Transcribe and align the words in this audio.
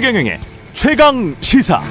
최경영의 0.00 0.40
최강 0.72 1.36
시사. 1.42 1.82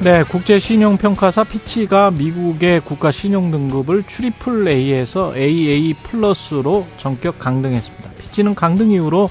네, 0.00 0.24
국제 0.24 0.58
신용 0.58 0.96
평가사 0.96 1.44
피치가 1.44 2.10
미국의 2.10 2.80
국가 2.80 3.12
신용 3.12 3.52
등급을 3.52 4.02
triple 4.02 4.66
A에서 4.66 5.36
AA 5.36 5.94
플러스로 6.02 6.88
전격 6.96 7.38
강등했습니다. 7.38 8.10
피치는 8.18 8.56
강등 8.56 8.90
이유로 8.90 9.30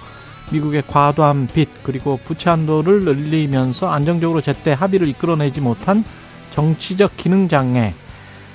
미국의 0.54 0.84
과도한 0.88 1.48
빚 1.48 1.68
그리고 1.84 2.18
부채 2.24 2.50
한도를 2.50 3.04
늘리면서 3.04 3.90
안정적으로 3.90 4.40
제때 4.40 4.72
합의를 4.72 5.10
이끌어내지 5.10 5.60
못한 5.60 6.06
정치적 6.52 7.18
기능 7.18 7.50
장애, 7.50 7.94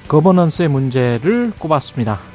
거버넌스의 0.08 0.68
문제를 0.68 1.52
꼽았습니다. 1.58 2.31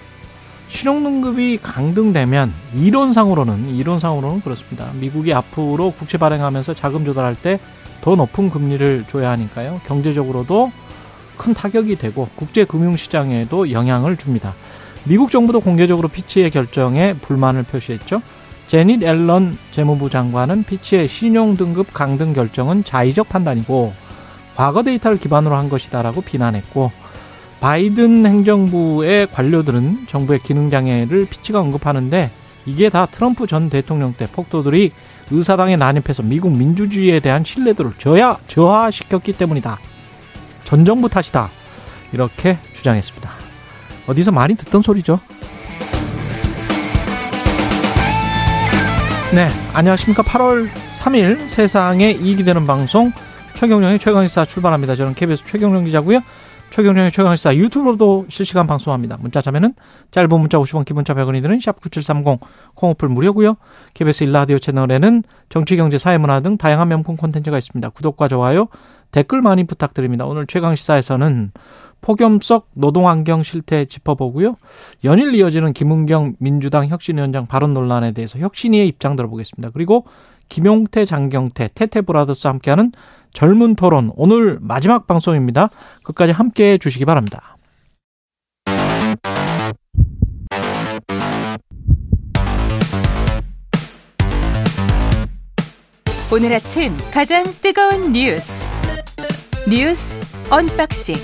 신용 0.69 1.03
등급이 1.03 1.59
강등되면 1.61 2.53
이론상으로는 2.75 3.75
이론상으로는 3.75 4.41
그렇습니다. 4.41 4.89
미국이 4.99 5.33
앞으로 5.33 5.91
국채 5.91 6.17
발행하면서 6.17 6.73
자금 6.73 7.05
조달할 7.05 7.35
때 7.35 7.59
더 8.07 8.15
높은 8.15 8.49
금리를 8.49 9.03
줘야 9.09 9.31
하니까요. 9.31 9.81
경제적으로도 9.85 10.71
큰 11.35 11.53
타격이 11.53 11.97
되고 11.97 12.29
국제 12.35 12.63
금융 12.63 12.95
시장에도 12.95 13.71
영향을 13.71 14.15
줍니다. 14.15 14.53
미국 15.03 15.29
정부도 15.29 15.59
공개적으로 15.59 16.07
피치의 16.07 16.51
결정에 16.51 17.13
불만을 17.13 17.63
표시했죠. 17.63 18.21
제닛 18.67 19.03
앨런 19.03 19.57
재무부 19.71 20.09
장관은 20.09 20.63
피치의 20.63 21.09
신용 21.09 21.57
등급 21.57 21.93
강등 21.93 22.31
결정은 22.31 22.83
자의적 22.85 23.27
판단이고 23.27 23.93
과거 24.55 24.83
데이터를 24.83 25.19
기반으로 25.19 25.55
한 25.55 25.67
것이다라고 25.67 26.21
비난했고 26.21 26.91
바이든 27.59 28.25
행정부의 28.25 29.27
관료들은 29.31 30.07
정부의 30.07 30.39
기능 30.43 30.69
장애를 30.69 31.25
피치가 31.25 31.59
언급하는데 31.59 32.29
이게 32.65 32.89
다 32.89 33.05
트럼프 33.05 33.47
전 33.47 33.69
대통령 33.69 34.13
때 34.13 34.27
폭도들이 34.31 34.91
의사당에 35.31 35.75
난입해서 35.75 36.23
미국 36.23 36.55
민주주의에 36.55 37.19
대한 37.19 37.43
신뢰도를 37.43 37.93
저하, 37.97 38.37
저하시켰기 38.47 39.33
때문이다. 39.33 39.79
전 40.63 40.85
정부 40.85 41.09
탓이다. 41.09 41.49
이렇게 42.13 42.57
주장했습니다. 42.73 43.29
어디서 44.07 44.31
많이 44.31 44.55
듣던 44.55 44.81
소리죠. 44.81 45.19
네, 49.33 49.49
안녕하십니까. 49.73 50.23
8월 50.23 50.69
3일 50.99 51.49
세상에 51.49 52.11
이익이 52.11 52.45
되는 52.45 52.65
방송 52.65 53.11
최경령의 53.55 53.99
최강시사 53.99 54.45
출발합니다. 54.45 54.95
저는 54.95 55.15
KBS 55.15 55.43
최경령 55.45 55.85
기자고요. 55.85 56.21
최경령의 56.77 57.11
최강시사 57.11 57.55
유튜브로도 57.55 58.27
실시간 58.29 58.67
방송합니다. 58.67 59.17
문자 59.19 59.41
자면은 59.41 59.73
짧은 60.11 60.29
문자 60.29 60.59
50원, 60.59 60.85
기본자 60.85 61.15
100원이 61.15 61.41
드는 61.41 61.57
샵9730 61.57 62.39
콩오플 62.75 63.09
무료고요. 63.09 63.55
KBS 63.95 64.25
일라디오 64.25 64.59
채널에는 64.59 65.23
정치, 65.49 65.75
경제, 65.75 65.97
사회문화 65.97 66.41
등 66.41 66.55
다양한 66.55 66.87
명품 66.89 67.17
콘텐츠가 67.17 67.57
있습니다. 67.57 67.89
구독과 67.89 68.27
좋아요, 68.27 68.67
댓글 69.09 69.41
많이 69.41 69.63
부탁드립니다. 69.63 70.27
오늘 70.27 70.45
최강시사에서는 70.45 71.51
폭염 72.01 72.39
속 72.41 72.69
노동환경 72.75 73.41
실태 73.41 73.85
짚어보고요. 73.85 74.55
연일 75.03 75.33
이어지는 75.33 75.73
김은경 75.73 76.35
민주당 76.37 76.89
혁신위원장 76.89 77.47
발언 77.47 77.73
논란에 77.73 78.11
대해서 78.11 78.37
혁신위의 78.37 78.87
입장 78.87 79.15
들어보겠습니다. 79.15 79.71
그리고 79.73 80.05
김용태, 80.49 81.05
장경태, 81.05 81.69
태태브라더스 81.75 82.47
함께하는 82.47 82.91
젊은 83.33 83.75
토론 83.75 84.11
오늘 84.15 84.57
마지막 84.61 85.07
방송입니다. 85.07 85.69
끝까지 86.03 86.31
함께해 86.31 86.77
주시기 86.77 87.05
바랍니다. 87.05 87.57
오늘 96.29 96.53
아침 96.53 96.95
가장 97.13 97.45
뜨거운 97.61 98.11
뉴스 98.11 98.67
뉴스 99.69 100.15
언박싱 100.51 101.15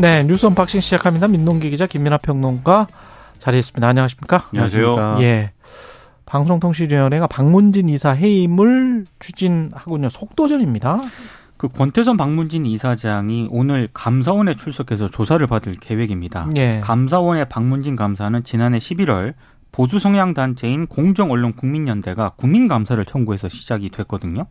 네, 0.00 0.22
뉴스 0.24 0.46
unboxing 0.46 0.80
시작합니다. 0.80 1.26
민동기 1.28 1.70
기자 1.70 1.86
김민아 1.86 2.18
평론가 2.18 2.86
자리했습니다. 3.38 3.86
안녕하십니까? 3.88 4.44
안녕하세요. 4.52 5.18
예. 5.20 5.52
방송통신위원회가 6.30 7.26
박문진 7.26 7.88
이사 7.88 8.10
해임을 8.10 9.04
추진하군요. 9.18 10.08
속도전입니다. 10.08 11.00
그 11.56 11.68
권태선 11.68 12.16
박문진 12.16 12.66
이사장이 12.66 13.48
오늘 13.50 13.88
감사원에 13.92 14.54
출석해서 14.54 15.08
조사를 15.08 15.44
받을 15.48 15.74
계획입니다. 15.74 16.48
예. 16.56 16.80
감사원의 16.82 17.48
박문진 17.48 17.96
감사는 17.96 18.44
지난해 18.44 18.78
11월 18.78 19.34
보수 19.72 19.98
성향 19.98 20.32
단체인 20.32 20.86
공정언론 20.86 21.54
국민연대가 21.54 22.30
국민감사를 22.36 23.04
청구해서 23.04 23.48
시작이 23.48 23.90
됐거든요. 23.90 24.46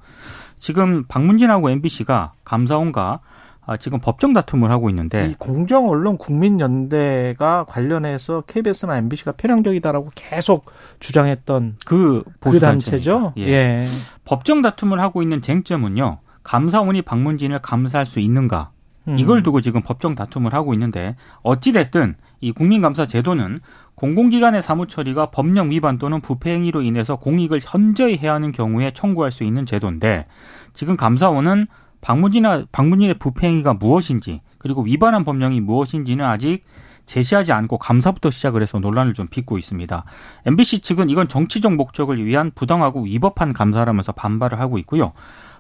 지금 0.60 1.06
박문진하고 1.08 1.70
MBC가 1.70 2.34
감사원과 2.44 3.22
아, 3.66 3.78
지금 3.78 4.00
법정 4.00 4.34
다툼을 4.34 4.72
하고 4.72 4.90
있는데 4.90 5.28
이 5.28 5.36
공정 5.38 5.90
언론 5.90 6.18
국민연대가 6.18 7.66
관련해서 7.66 8.42
KBS나 8.48 8.98
MBC가 8.98 9.34
편향적이다라고 9.34 10.10
계속 10.16 10.66
주장했던 11.00 11.78
그 11.86 12.24
보수 12.40 12.60
그 12.60 12.66
단체죠. 12.66 13.34
예. 13.38 13.48
예. 13.48 13.86
법정 14.26 14.62
다툼을 14.62 15.00
하고 15.00 15.22
있는 15.22 15.42
쟁점은요. 15.42 16.20
감사원이 16.44 17.04
박문진을 17.04 17.60
감사할 17.60 18.08
수 18.08 18.20
있는가? 18.20 18.72
음. 19.08 19.20
이걸 19.20 19.44
두고 19.44 19.62
지금 19.62 19.82
법정 19.82 20.16
다툼을 20.16 20.54
하고 20.54 20.74
있는데 20.74 21.16
어찌 21.44 21.72
됐든 21.72 22.16
이 22.42 22.52
국민감사 22.52 23.06
제도는 23.06 23.60
공공기관의 23.96 24.62
사무 24.62 24.88
처리가 24.88 25.28
법령 25.30 25.72
위반 25.72 25.98
또는 25.98 26.22
부패 26.22 26.52
행위로 26.54 26.82
인해서 26.82 27.18
공익을 27.18 27.60
현저히 27.62 28.18
해야 28.18 28.34
하는 28.34 28.52
경우에 28.52 28.92
청구할 28.92 29.32
수 29.32 29.44
있는 29.44 29.66
제도인데 29.66 30.26
지금 30.74 30.96
감사원은 30.96 31.68
박문진아 32.02 32.66
박문진의 32.72 33.16
부패 33.16 33.48
행위가 33.48 33.74
무엇인지 33.74 34.42
그리고 34.58 34.82
위반한 34.82 35.24
법령이 35.24 35.62
무엇인지는 35.62 36.24
아직 36.26 36.64
제시하지 37.06 37.52
않고 37.54 37.80
감사부터 37.80 38.30
시작을 38.30 38.62
해서 38.62 38.78
논란을 38.78 39.14
좀 39.14 39.28
빚고 39.28 39.58
있습니다. 39.58 40.04
MBC 40.46 40.80
측은 40.82 41.10
이건 41.10 41.28
정치적 41.28 41.74
목적을 41.74 42.24
위한 42.24 42.52
부당하고 42.54 43.02
위법한 43.02 43.54
감사라면서 43.54 44.12
반발을 44.12 44.60
하고 44.60 44.78
있고요. 44.78 45.14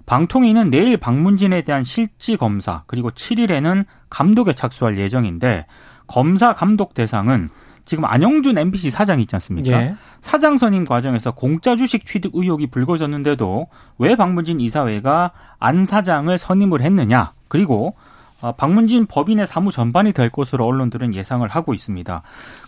방통위는 0.05 0.69
내일 0.69 0.97
박문진에 0.97 1.63
대한 1.63 1.83
실지 1.83 2.37
검사 2.37 2.83
그리고 2.85 3.09
7일에는 3.09 3.85
감독에 4.09 4.53
착수할 4.53 4.97
예정인데 4.99 5.65
검사 6.05 6.53
감독 6.53 6.93
대상은 6.93 7.49
지금 7.89 8.05
안영준 8.05 8.55
MBC 8.55 8.91
사장 8.91 9.19
있지 9.19 9.35
않습니까? 9.35 9.71
예. 9.71 9.95
사장 10.21 10.57
선임 10.57 10.85
과정에서 10.85 11.31
공짜 11.31 11.75
주식 11.75 12.05
취득 12.05 12.33
의혹이 12.35 12.67
불거졌는데도 12.67 13.65
왜 13.97 14.15
박문진 14.15 14.59
이사회가 14.59 15.31
안 15.57 15.87
사장을 15.87 16.37
선임을 16.37 16.81
했느냐? 16.81 17.33
그리고 17.47 17.95
어, 18.41 18.51
박문진 18.51 19.07
법인의 19.07 19.47
사무 19.47 19.71
전반이 19.71 20.13
될 20.13 20.29
것으로 20.29 20.67
언론들은 20.67 21.15
예상을 21.15 21.47
하고 21.47 21.73
있습니다. 21.73 22.21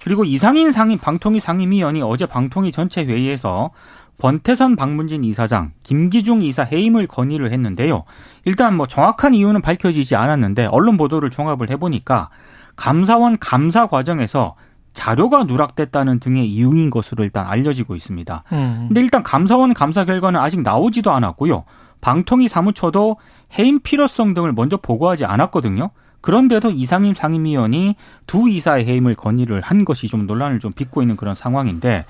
그리고 0.03 0.25
이상인 0.25 0.71
상임 0.71 0.97
방통위 0.97 1.39
상임위원이 1.39 2.01
어제 2.01 2.25
방통위 2.25 2.71
전체 2.71 3.05
회의에서 3.05 3.69
권태선 4.17 4.75
박문진 4.75 5.23
이사장, 5.23 5.71
김기중 5.83 6.41
이사 6.41 6.63
해임을 6.63 7.05
건의를 7.05 7.51
했는데요. 7.51 8.05
일단 8.45 8.75
뭐 8.75 8.87
정확한 8.87 9.35
이유는 9.35 9.61
밝혀지지 9.61 10.15
않았는데 10.15 10.65
언론 10.65 10.97
보도를 10.97 11.29
종합을 11.29 11.69
해보니까 11.69 12.29
감사원 12.75 13.37
감사 13.37 13.85
과정에서 13.85 14.55
자료가 14.93 15.45
누락됐다는 15.45 16.19
등의 16.19 16.49
이유인 16.49 16.89
것으로 16.89 17.23
일단 17.23 17.45
알려지고 17.47 17.95
있습니다. 17.95 18.43
음. 18.51 18.85
근데 18.87 19.01
일단 19.01 19.23
감사원 19.23 19.73
감사 19.73 20.05
결과는 20.05 20.39
아직 20.39 20.61
나오지도 20.61 21.11
않았고요. 21.11 21.63
방통위 22.01 22.47
사무처도 22.47 23.17
해임 23.57 23.79
필요성 23.79 24.33
등을 24.33 24.53
먼저 24.53 24.77
보고하지 24.77 25.25
않았거든요. 25.25 25.91
그런데도 26.21 26.69
이상임 26.71 27.15
상임위원이 27.15 27.95
두 28.27 28.47
이사의 28.49 28.85
해임을 28.85 29.15
건의를 29.15 29.61
한 29.61 29.85
것이 29.85 30.07
좀 30.07 30.27
논란을 30.27 30.59
좀 30.59 30.71
빚고 30.71 31.01
있는 31.01 31.15
그런 31.15 31.35
상황인데 31.35 32.05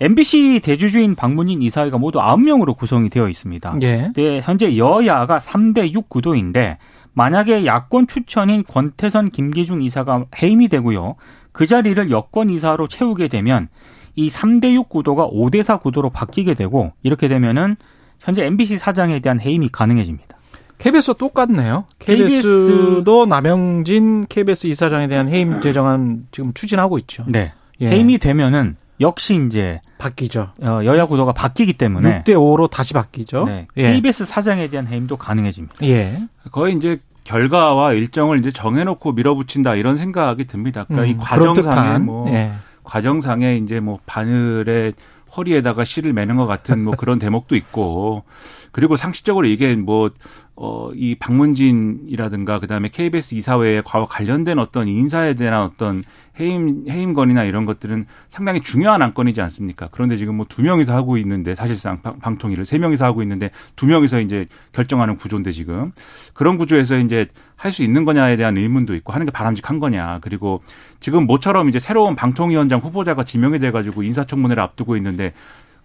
MBC 0.00 0.60
대주주인 0.62 1.14
박문진 1.14 1.60
이사회가 1.62 1.98
모두 1.98 2.20
9명으로 2.20 2.76
구성이 2.76 3.10
되어 3.10 3.28
있습니다. 3.28 3.78
예. 3.82 4.12
네, 4.14 4.40
현재 4.42 4.76
여야가 4.76 5.38
3대 5.38 5.92
6 5.92 6.08
구도인데 6.08 6.78
만약에 7.14 7.66
야권 7.66 8.06
추천인 8.06 8.62
권태선 8.62 9.30
김기중 9.30 9.82
이사가 9.82 10.26
해임이 10.40 10.68
되고요. 10.68 11.16
그 11.52 11.66
자리를 11.66 12.10
여권 12.10 12.50
이사로 12.50 12.88
채우게 12.88 13.28
되면 13.28 13.68
이 14.14 14.28
3대 14.28 14.74
6 14.74 14.88
구도가 14.88 15.28
5대 15.28 15.62
4 15.62 15.78
구도로 15.78 16.10
바뀌게 16.10 16.54
되고 16.54 16.92
이렇게 17.02 17.28
되면은 17.28 17.76
현재 18.20 18.44
MBC 18.44 18.78
사장에 18.78 19.20
대한 19.20 19.40
해임이 19.40 19.68
가능해집니다. 19.68 20.38
KBS와 20.78 21.14
똑같네요. 21.14 21.84
KBS도 21.98 23.26
남영진 23.26 24.26
KBS 24.28 24.68
이사장에 24.68 25.08
대한 25.08 25.28
해임 25.28 25.60
제정안 25.60 26.26
지금 26.30 26.52
추진하고 26.54 26.98
있죠. 26.98 27.24
네. 27.26 27.52
예. 27.80 27.88
해임이 27.90 28.18
되면은 28.18 28.76
역시 29.00 29.40
이제 29.46 29.80
바뀌죠. 29.98 30.50
어, 30.60 30.80
여야 30.84 31.06
구도가 31.06 31.32
바뀌기 31.32 31.74
때문에 31.74 32.22
6대 32.24 32.30
5로 32.30 32.68
다시 32.68 32.94
바뀌죠. 32.94 33.44
네, 33.44 33.66
예. 33.76 33.92
KBS 33.92 34.24
사장에 34.24 34.68
대한 34.68 34.86
해임도 34.88 35.16
가능해집니다. 35.16 35.86
예. 35.86 36.18
거의 36.50 36.74
이제 36.74 36.98
결과와 37.28 37.92
일정을 37.92 38.38
이제 38.38 38.50
정해놓고 38.50 39.12
밀어붙인다 39.12 39.74
이런 39.74 39.98
생각이 39.98 40.46
듭니다. 40.46 40.86
그러니까 40.88 41.12
음, 41.12 41.14
이 41.14 41.22
과정상에 41.22 41.98
뭐 41.98 42.26
예. 42.30 42.52
과정상에 42.84 43.56
이제 43.56 43.80
뭐 43.80 43.98
바늘에 44.06 44.92
허리에다가 45.36 45.84
실을 45.84 46.12
매는 46.12 46.36
것 46.36 46.46
같은 46.46 46.82
뭐 46.82 46.94
그런 46.96 47.18
대목도 47.18 47.56
있고 47.56 48.24
그리고 48.72 48.96
상식적으로 48.96 49.46
이게 49.46 49.74
뭐 49.76 50.10
어, 50.56 50.90
이 50.94 51.14
박문진이라든가 51.14 52.58
그다음에 52.58 52.88
KBS 52.88 53.36
이사회에 53.36 53.82
과거 53.84 54.06
관련된 54.06 54.58
어떤 54.58 54.88
인사에 54.88 55.34
대한 55.34 55.62
어떤 55.62 56.02
해임 56.40 56.84
해임건이나 56.88 57.44
이런 57.44 57.64
것들은 57.64 58.06
상당히 58.28 58.60
중요한 58.60 59.02
안건이지 59.02 59.40
않습니까? 59.40 59.88
그런데 59.92 60.16
지금 60.16 60.36
뭐 60.36 60.46
두 60.48 60.62
명이서 60.62 60.94
하고 60.94 61.16
있는데 61.18 61.54
사실상 61.54 62.02
방, 62.02 62.38
통위를세 62.38 62.78
명이서 62.78 63.04
하고 63.04 63.22
있는데 63.22 63.50
두 63.76 63.86
명이서 63.86 64.20
이제 64.20 64.46
결정하는 64.72 65.16
구조인데 65.16 65.52
지금 65.52 65.92
그런 66.34 66.58
구조에서 66.58 66.98
이제 66.98 67.28
할 67.58 67.72
수 67.72 67.82
있는 67.82 68.04
거냐에 68.04 68.36
대한 68.36 68.56
의문도 68.56 68.94
있고 68.94 69.12
하는 69.12 69.26
게 69.26 69.32
바람직한 69.32 69.80
거냐. 69.80 70.20
그리고 70.22 70.62
지금 71.00 71.26
모처럼 71.26 71.68
이제 71.68 71.78
새로운 71.80 72.14
방통위원장 72.16 72.78
후보자가 72.78 73.24
지명이 73.24 73.58
돼 73.58 73.72
가지고 73.72 74.02
인사청문회를 74.04 74.62
앞두고 74.62 74.96
있는데 74.96 75.34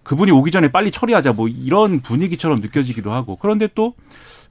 그분이 0.04 0.30
오기 0.30 0.50
전에 0.52 0.68
빨리 0.68 0.90
처리하자 0.90 1.32
뭐 1.32 1.48
이런 1.48 2.00
분위기처럼 2.00 2.58
느껴지기도 2.60 3.12
하고 3.12 3.36
그런데 3.36 3.68
또 3.74 3.94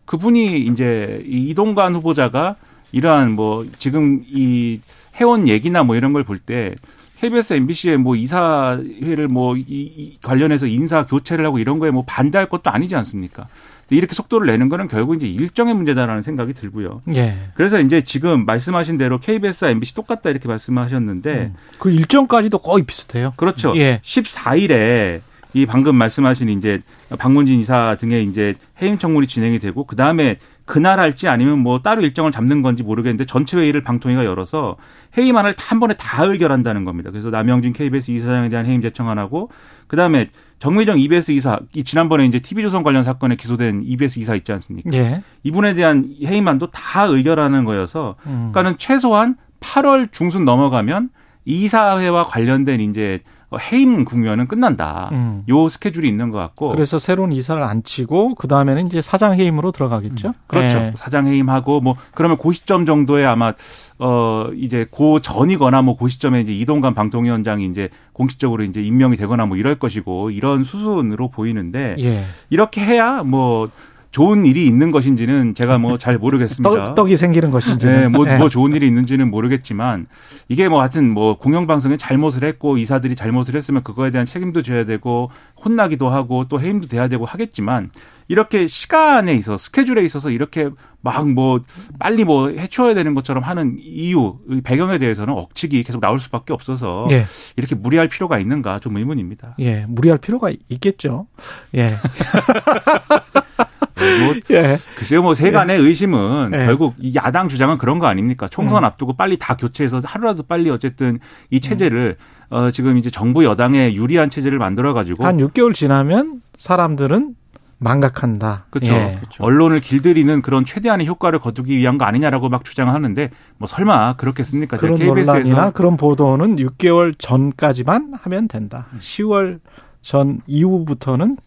그분이 0.05 0.59
이제 0.61 1.23
이동관 1.25 1.95
후보자가 1.95 2.55
이러한 2.91 3.31
뭐 3.31 3.65
지금 3.79 4.21
이 4.27 4.81
해온 5.15 5.47
얘기나 5.47 5.83
뭐 5.83 5.95
이런 5.95 6.11
걸 6.13 6.23
볼 6.25 6.39
때 6.39 6.75
KBS, 7.19 7.53
MBC의 7.53 7.97
뭐 7.99 8.17
이사회를 8.17 9.29
뭐 9.29 9.55
이, 9.55 10.17
관련해서 10.21 10.67
인사 10.67 11.05
교체를 11.05 11.45
하고 11.45 11.57
이런 11.57 11.79
거에 11.79 11.89
뭐 11.89 12.03
반대할 12.05 12.49
것도 12.49 12.69
아니지 12.69 12.97
않습니까? 12.97 13.47
이렇게 13.89 14.13
속도를 14.13 14.47
내는 14.47 14.69
거는 14.69 14.87
결국 14.87 15.15
이제 15.15 15.27
일정의 15.27 15.73
문제다라는 15.73 16.21
생각이 16.21 16.53
들고요. 16.53 17.01
예. 17.13 17.35
그래서 17.53 17.79
이제 17.79 18.01
지금 18.01 18.45
말씀하신 18.45 18.97
대로 18.97 19.19
KBS와 19.19 19.71
MBC 19.71 19.93
똑같다 19.93 20.29
이렇게 20.29 20.47
말씀하셨는데 20.47 21.33
음. 21.33 21.53
그 21.79 21.91
일정까지도 21.91 22.59
거의 22.59 22.83
비슷해요. 22.83 23.33
그렇죠. 23.35 23.73
예. 23.75 23.99
14일에 24.03 25.21
이 25.53 25.65
방금 25.65 25.95
말씀하신 25.95 26.49
이제 26.49 26.81
박문진 27.17 27.59
이사 27.59 27.95
등의 27.99 28.25
이제 28.25 28.55
해임 28.81 28.97
청문이 28.97 29.27
진행이 29.27 29.59
되고 29.59 29.83
그 29.83 29.95
다음에 29.95 30.37
그날 30.65 30.99
할지 30.99 31.27
아니면 31.27 31.59
뭐 31.59 31.81
따로 31.81 32.01
일정을 32.01 32.31
잡는 32.31 32.61
건지 32.61 32.83
모르겠는데 32.83 33.25
전체 33.25 33.57
회의를 33.57 33.81
방통위가 33.81 34.23
열어서 34.23 34.77
회의만을 35.17 35.53
한 35.57 35.79
번에 35.79 35.95
다 35.97 36.23
의결한다는 36.23 36.85
겁니다. 36.85 37.11
그래서 37.11 37.29
남영진 37.29 37.73
KBS 37.73 38.11
이사장에 38.11 38.49
대한 38.49 38.65
해임 38.65 38.81
제청안하고 38.81 39.49
그다음에 39.87 40.29
정미정 40.59 40.99
EBS 40.99 41.31
이사 41.33 41.59
이 41.75 41.83
지난번에 41.83 42.25
이제 42.25 42.39
TV조선 42.39 42.83
관련 42.83 43.03
사건에 43.03 43.35
기소된 43.35 43.81
EBS 43.83 44.19
이사 44.19 44.35
있지 44.35 44.53
않습니까? 44.53 44.91
예. 44.93 45.21
이분에 45.43 45.73
대한 45.73 46.15
해임안도 46.23 46.71
다 46.71 47.03
의결하는 47.03 47.65
거여서 47.65 48.15
음. 48.25 48.51
그러니까는 48.53 48.77
최소한 48.77 49.35
8월 49.59 50.11
중순 50.13 50.45
넘어가면 50.45 51.09
이사회와 51.45 52.23
관련된 52.23 52.79
이제 52.79 53.21
해임 53.59 54.05
국면은 54.05 54.47
끝난다. 54.47 55.09
음. 55.11 55.43
요 55.49 55.69
스케줄이 55.69 56.07
있는 56.07 56.29
것 56.29 56.37
같고. 56.37 56.69
그래서 56.69 56.99
새로운 56.99 57.31
이사를 57.31 57.61
안 57.61 57.83
치고 57.83 58.35
그 58.35 58.47
다음에는 58.47 58.87
이제 58.87 59.01
사장 59.01 59.37
해임으로 59.37 59.71
들어가겠죠. 59.71 60.29
음. 60.29 60.33
그렇죠. 60.47 60.79
네. 60.79 60.93
사장 60.95 61.27
해임하고 61.27 61.81
뭐 61.81 61.95
그러면 62.13 62.37
고 62.37 62.51
시점 62.51 62.85
정도에 62.85 63.25
아마 63.25 63.53
어 63.99 64.47
이제 64.55 64.85
고 64.89 65.19
전이거나 65.19 65.81
뭐고 65.81 66.07
시점에 66.07 66.41
이제 66.41 66.53
이동관 66.53 66.93
방통위원장이 66.93 67.65
이제 67.67 67.89
공식적으로 68.11 68.63
이제 68.63 68.81
임명이 68.81 69.17
되거나 69.17 69.45
뭐 69.45 69.57
이럴 69.57 69.75
것이고 69.75 70.31
이런 70.31 70.63
수순으로 70.63 71.29
보이는데 71.29 71.95
예. 71.99 72.23
이렇게 72.49 72.81
해야 72.81 73.23
뭐 73.23 73.69
좋은 74.13 74.45
일이 74.45 74.67
있는 74.67 74.91
것인지는 74.91 75.55
제가 75.55 75.79
뭐 75.79 75.97
잘 75.97 76.17
모르겠습니다. 76.17 76.93
떡, 76.95 77.11
이 77.11 77.17
생기는 77.17 77.49
것인지. 77.49 77.87
네, 77.87 78.07
뭐, 78.07 78.25
네. 78.25 78.37
뭐 78.37 78.47
좋은 78.47 78.73
일이 78.75 78.87
있는지는 78.87 79.29
모르겠지만 79.31 80.05
이게 80.47 80.69
뭐 80.69 80.81
하여튼 80.81 81.09
뭐 81.09 81.37
공영방송에 81.37 81.97
잘못을 81.97 82.43
했고 82.43 82.77
이사들이 82.77 83.15
잘못을 83.15 83.55
했으면 83.55 83.83
그거에 83.83 84.11
대한 84.11 84.25
책임도 84.25 84.61
져야 84.61 84.85
되고 84.85 85.31
혼나기도 85.63 86.09
하고 86.09 86.43
또 86.43 86.61
해임도 86.61 86.87
돼야 86.87 87.07
되고 87.07 87.25
하겠지만 87.25 87.89
이렇게 88.27 88.67
시간에 88.67 89.33
있어 89.33 89.57
스케줄에 89.57 90.03
있어서 90.03 90.29
이렇게 90.29 90.69
막 91.01 91.25
뭐 91.25 91.61
빨리 91.99 92.23
뭐 92.23 92.49
해쳐야 92.49 92.93
되는 92.93 93.13
것처럼 93.13 93.43
하는 93.43 93.77
이유 93.79 94.37
배경에 94.63 94.97
대해서는 94.99 95.33
억측이 95.33 95.81
계속 95.83 95.99
나올 96.01 96.19
수밖에 96.19 96.53
없어서 96.53 97.07
예. 97.11 97.25
이렇게 97.55 97.75
무리할 97.75 98.07
필요가 98.09 98.37
있는가 98.39 98.79
좀 98.79 98.95
의문입니다. 98.97 99.55
예, 99.59 99.85
무리할 99.87 100.19
필요가 100.19 100.51
있겠죠. 100.69 101.27
예. 101.75 101.95
뭐 103.95 104.35
예. 104.51 104.77
글쎄요, 104.95 105.21
뭐 105.21 105.33
세간의 105.33 105.77
예. 105.77 105.81
의심은 105.81 106.51
예. 106.53 106.65
결국 106.65 106.95
이 106.99 107.15
야당 107.15 107.47
주장은 107.47 107.77
그런 107.77 107.99
거 107.99 108.07
아닙니까? 108.07 108.47
총선 108.47 108.83
음. 108.83 108.85
앞두고 108.85 109.13
빨리 109.13 109.37
다 109.37 109.55
교체해서 109.55 110.01
하루라도 110.03 110.43
빨리 110.43 110.69
어쨌든 110.69 111.19
이 111.49 111.59
체제를 111.59 112.17
음. 112.51 112.55
어, 112.55 112.71
지금 112.71 112.97
이제 112.97 113.09
정부 113.09 113.43
여당에 113.43 113.93
유리한 113.93 114.29
체제를 114.29 114.59
만들어 114.59 114.93
가지고 114.93 115.25
한 115.25 115.37
6개월 115.37 115.73
지나면 115.73 116.41
사람들은 116.55 117.35
망각한다. 117.83 118.65
그렇죠. 118.69 118.93
예. 118.93 119.15
그렇죠. 119.19 119.43
언론을 119.43 119.81
길들이는 119.81 120.41
그런 120.41 120.63
최대한의 120.63 121.05
효과를 121.05 121.39
거두기 121.39 121.77
위한 121.77 121.97
거 121.97 122.05
아니냐라고 122.05 122.49
막 122.49 122.63
주장하는데 122.63 123.29
뭐 123.57 123.67
설마 123.67 124.15
그렇겠습니까? 124.15 124.77
그런 124.77 124.97
논란이나 124.97 125.71
그런 125.71 125.97
보도는 125.97 126.55
6개월 126.55 127.13
전까지만 127.17 128.13
하면 128.21 128.47
된다. 128.47 128.87
10월 128.99 129.59
전 130.01 130.39
이후부터는 130.47 131.37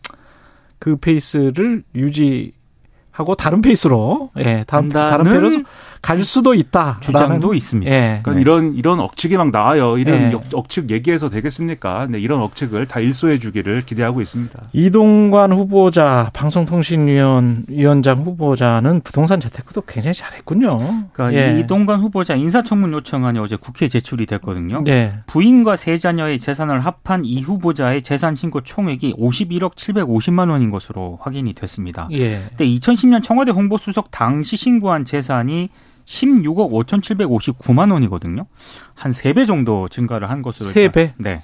그 0.78 0.96
페이스를 0.96 1.82
유지하고 1.94 3.34
다른 3.38 3.62
페이스로 3.62 4.30
예 4.38 4.64
다른 4.66 4.88
다른 4.88 5.24
페이스로 5.24 5.64
갈 6.02 6.22
수도 6.24 6.54
있다. 6.54 6.98
주장도 7.00 7.54
있습니다. 7.54 7.90
예. 7.90 8.20
그러니까 8.22 8.32
네. 8.34 8.40
이런 8.40 8.74
이런 8.74 9.00
억측이 9.00 9.36
막 9.36 9.50
나와요. 9.50 9.98
이런 9.98 10.32
예. 10.32 10.38
억측 10.52 10.90
얘기해서 10.90 11.28
되겠습니까? 11.28 12.06
네, 12.10 12.18
이런 12.18 12.40
억측을 12.42 12.86
다 12.86 13.00
일소해 13.00 13.38
주기를 13.38 13.82
기대하고 13.86 14.20
있습니다. 14.20 14.58
이동관 14.72 15.52
후보자 15.52 16.30
방송통신위원 16.32 17.64
위원장 17.68 18.22
후보자는 18.22 19.00
부동산 19.00 19.40
재테크도 19.40 19.82
굉장히 19.82 20.14
잘했군요. 20.14 20.70
그러니까 21.12 21.32
예. 21.34 21.60
이동관 21.60 22.00
후보자 22.00 22.34
인사청문 22.34 22.92
요청안이 22.92 23.38
어제 23.38 23.56
국회에 23.56 23.88
제출이 23.88 24.26
됐거든요. 24.26 24.78
예. 24.88 25.14
부인과 25.26 25.76
세 25.76 25.98
자녀의 25.98 26.38
재산을 26.38 26.80
합한 26.80 27.24
이 27.24 27.40
후보자의 27.42 28.02
재산 28.02 28.34
신고 28.36 28.60
총액이 28.60 29.14
51억 29.14 29.74
750만 29.74 30.50
원인 30.50 30.70
것으로 30.70 31.18
확인이 31.20 31.52
됐습니다. 31.54 32.08
예. 32.12 32.44
근데 32.48 32.66
2010년 32.66 33.22
청와대 33.22 33.52
홍보수석 33.52 34.10
당시 34.10 34.56
신고한 34.56 35.04
재산이 35.04 35.70
16억 36.06 36.70
5,759만 36.70 37.92
원이거든요. 37.92 38.46
한 38.94 39.12
3배 39.12 39.46
정도 39.46 39.88
증가를 39.88 40.30
한 40.30 40.40
것으로. 40.42 40.70
3배? 40.70 41.12
네. 41.18 41.42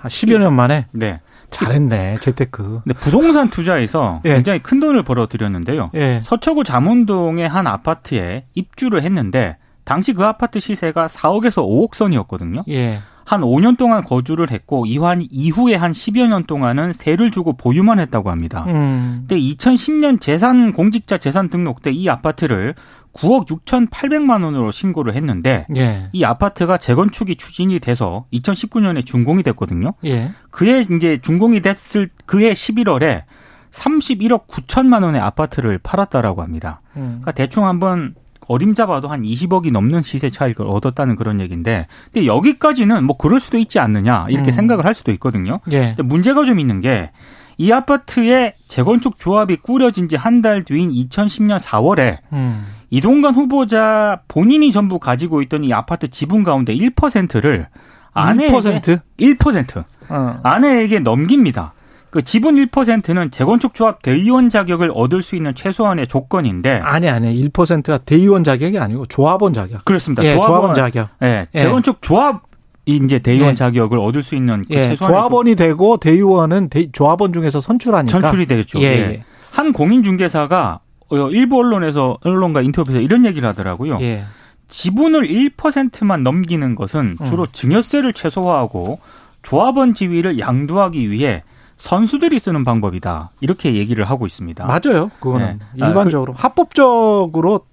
아, 0.00 0.08
10여 0.08 0.38
년 0.38 0.54
만에? 0.54 0.86
네. 0.92 1.20
잘했네, 1.50 2.16
재테크. 2.20 2.80
네, 2.86 2.94
부동산 2.94 3.50
투자에서 3.50 4.22
예. 4.24 4.34
굉장히 4.34 4.60
큰 4.60 4.80
돈을 4.80 5.02
벌어들였는데요. 5.02 5.90
예. 5.96 6.20
서초구 6.22 6.64
잠원동의 6.64 7.46
한 7.46 7.66
아파트에 7.66 8.46
입주를 8.54 9.02
했는데, 9.02 9.58
당시 9.84 10.14
그 10.14 10.24
아파트 10.24 10.60
시세가 10.60 11.08
4억에서 11.08 11.62
5억 11.62 11.94
선이었거든요. 11.94 12.64
예. 12.70 13.00
한 13.24 13.40
5년 13.42 13.78
동안 13.78 14.02
거주를 14.02 14.50
했고 14.50 14.84
이환 14.86 15.26
이후에 15.30 15.76
한 15.76 15.92
10여 15.92 16.26
년 16.26 16.44
동안은 16.44 16.92
세를 16.92 17.30
주고 17.30 17.52
보유만 17.54 17.98
했다고 18.00 18.30
합니다. 18.30 18.64
음. 18.68 19.24
근데 19.28 19.38
2010년 19.38 20.20
재산 20.20 20.72
공직자 20.72 21.18
재산 21.18 21.48
등록 21.48 21.82
때 21.82 21.92
이 21.92 22.08
아파트를 22.08 22.74
9억 23.12 23.46
6,800만 23.46 24.42
원으로 24.42 24.70
신고를 24.72 25.14
했는데 25.14 25.66
예. 25.76 26.08
이 26.12 26.24
아파트가 26.24 26.78
재건축이 26.78 27.36
추진이 27.36 27.78
돼서 27.80 28.24
2019년에 28.32 29.04
준공이 29.04 29.42
됐거든요. 29.42 29.92
예. 30.06 30.30
그해 30.50 30.80
이제 30.80 31.18
준공이 31.20 31.60
됐을 31.60 32.08
그해 32.24 32.54
11월에 32.54 33.24
31억 33.70 34.46
9천만 34.46 35.02
원의 35.02 35.20
아파트를 35.20 35.78
팔았다라고 35.78 36.42
합니다. 36.42 36.80
음. 36.96 37.20
그러니까 37.20 37.32
대충 37.32 37.66
한번 37.66 38.14
어림잡아도 38.48 39.08
한 39.08 39.22
20억이 39.22 39.70
넘는 39.72 40.02
시세 40.02 40.30
차익을 40.30 40.66
얻었다는 40.66 41.16
그런 41.16 41.40
얘기인데, 41.40 41.86
근데 42.12 42.26
여기까지는 42.26 43.04
뭐 43.04 43.16
그럴 43.16 43.40
수도 43.40 43.58
있지 43.58 43.78
않느냐 43.78 44.26
이렇게 44.28 44.50
음. 44.50 44.52
생각을 44.52 44.84
할 44.84 44.94
수도 44.94 45.12
있거든요. 45.12 45.60
예. 45.70 45.88
근데 45.88 46.02
문제가 46.02 46.44
좀 46.44 46.58
있는 46.60 46.80
게 46.80 47.10
이 47.58 47.70
아파트의 47.70 48.54
재건축 48.66 49.18
조합이 49.20 49.56
꾸려진 49.56 50.08
지 50.08 50.16
한 50.16 50.40
달 50.42 50.64
뒤인 50.64 50.90
2010년 50.90 51.60
4월에 51.60 52.18
음. 52.32 52.66
이동관 52.90 53.34
후보자 53.34 54.20
본인이 54.26 54.72
전부 54.72 54.98
가지고 54.98 55.42
있던 55.42 55.62
이 55.62 55.72
아파트 55.72 56.08
지분 56.08 56.42
가운데 56.44 56.74
1%를 56.74 57.68
아내에게 58.14 58.52
1%? 58.80 59.00
1% 59.20 59.84
어. 60.08 60.40
아내에게 60.42 60.98
넘깁니다. 61.00 61.74
그 62.12 62.20
지분 62.20 62.56
1%는 62.56 63.30
재건축 63.30 63.72
조합 63.72 64.02
대의원 64.02 64.50
자격을 64.50 64.92
얻을 64.94 65.22
수 65.22 65.34
있는 65.34 65.54
최소한의 65.54 66.06
조건인데 66.08 66.78
아니 66.84 67.08
아니 67.08 67.48
1%가 67.48 67.96
대의원 68.04 68.44
자격이 68.44 68.78
아니고 68.78 69.06
조합원 69.06 69.54
자격. 69.54 69.82
그렇습니다. 69.86 70.22
예, 70.22 70.34
조합원, 70.34 70.46
조합원 70.46 70.74
자격. 70.74 71.08
예, 71.22 71.46
예. 71.54 71.58
재건축 71.58 72.02
조합 72.02 72.42
이 72.84 73.00
이제 73.02 73.18
대의원 73.18 73.52
예. 73.52 73.54
자격을 73.54 73.98
얻을 73.98 74.22
수 74.22 74.34
있는 74.34 74.66
그 74.68 74.74
예. 74.74 74.94
조합원이 74.94 75.54
되고 75.54 75.96
대의원은 75.96 76.68
대, 76.68 76.92
조합원 76.92 77.32
중에서 77.32 77.62
선출하니까 77.62 78.20
선출이 78.20 78.44
되겠죠. 78.44 78.80
예. 78.80 78.84
예. 78.84 79.24
한 79.50 79.72
공인중개사가 79.72 80.80
어, 81.08 81.30
일부 81.30 81.60
언론에서 81.60 82.18
언론과 82.22 82.60
인터뷰에서 82.60 83.00
이런 83.00 83.24
얘기를 83.24 83.48
하더라고요. 83.48 83.96
예. 84.02 84.24
지분을 84.68 85.28
1%만 85.28 86.22
넘기는 86.22 86.74
것은 86.74 87.16
음. 87.18 87.24
주로 87.24 87.46
증여세를 87.46 88.12
최소화하고 88.12 89.00
조합원 89.40 89.94
지위를 89.94 90.38
양도하기 90.38 91.10
위해 91.10 91.42
선수들이 91.82 92.38
쓰는 92.38 92.62
방법이다. 92.62 93.32
이렇게 93.40 93.74
얘기를 93.74 94.04
하고 94.04 94.28
있습니다. 94.28 94.66
맞아요. 94.66 95.10
그거는 95.18 95.58
네. 95.74 95.82
아, 95.82 95.88
일반적으로 95.88 96.32
합법적으로 96.32 97.66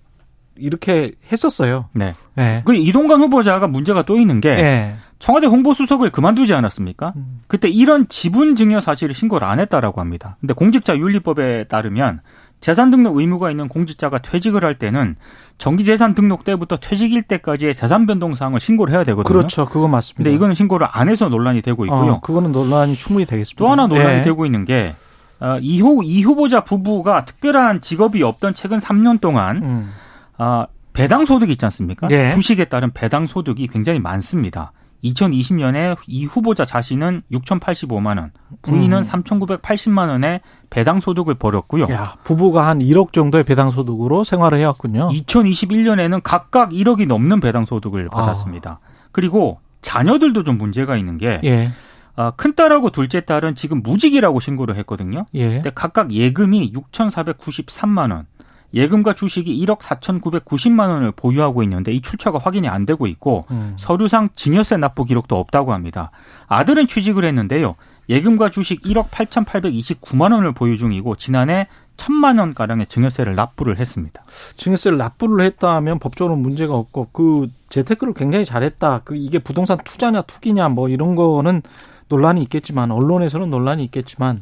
이렇게 0.56 1.12
했었어요. 1.32 1.86
네. 1.94 2.16
예. 2.40 2.64
그 2.66 2.74
이동관 2.74 3.22
후보자가 3.22 3.68
문제가 3.68 4.02
또 4.02 4.18
있는 4.18 4.42
게 4.42 4.50
예. 4.50 4.96
청와대 5.20 5.46
홍보수석을 5.46 6.10
그만두지 6.10 6.56
않았습니까? 6.56 7.14
음. 7.18 7.42
그때 7.46 7.70
이런 7.70 8.08
지분 8.10 8.56
증여 8.56 8.82
사실을 8.82 9.14
신고를 9.14 9.48
안 9.48 9.60
했다라고 9.60 10.02
합니다. 10.02 10.38
근데 10.40 10.56
공직자 10.56 10.98
윤리법에 10.98 11.66
따르면 11.66 12.22
재산 12.62 12.92
등록 12.92 13.18
의무가 13.18 13.52
있는 13.52 13.68
공직자가 13.68 14.20
퇴직을 14.20 14.66
할 14.66 14.76
때는 14.76 15.16
정기재산 15.58 16.14
등록 16.16 16.44
때부터 16.44 16.78
퇴직일 16.78 17.22
때까지의 17.24 17.74
재산 17.74 18.06
변동 18.06 18.36
사항을 18.36 18.60
신고를 18.60 18.94
해야 18.94 19.04
되거든요. 19.04 19.24
그렇죠. 19.24 19.66
그거 19.68 19.88
맞습니다. 19.88 20.24
근데 20.24 20.36
이거는 20.36 20.56
신고를 20.56 20.88
안 20.92 21.10
해서 21.10 21.30
논란이 21.30 21.62
되고 21.62 21.86
있고요. 21.86 22.14
어, 22.14 22.20
그거는 22.20 22.52
논란이 22.52 22.96
충분히 22.96 23.26
되겠습니다. 23.26 23.58
또 23.58 23.70
하나 23.70 23.88
논란이 23.88 24.20
예. 24.20 24.22
되고 24.24 24.46
있는 24.46 24.66
게 24.66 24.96
어, 25.40 25.58
이, 25.62 25.82
후, 25.82 26.04
이 26.04 26.22
후보자 26.22 26.64
부부가 26.64 27.26
특별한 27.26 27.82
직업이 27.82 28.24
없던 28.24 28.54
최근 28.56 28.80
3년 28.80 29.22
동안 29.22 29.64
음. 29.64 29.92
아, 30.38 30.68
배당 30.94 31.26
소득이 31.26 31.54
있지 31.54 31.64
않습니까? 31.66 32.08
예. 32.12 32.30
주식에 32.30 32.66
따른 32.66 32.92
배당 32.92 33.26
소득이 33.26 33.68
굉장히 33.68 34.00
많습니다. 34.00 34.74
2020년에 35.04 35.98
이 36.08 36.26
후보자 36.26 36.66
자신은 36.66 37.24
6,085만 37.32 38.18
원, 38.18 38.32
부인은 38.62 38.98
음. 39.00 39.04
3,980만 39.04 40.10
원의 40.10 40.42
배당 40.70 41.00
소득을 41.00 41.36
벌였고요. 41.36 41.88
야, 41.92 42.16
부부가 42.24 42.68
한 42.68 42.80
1억 42.80 43.14
정도의 43.14 43.44
배당 43.44 43.72
소득으로 43.72 44.24
생활을 44.24 44.58
해왔군요. 44.60 45.10
2021년에는 45.10 46.22
각각 46.24 46.72
1억이 46.72 47.08
넘는 47.08 47.40
배당 47.40 47.66
소득을 47.66 48.10
아. 48.12 48.16
받았습니다. 48.16 48.80
그리고 49.12 49.60
자녀들도 49.82 50.44
좀 50.44 50.58
문제가 50.58 50.98
있는 50.98 51.18
게 51.18 51.40
예. 51.44 51.72
아, 52.16 52.32
큰딸하고 52.32 52.90
둘째 52.90 53.22
딸은 53.22 53.56
지금 53.56 53.82
무직이라고 53.82 54.42
신고를 54.42 54.76
했거든요. 54.78 55.26
예. 55.36 55.50
근데 55.50 55.72
각각 55.74 56.12
예금이 56.12 56.74
6,493만 56.74 58.12
원, 58.12 58.26
예금과 58.74 59.14
주식이 59.14 59.66
1억 59.66 59.80
4,990만 59.80 60.90
원을 60.90 61.12
보유하고 61.12 61.64
있는데 61.64 61.92
이 61.92 62.02
출처가 62.02 62.40
확인이 62.40 62.68
안 62.68 62.86
되고 62.86 63.08
있고 63.08 63.46
음. 63.52 63.76
서류상 63.78 64.30
증여세 64.36 64.78
납부 64.78 65.04
기록도 65.04 65.38
없다고 65.38 65.74
합니다. 65.74 66.12
아들은 66.48 66.88
취직을 66.88 67.26
했는데요. 67.26 67.76
예금과 68.10 68.50
주식 68.50 68.82
1억 68.82 69.10
8,829만 69.10 70.34
원을 70.34 70.54
보유 70.54 70.78
중이고 70.78 71.16
지난해 71.16 71.68
1천만 72.00 72.40
원 72.40 72.54
가량의 72.54 72.88
증여세를 72.88 73.36
납부를 73.36 73.78
했습니다. 73.78 74.24
증여세를 74.56 74.98
납부를 74.98 75.46
했다 75.46 75.76
하면 75.76 76.00
법적으로 76.00 76.36
문제가 76.38 76.76
없고 76.76 77.10
그 77.12 77.50
재테크를 77.70 78.14
굉장히 78.14 78.46
잘했다. 78.46 79.02
그 79.04 79.16
이게 79.16 79.38
부동산 79.38 79.78
투자냐 79.84 80.24
투기냐 80.24 80.70
뭐 80.70 80.90
이런 80.90 81.16
거는 81.16 81.62
논란이 82.08 82.42
있겠지만 82.44 82.92
언론에서는 82.92 83.50
논란이 83.50 83.84
있겠지만 83.86 84.42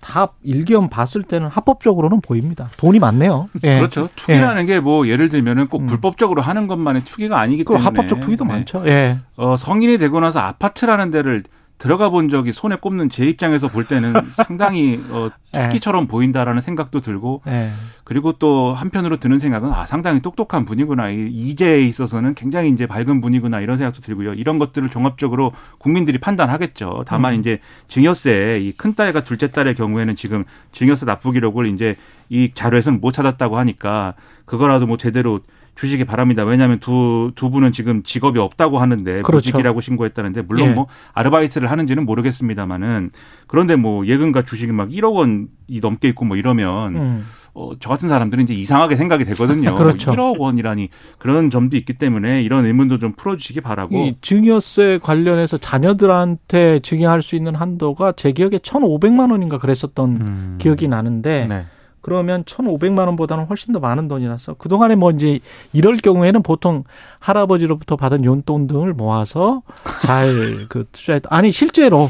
다 0.00 0.28
일기업 0.42 0.88
봤을 0.90 1.22
때는 1.22 1.48
합법적으로는 1.48 2.20
보입니다. 2.20 2.68
돈이 2.76 2.98
많네요. 2.98 3.48
예. 3.64 3.78
그렇죠. 3.78 4.08
투기라는 4.16 4.66
게뭐 4.66 5.08
예를 5.08 5.28
들면은 5.28 5.68
꼭 5.68 5.82
음. 5.82 5.86
불법적으로 5.86 6.42
하는 6.42 6.66
것만의 6.66 7.04
투기가 7.04 7.38
아니기 7.38 7.64
그 7.64 7.74
때문에 7.74 7.84
합법적 7.84 8.20
투기도 8.20 8.44
네. 8.44 8.52
많죠. 8.52 8.82
예. 8.86 9.18
어, 9.36 9.56
성인이 9.56 9.98
되고 9.98 10.20
나서 10.20 10.40
아파트라는 10.40 11.10
데를 11.10 11.44
들어가 11.78 12.08
본 12.08 12.28
적이 12.28 12.52
손에 12.52 12.76
꼽는 12.76 13.08
제 13.08 13.24
입장에서 13.24 13.68
볼 13.68 13.84
때는 13.84 14.12
상당히 14.34 15.00
어, 15.10 15.30
네. 15.52 15.62
투기처럼 15.62 16.06
보인다라는 16.08 16.60
생각도 16.60 17.00
들고 17.00 17.42
예. 17.46 17.70
그리고 18.04 18.32
또 18.32 18.74
한편으로 18.74 19.18
드는 19.18 19.38
생각은 19.38 19.72
아 19.72 19.86
상당히 19.86 20.20
똑똑한 20.20 20.64
분이구나 20.64 21.10
이 21.10 21.26
이제에 21.28 21.80
있어서는 21.82 22.34
굉장히 22.34 22.70
이제 22.70 22.86
밝은 22.86 23.20
분이구나 23.20 23.60
이런 23.60 23.78
생각도 23.78 24.00
들고요 24.00 24.34
이런 24.34 24.58
것들을 24.58 24.88
종합적으로 24.90 25.52
국민들이 25.78 26.18
판단하겠죠 26.18 27.04
다만 27.06 27.34
음. 27.34 27.40
이제 27.40 27.60
증여세 27.88 28.60
이 28.62 28.72
큰 28.76 28.94
딸과 28.94 29.24
둘째 29.24 29.50
딸의 29.50 29.74
경우에는 29.74 30.14
지금 30.16 30.44
증여세 30.72 31.06
납부 31.06 31.32
기록을 31.32 31.66
이제 31.66 31.96
이 32.28 32.52
자료에서는 32.54 33.00
못 33.00 33.12
찾았다고 33.12 33.58
하니까 33.58 34.14
그거라도 34.44 34.86
뭐 34.86 34.96
제대로 34.96 35.40
주시기 35.78 36.04
바랍니다. 36.04 36.42
왜냐하면 36.42 36.80
두, 36.80 37.30
두 37.36 37.50
분은 37.50 37.70
지금 37.70 38.02
직업이 38.02 38.40
없다고 38.40 38.78
하는데 38.78 39.22
그렇죠. 39.22 39.36
무직이라고 39.36 39.80
신고했다는데 39.80 40.42
물론 40.42 40.70
예. 40.70 40.74
뭐 40.74 40.88
아르바이트를 41.14 41.70
하는지는 41.70 42.04
모르겠습니다만은 42.04 43.10
그런데 43.46 43.76
뭐 43.76 44.04
예금과 44.04 44.42
주식이 44.42 44.72
막 44.72 44.88
1억 44.88 45.14
원이 45.14 45.46
넘게 45.80 46.08
있고 46.08 46.24
뭐 46.24 46.36
이러면 46.36 46.96
음. 46.96 47.26
어, 47.54 47.70
저 47.78 47.90
같은 47.90 48.08
사람들은 48.08 48.42
이제 48.44 48.54
이상하게 48.54 48.96
생각이 48.96 49.24
되거든요. 49.24 49.74
그렇죠. 49.76 50.12
1억 50.12 50.38
원이라니 50.38 50.88
그런 51.18 51.48
점도 51.48 51.76
있기 51.76 51.92
때문에 51.92 52.42
이런 52.42 52.66
의문도 52.66 52.98
좀 52.98 53.12
풀어주시기 53.12 53.60
바라고. 53.60 53.96
이 53.98 54.16
증여세 54.20 54.98
관련해서 55.00 55.58
자녀들한테 55.58 56.80
증여할 56.80 57.22
수 57.22 57.36
있는 57.36 57.54
한도가 57.54 58.12
제 58.12 58.32
기억에 58.32 58.58
1,500만 58.58 59.30
원인가 59.30 59.58
그랬었던 59.58 60.10
음. 60.10 60.58
기억이 60.58 60.88
나는데 60.88 61.46
네. 61.48 61.66
그러면 62.08 62.44
1,500만 62.44 63.06
원보다는 63.06 63.44
훨씬 63.44 63.72
더 63.72 63.80
많은 63.80 64.08
돈이라서 64.08 64.54
그동안에 64.54 64.96
뭐 64.96 65.10
이제 65.10 65.40
이럴 65.72 65.96
경우에는 65.96 66.42
보통 66.42 66.84
할아버지로부터 67.20 67.96
받은 67.96 68.24
용돈 68.24 68.66
등을 68.66 68.94
모아서 68.94 69.62
잘 70.02 70.66
그 70.70 70.86
투자했 70.92 71.22
아니 71.28 71.52
실제로 71.52 72.08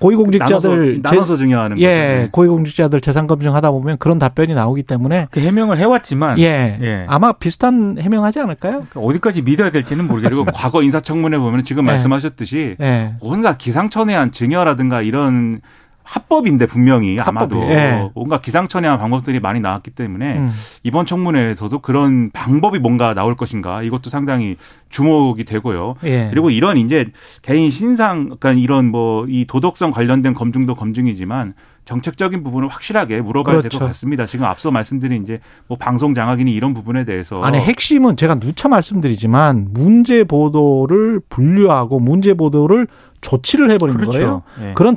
고위공직자들 0.00 1.02
나눠서, 1.02 1.14
나눠서 1.14 1.36
증여하는 1.36 1.76
제, 1.76 1.86
거죠. 1.86 1.92
예, 1.92 1.98
네. 1.98 2.28
고위공직자들 2.32 3.00
재산 3.00 3.26
검증하다 3.26 3.70
보면 3.70 3.98
그런 3.98 4.18
답변이 4.18 4.54
나오기 4.54 4.82
때문에 4.84 5.28
그 5.30 5.40
해명을 5.40 5.78
해왔지만 5.78 6.38
예, 6.38 6.78
예. 6.80 7.04
아마 7.06 7.32
비슷한 7.32 7.98
해명하지 8.00 8.40
않을까요? 8.40 8.86
어디까지 8.94 9.42
믿어야 9.42 9.70
될지는 9.70 10.06
모르겠고 10.08 10.44
과거 10.54 10.82
인사청문회 10.82 11.38
보면 11.38 11.64
지금 11.64 11.84
네. 11.84 11.92
말씀하셨듯이 11.92 12.76
예. 12.80 13.14
온갖 13.20 13.58
기상천외한 13.58 14.32
증여라든가 14.32 15.02
이런 15.02 15.60
합법인데 16.02 16.66
분명히 16.66 17.18
아마도 17.20 17.60
예. 17.70 18.10
온갖 18.14 18.42
기상천외한 18.42 18.98
방법들이 18.98 19.38
많이 19.38 19.60
나왔기 19.60 19.92
때문에 19.92 20.38
음. 20.38 20.50
이번 20.82 21.06
청문회에서도 21.06 21.78
그런 21.80 22.30
방법이 22.32 22.78
뭔가 22.78 23.14
나올 23.14 23.36
것인가 23.36 23.82
이것도 23.82 24.10
상당히 24.10 24.56
주목이 24.88 25.44
되고요. 25.44 25.94
예. 26.04 26.28
그리고 26.30 26.50
이런 26.50 26.76
이제 26.78 27.06
개인 27.42 27.70
신상, 27.70 28.36
그러니까 28.38 28.52
이런 28.52 28.90
뭐 28.90 29.20
이 29.30 29.44
도덕성 29.46 29.90
관련된 29.90 30.34
검증도 30.34 30.74
검증이지만 30.74 31.54
정책적인 31.84 32.42
부분을 32.42 32.68
확실하게 32.68 33.20
물어봐야 33.20 33.56
될 33.56 33.62
그렇죠. 33.62 33.78
것 33.80 33.86
같습니다. 33.86 34.26
지금 34.26 34.44
앞서 34.44 34.70
말씀드린 34.70 35.22
이제 35.22 35.40
뭐 35.66 35.78
방송 35.78 36.14
장악이니 36.14 36.52
이런 36.52 36.74
부분에 36.74 37.04
대해서 37.04 37.42
아니 37.42 37.58
핵심은 37.58 38.16
제가 38.16 38.36
누차 38.36 38.68
말씀드리지만 38.68 39.68
문제 39.70 40.24
보도를 40.24 41.20
분류하고 41.28 42.00
문제 42.00 42.34
보도를 42.34 42.86
조치를 43.20 43.70
해버리는 43.72 44.04
거예요. 44.04 44.42
그렇죠. 44.56 44.68
예. 44.68 44.74
그런 44.74 44.96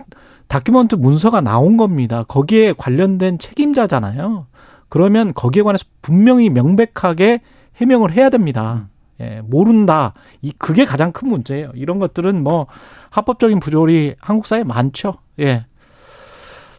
다큐멘트 0.53 0.93
문서가 0.93 1.41
나온 1.41 1.77
겁니다. 1.77 2.25
거기에 2.27 2.73
관련된 2.77 3.39
책임자잖아요. 3.39 4.45
그러면 4.87 5.33
거기에 5.33 5.63
관해서 5.63 5.83
분명히 6.03 6.51
명백하게 6.51 7.41
해명을 7.77 8.13
해야 8.13 8.29
됩니다. 8.29 8.87
예, 9.19 9.41
모른다. 9.43 10.13
이 10.43 10.53
그게 10.55 10.85
가장 10.85 11.11
큰 11.11 11.27
문제예요. 11.29 11.71
이런 11.73 11.97
것들은 11.97 12.43
뭐 12.43 12.67
합법적인 13.09 13.61
부조리 13.61 14.13
한국 14.19 14.45
사회에 14.45 14.63
많죠. 14.63 15.15
예. 15.39 15.65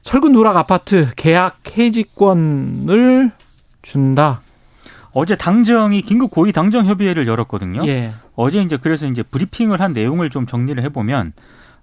철근 0.03 0.35
누락 0.35 0.57
아파트 0.57 1.11
계약 1.17 1.77
해지권을 1.77 3.33
준다. 3.83 4.43
어제 5.11 5.35
당정이 5.35 6.03
긴급 6.03 6.31
고위 6.31 6.53
당정 6.53 6.87
협의회를 6.87 7.27
열었거든요. 7.27 7.85
예. 7.89 8.13
어제 8.37 8.63
이제 8.63 8.77
그래서 8.77 9.07
이제 9.07 9.25
브리핑을 9.25 9.81
한 9.81 9.93
내용을 9.93 10.31
좀 10.31 10.47
정리를 10.47 10.81
해보면 10.85 11.33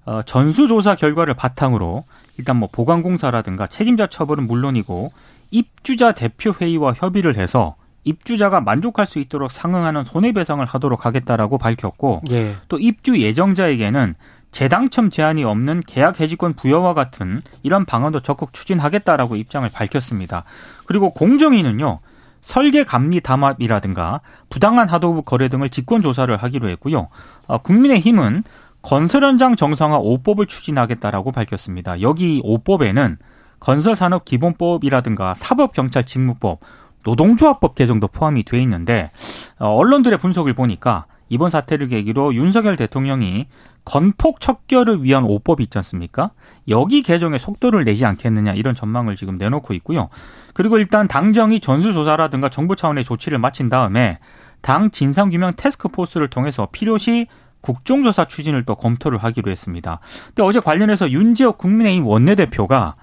어, 0.05 0.21
전수조사 0.23 0.95
결과를 0.95 1.33
바탕으로 1.33 2.05
일단 2.37 2.57
뭐 2.57 2.69
보강공사라든가 2.71 3.67
책임자 3.67 4.07
처벌은 4.07 4.47
물론이고 4.47 5.11
입주자 5.51 6.11
대표 6.13 6.53
회의와 6.59 6.93
협의를 6.93 7.37
해서 7.37 7.75
입주자가 8.03 8.61
만족할 8.61 9.05
수 9.05 9.19
있도록 9.19 9.51
상응하는 9.51 10.05
손해배상을 10.05 10.65
하도록 10.65 11.05
하겠다라고 11.05 11.57
밝혔고 11.59 12.23
예. 12.31 12.55
또 12.67 12.79
입주 12.79 13.19
예정자에게는 13.19 14.15
재당첨 14.51 15.09
제한이 15.09 15.43
없는 15.43 15.81
계약 15.85 16.19
해지권 16.19 16.53
부여와 16.53 16.93
같은 16.93 17.41
이런 17.63 17.85
방안도 17.85 18.21
적극 18.21 18.53
추진하겠다라고 18.53 19.35
입장을 19.35 19.69
밝혔습니다. 19.69 20.43
그리고 20.85 21.11
공정위는요. 21.11 21.99
설계 22.41 22.83
감리 22.83 23.21
담합이라든가 23.21 24.21
부당한 24.49 24.89
하도급 24.89 25.25
거래 25.25 25.47
등을 25.47 25.69
직권 25.69 26.01
조사를 26.01 26.35
하기로 26.35 26.69
했고요. 26.69 27.07
어, 27.47 27.57
국민의힘은 27.59 28.43
건설 28.81 29.23
현장 29.23 29.55
정상화 29.55 29.99
5법을 29.99 30.47
추진하겠다라고 30.47 31.31
밝혔습니다. 31.31 32.01
여기 32.01 32.41
5법에는 32.41 33.17
건설산업 33.59 34.25
기본법이라든가 34.25 35.35
사법경찰 35.35 36.03
직무법, 36.03 36.59
노동조합법 37.03 37.75
개정도 37.75 38.07
포함이 38.07 38.43
돼 38.43 38.59
있는데 38.61 39.11
어, 39.59 39.67
언론들의 39.75 40.17
분석을 40.17 40.53
보니까 40.53 41.05
이번 41.29 41.49
사태를 41.49 41.87
계기로 41.87 42.35
윤석열 42.35 42.75
대통령이 42.75 43.47
건폭 43.85 44.41
척결을 44.41 45.03
위한 45.03 45.23
5법이 45.23 45.61
있지 45.61 45.77
않습니까? 45.77 46.31
여기 46.67 47.01
개정에 47.01 47.37
속도를 47.37 47.85
내지 47.85 48.05
않겠느냐 48.05 48.53
이런 48.53 48.75
전망을 48.75 49.15
지금 49.15 49.37
내놓고 49.37 49.73
있고요. 49.75 50.09
그리고 50.53 50.77
일단 50.77 51.07
당정이 51.07 51.61
전수조사라든가 51.61 52.49
정부 52.49 52.75
차원의 52.75 53.05
조치를 53.05 53.39
마친 53.39 53.69
다음에 53.69 54.19
당 54.61 54.91
진상규명 54.91 55.53
테스크포스를 55.55 56.27
통해서 56.27 56.67
필요시 56.71 57.27
국정조사 57.61 58.25
추진을 58.25 58.65
또 58.65 58.75
검토를 58.75 59.17
하기로 59.17 59.51
했습니다. 59.51 59.99
근데 60.27 60.43
어제 60.43 60.59
관련해서 60.59 61.11
윤지혁 61.11 61.57
국민의힘 61.57 62.05
원내대표가 62.05 62.95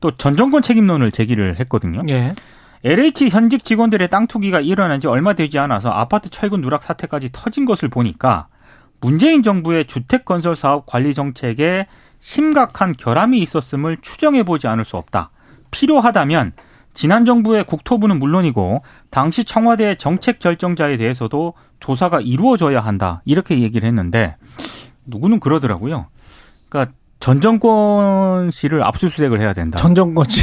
또 0.00 0.10
전 0.16 0.36
정권 0.36 0.62
책임론을 0.62 1.12
제기를 1.12 1.58
했거든요. 1.60 2.02
예. 2.08 2.34
LH 2.82 3.28
현직 3.28 3.64
직원들의 3.64 4.08
땅 4.08 4.26
투기가 4.26 4.60
일어난 4.60 5.00
지 5.00 5.06
얼마 5.06 5.34
되지 5.34 5.58
않아서 5.58 5.90
아파트 5.90 6.30
철근 6.30 6.62
누락 6.62 6.82
사태까지 6.82 7.28
터진 7.32 7.66
것을 7.66 7.88
보니까 7.90 8.48
문재인 9.02 9.42
정부의 9.42 9.84
주택 9.86 10.24
건설 10.24 10.56
사업 10.56 10.86
관리 10.86 11.12
정책에 11.12 11.86
심각한 12.20 12.94
결함이 12.94 13.38
있었음을 13.40 13.98
추정해 14.00 14.42
보지 14.42 14.66
않을 14.68 14.84
수 14.84 14.96
없다. 14.96 15.30
필요하다면 15.70 16.52
지난 16.92 17.24
정부의 17.24 17.64
국토부는 17.64 18.18
물론이고 18.18 18.82
당시 19.10 19.44
청와대 19.44 19.94
정책 19.94 20.38
결정자에 20.38 20.96
대해서도 20.96 21.54
조사가 21.80 22.20
이루어져야 22.20 22.80
한다. 22.80 23.22
이렇게 23.24 23.60
얘기를 23.60 23.86
했는데 23.86 24.36
누구는 25.06 25.40
그러더라고요. 25.40 26.06
그러니까 26.68 26.92
전 27.18 27.40
정권 27.40 28.50
씨를 28.50 28.82
압수수색을 28.82 29.40
해야 29.40 29.52
된다. 29.52 29.76
전 29.78 29.94
정권 29.94 30.24
씨. 30.28 30.42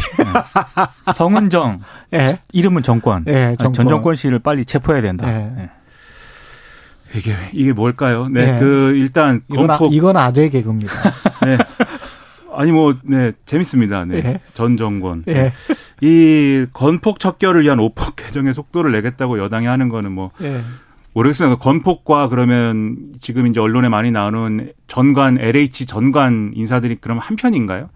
성은정 1.15 1.79
예. 2.13 2.39
이름은 2.51 2.83
정권. 2.83 3.23
예, 3.27 3.55
정권. 3.57 3.73
전 3.73 3.87
정권 3.87 4.15
씨를 4.15 4.39
빨리 4.39 4.65
체포해야 4.65 5.01
된다. 5.01 5.27
예. 5.31 5.51
예. 5.63 5.69
이게 7.15 7.35
이게 7.53 7.71
뭘까요? 7.71 8.27
네, 8.27 8.53
네. 8.53 8.59
그 8.59 8.93
일단 8.95 9.41
이건, 9.49 9.71
아, 9.71 9.77
건폭 9.77 9.93
이건 9.93 10.17
아재 10.17 10.49
개그입니다. 10.49 10.93
네. 11.45 11.57
아니 12.53 12.71
뭐 12.71 12.95
네, 13.03 13.31
재밌습니다. 13.45 14.05
네. 14.05 14.17
예. 14.17 14.39
전 14.53 14.77
정권. 14.77 15.23
예. 15.29 15.53
이 16.01 16.65
건폭 16.73 17.19
척결을 17.19 17.63
위한 17.63 17.79
오폭 17.79 18.15
개정의 18.17 18.53
속도를 18.53 18.91
내겠다고 18.91 19.39
여당이 19.39 19.65
하는 19.67 19.89
거는 19.89 20.11
뭐 20.11 20.31
예. 20.41 20.59
모르겠습니다. 21.21 21.55
건폭과 21.57 22.29
그러면 22.29 22.95
지금 23.19 23.47
이제 23.47 23.59
언론에 23.59 23.89
많이 23.89 24.11
나오는 24.11 24.71
전관 24.85 25.39
LH 25.39 25.87
전관 25.87 26.51
인사들이 26.53 26.97
그럼 26.97 27.17
한 27.17 27.35
편인가요? 27.35 27.89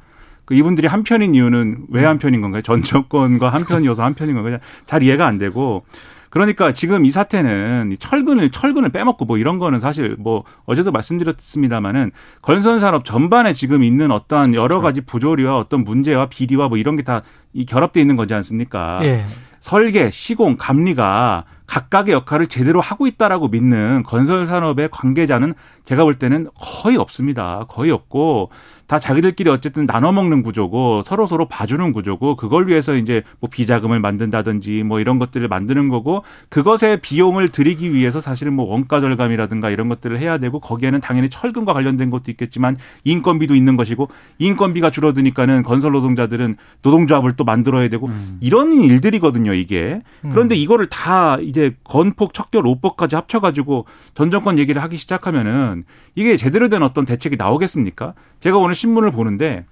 그 0.46 0.56
이분들이 0.56 0.88
한 0.88 1.04
편인 1.04 1.36
이유는 1.36 1.86
왜 1.92 2.04
한 2.04 2.18
편인 2.18 2.42
건가요? 2.42 2.64
전 2.64 2.82
정권과 2.82 3.50
한 3.50 3.64
편이어서 3.64 4.04
한 4.04 4.16
편인 4.16 4.34
건가요? 4.34 4.58
잘 4.88 5.04
이해가 5.04 5.28
안 5.28 5.38
되고 5.38 5.84
그러니까 6.32 6.72
지금 6.74 7.06
이 7.06 7.12
사태는 7.12 7.92
이 7.92 7.98
철근을 7.98 8.50
철근을 8.50 8.90
빼먹고 8.90 9.26
뭐 9.26 9.38
이런 9.38 9.60
거는 9.60 9.80
사실 9.80 10.16
뭐 10.18 10.44
어제도 10.66 10.92
말씀드렸습니다마는 10.92 12.10
건설 12.42 12.80
산업 12.80 13.06
전반에 13.06 13.54
지금 13.54 13.84
있는 13.84 14.10
어떠한 14.10 14.56
여러 14.56 14.82
가지 14.82 15.02
부조리와 15.02 15.58
어떤 15.58 15.84
문제와 15.84 16.26
비리와 16.28 16.70
뭐 16.70 16.78
이런 16.80 16.96
게 16.96 17.04
다 17.04 17.22
이 17.54 17.66
결합돼 17.66 18.00
있는 18.00 18.16
거지 18.16 18.34
않습니까? 18.34 19.00
예. 19.04 19.26
설계, 19.60 20.10
시공, 20.10 20.56
감리가 20.58 21.44
각각의 21.72 22.14
역할을 22.14 22.48
제대로 22.48 22.82
하고 22.82 23.08
있다라고 23.08 23.48
믿는 23.48 24.04
건설 24.04 24.46
산업의 24.46 24.90
관계자는 24.92 25.54
제가 25.86 26.04
볼 26.04 26.16
때는 26.16 26.50
거의 26.54 26.98
없습니다. 26.98 27.66
거의 27.70 27.92
없고 27.92 28.50
다 28.88 29.00
자기들끼리 29.00 29.50
어쨌든 29.50 29.86
나눠 29.86 30.12
먹는 30.12 30.44
구조고 30.44 31.04
서로 31.04 31.26
서로 31.26 31.48
봐주는 31.48 31.94
구조고 31.94 32.36
그걸 32.36 32.68
위해서 32.68 32.96
이제 32.96 33.24
뭐 33.40 33.50
비자금을 33.50 34.02
만든다든지 34.02 34.84
뭐 34.84 35.00
이런 35.00 35.18
것들을 35.18 35.48
만드는 35.48 35.88
거고 35.88 36.24
그것에 36.50 36.98
비용을 36.98 37.48
들이기 37.48 37.94
위해서 37.94 38.20
사실은 38.20 38.52
뭐 38.54 38.66
원가 38.66 39.00
절감이라든가 39.00 39.70
이런 39.70 39.88
것들을 39.88 40.20
해야 40.20 40.40
되고 40.40 40.60
거기에는 40.60 41.00
당연히 41.00 41.30
철근과 41.30 41.72
관련된 41.72 42.10
것도 42.10 42.32
있겠지만 42.32 42.78
인건비도 43.06 43.56
있는 43.56 43.78
것이고 43.78 44.10
인건비가 44.40 44.90
줄어드니까는 44.92 45.64
건설 45.64 45.94
노동자들은 45.94 46.58
노동조합을 46.82 47.38
또 47.38 47.46
만들어야 47.46 47.88
되고 47.88 48.10
이런 48.42 48.74
일들이거든요 48.74 49.54
이게. 49.54 50.02
그런데 50.32 50.56
이거를 50.56 50.88
다 50.88 51.38
이제 51.40 51.61
건폭 51.84 52.34
척결 52.34 52.66
오폭까지 52.66 53.16
합쳐가지고 53.16 53.86
전 54.14 54.32
정권 54.32 54.58
얘기를 54.58 54.82
하기 54.84 54.98
시작하면은 54.98 55.84
이게 56.16 56.36
제대로 56.38 56.68
된 56.70 56.84
어떤 56.84 57.06
대책이 57.06 57.38
나오겠습니까? 57.38 58.14
제가 58.40 58.58
오늘 58.58 58.76
신문을 58.76 59.12
보는데 59.12 59.66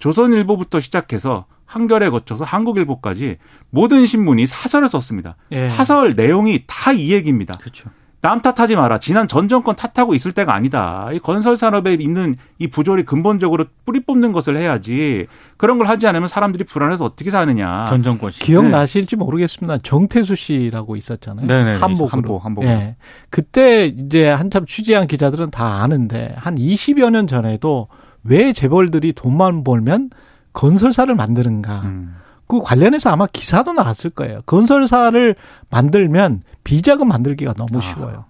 조선일보부터 0.00 0.80
시작해서 0.80 1.46
한겨레 1.64 2.08
거쳐서 2.10 2.44
한국일보까지 2.44 3.36
모든 3.70 4.06
신문이 4.06 4.46
사설을 4.46 4.88
썼습니다. 4.88 5.36
예. 5.52 5.66
사설 5.66 6.14
내용이 6.16 6.64
다 6.66 6.92
이 6.92 7.12
얘기입니다. 7.12 7.54
그렇죠. 7.58 7.90
남 8.20 8.42
탓하지 8.42 8.74
마라. 8.74 8.98
지난 8.98 9.28
전 9.28 9.48
정권 9.48 9.76
탓하고 9.76 10.14
있을 10.14 10.32
때가 10.32 10.52
아니다. 10.52 11.08
이 11.12 11.20
건설 11.20 11.56
산업에 11.56 11.94
있는 11.94 12.36
이 12.58 12.66
부조리 12.66 13.04
근본적으로 13.04 13.66
뿌리 13.84 14.00
뽑는 14.00 14.32
것을 14.32 14.56
해야지. 14.56 15.26
그런 15.56 15.78
걸 15.78 15.86
하지 15.86 16.08
않으면 16.08 16.26
사람들이 16.26 16.64
불안해서 16.64 17.04
어떻게 17.04 17.30
사느냐. 17.30 17.86
전 17.88 18.02
정권 18.02 18.32
씨. 18.32 18.40
기억나실지 18.40 19.14
모르겠습니다. 19.14 19.78
정태수 19.78 20.34
씨라고 20.34 20.96
있었잖아요. 20.96 21.46
네네네. 21.46 21.78
한복으로. 21.78 22.08
한복, 22.08 22.44
한복으로. 22.44 22.72
예. 22.72 22.96
그때 23.30 23.86
이제 23.86 24.28
한참 24.28 24.66
취재한 24.66 25.06
기자들은 25.06 25.52
다 25.52 25.82
아는데 25.82 26.34
한 26.36 26.56
20여 26.56 27.10
년 27.10 27.28
전에도 27.28 27.86
왜 28.24 28.52
재벌들이 28.52 29.12
돈만 29.12 29.62
벌면 29.62 30.10
건설사를 30.52 31.14
만드는가. 31.14 31.82
음. 31.84 32.16
그 32.48 32.60
관련해서 32.60 33.10
아마 33.10 33.26
기사도 33.26 33.74
나왔을 33.74 34.10
거예요. 34.10 34.40
건설사를 34.46 35.36
만들면 35.70 36.42
비자금 36.68 37.08
만들기가 37.08 37.54
너무 37.54 37.78
아. 37.78 37.80
쉬워요. 37.80 38.26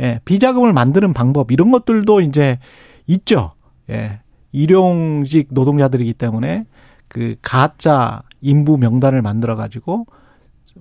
예, 0.00 0.20
비자금을 0.26 0.74
만드는 0.74 1.14
방법 1.14 1.50
이런 1.50 1.70
것들도 1.70 2.20
이제 2.20 2.58
있죠. 3.06 3.52
예, 3.88 4.20
일용직 4.52 5.48
노동자들이기 5.50 6.12
때문에 6.12 6.66
그 7.08 7.36
가짜 7.40 8.22
인부 8.42 8.76
명단을 8.76 9.22
만들어 9.22 9.56
가지고 9.56 10.04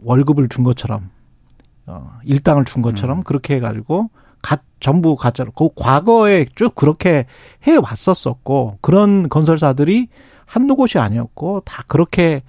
월급을 0.03 0.49
준 0.49 0.65
것처럼 0.65 1.09
어, 1.85 2.17
일당을 2.25 2.65
준 2.65 2.81
것처럼 2.81 3.23
그렇게 3.23 3.55
해 3.55 3.59
가지고 3.61 4.09
가, 4.41 4.57
전부 4.81 5.15
가짜로 5.15 5.51
그 5.51 5.69
과거에 5.77 6.47
쭉 6.55 6.75
그렇게 6.75 7.27
해 7.65 7.77
왔었었고 7.77 8.79
그런 8.81 9.29
건설사들이 9.29 10.09
한두 10.45 10.75
곳이 10.75 10.99
아니었고 10.99 11.61
다 11.61 11.85
그렇게 11.87 12.43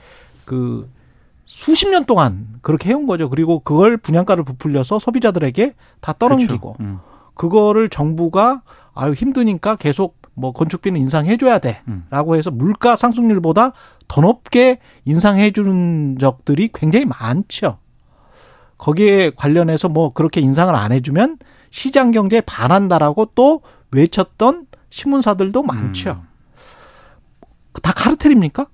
그 0.45 0.91
수십 1.51 1.91
년 1.91 2.05
동안 2.05 2.47
그렇게 2.63 2.91
해온 2.91 3.07
거죠. 3.07 3.29
그리고 3.29 3.59
그걸 3.59 3.97
분양가를 3.97 4.45
부풀려서 4.45 5.01
소비자들에게 5.01 5.75
다 6.01 6.15
떠넘기고 6.17 6.75
그렇죠. 6.75 6.83
음. 6.85 7.01
그거를 7.35 7.89
정부가 7.89 8.63
아유 8.95 9.13
힘드니까 9.15 9.75
계속 9.75 10.17
뭐 10.35 10.53
건축비는 10.53 11.01
인상해 11.01 11.37
줘야 11.37 11.59
음. 11.89 12.05
돼라고 12.09 12.37
해서 12.37 12.53
물가 12.53 12.95
상승률보다 12.95 13.73
더 14.07 14.21
높게 14.21 14.79
인상해 15.05 15.51
주는 15.51 16.17
적들이 16.21 16.71
굉장히 16.73 17.05
많죠. 17.05 17.79
거기에 18.79 19.31
관련해서 19.31 19.89
뭐 19.89 20.13
그렇게 20.13 20.41
인상을 20.41 20.73
안 20.73 20.93
해주면 20.93 21.39
시장 21.71 22.13
경제에 22.13 22.43
반한다라고 22.43 23.33
또 23.35 23.63
외쳤던 23.91 24.67
신문사들도 24.91 25.65
많죠. 25.65 26.23
다 27.83 27.93
카르텔입니까? 27.93 28.67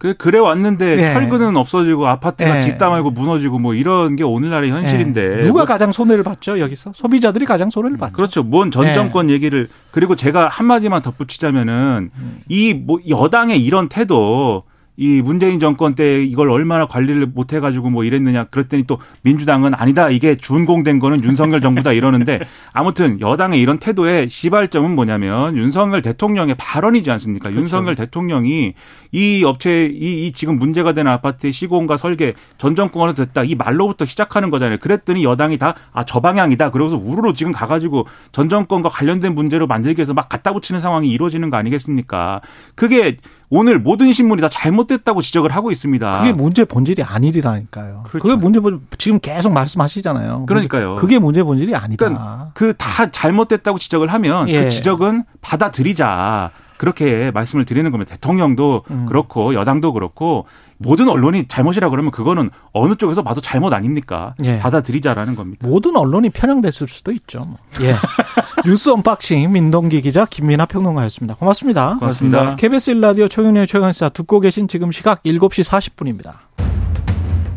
그 0.00 0.14
그래 0.14 0.38
왔는데 0.38 0.96
예. 0.98 1.12
철근은 1.12 1.58
없어지고 1.58 2.08
아파트가 2.08 2.56
예. 2.56 2.60
뒷담화고 2.62 3.10
무너지고 3.10 3.58
뭐 3.58 3.74
이런 3.74 4.16
게 4.16 4.24
오늘날의 4.24 4.70
현실인데 4.70 5.40
예. 5.40 5.40
누가 5.42 5.60
뭐 5.60 5.64
가장 5.66 5.92
손해를 5.92 6.24
봤죠 6.24 6.58
여기서 6.58 6.92
소비자들이 6.94 7.44
가장 7.44 7.68
손해를 7.68 7.98
봤죠. 7.98 8.14
그렇죠. 8.14 8.42
뭔전 8.42 8.86
예. 8.86 8.94
정권 8.94 9.28
얘기를 9.28 9.68
그리고 9.90 10.16
제가 10.16 10.48
한 10.48 10.64
마디만 10.64 11.02
덧붙이자면은 11.02 12.10
음. 12.16 12.40
이뭐 12.48 13.00
여당의 13.10 13.62
이런 13.62 13.90
태도 13.90 14.62
이 15.00 15.22
문재인 15.22 15.58
정권 15.58 15.94
때 15.94 16.22
이걸 16.22 16.50
얼마나 16.50 16.86
관리를 16.86 17.26
못 17.26 17.52
해가지고 17.52 17.90
뭐 17.90 18.04
이랬느냐 18.04 18.44
그랬더니 18.44 18.84
또 18.84 18.98
민주당은 19.22 19.74
아니다 19.74 20.10
이게 20.10 20.36
준공된 20.36 20.98
거는 20.98 21.24
윤석열 21.24 21.60
정부다 21.60 21.92
이러는데 21.92 22.40
아무튼 22.72 23.20
여당의 23.20 23.60
이런 23.60 23.78
태도의 23.78 24.28
시발점은 24.28 24.94
뭐냐면 24.94 25.56
윤석열 25.56 26.02
대통령의 26.02 26.54
발언이지 26.58 27.10
않습니까? 27.10 27.48
그렇죠. 27.48 27.62
윤석열 27.62 27.94
대통령이 27.96 28.74
이 29.12 29.44
업체 29.44 29.86
이, 29.86 30.26
이 30.26 30.32
지금 30.32 30.58
문제가 30.58 30.92
되는 30.92 31.10
아파트의 31.10 31.52
시공과 31.52 31.96
설계 31.96 32.34
전 32.58 32.76
정권에서 32.76 33.24
됐다 33.24 33.42
이 33.44 33.54
말로부터 33.54 34.04
시작하는 34.04 34.50
거잖아요. 34.50 34.78
그랬더니 34.78 35.24
여당이 35.24 35.56
다 35.58 35.74
아 35.92 36.04
저 36.10 36.20
방향이다 36.20 36.70
그러고서 36.70 36.96
우르르 36.96 37.32
지금 37.34 37.52
가가지고 37.52 38.06
전 38.32 38.48
정권과 38.48 38.88
관련된 38.88 39.34
문제로 39.34 39.66
만들기 39.68 40.00
위해서 40.00 40.12
막 40.12 40.28
갖다 40.28 40.52
붙이는 40.52 40.80
상황이 40.80 41.08
이루어지는 41.08 41.50
거 41.50 41.56
아니겠습니까? 41.56 42.40
그게 42.74 43.16
오늘 43.52 43.80
모든 43.80 44.12
신문이 44.12 44.40
다 44.40 44.48
잘못됐다고 44.48 45.22
지적을 45.22 45.50
하고 45.54 45.72
있습니다. 45.72 46.18
그게 46.20 46.32
문제 46.32 46.64
본질이 46.64 47.02
아니라니까요. 47.02 48.04
그렇죠. 48.04 48.22
그게 48.22 48.36
문제 48.40 48.60
본 48.60 48.86
지금 48.96 49.18
계속 49.18 49.52
말씀하시잖아요. 49.52 50.46
그러니까요. 50.46 50.94
그게 50.94 51.18
문제 51.18 51.42
본질이 51.42 51.74
아니다. 51.74 52.04
그러니까 52.06 52.50
그 52.54 52.74
다 52.78 53.10
잘못됐다고 53.10 53.78
지적을 53.78 54.12
하면 54.12 54.48
예. 54.48 54.62
그 54.64 54.68
지적은 54.70 55.24
받아들이자. 55.40 56.50
그렇게 56.80 57.30
말씀을 57.32 57.66
드리는 57.66 57.90
겁니다. 57.90 58.14
대통령도 58.14 58.84
음. 58.90 59.04
그렇고 59.04 59.52
여당도 59.52 59.92
그렇고 59.92 60.46
모든 60.78 61.10
언론이 61.10 61.46
잘못이라 61.46 61.90
그러면 61.90 62.10
그거는 62.10 62.48
어느 62.72 62.94
쪽에서 62.94 63.22
봐도 63.22 63.42
잘못 63.42 63.74
아닙니까? 63.74 64.34
예. 64.44 64.58
받아들이자라는 64.60 65.36
겁니다. 65.36 65.66
모든 65.66 65.94
언론이 65.94 66.30
편향됐을 66.30 66.88
수도 66.88 67.12
있죠. 67.12 67.40
뭐. 67.40 67.58
예. 67.82 67.94
뉴스 68.64 68.88
unboxing 68.88 69.52
민동기 69.52 70.00
기자 70.00 70.24
김민아 70.24 70.64
평론가였습니다. 70.64 71.34
고맙습니다. 71.34 71.96
고맙습니다. 71.98 72.56
KBS 72.56 72.94
1라디오 72.94 73.28
최경영의 73.28 73.66
최강시사 73.66 74.08
듣고 74.08 74.40
계신 74.40 74.66
지금 74.66 74.90
시각 74.90 75.22
7시 75.22 75.68
40분입니다. 75.68 76.32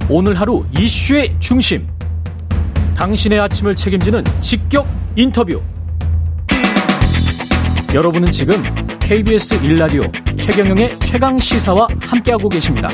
오늘 0.09 0.38
하루 0.38 0.65
이슈의 0.77 1.38
중심. 1.39 1.88
당신의 2.97 3.39
아침을 3.39 3.77
책임지는 3.77 4.25
직격 4.41 4.86
인터뷰. 5.15 5.62
여러분은 7.93 8.32
지금 8.32 8.56
KBS 8.99 9.62
1라디오 9.62 10.12
최경영의 10.36 10.97
최강 10.97 11.38
시사와 11.38 11.88
함께하고 12.01 12.49
계십니다. 12.49 12.88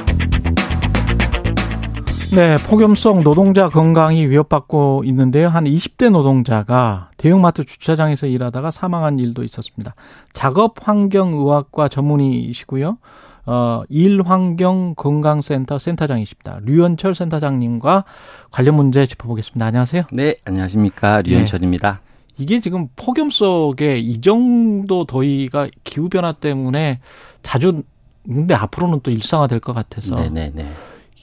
네, 2.36 2.58
폭염성 2.68 3.24
노동자 3.24 3.70
건강이 3.70 4.28
위협받고 4.28 5.04
있는데요. 5.06 5.48
한 5.48 5.64
20대 5.64 6.10
노동자가 6.10 7.12
대형마트 7.16 7.64
주차장에서 7.64 8.28
일하다가 8.28 8.72
사망한 8.72 9.20
일도 9.20 9.46
있었습니다. 9.46 9.96
작업 10.34 10.76
환경 10.86 11.32
의학과 11.32 11.88
전문의시고요. 11.88 12.98
어, 13.46 13.84
일환경 13.88 14.96
건강센터 14.96 15.80
센터장이십니다. 15.80 16.60
류현철 16.66 17.16
센터장님과 17.16 18.04
관련 18.52 18.76
문제 18.76 19.06
짚어보겠습니다. 19.06 19.66
안녕하세요. 19.66 20.04
네, 20.12 20.36
안녕하십니까. 20.44 21.22
류현철입니다. 21.22 22.02
네. 22.04 22.09
이게 22.40 22.60
지금 22.62 22.88
폭염 22.96 23.30
속에 23.30 24.00
이 24.00 24.22
정도 24.22 25.06
더위가 25.06 25.68
기후 25.84 26.10
변화 26.10 26.32
때문에 26.32 27.00
자주, 27.44 27.84
근데 28.26 28.54
앞으로는 28.54 29.02
또 29.04 29.12
일상화 29.12 29.48
될 29.48 29.60
것 29.60 29.74
같아서. 29.74 30.16
네네네. 30.16 30.52
네, 30.56 30.64
네. 30.64 30.72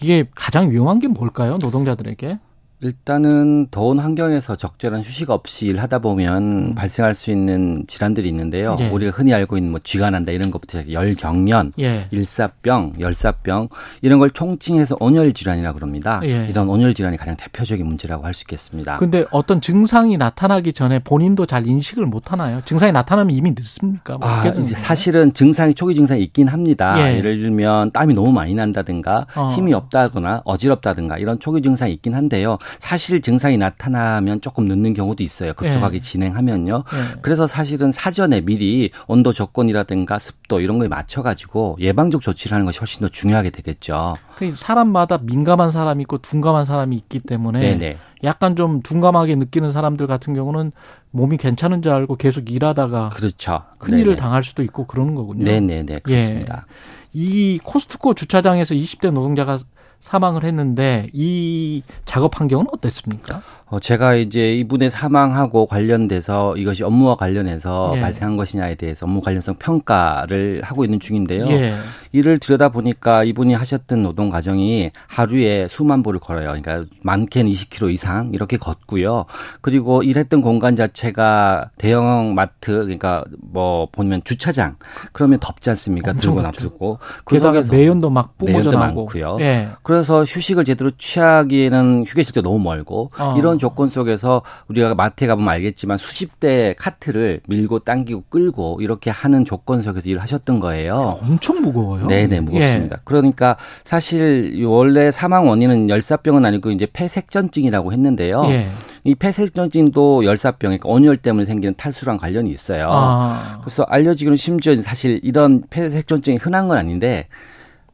이게 0.03 0.25
가장 0.35 0.71
위험한 0.71 0.99
게 1.01 1.09
뭘까요? 1.09 1.57
노동자들에게? 1.59 2.39
일단은 2.81 3.69
더운 3.71 3.99
환경에서 3.99 4.57
적절한 4.57 5.03
휴식 5.03 5.31
없이 5.31 5.67
일하다 5.67 6.01
보면 6.01 6.43
음. 6.43 6.75
발생할 6.75 7.15
수 7.15 7.31
있는 7.31 7.85
질환들이 7.87 8.29
있는데요. 8.29 8.77
예. 8.81 8.89
우리가 8.91 9.13
흔히 9.17 9.33
알고 9.33 9.57
있는 9.57 9.71
뭐 9.71 9.81
쥐가 9.83 10.11
난다 10.11 10.31
이런 10.31 10.51
것부터 10.51 10.83
열경련, 10.91 11.73
예. 11.81 12.07
일사병, 12.11 12.95
열사병 13.01 13.69
이런 14.03 14.19
걸 14.19 14.31
총칭해서 14.31 14.99
온열 15.01 15.33
질환이라 15.33 15.73
고 15.73 15.77
그럽니다. 15.77 16.21
예. 16.25 16.47
이런 16.49 16.69
온열 16.69 16.95
질환이 16.95 17.17
가장 17.17 17.37
대표적인 17.37 17.85
문제라고 17.87 18.25
할 18.25 18.37
수 18.37 18.43
있겠습니다. 18.43 18.99
근데 18.99 19.25
어떤 19.31 19.63
증상이 19.63 20.19
나타나기 20.19 20.75
전에 20.75 20.99
본인도 20.99 21.47
잘 21.47 21.67
인식을 21.67 22.05
못 22.05 22.33
하나요? 22.33 22.61
증상이 22.67 22.93
나타나면 22.93 23.35
이미 23.35 23.53
늦습니까? 23.53 24.19
뭐 24.19 24.29
아, 24.29 24.43
사실은 24.63 25.33
증상이 25.33 25.73
초기 25.75 25.95
증상이 25.95 26.23
있긴 26.23 26.49
합니다. 26.49 26.95
예. 27.01 27.23
를 27.23 27.39
들면 27.39 27.93
땀이 27.93 28.13
너무 28.13 28.33
많이 28.33 28.53
난다든가 28.55 29.27
어. 29.35 29.53
힘이 29.57 29.73
없다거나 29.73 30.43
어지럽다든가 30.45 31.17
이런 31.17 31.41
초기 31.41 31.63
증상이 31.63 31.95
있긴 31.95 32.15
한데요. 32.15 32.59
사실 32.79 33.21
증상이 33.21 33.57
나타나면 33.57 34.41
조금 34.41 34.67
늦는 34.67 34.95
경우도 34.95 35.23
있어요. 35.23 35.55
급속하게 35.55 35.97
예. 35.97 36.01
진행하면요. 36.01 36.77
예. 36.77 37.19
그래서 37.23 37.47
사실은 37.47 37.93
사전에 37.93 38.41
미리 38.41 38.91
온도 39.07 39.33
조건이라든가 39.33 40.19
습도 40.19 40.61
이런 40.61 40.79
거에 40.79 40.89
맞춰가지고 40.89 41.77
예방적 41.81 42.21
조치를 42.21 42.55
하는 42.55 42.67
것이 42.67 42.79
훨씬 42.79 43.01
더 43.01 43.09
중요하게 43.09 43.51
되겠죠. 43.51 44.17
사람마다 44.53 45.19
민감한 45.23 45.71
사람이 45.71 46.03
있고 46.03 46.19
둔감한 46.19 46.65
사람이 46.65 46.95
있기 46.97 47.21
때문에 47.21 47.61
네네. 47.61 47.99
약간 48.25 48.57
좀 48.57 48.83
둔감하게 48.83 49.37
느끼는 49.37 49.73
사람들 49.73 50.07
같은 50.07 50.35
경우는 50.35 50.73
몸이 51.11 51.37
괜찮은 51.37 51.83
줄 51.83 51.93
알고 51.93 52.17
계속 52.17 52.51
일하다가 52.51 53.11
그렇죠. 53.11 53.63
큰일을 53.79 54.17
당할 54.17 54.43
수도 54.43 54.63
있고 54.63 54.87
그러는 54.87 55.15
거군요. 55.15 55.45
네네네 55.45 56.01
그렇습니다. 56.01 56.67
예. 56.69 56.97
이 57.19 57.59
코스트코 57.65 58.13
주차장에서 58.15 58.75
20대 58.75 59.11
노동자가 59.11 59.59
사망을 60.01 60.45
했는데 60.45 61.09
이 61.13 61.83
작업 62.05 62.41
환경은 62.41 62.67
어땠습니까? 62.73 63.43
어, 63.69 63.81
제가 63.81 64.15
이제 64.15 64.55
이분의 64.55 64.91
사망하고 64.91 65.67
관련돼서 65.67 66.57
이것이 66.57 66.85
업무와 66.85 67.17
관련해서 67.17 67.95
예. 67.97 68.01
발생한 68.01 68.37
것이냐에 68.37 68.77
대해서 68.77 69.07
업무 69.07 69.21
관련성 69.21 69.57
평가를 69.57 70.61
하고 70.63 70.85
있는 70.85 71.01
중인데요. 71.01 71.49
예. 71.49 71.75
이를 72.13 72.39
들여다 72.39 72.69
보니까 72.69 73.25
이분이 73.25 73.55
하셨던 73.55 74.05
노동 74.05 74.31
과정이 74.31 74.93
하루에 75.09 75.67
수만 75.69 76.05
보를 76.05 76.21
걸어요. 76.21 76.47
그러니까 76.47 76.85
많게는 77.03 77.51
20km 77.51 77.93
이상 77.93 78.31
이렇게 78.33 78.57
걷고요. 78.57 79.25
그리고 79.61 80.05
일했던 80.05 80.43
공간 80.43 80.77
자체가 80.77 81.71
대형 81.77 82.35
마트 82.37 82.85
그러니까 82.85 83.25
뭐 83.41 83.89
보면 83.91 84.23
주차장 84.23 84.77
그러면 85.13 85.41
덥지 85.41 85.71
않습니까? 85.71 86.13
들고 86.13 86.41
놔두고 86.41 86.99
그 87.25 87.41
속에서 87.41 87.73
매연도 87.73 88.11
막 88.11 88.39
뿜어져 88.39 88.71
나고 88.71 89.07
많고요. 89.07 89.39
예. 89.41 89.69
그래서 89.87 90.25
휴식을 90.25 90.65
제대로 90.65 90.91
취하기에는 90.91 92.07
휴게실도 92.09 92.43
너무 92.43 92.59
멀고 92.59 93.13
어. 93.21 93.37
이런 93.39 93.57
조건 93.57 93.89
속에서 93.89 94.43
우리가 94.67 94.97
마트에 94.97 95.29
가보면 95.29 95.49
알겠지만 95.49 95.97
수십 95.97 96.41
대 96.41 96.75
카트를 96.77 97.41
밀고 97.47 97.79
당기고 97.79 98.25
끌고 98.29 98.79
이렇게 98.81 99.11
하는 99.11 99.45
조건 99.45 99.83
속에서 99.83 100.09
일을 100.09 100.21
하셨던 100.21 100.59
거예요. 100.59 101.21
엄청 101.23 101.63
무거워요. 101.63 102.09
네네 102.09 102.41
무겁습니다. 102.41 102.97
예. 102.99 103.03
그러니까 103.05 103.57
사실 103.85 104.61
원래 104.67 105.13
사망 105.13 105.47
원인은 105.47 105.89
열사병은 105.89 106.45
아니고 106.45 106.73
이제 106.73 106.89
폐색전증이라고 106.93 107.93
했는데요. 107.93 108.45
예. 108.47 108.67
이 109.05 109.15
폐색전증도 109.15 110.25
열사병, 110.25 110.71
그러니까 110.71 110.89
온열 110.89 111.17
때문에 111.17 111.47
생기는 111.47 111.77
탈수랑 111.77 112.17
관련이 112.17 112.51
있어요. 112.51 112.89
아. 112.91 113.61
그래서 113.61 113.85
알려지기로는 113.85 114.37
심지어 114.37 114.75
사실 114.83 115.21
이런 115.23 115.63
폐색전증이 115.71 116.39
흔한 116.39 116.67
건 116.67 116.77
아닌데 116.77 117.29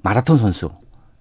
마라톤 0.01 0.39
선수, 0.39 0.71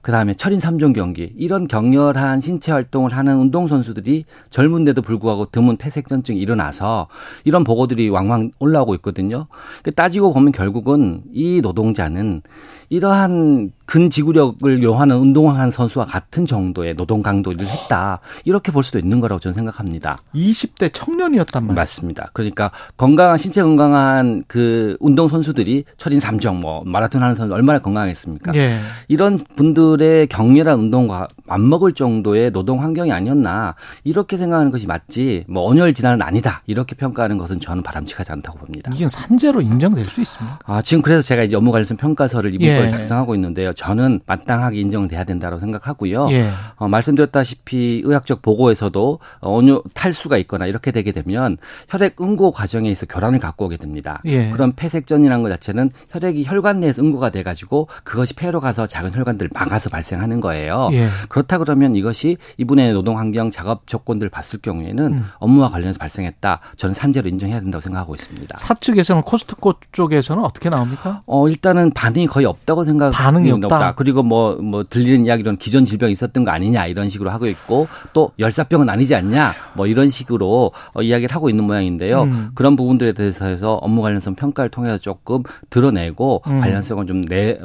그 0.01 0.11
다음에 0.11 0.33
철인 0.33 0.59
3종 0.59 0.95
경기 0.95 1.31
이런 1.37 1.67
격렬한 1.67 2.41
신체 2.41 2.71
활동을 2.71 3.15
하는 3.15 3.37
운동 3.37 3.67
선수들이 3.67 4.25
젊은데도 4.49 5.01
불구하고 5.01 5.45
드문 5.45 5.77
폐색전증이 5.77 6.39
일어나서 6.39 7.07
이런 7.43 7.63
보고들이 7.63 8.09
왕왕 8.09 8.51
올라오고 8.59 8.95
있거든요. 8.95 9.47
그 9.83 9.91
따지고 9.91 10.33
보면 10.33 10.51
결국은 10.51 11.21
이 11.31 11.61
노동자는 11.61 12.41
이러한 12.89 13.71
근지구력을 13.91 14.83
요하는 14.83 15.17
운동한 15.17 15.69
선수와 15.69 16.05
같은 16.05 16.45
정도의 16.45 16.95
노동 16.95 17.21
강도를 17.21 17.67
했다. 17.67 18.21
이렇게 18.45 18.71
볼 18.71 18.85
수도 18.85 18.97
있는 18.97 19.19
거라고 19.19 19.41
저는 19.41 19.53
생각합니다. 19.53 20.17
20대 20.33 20.93
청년이었단 20.93 21.63
말이에요. 21.63 21.75
맞습니다. 21.75 22.29
그러니까 22.31 22.71
건강한 22.95 23.37
신체 23.37 23.61
건강한 23.61 24.45
그 24.47 24.95
운동 25.01 25.27
선수들이 25.27 25.83
철인 25.97 26.19
3종 26.19 26.61
뭐 26.61 26.83
마라톤 26.85 27.21
하는 27.21 27.35
선수 27.35 27.53
얼마나 27.53 27.79
건강했습니까? 27.79 28.53
예. 28.55 28.77
이런 29.09 29.37
분들의 29.57 30.27
격렬한 30.27 30.79
운동과 30.79 31.27
맞먹을 31.45 31.91
정도의 31.91 32.51
노동 32.51 32.81
환경이 32.81 33.11
아니었나 33.11 33.75
이렇게 34.05 34.37
생각하는 34.37 34.71
것이 34.71 34.87
맞지 34.87 35.43
뭐 35.49 35.63
온열 35.63 35.93
질환은 35.93 36.21
아니다 36.21 36.63
이렇게 36.65 36.95
평가하는 36.95 37.37
것은 37.37 37.59
저는 37.59 37.83
바람직하지 37.83 38.31
않다고 38.31 38.59
봅니다. 38.59 38.89
이게 38.95 39.09
산재로 39.09 39.59
인정될 39.59 40.05
수 40.05 40.21
있습니까? 40.21 40.59
아 40.63 40.81
지금 40.81 41.01
그래서 41.01 41.21
제가 41.21 41.43
이제 41.43 41.57
업무 41.57 41.73
관련성 41.73 41.97
평가서를 41.97 42.53
이번 42.53 42.67
예. 42.69 42.77
걸 42.77 42.89
작성하고 42.89 43.35
있는데요. 43.35 43.73
저는 43.81 44.19
마땅하게 44.25 44.79
인정돼야 44.79 45.23
된다고 45.23 45.59
생각하고요. 45.59 46.29
예. 46.31 46.49
어, 46.75 46.87
말씀드렸다시피 46.87 48.01
의학적 48.05 48.41
보고에서도 48.41 49.19
온유 49.41 49.83
탈수가 49.93 50.37
있거나 50.37 50.65
이렇게 50.65 50.91
되게 50.91 51.11
되면 51.11 51.57
혈액 51.89 52.21
응고 52.21 52.51
과정에 52.51 52.89
있어 52.91 53.05
교란을 53.07 53.39
갖고 53.39 53.65
오게 53.65 53.77
됩니다. 53.77 54.21
예. 54.25 54.49
그런 54.51 54.71
폐색전이라는 54.71 55.43
것 55.43 55.49
자체는 55.49 55.91
혈액이 56.11 56.45
혈관 56.45 56.79
내에서 56.79 57.01
응고가 57.01 57.31
돼가지고 57.31 57.87
그것이 58.03 58.35
폐로 58.35 58.61
가서 58.61 58.85
작은 58.85 59.13
혈관들을 59.15 59.49
막아서 59.53 59.89
발생하는 59.89 60.41
거예요. 60.41 60.89
예. 60.91 61.09
그렇다 61.29 61.57
그러면 61.57 61.95
이것이 61.95 62.37
이분의 62.57 62.93
노동 62.93 63.17
환경 63.17 63.51
작업 63.51 63.87
조건들 63.87 64.29
봤을 64.29 64.59
경우에는 64.61 65.05
음. 65.13 65.25
업무와 65.39 65.69
관련해서 65.69 65.97
발생했다. 65.97 66.59
저는 66.77 66.93
산재로 66.93 67.27
인정해야 67.29 67.59
된다고 67.59 67.81
생각하고 67.81 68.13
있습니다. 68.15 68.57
사측에서는 68.59 69.23
코스트코 69.23 69.73
쪽에서는 69.91 70.43
어떻게 70.43 70.69
나옵니까? 70.69 71.21
어 71.25 71.49
일단은 71.49 71.91
반응이 71.91 72.27
거의 72.27 72.45
없다. 72.45 72.61
없다고 72.61 72.85
생각 72.85 73.11
반응이 73.11 73.51
없다. 73.51 73.67
없다. 73.75 73.95
그리고 73.95 74.23
뭐뭐 74.23 74.55
뭐 74.61 74.83
들리는 74.83 75.25
이야기로는 75.25 75.57
기존 75.57 75.85
질병이 75.85 76.13
있었던 76.13 76.43
거 76.43 76.51
아니냐 76.51 76.87
이런 76.87 77.09
식으로 77.09 77.29
하고 77.29 77.47
있고 77.47 77.87
또 78.13 78.31
열사병은 78.39 78.89
아니지 78.89 79.15
않냐 79.15 79.53
뭐 79.75 79.87
이런 79.87 80.09
식으로 80.09 80.71
어, 80.93 81.01
이야기를 81.01 81.35
하고 81.35 81.49
있는 81.49 81.65
모양인데요. 81.65 82.23
음. 82.23 82.51
그런 82.55 82.75
부분들에 82.75 83.13
대해서 83.13 83.45
해서 83.45 83.73
업무 83.75 84.01
관련성 84.01 84.35
평가를 84.35 84.69
통해서 84.69 84.97
조금 84.97 85.43
드러내고 85.69 86.41
음. 86.47 86.59
관련성을 86.59 87.05
좀내 87.05 87.59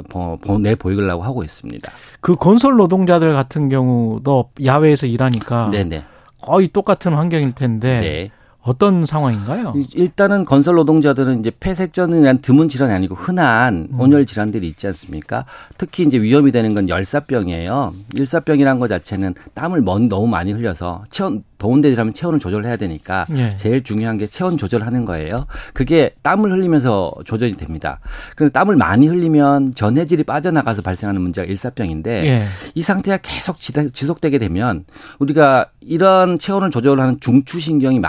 내 0.61 0.75
보이려고 0.75 1.23
하고 1.23 1.43
있습니다. 1.43 1.91
그 2.21 2.35
건설 2.35 2.75
노동자들 2.75 3.33
같은 3.33 3.69
경우도 3.69 4.51
야외에서 4.63 5.07
일하니까 5.07 5.69
네네. 5.71 6.03
거의 6.41 6.67
똑같은 6.67 7.13
환경일 7.13 7.53
텐데 7.53 7.99
네. 7.99 8.31
어떤 8.67 9.05
상황인가요? 9.05 9.73
일단은 9.93 10.43
건설 10.43 10.75
노동자들은 10.75 11.39
이제 11.39 11.51
폐색전이란 11.57 12.39
드문 12.41 12.67
질환이 12.67 12.91
아니고 12.93 13.15
흔한 13.15 13.87
음. 13.89 13.99
온열 13.99 14.25
질환들이 14.25 14.67
있지 14.67 14.87
않습니까? 14.87 15.45
특히 15.77 16.03
이제 16.03 16.19
위험이 16.19 16.51
되는 16.51 16.73
건 16.73 16.89
열사병이에요. 16.89 17.93
일사병이란 18.13 18.79
것 18.79 18.89
자체는 18.89 19.35
땀을 19.53 19.81
너무 20.09 20.27
많이 20.27 20.51
흘려서 20.51 21.05
체온 21.09 21.43
더운 21.57 21.81
데라면 21.81 22.13
체온을 22.13 22.39
조절해야 22.39 22.77
되니까 22.77 23.25
예. 23.35 23.55
제일 23.55 23.83
중요한 23.83 24.17
게 24.17 24.27
체온 24.27 24.57
조절하는 24.57 25.05
거예요. 25.05 25.47
그게 25.73 26.11
땀을 26.21 26.51
흘리면서 26.51 27.13
조절이 27.25 27.57
됩니다. 27.57 27.99
그런데 28.35 28.53
땀을 28.53 28.75
많이 28.75 29.07
흘리면 29.07 29.73
전해질이 29.73 30.23
빠져나가서 30.23 30.81
발생하는 30.81 31.21
문제가 31.21 31.45
일사병인데 31.47 32.25
예. 32.25 32.45
이 32.75 32.81
상태가 32.81 33.17
계속 33.17 33.59
지속되게 33.59 34.39
되면 34.39 34.85
우리가 35.19 35.71
이런 35.81 36.37
체온을 36.37 36.71
조절하는 36.71 37.19
중추신경이 37.19 38.01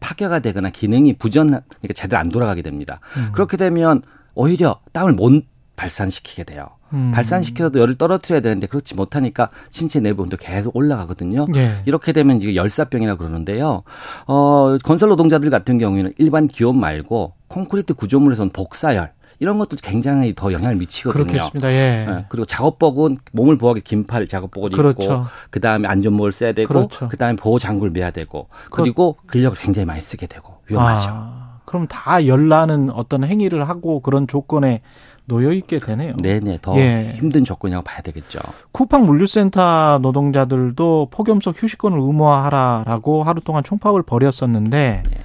파괴가 0.00 0.38
되거나 0.40 0.70
기능이 0.70 1.14
부전 1.14 1.48
그러니까 1.48 1.92
제대로 1.94 2.18
안 2.18 2.28
돌아가게 2.28 2.62
됩니다. 2.62 3.00
음. 3.16 3.30
그렇게 3.32 3.56
되면 3.56 4.02
오히려 4.34 4.80
땀을 4.92 5.12
못 5.12 5.44
발산시키게 5.76 6.44
돼요. 6.44 6.68
음. 6.94 7.10
발산시켜도 7.12 7.78
열을 7.80 7.96
떨어뜨려야 7.96 8.40
되는데 8.40 8.66
그렇지 8.66 8.94
못하니까 8.94 9.50
신체 9.70 10.00
내부 10.00 10.22
온도 10.22 10.36
계속 10.36 10.74
올라가거든요. 10.74 11.46
예. 11.56 11.82
이렇게 11.84 12.12
되면 12.12 12.40
이게 12.40 12.54
열사병이라고 12.54 13.18
그러는데요. 13.18 13.82
어, 14.26 14.78
건설 14.82 15.10
노동자들 15.10 15.50
같은 15.50 15.78
경우에는 15.78 16.12
일반 16.18 16.48
기온 16.48 16.78
말고 16.78 17.34
콘크리트 17.48 17.94
구조물에서는 17.94 18.50
복사열 18.50 19.12
이런 19.40 19.58
것도 19.58 19.76
굉장히 19.82 20.34
더 20.34 20.52
영향을 20.52 20.76
미치거든요. 20.76 21.24
그렇겠습니다. 21.24 21.72
예. 21.72 22.06
네. 22.08 22.24
그리고 22.28 22.46
작업복은 22.46 23.18
몸을 23.32 23.58
보호하기 23.58 23.80
긴팔 23.80 24.28
작업복을 24.28 24.70
그렇죠. 24.70 25.02
입고 25.02 25.24
그 25.50 25.60
다음에 25.60 25.88
안전모를 25.88 26.32
써야 26.32 26.52
되고 26.52 26.68
그렇죠. 26.68 27.08
그 27.08 27.16
다음에 27.16 27.36
보호 27.36 27.58
장구를 27.58 27.92
매야 27.92 28.10
되고 28.10 28.48
그리고 28.70 29.16
근력을 29.26 29.58
굉장히 29.58 29.86
많이 29.86 30.00
쓰게 30.00 30.26
되고 30.26 30.54
위험하죠. 30.68 31.10
아, 31.12 31.58
그럼 31.64 31.88
다 31.88 32.26
열나는 32.26 32.90
어떤 32.90 33.24
행위를 33.24 33.68
하고 33.68 34.00
그런 34.00 34.26
조건에 34.28 34.82
놓여 35.26 35.52
있게 35.52 35.78
되네요. 35.78 36.16
네네 36.18 36.58
더 36.60 36.76
예. 36.78 37.12
힘든 37.14 37.44
조건이라고 37.44 37.82
봐야 37.84 38.00
되겠죠. 38.02 38.40
쿠팡 38.72 39.06
물류센터 39.06 40.00
노동자들도 40.02 41.08
폭염속 41.10 41.62
휴식권을 41.62 41.98
의무화하라라고 41.98 43.22
하루 43.22 43.40
동안 43.40 43.64
총파업을 43.64 44.02
벌였었는데 44.02 45.02
네. 45.08 45.16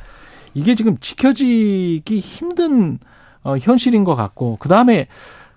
이게 0.54 0.76
지금 0.76 0.98
지켜지기 1.00 2.20
힘든 2.20 3.00
어, 3.44 3.58
현실인 3.58 4.04
것 4.04 4.16
같고 4.16 4.58
그 4.60 4.70
다음에 4.70 5.08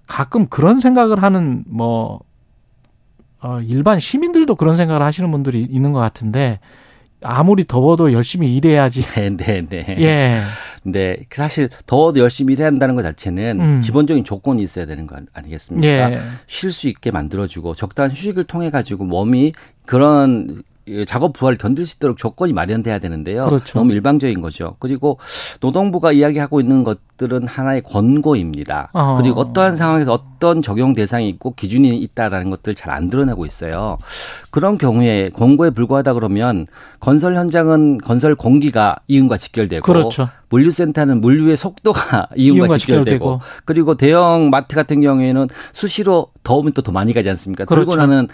가끔 0.07 0.47
그런 0.49 0.81
생각을 0.81 1.23
하는 1.23 1.65
뭐 1.67 2.21
어, 3.41 3.61
일반 3.61 4.01
시민들도 4.01 4.55
그런 4.57 4.77
생각을 4.77 5.03
하시는 5.03 5.31
분들이 5.31 5.63
있는 5.63 5.93
것 5.93 6.01
같은데 6.01 6.61
아무리 7.23 7.65
더워도 7.67 8.13
열심히 8.13 8.55
일해야지. 8.57 9.03
네, 9.15 9.31
네, 9.31 9.67
네. 9.69 9.97
예. 10.01 10.43
네, 10.85 11.17
사실 11.31 11.69
더워도 11.87 12.21
열심히 12.21 12.55
일해야 12.55 12.67
한다는 12.67 12.95
것 12.97 13.03
자체는 13.03 13.61
음. 13.61 13.81
기본적인 13.83 14.25
조건이 14.25 14.63
있어야 14.63 14.85
되는 14.87 15.07
거 15.07 15.17
아니겠습니까? 15.33 15.87
예. 16.13 16.21
쉴수 16.49 16.89
있게 16.89 17.11
만들어주고 17.13 17.75
적당한 17.77 18.11
휴식을 18.11 18.45
통해 18.45 18.71
가지고 18.71 19.05
몸이 19.05 19.53
그런 19.87 20.63
작업 21.07 21.35
부하를 21.35 21.59
견딜 21.59 21.87
수 21.87 21.95
있도록 21.97 22.19
조건이 22.19 22.53
마련돼야 22.53 22.99
되는데요. 22.99 23.45
그렇죠. 23.45 23.79
너무 23.79 23.93
일방적인 23.93 24.41
거죠. 24.41 24.75
그리고 24.81 25.17
노동부가 25.61 26.11
이야기하고 26.11 26.61
있는 26.61 26.83
것들은 26.83 27.47
하나의 27.47 27.83
권고입니다. 27.83 28.91
어. 28.93 29.17
그리고 29.23 29.41
어떠한 29.43 29.77
상황에서 29.77 30.13
어떤 30.13 30.61
적용 30.61 30.93
대상이 30.95 31.29
있고 31.29 31.55
기준이 31.55 31.97
있다라는 31.99 32.51
것들 32.51 32.75
잘 32.75 32.93
안 32.93 33.09
드러내고 33.09 33.47
있어요. 33.47 33.97
그런 34.53 34.77
경우에 34.77 35.31
권고에 35.31 35.71
불과하다 35.71 36.13
그러면 36.13 36.67
건설 37.01 37.35
현장은 37.35 37.99
건설 37.99 38.35
공기가 38.37 38.97
이윤과 39.09 39.39
직결되고 39.39 39.83
그렇죠. 39.83 40.29
물류센터는 40.51 41.23
물류의 41.23 41.57
속도가 41.57 42.29
이윤과, 42.37 42.59
이윤과 42.59 42.79
직결되고, 42.79 43.05
직결되고, 43.05 43.41
그리고 43.65 43.95
대형 43.97 44.51
마트 44.51 44.77
같은 44.77 45.01
경우에는 45.01 45.49
수시로 45.73 46.29
더우면 46.45 46.75
또 46.75 46.83
더 46.83 46.93
많이 46.93 47.13
가지 47.13 47.31
않습니까? 47.31 47.65
그렇죠. 47.65 47.91
들고 47.91 47.97
나는 47.97 48.29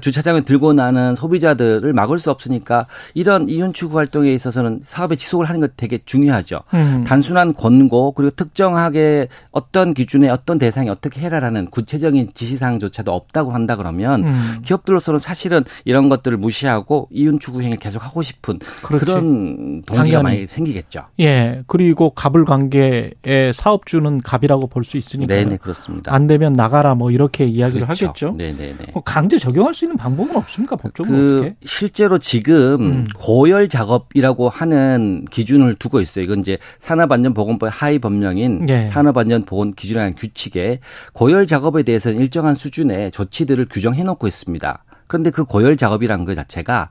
주차장에 0.00 0.42
들고 0.42 0.74
나는 0.74 1.16
소비자들을 1.16 1.92
막을 1.92 2.18
수 2.18 2.30
없으니까 2.30 2.86
이런 3.14 3.48
이윤 3.48 3.72
추구 3.72 3.98
활동에 3.98 4.32
있어서는 4.32 4.82
사업의 4.86 5.16
지속을 5.16 5.48
하는 5.48 5.60
것 5.60 5.76
되게 5.76 5.98
중요하죠. 6.04 6.60
음. 6.74 7.04
단순한 7.06 7.54
권고 7.54 8.12
그리고 8.12 8.30
특정하게 8.30 9.28
어떤 9.50 9.94
기준에 9.94 10.28
어떤 10.28 10.58
대상이 10.58 10.90
어떻게 10.90 11.20
해라라는 11.22 11.70
구체적인 11.70 12.30
지시사항조차도 12.34 13.12
없다고 13.12 13.52
한다 13.52 13.76
그러면 13.76 14.24
음. 14.24 14.58
기업들로서는 14.64 15.18
사실은 15.18 15.63
이런 15.84 16.08
것들을 16.08 16.36
무시하고 16.36 17.08
이윤 17.10 17.38
추구 17.40 17.60
행위를 17.60 17.78
계속 17.78 18.04
하고 18.04 18.22
싶은 18.22 18.58
그렇지. 18.82 19.04
그런 19.04 19.82
동기가 19.82 19.96
당연히. 19.96 20.22
많이 20.22 20.46
생기겠죠. 20.46 21.06
예. 21.20 21.62
그리고 21.66 22.10
갑을 22.10 22.44
관계의 22.44 23.52
사업주는 23.54 24.20
갑이라고 24.20 24.66
볼 24.68 24.84
수 24.84 24.96
있으니까. 24.98 25.34
네, 25.34 25.44
네, 25.44 25.56
그렇습니다. 25.56 26.12
안 26.14 26.26
되면 26.26 26.52
나가라 26.52 26.94
뭐 26.94 27.10
이렇게 27.10 27.44
이야기를 27.44 27.86
그렇죠. 27.86 28.06
하겠죠. 28.08 28.34
네, 28.36 28.52
네, 28.52 28.74
네. 28.78 28.86
강제 29.04 29.38
적용할 29.38 29.72
수 29.74 29.86
있는 29.86 29.96
방법은 29.96 30.36
없습니까? 30.36 30.76
법적으로 30.76 31.14
그 31.16 31.38
어떻게? 31.40 31.56
실제로 31.64 32.18
지금 32.18 32.80
음. 32.82 33.04
고열 33.16 33.68
작업이라고 33.68 34.50
하는 34.50 35.24
기준을 35.30 35.76
두고 35.76 36.00
있어요. 36.02 36.24
이건 36.24 36.40
이제 36.40 36.58
산업안전보건법의 36.80 37.70
하위 37.70 37.98
법령인 37.98 38.66
네. 38.66 38.88
산업안전보건 38.88 39.72
기준이라는 39.74 40.14
규칙에 40.14 40.80
고열 41.14 41.46
작업에 41.46 41.82
대해서는 41.82 42.18
일정한 42.18 42.54
수준의 42.54 43.10
조치들을 43.12 43.66
규정해 43.70 44.02
놓고 44.04 44.26
있습니다. 44.26 44.84
그런데 45.06 45.30
그 45.30 45.44
고열 45.44 45.76
작업이라는 45.76 46.24
것 46.24 46.34
자체가 46.34 46.90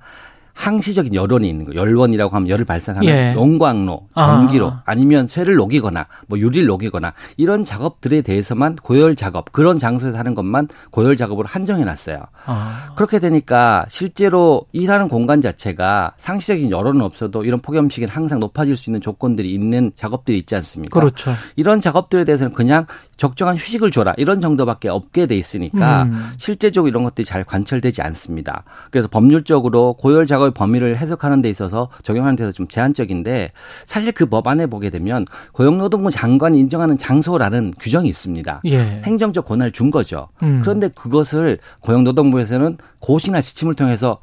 항시적인 0.53 1.15
열원이 1.15 1.49
있는 1.49 1.65
거. 1.65 1.73
열원이라고 1.73 2.35
하면 2.35 2.47
열을 2.47 2.63
발산하는 2.65 3.07
예. 3.09 3.33
용광로, 3.35 4.07
전기로 4.15 4.71
아. 4.85 4.95
니면 4.95 5.27
쇠를 5.27 5.55
녹이거나 5.55 6.05
뭐 6.27 6.37
유리를 6.37 6.67
녹이거나 6.67 7.13
이런 7.37 7.65
작업들에 7.65 8.21
대해서만 8.21 8.75
고열 8.75 9.15
작업 9.15 9.51
그런 9.51 9.79
장소에서 9.79 10.17
하는 10.17 10.35
것만 10.35 10.67
고열 10.91 11.17
작업으로 11.17 11.47
한정해 11.47 11.83
놨어요. 11.83 12.23
아. 12.45 12.93
그렇게 12.95 13.19
되니까 13.19 13.85
실제로 13.89 14.65
일하는 14.71 15.09
공간 15.09 15.41
자체가 15.41 16.13
상시적인 16.17 16.69
열원은 16.69 17.01
없어도 17.01 17.43
이런 17.45 17.59
폭염식은 17.59 18.07
항상 18.07 18.39
높아질 18.39 18.77
수 18.77 18.89
있는 18.89 19.01
조건들이 19.01 19.51
있는 19.53 19.91
작업들이 19.95 20.37
있지 20.37 20.55
않습니까? 20.55 20.99
그렇죠. 20.99 21.31
이런 21.55 21.81
작업들에 21.81 22.25
대해서는 22.25 22.53
그냥 22.53 22.85
적정한 23.23 23.55
휴식을 23.55 23.89
줘라 23.89 24.13
이런 24.17 24.39
정도밖에 24.39 24.89
없게 24.89 25.25
돼 25.25 25.35
있으니까 25.35 26.03
음. 26.03 26.31
실제적으로 26.37 26.89
이런 26.89 27.03
것들이 27.03 27.25
잘 27.25 27.43
관철되지 27.43 28.01
않습니다. 28.01 28.65
그래서 28.91 29.07
법률적으로 29.07 29.93
고열 29.93 30.27
작업 30.27 30.43
작업의 30.43 30.51
범위를 30.51 30.97
해석하는 30.97 31.41
데 31.41 31.49
있어서 31.49 31.89
적용하는 32.03 32.35
데서 32.35 32.51
좀 32.51 32.67
제한적인데 32.67 33.51
사실 33.85 34.11
그 34.11 34.25
법안에 34.25 34.67
보게 34.67 34.89
되면 34.89 35.25
고용노동부 35.53 36.11
장관이 36.11 36.59
인정하는 36.59 36.97
장소라는 36.97 37.73
규정이 37.79 38.09
있습니다. 38.09 38.61
예. 38.65 39.01
행정적 39.05 39.45
권한을 39.45 39.71
준 39.71 39.91
거죠. 39.91 40.27
음. 40.41 40.59
그런데 40.61 40.89
그것을 40.89 41.59
고용노동부에서는 41.79 42.77
고시나 42.99 43.41
지침을 43.41 43.75
통해서 43.75 44.19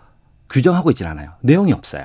규정하고 0.50 0.90
있질 0.90 1.06
않아요. 1.06 1.30
내용이 1.40 1.72
없어요. 1.72 2.04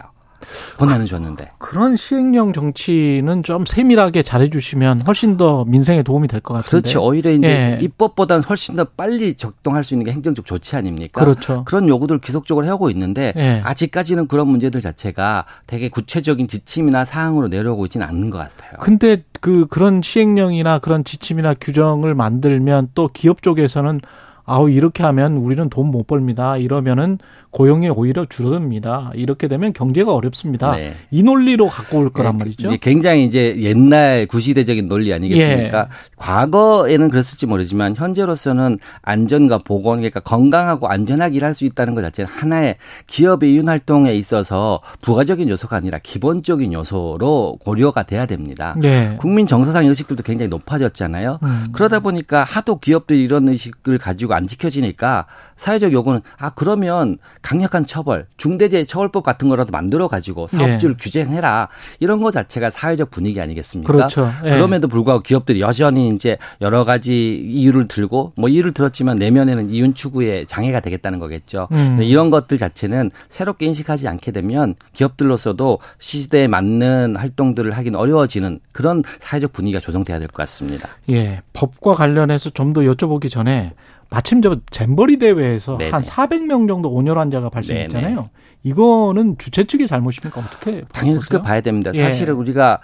권한을 0.77 1.05
줬는데. 1.05 1.49
그런 1.57 1.95
시행령 1.95 2.53
정치는 2.53 3.43
좀 3.43 3.65
세밀하게 3.65 4.23
잘해주시면 4.23 5.01
훨씬 5.01 5.37
더 5.37 5.65
민생에 5.65 6.03
도움이 6.03 6.27
될 6.27 6.41
것 6.41 6.53
같은데. 6.53 6.69
그렇죠. 6.69 7.03
오히려 7.03 7.31
이제 7.31 7.47
예. 7.47 7.83
입법보다는 7.83 8.43
훨씬 8.43 8.75
더 8.75 8.83
빨리 8.83 9.33
적동할 9.35 9.83
수 9.83 9.93
있는 9.93 10.05
게 10.05 10.11
행정적 10.11 10.45
조치 10.45 10.75
아닙니까? 10.75 11.19
그렇죠. 11.23 11.63
그런 11.65 11.87
요구들을 11.87 12.21
지속적으로 12.21 12.67
하고 12.67 12.89
있는데 12.89 13.33
예. 13.35 13.61
아직까지는 13.63 14.27
그런 14.27 14.47
문제들 14.47 14.81
자체가 14.81 15.45
되게 15.67 15.89
구체적인 15.89 16.47
지침이나 16.47 17.05
사항으로 17.05 17.47
내려오고 17.47 17.85
있지는 17.85 18.05
않는 18.07 18.29
것 18.29 18.37
같아요. 18.37 18.73
근데 18.81 19.23
그 19.41 19.67
그런 19.67 20.01
시행령이나 20.01 20.79
그런 20.79 21.03
지침이나 21.03 21.53
규정을 21.59 22.15
만들면 22.15 22.89
또 22.95 23.07
기업 23.13 23.41
쪽에서는 23.41 24.01
아우 24.47 24.69
이렇게 24.69 25.01
하면 25.03 25.37
우리는 25.37 25.69
돈 25.69 25.87
못 25.91 26.05
벌입니다. 26.05 26.57
이러면은 26.57 27.17
고용이 27.55 27.87
오히려 27.87 28.25
줄어듭니다. 28.25 29.11
이렇게 29.15 29.47
되면 29.47 29.71
경제가 29.71 30.13
어렵습니다. 30.13 30.75
네. 30.75 30.93
이 31.09 31.23
논리로 31.23 31.69
갖고 31.69 31.99
올 31.99 32.09
거란 32.09 32.33
네, 32.33 32.39
말이죠. 32.39 32.67
이제 32.67 32.77
굉장히 32.81 33.23
이제 33.23 33.55
옛날 33.61 34.25
구시대적인 34.25 34.89
논리 34.89 35.13
아니겠습니까? 35.13 35.79
예. 35.79 35.85
과거에는 36.17 37.07
그랬을지 37.09 37.45
모르지만 37.45 37.95
현재로서는 37.95 38.79
안전과 39.01 39.59
보건 39.59 39.99
그러니까 39.99 40.19
건강하고 40.19 40.89
안전하게 40.89 41.37
일할 41.37 41.53
수 41.53 41.63
있다는 41.63 41.95
것 41.95 42.01
자체는 42.01 42.29
하나의 42.29 42.75
기업의 43.07 43.53
이윤 43.53 43.69
활동에 43.69 44.13
있어서 44.15 44.81
부가적인 44.99 45.47
요소가 45.47 45.77
아니라 45.77 45.97
기본적인 46.03 46.73
요소로 46.73 47.59
고려가 47.61 48.03
돼야 48.03 48.25
됩니다. 48.25 48.75
예. 48.83 49.15
국민 49.17 49.47
정서상 49.47 49.87
의식들도 49.87 50.23
굉장히 50.23 50.49
높아졌잖아요. 50.49 51.39
음. 51.41 51.67
그러다 51.71 52.01
보니까 52.01 52.43
하도 52.43 52.79
기업들이 52.79 53.23
이런 53.23 53.47
의식을 53.47 53.97
가지고 53.97 54.33
안 54.33 54.45
지켜지니까 54.45 55.25
사회적 55.55 55.93
요구는 55.93 56.19
아 56.37 56.49
그러면 56.49 57.17
강력한 57.45 57.85
처벌, 57.85 58.25
중대재해 58.37 58.85
처벌법 58.85 59.23
같은 59.23 59.49
거라도 59.49 59.71
만들어 59.71 60.07
가지고 60.07 60.47
사업주를 60.47 60.95
예. 60.95 60.97
규제해라 60.99 61.69
이런 61.99 62.19
거 62.21 62.31
자체가 62.31 62.71
사회적 62.71 63.11
분위기 63.11 63.39
아니겠습니까? 63.39 63.93
그렇죠. 63.93 64.31
예. 64.45 64.49
그럼에도 64.49 64.87
불구하고 64.87 65.21
기업들이 65.21 65.61
여전히 65.61 66.07
이제 66.09 66.37
여러 66.61 66.83
가지 66.85 67.35
이유를 67.35 67.87
들고 67.87 68.33
뭐 68.35 68.49
이유를 68.49 68.71
들었지만 68.73 69.17
내면에는 69.17 69.69
이윤 69.69 69.93
추구에 69.93 70.45
장애가 70.45 70.79
되겠다는 70.79 71.19
거겠죠. 71.19 71.67
음. 71.71 71.99
이런 72.01 72.31
것들 72.31 72.57
자체는 72.57 73.11
새롭게 73.29 73.67
인식하지 73.67 74.07
않게 74.07 74.31
되면 74.31 74.73
기업들로서도 74.93 75.77
시대에 75.99 76.47
맞는 76.47 77.15
활동들을 77.15 77.71
하긴 77.71 77.95
어려워지는 77.95 78.59
그런 78.73 79.03
사회적 79.19 79.53
분위기가 79.53 79.79
조성돼야 79.79 80.17
될 80.17 80.27
것 80.29 80.37
같습니다. 80.37 80.89
예, 81.11 81.41
법과 81.53 81.93
관련해서 81.93 82.49
좀 82.49 82.73
더 82.73 82.81
여쭤보기 82.81 83.29
전에 83.29 83.73
마침 84.09 84.41
저 84.41 84.59
잼버리 84.71 85.17
대회에서 85.17 85.77
네네. 85.77 85.91
한 85.91 86.01
400명 86.01 86.67
정도 86.67 86.89
온열 86.89 87.17
환자가 87.17 87.49
발생했잖아요. 87.49 88.15
네네. 88.15 88.29
이거는 88.63 89.37
주최 89.37 89.65
측의 89.65 89.87
잘못입니까? 89.87 90.41
어떻게 90.41 90.83
당연히 90.91 91.19
그렇게 91.19 91.43
봐야 91.43 91.61
됩니다. 91.61 91.91
예. 91.93 91.99
사실은 91.99 92.33
우리가 92.33 92.79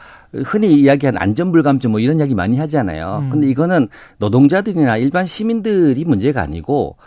흔히 0.46 0.74
이야기한 0.74 1.18
안전불감증 1.18 1.90
뭐 1.90 2.00
이런 2.00 2.20
이야기 2.20 2.36
많이 2.36 2.58
하잖아요. 2.60 3.22
음. 3.24 3.30
근데 3.32 3.48
이거는 3.48 3.88
노동자들이나 4.20 4.98
일반 4.98 5.26
시민들이 5.26 6.04
문제가 6.06 6.42
아니고 6.42 6.98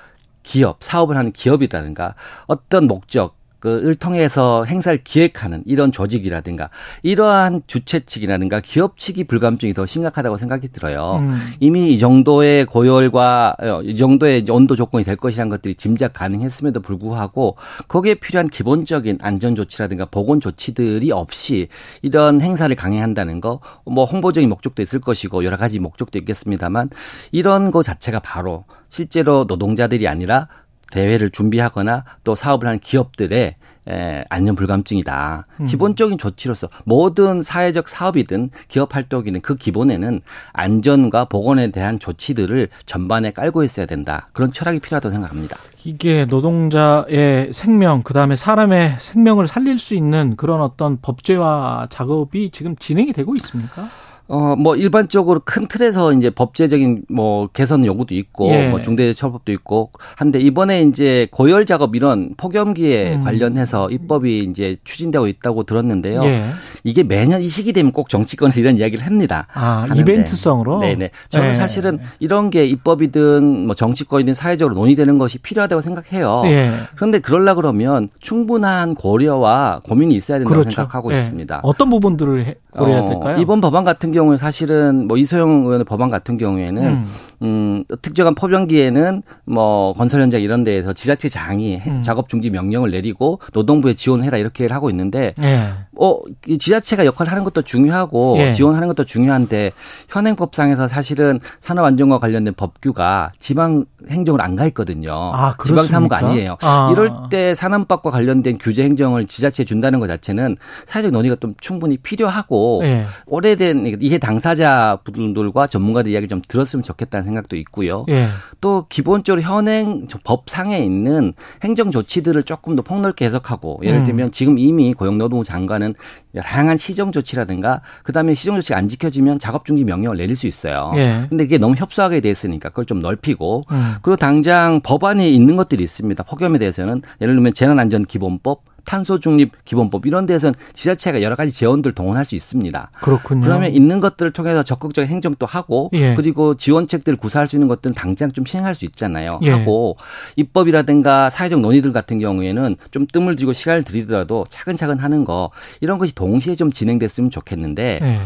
기업, 0.43 0.83
사업을 0.83 1.17
하는 1.17 1.31
기업이라든가 1.31 2.15
어떤 2.47 2.87
목적 2.87 3.37
그을 3.65 3.95
통해서 3.95 4.65
행사를 4.65 5.03
기획하는 5.03 5.63
이런 5.65 5.91
조직이라든가 5.91 6.69
이러한 7.03 7.63
주최 7.67 8.01
측이라든가 8.01 8.61
기업 8.61 8.99
측이 8.99 9.25
불감증이 9.25 9.73
더 9.73 9.87
심각하다고 9.87 10.37
생각이 10.37 10.69
들어요. 10.69 11.17
음. 11.21 11.39
이미 11.61 11.93
이 11.93 11.99
정도의 11.99 12.67
고열과 12.67 13.57
어, 13.61 13.83
이 13.83 13.97
정도의 13.97 14.45
온도 14.51 14.77
조건이 14.77 15.05
될 15.05 15.17
것이라는 15.17 15.49
것들이 15.49 15.77
짐작 15.77 16.13
가능했음에도 16.13 16.81
불구하고 16.81 17.57
거기에 17.89 18.17
필요한 18.17 18.49
기본적인 18.49 19.19
안전 19.23 19.55
조치라든가 19.55 20.05
보건 20.07 20.41
조치들이 20.41 21.11
없이 21.11 21.69
이런 22.03 22.41
행사를 22.41 22.75
강행한다는 22.75 23.41
거 23.41 23.61
뭐 23.85 24.05
홍보적인 24.05 24.49
목적도 24.49 24.83
있을 24.83 25.01
것이고 25.01 25.45
여러 25.45 25.57
가지 25.57 25.79
목적도 25.79 26.19
있겠습니다만 26.19 26.91
이런 27.33 27.71
거 27.71 27.83
자체가 27.83 28.21
바로 28.21 28.65
실제로 28.89 29.45
노동자들이 29.45 30.07
아니라 30.09 30.49
대회를 30.91 31.31
준비하거나 31.31 32.05
또 32.25 32.35
사업을 32.35 32.67
하는 32.67 32.79
기업들의 32.81 33.57
에, 33.87 34.25
안전 34.31 34.55
불감증이다. 34.55 35.47
음. 35.61 35.67
기본적인 35.67 36.17
조치로서 36.17 36.69
모든 36.85 37.43
사회적 37.43 37.89
사업이든 37.89 38.51
기업 38.69 38.95
활동이든 38.95 39.43
그 39.43 39.57
기본에는 39.57 40.23
안전과 40.55 41.27
보건에 41.27 41.71
대한 41.71 41.99
조치들을 41.99 42.69
전반에 42.87 43.33
깔고 43.33 43.63
있어야 43.63 43.85
된다. 43.85 44.29
그런 44.33 44.51
철학이 44.53 44.81
필요하다고 44.81 45.13
생각합니다. 45.13 45.59
이게 45.85 46.25
노동자의 46.25 47.53
생명, 47.53 48.03
그 48.03 48.15
다음에 48.15 48.37
사람의 48.37 48.97
생명을 49.01 49.49
살릴 49.49 49.79
수 49.79 49.95
있는 49.95 50.35
그런 50.37 50.63
어떤 50.63 50.99
법제화 51.03 51.89
작업이 51.91 52.51
지금 52.53 52.77
진행이 52.77 53.13
되고 53.13 53.37
있습니까? 53.37 53.91
어, 54.27 54.57
뭐, 54.57 54.75
일반적으로 54.75 55.41
큰 55.45 55.67
틀에서 55.67 56.13
이제 56.13 56.31
법제적인 56.31 57.05
뭐, 57.09 57.49
개선 57.49 57.85
요구도 57.85 58.15
있고, 58.15 58.51
예. 58.51 58.69
뭐, 58.69 58.81
중대처벌법도 58.81 59.53
있고, 59.53 59.91
한데, 60.17 60.41
이번에 60.41 60.83
이제 60.83 61.29
고열 61.31 61.67
작업 61.67 61.95
이런 61.95 62.35
폭염기에 62.37 63.17
음. 63.17 63.23
관련해서 63.23 63.91
입법이 63.91 64.39
이제 64.51 64.77
추진되고 64.85 65.27
있다고 65.27 65.65
들었는데요. 65.65 66.25
예. 66.25 66.45
이게 66.85 67.03
매년 67.03 67.41
이 67.41 67.49
시기 67.49 67.73
되면 67.73 67.93
꼭 67.93 68.11
정치권에서 68.11 68.61
이런 68.61 68.77
이야기를 68.77 69.07
합니다. 69.07 69.47
아, 69.55 69.83
하는데. 69.83 70.01
이벤트성으로? 70.01 70.81
네네. 70.81 71.11
저는 71.31 71.51
예. 71.51 71.55
사실은 71.55 71.99
이런 72.21 72.51
게 72.51 72.67
입법이든 72.67 73.67
뭐 73.67 73.75
정치권이든 73.75 74.35
사회적으로 74.35 74.75
논의되는 74.75 75.17
것이 75.17 75.39
필요하다고 75.39 75.81
생각해요. 75.81 76.43
예. 76.45 76.71
그런데 76.95 77.21
그럴라 77.21 77.55
그러면 77.55 78.11
충분한 78.21 78.95
고려와 78.97 79.81
고민이 79.85 80.15
있어야 80.15 80.39
된다고 80.39 80.61
그렇죠. 80.61 80.77
생각하고 80.77 81.15
예. 81.15 81.21
있습니다. 81.21 81.61
어떤 81.63 81.89
부분들을 81.89 82.55
고려해야 82.71 83.01
어, 83.01 83.09
될까요? 83.09 83.39
이번 83.39 83.63
법안 83.63 83.85
같은 83.85 84.13
경우에 84.15 84.37
사실은 84.39 85.07
뭐 85.07 85.17
이소영 85.19 85.67
의원의 85.67 85.85
법안 85.85 86.09
같은 86.09 86.39
경우에는 86.39 86.87
음. 86.87 87.05
음, 87.45 87.85
특정한 88.01 88.35
포병기에는 88.35 89.23
뭐 89.45 89.93
건설 89.93 90.23
현장 90.23 90.41
이런 90.41 90.65
데에서 90.65 90.95
지자체장이 90.95 91.83
음. 91.87 92.03
작업 92.03 92.29
중지 92.31 92.49
명령을 92.51 92.91
내리고 92.91 93.39
노동부에 93.53 93.95
지원해라 93.95 94.39
이렇게 94.39 94.67
하고 94.67 94.89
있는데 94.89 95.35
예. 95.43 95.75
어, 95.97 96.19
지자체가 96.47 97.05
역할을 97.05 97.31
하는 97.31 97.45
것도 97.45 97.63
중요하고 97.63 98.37
예. 98.39 98.53
지원하는 98.53 98.89
것도 98.89 99.05
중요한데 99.05 99.73
현행법상에서 100.09 100.89
사실은 100.89 101.39
산업 101.61 101.85
안전과 101.85 102.19
관련된 102.19 102.55
법규가 102.55 103.33
지방 103.39 103.85
행정으로 104.09 104.43
안가 104.43 104.67
있거든요. 104.69 105.13
아, 105.35 105.55
지방 105.65 105.87
사무가 105.87 106.19
아니에요. 106.19 106.57
아. 106.63 106.91
이럴 106.93 107.11
때 107.31 107.55
산업법과 107.55 108.11
관련된 108.11 108.59
규제 108.59 108.85
행정을 108.85 109.27
지자체에 109.27 109.67
준다는 109.67 110.01
것 110.01 110.07
자체는 110.07 110.57
사회적 110.87 111.13
논의가 111.13 111.37
좀 111.37 111.55
충분히 111.61 111.99
필요하고 111.99 112.81
예. 112.85 113.05
오래된 113.27 113.99
이해 114.01 114.19
당사자 114.19 114.99
분들과 115.05 115.67
전문가들 115.67 116.11
이야기 116.11 116.27
좀 116.27 116.41
들었으면 116.47 116.83
좋겠다는 116.83 117.27
생각 117.27 117.34
도 117.43 117.57
있고요. 117.57 118.07
예. 118.09 118.29
또 118.61 118.87
기본적으로 118.89 119.43
현행 119.43 120.07
법상에 120.25 120.79
있는 120.79 121.35
행정 121.63 121.91
조치들을 121.91 122.43
조금 122.45 122.77
더 122.77 122.83
폭넓게 122.83 123.27
해석하고 123.27 123.81
예를 123.83 124.01
음. 124.01 124.05
들면 124.07 124.27
음. 124.29 124.31
지금 124.31 124.59
이미 124.59 124.95
고용노동부 124.95 125.45
장관은 125.45 125.95
다양한 126.43 126.79
시정 126.79 127.13
조치라든가 127.13 127.83
그다음에 128.03 128.35
시정 128.35 128.57
조치가 128.57 128.79
안 128.79 128.89
지켜지면 128.89 129.39
작업 129.39 129.65
중지 129.67 129.85
명령을 129.85 130.17
내릴 130.17 130.37
수 130.37 130.47
있어요. 130.47 130.93
예. 130.97 131.27
근데 131.29 131.45
이게 131.45 131.59
너무 131.59 131.75
협소하게 131.75 132.21
됐으니까 132.21 132.71
그걸 132.71 132.87
좀 132.87 133.01
넓히고 133.01 133.63
음. 133.71 133.95
그리고 134.03 134.17
당장 134.17 134.81
법안이 134.83 135.35
있는 135.35 135.57
것들이 135.57 135.83
있습니다. 135.85 136.23
폭염에 136.25 136.59
대해서는 136.59 137.03
예를 137.21 137.35
들면 137.35 137.53
재난안전기본법 137.53 138.74
탄소 138.85 139.19
중립 139.19 139.53
기본법 139.65 140.07
이런 140.07 140.27
데서는 140.27 140.55
지자체가 140.73 141.23
여러 141.23 141.37
가지 141.37 141.53
재원들 141.53 141.93
동원할 141.93 142.25
수 142.25 142.35
있습니다. 142.35 142.91
그렇군요. 143.01 143.43
그러면 143.43 143.73
있는 143.73 144.01
것들을 144.01 144.33
통해서 144.33 144.63
적극적인 144.63 145.11
행정도 145.11 145.47
하고 145.47 145.91
예. 145.95 146.15
그리고 146.15 146.55
지원책들을 146.55 147.19
구사할 147.19 147.49
수 147.49 147.57
있는 147.57 147.69
것들은 147.69 147.95
당장 147.95 148.33
좀 148.33 148.45
시행할 148.45 148.75
수 148.75 148.85
있잖아요. 148.85 149.41
예. 149.43 149.51
하고 149.51 149.97
입법이라든가 150.37 151.31
사회적 151.31 151.61
논의들 151.61 151.93
같은 151.93 152.19
경우에는 152.19 152.77
좀 152.91 153.07
뜸을 153.07 153.37
들이고 153.37 153.53
시간을 153.53 153.85
들이더라도 153.85 154.45
차근차근 154.49 154.99
하는 154.99 155.25
거 155.25 155.51
이런 155.81 155.99
것이 155.99 156.15
동시에 156.15 156.55
좀 156.55 156.73
진행됐으면 156.73 157.31
좋겠는데 157.31 158.01
예. 158.03 158.19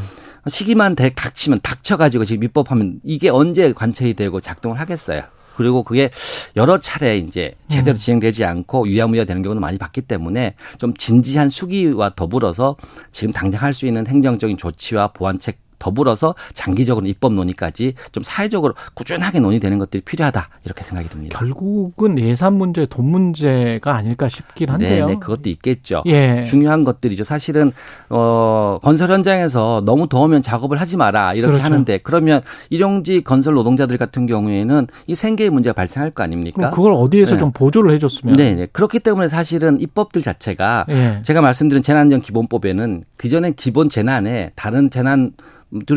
시기만 0.48 0.94
닥치면 0.94 1.60
닥쳐가지고 1.62 2.24
지금 2.24 2.44
입법하면 2.44 3.00
이게 3.04 3.28
언제 3.28 3.72
관철이 3.72 4.14
되고 4.14 4.40
작동을 4.40 4.78
하겠어요. 4.80 5.22
그리고 5.58 5.82
그게 5.82 6.08
여러 6.54 6.78
차례 6.78 7.18
이제 7.18 7.52
제대로 7.66 7.96
음. 7.96 7.98
진행되지 7.98 8.44
않고 8.44 8.86
유야무야 8.86 9.24
되는 9.24 9.42
경우도 9.42 9.60
많이 9.60 9.76
봤기 9.76 10.02
때문에 10.02 10.54
좀 10.78 10.94
진지한 10.94 11.50
수기와 11.50 12.10
더불어서 12.14 12.76
지금 13.10 13.32
당장 13.32 13.60
할 13.62 13.74
수 13.74 13.86
있는 13.86 14.06
행정적인 14.06 14.56
조치와 14.56 15.08
보완책 15.08 15.58
더불어서 15.78 16.34
장기적으로 16.54 17.06
입법 17.06 17.34
논의까지 17.34 17.94
좀 18.12 18.22
사회적으로 18.22 18.74
꾸준하게 18.94 19.40
논의되는 19.40 19.78
것들이 19.78 20.02
필요하다 20.02 20.48
이렇게 20.64 20.82
생각이 20.82 21.08
듭니다. 21.08 21.38
결국은 21.38 22.18
예산 22.18 22.54
문제, 22.54 22.86
돈 22.86 23.06
문제가 23.06 23.94
아닐까 23.94 24.28
싶긴 24.28 24.70
한데요. 24.70 25.06
네, 25.06 25.14
네 25.14 25.18
그것도 25.18 25.48
있겠죠. 25.50 26.02
예. 26.06 26.42
중요한 26.44 26.84
것들이죠. 26.84 27.24
사실은 27.24 27.72
어 28.08 28.78
건설 28.82 29.10
현장에서 29.10 29.82
너무 29.84 30.08
더우면 30.08 30.42
작업을 30.42 30.80
하지 30.80 30.96
마라 30.96 31.34
이렇게 31.34 31.52
그렇죠. 31.52 31.64
하는데 31.64 31.98
그러면 31.98 32.40
일용직 32.70 33.24
건설 33.24 33.54
노동자들 33.54 33.96
같은 33.98 34.26
경우에는 34.26 34.86
이 35.06 35.14
생계의 35.14 35.50
문제가 35.50 35.74
발생할 35.74 36.10
거 36.10 36.22
아닙니까? 36.22 36.70
그걸 36.70 36.92
어디에서 36.92 37.32
네. 37.32 37.38
좀 37.38 37.52
보조를 37.52 37.92
해줬으면. 37.92 38.36
네, 38.36 38.54
네. 38.54 38.66
그렇기 38.66 39.00
때문에 39.00 39.28
사실은 39.28 39.80
입법들 39.80 40.22
자체가 40.22 40.86
예. 40.88 41.22
제가 41.24 41.40
말씀드린 41.40 41.82
재난안전 41.82 42.20
기본법에는 42.20 43.04
그 43.16 43.28
전에 43.28 43.52
기본 43.52 43.88
재난에 43.88 44.52
다른 44.54 44.90
재난 44.90 45.32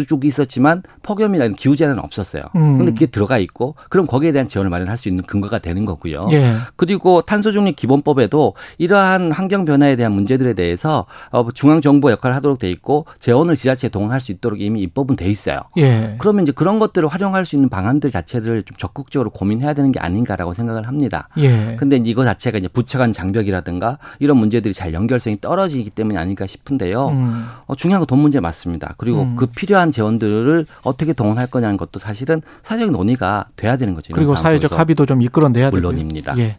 쭉 0.07 0.23
있었지만 0.23 0.83
폭염이라는 1.01 1.55
기후재난은 1.55 2.03
없었어요. 2.03 2.43
음. 2.55 2.73
그런데 2.77 2.91
그게 2.91 3.05
들어가 3.07 3.37
있고 3.39 3.75
그럼 3.89 4.05
거기에 4.05 4.31
대한 4.31 4.47
지원을 4.47 4.69
마련할 4.69 4.97
수 4.97 5.09
있는 5.09 5.23
근거가 5.23 5.59
되는 5.59 5.85
거고요. 5.85 6.21
예. 6.33 6.53
그리고 6.75 7.21
탄소중립 7.21 7.75
기본법에도 7.75 8.53
이러한 8.77 9.31
환경 9.31 9.65
변화에 9.65 9.95
대한 9.95 10.11
문제들에 10.11 10.53
대해서 10.53 11.05
어, 11.31 11.49
중앙 11.51 11.81
정부 11.81 12.11
역할을 12.11 12.35
하도록 12.37 12.59
돼 12.59 12.69
있고 12.69 13.05
재원을 13.19 13.55
지자체에 13.55 13.89
동원할 13.89 14.21
수 14.21 14.31
있도록 14.31 14.61
이미 14.61 14.81
입법은 14.81 15.15
돼 15.15 15.25
있어요. 15.29 15.57
예. 15.77 16.15
그러면 16.19 16.43
이제 16.43 16.51
그런 16.51 16.77
것들을 16.77 17.07
활용할 17.07 17.45
수 17.45 17.55
있는 17.55 17.69
방안들 17.69 18.11
자체를 18.11 18.63
좀 18.63 18.77
적극적으로 18.77 19.31
고민해야 19.31 19.73
되는 19.73 19.91
게 19.91 19.99
아닌가라고 19.99 20.53
생각을 20.53 20.87
합니다. 20.87 21.29
예. 21.37 21.75
근데 21.79 21.95
이제 21.95 22.11
이거 22.11 22.23
자체가 22.23 22.59
이제 22.59 22.67
부처 22.67 22.99
간 22.99 23.13
장벽이라든가 23.13 23.97
이런 24.19 24.37
문제들이 24.37 24.73
잘 24.73 24.93
연결성이 24.93 25.39
떨어지기 25.41 25.89
때문이 25.89 26.17
아닐까 26.17 26.45
싶은데요. 26.45 27.07
음. 27.07 27.45
어, 27.65 27.75
중요한 27.75 27.99
건 27.99 28.11
돈 28.11 28.19
문제 28.19 28.41
맞습니다. 28.41 28.93
그리고 28.97 29.21
음. 29.21 29.37
그 29.37 29.47
필요한 29.61 29.91
재원들을 29.91 30.65
어떻게 30.81 31.13
동원할 31.13 31.45
거냐는 31.45 31.77
것도 31.77 31.99
사실은 31.99 32.41
사회적 32.63 32.89
논의가 32.89 33.45
돼야 33.55 33.77
되는 33.77 33.93
거죠. 33.93 34.11
그리고 34.11 34.33
사회적 34.33 34.71
합의도 34.77 35.05
좀 35.05 35.21
이끌어내야 35.21 35.69
되고 35.69 35.75
물론입니다. 35.75 36.35
예. 36.39 36.57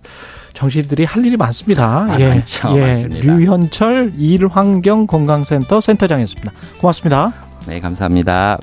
정치인들이 0.55 1.05
할 1.05 1.27
일이 1.27 1.37
많습니다. 1.37 2.05
아, 2.09 2.21
예. 2.21 2.29
많죠. 2.29 2.77
예. 2.77 2.87
맞습니다. 2.87 3.21
류현철 3.27 4.13
일환경 4.17 5.09
건강센터 5.09 5.81
센터장이었습니다. 5.81 6.53
고맙습니다. 6.79 7.33
네, 7.67 7.81
감사합니다. 7.81 8.59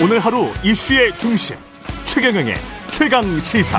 오늘 0.00 0.20
하루 0.20 0.46
이슈의 0.62 1.18
중심 1.18 1.56
최경영의 2.14 2.54
최강 2.90 3.22
시사. 3.40 3.78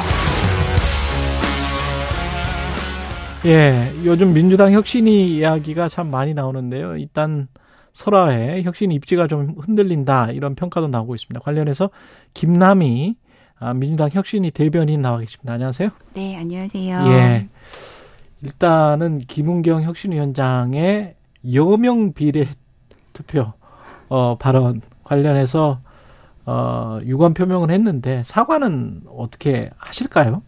예, 3.45 3.91
요즘 4.05 4.34
민주당 4.34 4.71
혁신이 4.71 5.36
이야기가 5.36 5.89
참 5.89 6.11
많이 6.11 6.36
나오는데요. 6.36 6.95
일단 6.97 7.47
설화에 7.93 8.61
혁신 8.61 8.91
입지가 8.91 9.27
좀 9.27 9.55
흔들린다 9.59 10.32
이런 10.32 10.53
평가도 10.53 10.89
나오고 10.89 11.15
있습니다. 11.15 11.39
관련해서 11.41 11.89
김남희 12.36 13.15
아, 13.59 13.73
민주당 13.73 14.09
혁신이 14.11 14.51
대변인 14.51 15.01
나와 15.01 15.17
계십니다. 15.19 15.53
안녕하세요. 15.53 15.89
네, 16.13 16.38
안녕하세요. 16.38 17.05
예. 17.07 17.47
일단은 18.43 19.19
김은경 19.19 19.84
혁신위원장의 19.84 21.15
여명 21.53 22.13
비례 22.13 22.47
투표 23.11 23.53
어, 24.07 24.38
발언 24.38 24.82
관련해서 25.03 25.82
어, 26.49 26.99
유감 27.05 27.35
표명을 27.35 27.69
했는데 27.69 28.23
사과는 28.25 29.01
어떻게 29.15 29.69
하실까요? 29.77 30.41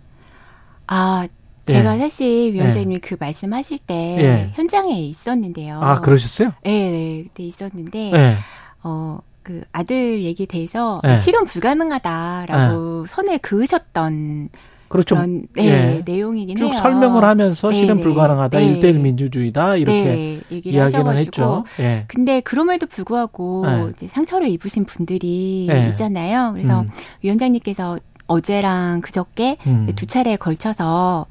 아, 0.87 1.27
제가 1.67 1.99
사실 1.99 2.53
위원장님이 2.53 2.95
예. 2.95 2.99
그 2.99 3.15
말씀하실 3.19 3.77
때 3.85 3.93
예. 3.93 4.51
현장에 4.55 4.99
있었는데요. 4.99 5.79
아 5.79 6.01
그러셨어요? 6.01 6.53
네, 6.63 6.89
네 6.89 7.23
그때 7.23 7.43
있었는데 7.43 8.37
어. 8.83 9.19
그 9.43 9.63
아들 9.71 10.21
얘기에 10.21 10.45
대해서 10.45 11.01
실현 11.17 11.45
불가능하다라고 11.45 13.07
선을 13.07 13.39
그으셨던 13.39 14.49
그렇죠. 14.91 15.15
그런 15.15 15.47
네, 15.55 15.65
예. 15.65 16.03
내용이긴 16.05 16.57
쭉 16.57 16.65
해요. 16.65 16.73
설명을 16.73 17.23
하면서 17.23 17.69
네, 17.69 17.79
실현 17.79 17.97
네. 17.97 18.03
불가능하다, 18.03 18.59
네. 18.59 18.65
일대일 18.65 18.99
민주주의다 18.99 19.77
이렇게 19.77 20.03
네, 20.03 20.41
얘기를 20.51 20.77
이야기는 20.77 21.17
했죠. 21.17 21.63
예. 21.79 22.03
근데 22.07 22.41
그럼에도 22.41 22.87
불구하고 22.87 23.65
네. 23.65 23.91
이제 23.95 24.07
상처를 24.07 24.49
입으신 24.49 24.83
분들이 24.83 25.65
네. 25.69 25.87
있잖아요. 25.89 26.51
그래서 26.51 26.81
음. 26.81 26.89
위원장님께서 27.21 27.99
어제랑 28.27 28.99
그저께 28.99 29.57
음. 29.65 29.87
두 29.95 30.05
차례에 30.05 30.35
걸쳐서 30.35 31.25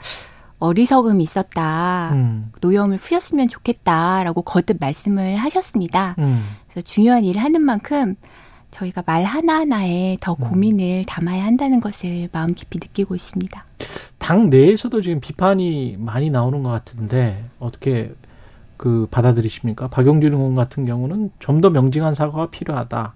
어리석음이 0.59 1.23
있었다. 1.23 2.11
음. 2.13 2.53
노여움을 2.63 2.97
푸셨으면 2.97 3.49
좋겠다라고 3.49 4.41
거듭 4.41 4.79
말씀을 4.81 5.37
하셨습니다. 5.37 6.15
음. 6.19 6.45
그래서 6.71 6.83
중요한 6.87 7.25
일을 7.25 7.43
하는 7.43 7.61
만큼 7.63 8.15
저희가 8.71 9.03
말 9.07 9.25
하나하나에 9.25 10.17
더 10.21 10.33
음. 10.33 10.37
고민을 10.49 11.05
담아야 11.07 11.45
한다는 11.45 11.81
것을 11.81 12.29
마음 12.33 12.55
깊이 12.55 12.79
느끼고 12.79 13.15
있습니다. 13.15 13.65
당 14.19 14.51
내에서도 14.51 15.01
지금 15.03 15.21
비판이 15.21 15.97
많이 15.99 16.31
나오는 16.31 16.63
것 16.63 16.69
같은데 16.71 17.45
어떻게 17.59 18.13
그 18.77 19.07
받아들이십니까? 19.11 19.89
박용진 19.89 20.33
의원 20.33 20.55
같은 20.55 20.87
경우는 20.87 21.31
좀 21.39 21.61
더 21.61 21.69
명징한 21.71 22.15
사과가 22.15 22.51
필요하다. 22.51 23.15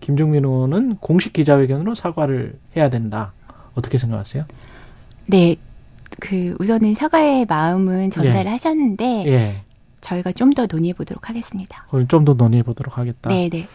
김종민 0.00 0.44
의원은 0.44 0.96
공식 0.98 1.32
기자회견으로 1.32 1.94
사과를 1.94 2.58
해야 2.76 2.90
된다. 2.90 3.32
어떻게 3.74 3.98
생각하세요? 3.98 4.44
네, 5.26 5.56
그 6.20 6.54
우선은 6.60 6.94
사과의 6.94 7.46
마음은 7.46 8.10
전달을 8.10 8.46
예. 8.46 8.50
하셨는데 8.50 9.24
예. 9.26 9.62
저희가 10.00 10.32
좀 10.32 10.52
더 10.54 10.66
논의해 10.70 10.92
보도록 10.92 11.28
하겠습니다. 11.28 11.86
좀더 12.08 12.34
논의해 12.34 12.62
보도록 12.62 12.98
하겠다. 12.98 13.30
네, 13.30 13.48
네. 13.48 13.66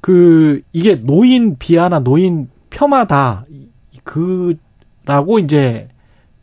그 0.00 0.62
이게 0.72 0.94
노인 0.94 1.56
비하나 1.58 1.98
노인 1.98 2.48
폄하다 2.70 3.46
그라고 4.04 5.38
이제 5.38 5.88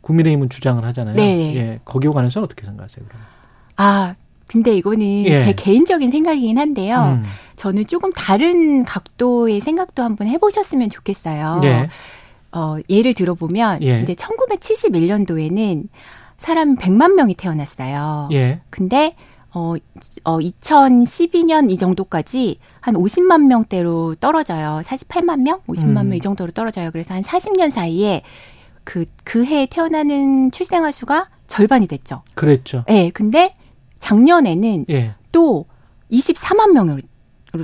국민의힘은 0.02 0.48
주장을 0.48 0.84
하잖아요. 0.84 1.16
네. 1.16 1.56
예, 1.56 1.80
거기에 1.84 2.10
관해서는 2.10 2.44
어떻게 2.44 2.64
생각하세요? 2.64 3.04
그럼? 3.06 3.20
아 3.76 4.14
근데 4.46 4.76
이거는 4.76 5.26
예. 5.26 5.40
제 5.40 5.52
개인적인 5.52 6.10
생각이긴 6.10 6.58
한데요. 6.58 7.18
음. 7.20 7.24
저는 7.56 7.86
조금 7.86 8.12
다른 8.12 8.84
각도의 8.84 9.60
생각도 9.60 10.02
한번 10.02 10.28
해보셨으면 10.28 10.90
좋겠어요. 10.90 11.60
예. 11.64 11.88
어, 12.52 12.76
예를 12.88 13.14
들어보면 13.14 13.82
예. 13.82 14.02
이제 14.02 14.14
1971년도에는 14.14 15.88
사람 16.38 16.76
100만 16.76 17.14
명이 17.14 17.34
태어났어요. 17.34 18.28
예. 18.32 18.60
근데 18.70 19.16
어, 19.52 19.74
어 20.24 20.38
2012년 20.38 21.70
이 21.70 21.76
정도까지 21.76 22.58
한 22.86 22.94
50만 22.94 23.46
명대로 23.46 24.14
떨어져요. 24.14 24.80
48만 24.84 25.40
명, 25.40 25.60
50만 25.66 26.02
음. 26.02 26.08
명이 26.10 26.20
정도로 26.20 26.52
떨어져요. 26.52 26.92
그래서 26.92 27.14
한 27.14 27.22
40년 27.24 27.72
사이에 27.72 28.22
그, 28.84 29.06
그 29.24 29.44
해에 29.44 29.66
태어나는 29.66 30.52
출생아 30.52 30.92
수가 30.92 31.28
절반이 31.48 31.88
됐죠. 31.88 32.22
그랬죠. 32.36 32.84
예. 32.88 32.92
네, 32.92 33.10
근데 33.10 33.56
작년에는 33.98 34.86
예. 34.90 35.14
또 35.32 35.66
24만 36.12 36.70
명으로 36.74 37.00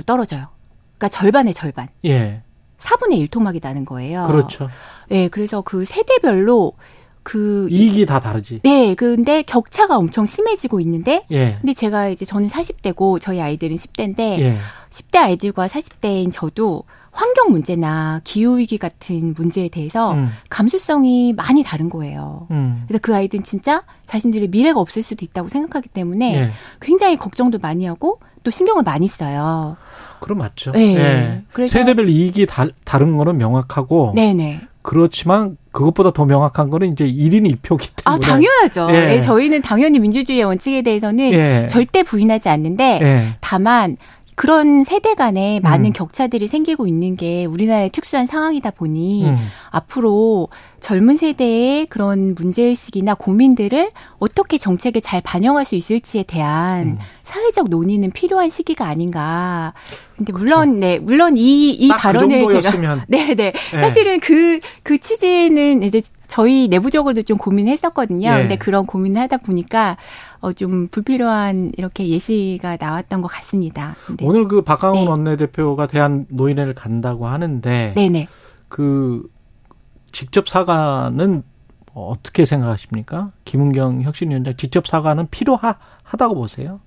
떨어져요. 0.05 0.49
그러니까 0.97 1.07
절반의 1.07 1.53
절반. 1.53 1.87
예. 2.03 2.43
4분의 2.79 3.17
1 3.19 3.29
토막이 3.29 3.61
나는 3.63 3.85
거예요. 3.85 4.27
그렇죠. 4.27 4.67
예, 5.11 5.15
네, 5.15 5.27
그래서 5.29 5.61
그 5.61 5.85
세대별로 5.85 6.73
그 7.23 7.67
이익이 7.71 8.05
다 8.05 8.19
다르지. 8.19 8.59
네, 8.63 8.93
근데 8.95 9.41
격차가 9.43 9.97
엄청 9.97 10.25
심해지고 10.25 10.79
있는데, 10.81 11.25
예. 11.31 11.57
근데 11.59 11.73
제가 11.73 12.09
이제 12.09 12.25
저는 12.25 12.49
40대고 12.49 13.19
저희 13.21 13.41
아이들은 13.41 13.75
10대인데, 13.75 14.19
예. 14.39 14.57
10대 14.89 15.17
아이들과 15.17 15.67
40대인 15.67 16.31
저도 16.31 16.83
환경 17.11 17.51
문제나 17.51 18.21
기후 18.23 18.57
위기 18.57 18.77
같은 18.77 19.33
문제에 19.37 19.69
대해서 19.69 20.13
음. 20.13 20.29
감수성이 20.49 21.33
많이 21.33 21.63
다른 21.63 21.89
거예요. 21.89 22.47
음. 22.51 22.83
그래서 22.87 22.99
그 23.01 23.15
아이들은 23.15 23.43
진짜 23.43 23.83
자신들의 24.05 24.49
미래가 24.49 24.79
없을 24.79 25.03
수도 25.03 25.23
있다고 25.23 25.47
생각하기 25.47 25.89
때문에 25.89 26.35
예. 26.35 26.51
굉장히 26.81 27.17
걱정도 27.17 27.59
많이 27.59 27.85
하고 27.85 28.19
또 28.43 28.51
신경을 28.51 28.83
많이 28.83 29.07
써요. 29.07 29.77
그럼 30.19 30.39
맞죠. 30.39 30.71
네. 30.71 30.95
네. 30.95 31.43
그래서 31.53 31.73
세대별 31.73 32.09
이익이 32.09 32.45
다, 32.47 32.65
다른 32.83 33.15
거는 33.17 33.37
명확하고. 33.37 34.13
네네. 34.15 34.61
그렇지만 34.81 35.57
그것보다 35.73 36.11
더 36.11 36.23
명확한 36.23 36.69
거는 36.69 36.93
이제 36.93 37.05
1인 37.05 37.51
1표기 37.51 37.89
아, 38.05 38.17
때문에. 38.17 38.25
아, 38.25 38.29
당연하죠. 38.29 38.87
예. 38.91 39.05
네, 39.15 39.19
저희는 39.19 39.61
당연히 39.61 39.99
민주주의의 39.99 40.45
원칙에 40.45 40.81
대해서는 40.81 41.33
예. 41.33 41.67
절대 41.69 42.03
부인하지 42.03 42.47
않는데 42.47 42.99
예. 43.01 43.27
다만 43.41 43.97
그런 44.35 44.83
세대 44.83 45.13
간에 45.13 45.59
많은 45.61 45.87
음. 45.87 45.91
격차들이 45.91 46.47
생기고 46.47 46.87
있는 46.87 47.15
게 47.15 47.45
우리나라의 47.45 47.89
특수한 47.89 48.25
상황이다 48.27 48.71
보니 48.71 49.25
음. 49.25 49.37
앞으로 49.69 50.49
젊은 50.79 51.17
세대의 51.17 51.85
그런 51.87 52.35
문제의식이나 52.35 53.15
고민들을 53.15 53.91
어떻게 54.19 54.57
정책에 54.57 54.99
잘 54.99 55.21
반영할 55.21 55.65
수 55.65 55.75
있을지에 55.75 56.23
대한 56.23 56.83
음. 56.83 56.97
사회적 57.23 57.69
논의는 57.69 58.11
필요한 58.11 58.49
시기가 58.49 58.85
아닌가. 58.87 59.73
근데 60.17 60.31
그렇죠. 60.31 60.43
물론, 60.43 60.79
네, 60.79 60.99
물론 60.99 61.37
이, 61.37 61.71
이그 61.71 61.95
발언을 61.97 62.45
그 62.45 62.61
제가. 62.61 63.05
네네. 63.07 63.35
네. 63.35 63.53
사실은 63.71 64.19
그, 64.19 64.59
그 64.83 64.97
취지는 64.97 65.83
이제 65.83 66.01
저희 66.27 66.67
내부적으로도 66.67 67.21
좀 67.21 67.37
고민했었거든요. 67.37 68.29
을 68.29 68.35
예. 68.35 68.39
근데 68.41 68.55
그런 68.57 68.85
고민을 68.85 69.21
하다 69.21 69.37
보니까 69.37 69.97
어, 70.43 70.51
좀 70.51 70.89
불필요한 70.89 71.71
이렇게 71.77 72.09
예시가 72.09 72.75
나왔던 72.77 73.21
것 73.21 73.29
같습니다. 73.29 73.95
네. 74.17 74.25
오늘 74.25 74.49
그 74.49 74.61
박강훈 74.61 75.05
네. 75.05 75.07
원내대표가 75.07 75.87
대한 75.87 76.25
노인회를 76.27 76.73
간다고 76.73 77.27
하는데 77.27 77.93
네네. 77.95 78.27
그 78.67 79.23
직접 80.11 80.49
사과는 80.49 81.43
어떻게 81.93 82.43
생각하십니까? 82.43 83.31
김은경 83.45 84.01
혁신위원장 84.01 84.57
직접 84.57 84.85
사과는 84.85 85.27
필요하다고 85.31 86.35
보세요? 86.35 86.81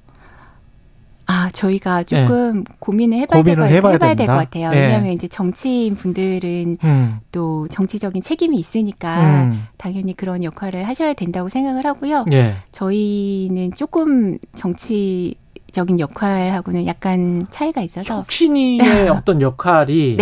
아, 1.27 1.51
저희가 1.53 2.05
조금 2.05 2.59
네. 2.59 2.65
고민을 2.79 3.19
해봐야, 3.19 3.43
고민을 3.43 3.69
될, 3.69 3.77
해봐야, 3.79 4.15
될 4.15 4.27
것 4.27 4.33
같아요. 4.35 4.71
네. 4.71 4.81
왜냐하면 4.81 5.13
이제 5.13 5.27
정치인 5.27 5.95
분들은 5.97 6.79
음. 6.85 7.19
또 7.33 7.67
정치적인 7.69 8.23
책임이 8.23 8.57
있으니까 8.57 9.43
음. 9.45 9.65
당연히 9.77 10.15
그런 10.15 10.45
역할을 10.45 10.87
하셔야 10.87 11.15
된다고 11.15 11.49
생각을 11.49 11.85
하고요. 11.85 12.25
네. 12.29 12.55
저희는 12.73 13.73
조금 13.73 14.39
정치 14.55 15.35
적인 15.73 15.99
역할하고는 16.01 16.87
약간 16.87 17.47
차이가 17.51 17.83
있어서 17.83 18.15
혁신이의 18.15 19.09
어떤 19.11 19.43
역할이. 19.43 20.17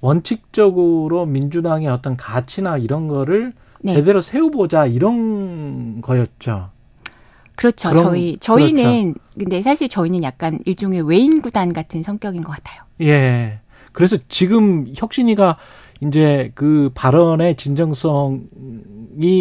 원칙적으로 0.00 1.26
민주당의 1.26 1.86
어떤 1.88 2.16
가치나 2.16 2.78
이런 2.78 3.06
거를 3.08 3.52
네. 3.82 3.92
제대로 3.94 4.20
세워보자 4.22 4.86
이런 4.86 6.00
거였죠. 6.00 6.70
그렇죠. 7.56 7.90
그럼, 7.90 8.04
저희 8.04 8.36
저희는 8.38 9.14
그렇죠. 9.14 9.20
근데 9.38 9.62
사실 9.62 9.88
저희는 9.88 10.22
약간 10.22 10.60
일종의 10.64 11.02
외인 11.02 11.40
구단 11.40 11.72
같은 11.72 12.02
성격인 12.02 12.42
것 12.42 12.52
같아요. 12.52 12.82
예. 13.00 13.60
그래서 13.92 14.16
지금 14.28 14.86
혁신이가 14.94 15.56
이제 16.02 16.52
그 16.54 16.90
발언의 16.94 17.56
진정성이 17.56 18.40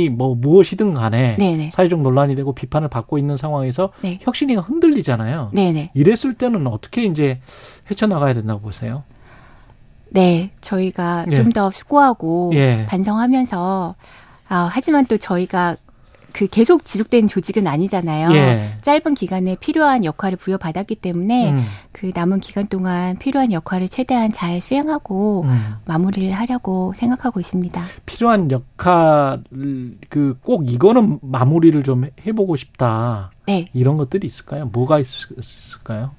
뭐 0.09 0.35
무엇이든 0.35 0.93
간에 0.93 1.35
네네. 1.37 1.71
사회적 1.73 2.01
논란이 2.01 2.35
되고 2.35 2.53
비판을 2.53 2.87
받고 2.87 3.17
있는 3.17 3.35
상황에서 3.35 3.91
네. 4.01 4.19
혁신이가 4.21 4.61
흔들리잖아요. 4.61 5.51
네네. 5.53 5.91
이랬을 5.93 6.35
때는 6.35 6.65
어떻게 6.67 7.03
이제 7.03 7.41
헤쳐나가야 7.91 8.33
된다고 8.33 8.61
보세요? 8.61 9.03
네, 10.09 10.51
저희가 10.61 11.25
예. 11.31 11.35
좀더 11.35 11.71
수고하고 11.71 12.51
예. 12.53 12.85
반성하면서 12.87 13.95
아, 14.47 14.69
하지만 14.71 15.05
또 15.05 15.17
저희가 15.17 15.75
그 16.35 16.47
계속 16.47 16.83
지속되는 16.83 17.29
조직은 17.29 17.65
아니잖아요. 17.65 18.33
예. 18.33 18.77
짧은 18.81 19.15
기간에 19.15 19.55
필요한 19.55 20.03
역할을 20.03 20.37
부여받았기 20.37 20.95
때문에 20.95 21.51
음. 21.51 21.65
그 21.93 22.11
남은 22.13 22.39
기간 22.39 22.67
동안 22.67 23.17
필요한 23.17 23.53
역할을 23.53 23.87
최대한 23.87 24.33
잘 24.33 24.61
수행하고 24.61 25.43
음. 25.43 25.75
마무리를 25.85 26.31
하려고 26.33 26.93
생각하고 26.95 27.39
있습니다. 27.39 27.81
필요한 28.05 28.51
역할 28.51 29.41
그 30.09 30.35
꼭 30.43 30.69
이거는 30.69 31.19
마무리를 31.21 31.81
좀 31.83 32.05
해보고 32.25 32.55
싶다. 32.55 33.31
네. 33.47 33.69
이런 33.73 33.97
것들이 33.97 34.27
있을까요? 34.27 34.65
뭐가 34.65 34.99
있을까요? 34.99 36.11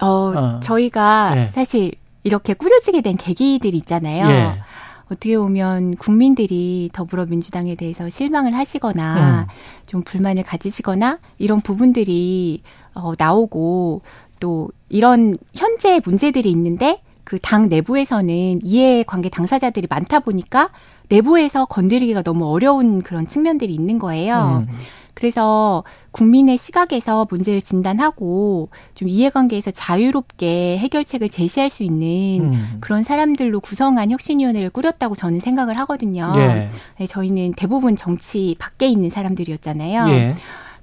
어, 0.00 0.06
어. 0.06 0.60
저희가 0.60 1.34
네. 1.34 1.50
사실 1.52 1.92
이렇게 2.22 2.54
꾸려지게 2.54 3.00
된 3.00 3.16
계기들이 3.16 3.76
있잖아요. 3.78 4.28
예. 4.30 4.62
어떻게 5.06 5.36
보면 5.36 5.96
국민들이 5.96 6.88
더불어민주당에 6.92 7.74
대해서 7.74 8.08
실망을 8.08 8.54
하시거나 8.54 9.46
음. 9.48 9.54
좀 9.86 10.02
불만을 10.02 10.42
가지시거나 10.42 11.18
이런 11.38 11.60
부분들이 11.60 12.62
어, 12.94 13.12
나오고 13.18 14.02
또 14.40 14.70
이런 14.88 15.36
현재 15.54 16.00
문제들이 16.04 16.50
있는데 16.50 17.00
그 17.24 17.38
당 17.38 17.68
내부에서는 17.68 18.60
이해관계 18.62 19.28
당사자들이 19.30 19.86
많다 19.90 20.20
보니까 20.20 20.70
내부에서 21.08 21.64
건드리기가 21.66 22.22
너무 22.22 22.46
어려운 22.50 23.02
그런 23.02 23.26
측면들이 23.26 23.74
있는 23.74 23.98
거예요. 23.98 24.64
음. 24.68 24.74
그래서 25.14 25.84
국민의 26.10 26.58
시각에서 26.58 27.26
문제를 27.30 27.60
진단하고 27.60 28.68
좀 28.94 29.08
이해관계에서 29.08 29.70
자유롭게 29.70 30.78
해결책을 30.78 31.28
제시할 31.28 31.70
수 31.70 31.82
있는 31.82 32.52
음. 32.52 32.76
그런 32.80 33.02
사람들로 33.02 33.60
구성한 33.60 34.10
혁신위원회를 34.10 34.70
꾸렸다고 34.70 35.14
저는 35.14 35.40
생각을 35.40 35.78
하거든요. 35.80 36.32
예. 36.36 36.70
네, 36.98 37.06
저희는 37.06 37.52
대부분 37.56 37.96
정치 37.96 38.56
밖에 38.58 38.86
있는 38.86 39.10
사람들이었잖아요. 39.10 40.08
예. 40.10 40.34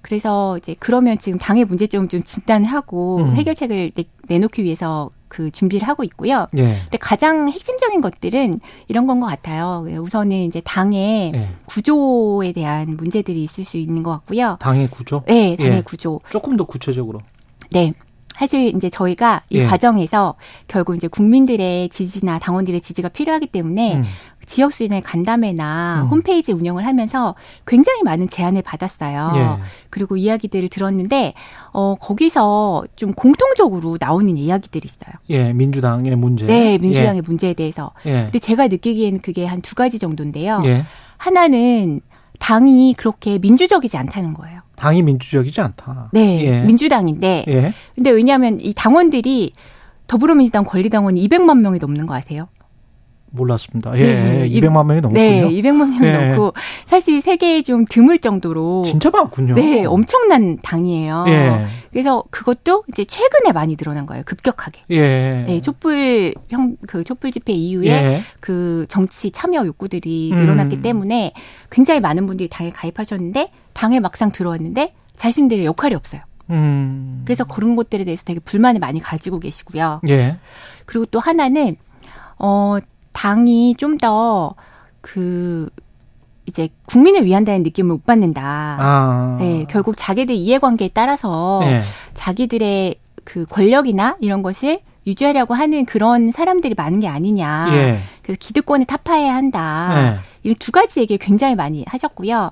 그래서 0.01 0.57
이제 0.57 0.75
그러면 0.79 1.17
지금 1.17 1.37
당의 1.37 1.65
문제점을 1.65 2.07
좀 2.07 2.21
진단하고 2.23 3.17
음. 3.17 3.35
해결책을 3.35 3.91
내, 4.27 4.39
놓기 4.39 4.63
위해서 4.63 5.09
그 5.27 5.51
준비를 5.51 5.87
하고 5.87 6.03
있고요. 6.03 6.47
예. 6.57 6.79
근데 6.83 6.97
가장 6.97 7.47
핵심적인 7.49 8.01
것들은 8.01 8.59
이런 8.87 9.07
건 9.07 9.19
것 9.19 9.27
같아요. 9.27 9.85
우선은 9.87 10.37
이제 10.45 10.61
당의 10.61 11.31
예. 11.35 11.49
구조에 11.65 12.51
대한 12.53 12.97
문제들이 12.97 13.43
있을 13.43 13.63
수 13.63 13.77
있는 13.77 14.03
것 14.03 14.11
같고요. 14.11 14.57
당의 14.59 14.89
구조? 14.89 15.23
네, 15.27 15.55
당의 15.57 15.77
예. 15.77 15.81
구조. 15.81 16.19
조금 16.29 16.57
더 16.57 16.65
구체적으로. 16.65 17.19
네. 17.69 17.93
사실 18.33 18.75
이제 18.75 18.89
저희가 18.89 19.43
이 19.49 19.59
예. 19.59 19.65
과정에서 19.65 20.35
결국 20.67 20.95
이제 20.95 21.07
국민들의 21.07 21.89
지지나 21.89 22.39
당원들의 22.39 22.81
지지가 22.81 23.09
필요하기 23.09 23.47
때문에 23.47 23.97
음. 23.97 24.03
지역 24.45 24.73
수련회 24.73 24.99
간담회나 25.01 26.03
음. 26.03 26.07
홈페이지 26.09 26.51
운영을 26.51 26.85
하면서 26.85 27.35
굉장히 27.65 28.03
많은 28.03 28.27
제안을 28.29 28.61
받았어요. 28.61 29.31
예. 29.35 29.63
그리고 29.89 30.17
이야기들을 30.17 30.67
들었는데 30.69 31.33
어 31.71 31.95
거기서 31.95 32.83
좀 32.95 33.13
공통적으로 33.13 33.97
나오는 33.99 34.37
이야기들이 34.37 34.85
있어요. 34.85 35.13
예, 35.29 35.53
민주당의 35.53 36.15
문제. 36.15 36.45
네, 36.45 36.77
민주당의 36.79 37.17
예. 37.17 37.21
문제에 37.25 37.53
대해서. 37.53 37.91
예. 38.05 38.23
근데 38.23 38.39
제가 38.39 38.67
느끼기에는 38.67 39.19
그게 39.19 39.45
한 39.45 39.61
두 39.61 39.75
가지 39.75 39.99
정도인데요. 39.99 40.61
예. 40.65 40.85
하나는 41.17 42.01
당이 42.39 42.95
그렇게 42.97 43.37
민주적이지 43.37 43.95
않다는 43.97 44.33
거예요. 44.33 44.61
당이 44.75 45.03
민주적이지 45.03 45.61
않다. 45.61 46.09
네, 46.11 46.43
예. 46.45 46.61
민주당인데. 46.65 47.45
예. 47.47 47.73
근데 47.93 48.09
왜냐하면 48.09 48.59
이 48.59 48.73
당원들이 48.73 49.53
더불어민주당 50.07 50.63
권리당원이 50.63 51.25
200만 51.27 51.59
명이 51.59 51.77
넘는 51.79 52.07
거 52.07 52.15
아세요? 52.15 52.47
몰랐습니다. 53.31 53.97
예, 53.97 54.05
네, 54.05 54.49
200만 54.49 54.85
명이 54.85 55.01
넘군요. 55.01 55.13
네, 55.13 55.49
200만 55.49 55.99
명이 55.99 56.05
예. 56.05 56.27
넘고 56.27 56.53
사실 56.85 57.21
세계에 57.21 57.61
좀 57.61 57.85
드물 57.85 58.19
정도로 58.19 58.83
진짜 58.85 59.09
많군요. 59.09 59.55
네, 59.55 59.85
엄청난 59.85 60.57
당이에요. 60.57 61.25
예. 61.29 61.65
그래서 61.91 62.23
그것도 62.29 62.83
이제 62.89 63.05
최근에 63.05 63.51
많이 63.53 63.75
늘어난 63.75 64.05
거예요. 64.05 64.23
급격하게. 64.25 64.81
예. 64.91 65.45
네, 65.47 65.61
촛불 65.61 66.33
형 66.49 66.75
그 66.87 67.03
촛불 67.03 67.31
집회 67.31 67.53
이후에 67.53 67.87
예. 67.89 68.23
그 68.39 68.85
정치 68.89 69.31
참여 69.31 69.65
욕구들이 69.65 70.31
늘어났기 70.33 70.77
음. 70.77 70.81
때문에 70.81 71.33
굉장히 71.69 71.99
많은 71.99 72.27
분들이 72.27 72.49
당에 72.49 72.69
가입하셨는데 72.69 73.51
당에 73.73 73.99
막상 73.99 74.31
들어왔는데 74.31 74.93
자신들의 75.15 75.65
역할이 75.65 75.95
없어요. 75.95 76.21
음. 76.49 77.21
그래서 77.25 77.45
그런 77.45 77.75
것들에 77.75 78.03
대해서 78.03 78.23
되게 78.25 78.39
불만을 78.39 78.79
많이 78.79 78.99
가지고 78.99 79.39
계시고요. 79.39 80.01
예. 80.09 80.37
그리고 80.85 81.05
또 81.05 81.19
하나는 81.19 81.77
어 82.37 82.77
당이 83.13 83.75
좀 83.77 83.97
더 83.97 84.55
그 85.01 85.69
이제 86.45 86.69
국민을 86.87 87.25
위한다는 87.25 87.63
느낌을 87.63 87.89
못 87.95 88.05
받는다. 88.05 88.77
아. 88.79 89.37
네, 89.39 89.65
결국 89.69 89.95
자기들 89.97 90.33
이해관계에 90.33 90.91
따라서 90.93 91.59
네. 91.63 91.81
자기들의 92.13 92.95
그 93.23 93.45
권력이나 93.45 94.17
이런 94.21 94.41
것을 94.41 94.79
유지하려고 95.05 95.53
하는 95.53 95.85
그런 95.85 96.31
사람들이 96.31 96.75
많은 96.75 96.99
게 96.99 97.07
아니냐. 97.07 97.69
예. 97.73 97.99
그래서 98.21 98.37
기득권을 98.39 98.85
타파해야 98.85 99.33
한다. 99.33 99.91
네. 99.95 100.19
이런 100.43 100.55
두 100.55 100.71
가지 100.71 100.99
얘기를 100.99 101.17
굉장히 101.17 101.55
많이 101.55 101.83
하셨고요. 101.87 102.51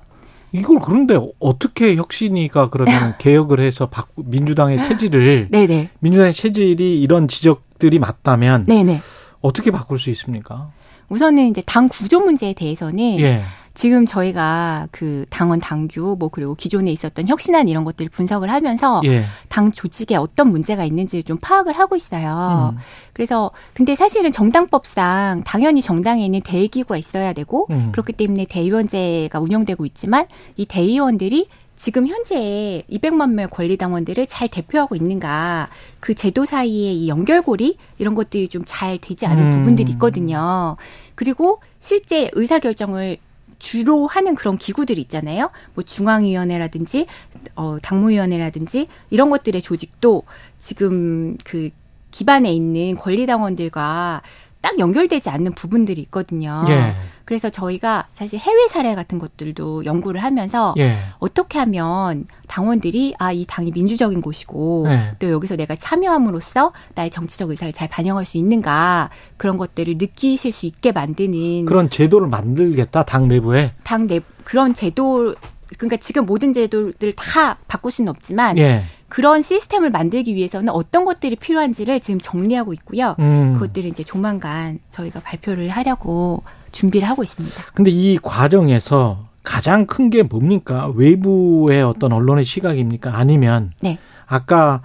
이걸 0.52 0.78
그런데 0.82 1.18
어떻게 1.38 1.94
혁신이가 1.94 2.70
그러면 2.70 3.14
개혁을 3.18 3.60
해서 3.60 3.86
바꾸 3.86 4.24
민주당의 4.26 4.82
체질을 4.82 5.48
네네. 5.50 5.90
민주당의 6.00 6.32
체질이 6.32 7.00
이런 7.00 7.28
지적들이 7.28 8.00
맞다면 8.00 8.66
네네. 8.66 9.00
어떻게 9.40 9.70
바꿀 9.70 9.98
수 9.98 10.10
있습니까? 10.10 10.70
우선은 11.08 11.48
이제 11.48 11.62
당 11.66 11.88
구조 11.88 12.20
문제에 12.20 12.52
대해서는 12.54 13.18
예. 13.20 13.42
지금 13.74 14.04
저희가 14.04 14.88
그 14.90 15.24
당원 15.30 15.58
당규 15.58 16.16
뭐 16.18 16.28
그리고 16.28 16.54
기존에 16.54 16.90
있었던 16.90 17.28
혁신안 17.28 17.68
이런 17.68 17.84
것들을 17.84 18.10
분석을 18.10 18.50
하면서 18.50 19.00
예. 19.04 19.24
당 19.48 19.70
조직에 19.72 20.16
어떤 20.16 20.50
문제가 20.50 20.84
있는지를 20.84 21.22
좀 21.22 21.38
파악을 21.40 21.72
하고 21.72 21.96
있어요. 21.96 22.74
음. 22.74 22.78
그래서 23.12 23.50
근데 23.72 23.94
사실은 23.94 24.32
정당법상 24.32 25.44
당연히 25.44 25.82
정당에는 25.82 26.40
대의기구가 26.42 26.96
있어야 26.96 27.32
되고 27.32 27.68
음. 27.70 27.90
그렇기 27.92 28.12
때문에 28.12 28.46
대의원제가 28.48 29.40
운영되고 29.40 29.84
있지만 29.86 30.26
이 30.56 30.66
대의원들이 30.66 31.48
지금 31.80 32.06
현재 32.06 32.84
200만 32.90 33.30
명의 33.30 33.48
권리당원들을 33.48 34.26
잘 34.26 34.48
대표하고 34.48 34.96
있는가 34.96 35.70
그 35.98 36.12
제도 36.12 36.44
사이의 36.44 36.94
이 36.94 37.08
연결고리 37.08 37.78
이런 37.96 38.14
것들이 38.14 38.48
좀 38.48 38.64
잘 38.66 38.98
되지 38.98 39.24
않은 39.24 39.46
음. 39.46 39.50
부분들이 39.50 39.92
있거든요. 39.92 40.76
그리고 41.14 41.62
실제 41.78 42.30
의사 42.34 42.58
결정을 42.58 43.16
주로 43.58 44.06
하는 44.06 44.34
그런 44.34 44.58
기구들이 44.58 45.00
있잖아요. 45.00 45.50
뭐 45.72 45.82
중앙위원회라든지 45.82 47.06
어 47.54 47.78
당무위원회라든지 47.80 48.86
이런 49.08 49.30
것들의 49.30 49.62
조직도 49.62 50.24
지금 50.58 51.38
그 51.44 51.70
기반에 52.10 52.52
있는 52.52 52.94
권리당원들과 52.94 54.20
딱 54.60 54.78
연결되지 54.78 55.30
않는 55.30 55.52
부분들이 55.52 56.02
있거든요. 56.02 56.62
예. 56.68 56.94
그래서 57.30 57.48
저희가 57.48 58.08
사실 58.12 58.40
해외 58.40 58.66
사례 58.66 58.92
같은 58.96 59.20
것들도 59.20 59.84
연구를 59.84 60.20
하면서 60.20 60.74
예. 60.78 60.96
어떻게 61.20 61.60
하면 61.60 62.26
당원들이 62.48 63.14
아 63.20 63.30
이 63.32 63.44
당이 63.46 63.70
민주적인 63.70 64.20
곳이고 64.20 64.86
예. 64.88 65.12
또 65.20 65.30
여기서 65.30 65.54
내가 65.54 65.76
참여함으로써 65.76 66.72
나의 66.96 67.10
정치적 67.10 67.50
의사를 67.50 67.72
잘 67.72 67.86
반영할 67.88 68.24
수 68.24 68.36
있는가 68.36 69.10
그런 69.36 69.56
것들을 69.58 69.94
느끼실 69.98 70.50
수 70.50 70.66
있게 70.66 70.90
만드는 70.90 71.66
그런 71.66 71.88
제도를 71.88 72.26
만들겠다 72.26 73.04
당 73.04 73.28
내부에 73.28 73.74
당 73.84 74.08
내 74.08 74.18
그런 74.42 74.74
제도 74.74 75.36
그러니까 75.78 75.98
지금 75.98 76.26
모든 76.26 76.52
제도를 76.52 77.12
다 77.12 77.58
바꿀 77.68 77.92
수는 77.92 78.08
없지만 78.08 78.58
예. 78.58 78.82
그런 79.08 79.42
시스템을 79.42 79.90
만들기 79.90 80.34
위해서는 80.34 80.70
어떤 80.70 81.04
것들이 81.04 81.36
필요한지를 81.36 82.00
지금 82.00 82.18
정리하고 82.18 82.72
있고요. 82.72 83.14
음. 83.20 83.54
그것들을 83.54 83.88
이제 83.88 84.02
조만간 84.02 84.80
저희가 84.90 85.20
발표를 85.20 85.68
하려고 85.68 86.42
준비를 86.72 87.08
하고 87.08 87.22
있습니다. 87.22 87.62
근데 87.74 87.90
이 87.90 88.18
과정에서 88.18 89.26
가장 89.42 89.86
큰 89.86 90.10
게 90.10 90.22
뭡니까? 90.22 90.90
외부의 90.94 91.82
어떤 91.82 92.12
언론의 92.12 92.44
시각입니까? 92.44 93.16
아니면 93.16 93.72
네. 93.80 93.98
아까 94.26 94.82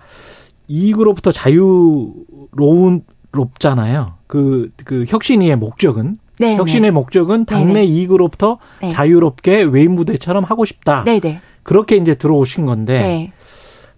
이익으로부터 0.68 1.32
자유로운 1.32 3.02
롭잖아요. 3.32 4.14
그, 4.28 4.70
그 4.86 5.06
혁신위의 5.08 5.58
목적은 5.58 6.18
네, 6.40 6.56
혁신의 6.56 6.82
네. 6.82 6.92
목적은 6.92 7.46
당내 7.46 7.66
네, 7.66 7.74
네. 7.74 7.84
이익으로부터 7.86 8.60
네. 8.82 8.92
자유롭게 8.92 9.64
외인 9.64 9.96
부대처럼 9.96 10.44
하고 10.44 10.66
싶다. 10.66 11.04
네, 11.06 11.20
네. 11.20 11.40
그렇게 11.64 11.96
이제 11.98 12.16
들어오신 12.16 12.66
건데 12.66 13.02
네. 13.02 13.32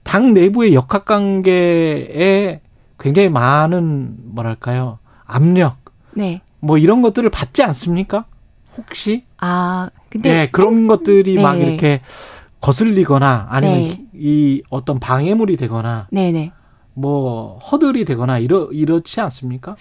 당 0.04 0.34
내부의 0.34 0.74
역학 0.74 1.06
관계에 1.06 2.62
굉장히 3.00 3.30
많은 3.30 4.16
뭐랄까요 4.34 5.00
압력, 5.26 5.78
네. 6.14 6.40
뭐 6.60 6.78
이런 6.78 7.02
것들을 7.02 7.30
받지 7.30 7.64
않습니까? 7.64 8.26
혹시? 8.78 9.24
아, 9.38 9.90
근데 10.10 10.34
네, 10.34 10.50
그런 10.52 10.76
생... 10.76 10.88
것들이 10.88 11.36
네. 11.36 11.42
막 11.42 11.56
이렇게 11.56 12.02
거슬리거나 12.62 13.48
아니면 13.50 13.84
네. 13.84 14.06
이 14.14 14.64
어떤 14.70 15.00
방해물이 15.00 15.58
되거나 15.58 16.08
네네. 16.12 16.32
네. 16.32 16.52
뭐 16.94 17.60
허들이 17.60 18.06
되거나 18.06 18.40
이러 18.40 18.70
이렇지 18.72 19.22
않습니까? 19.22 19.76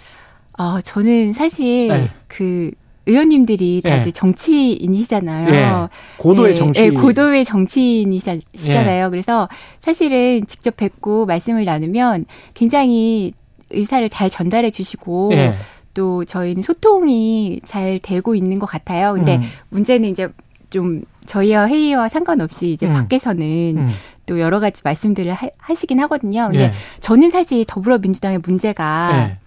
아, 0.53 0.81
저는 0.85 1.33
사실 1.33 1.89
네. 1.89 2.11
그 2.29 2.71
의원님들이 3.07 3.83
다들 3.83 4.05
네. 4.05 4.11
정치인이시잖아요. 4.11 5.51
네. 5.51 5.89
고도의 6.19 6.51
네, 6.51 6.55
정치. 6.55 6.81
네, 6.83 6.91
고도의 6.91 7.45
정치인이시잖아요. 7.45 9.11
그래서 9.11 9.49
사실은 9.81 10.45
직접 10.47 10.77
뵙고 10.77 11.25
말씀을 11.27 11.65
나누면 11.65 12.27
굉장히 12.55 13.33
의사를 13.71 14.09
잘 14.09 14.29
전달해 14.29 14.71
주시고 14.71 15.31
또 15.97 16.27
저희는 16.27 16.63
소통이 16.63 17.61
잘 17.65 17.99
되고 18.03 18.35
있는 18.35 18.59
것 18.59 18.67
같아요. 18.67 19.15
근데 19.15 19.37
음. 19.37 19.43
문제는 19.71 20.11
이제 20.11 20.29
좀 20.69 21.01
저희와 21.25 21.69
회의와 21.69 22.11
상관없이 22.11 22.71
이제 22.71 22.87
음. 22.87 22.93
밖에서는 22.93 23.41
음. 23.79 23.89
또 24.27 24.39
여러 24.39 24.61
가지 24.61 24.83
말씀들을 24.85 25.33
하, 25.33 25.75
시긴 25.75 26.01
하거든요. 26.01 26.49
근데 26.49 26.65
예. 26.65 26.73
저는 27.01 27.31
사실 27.31 27.65
더불어민주당의 27.65 28.41
문제가 28.45 29.11
예. 29.15 29.39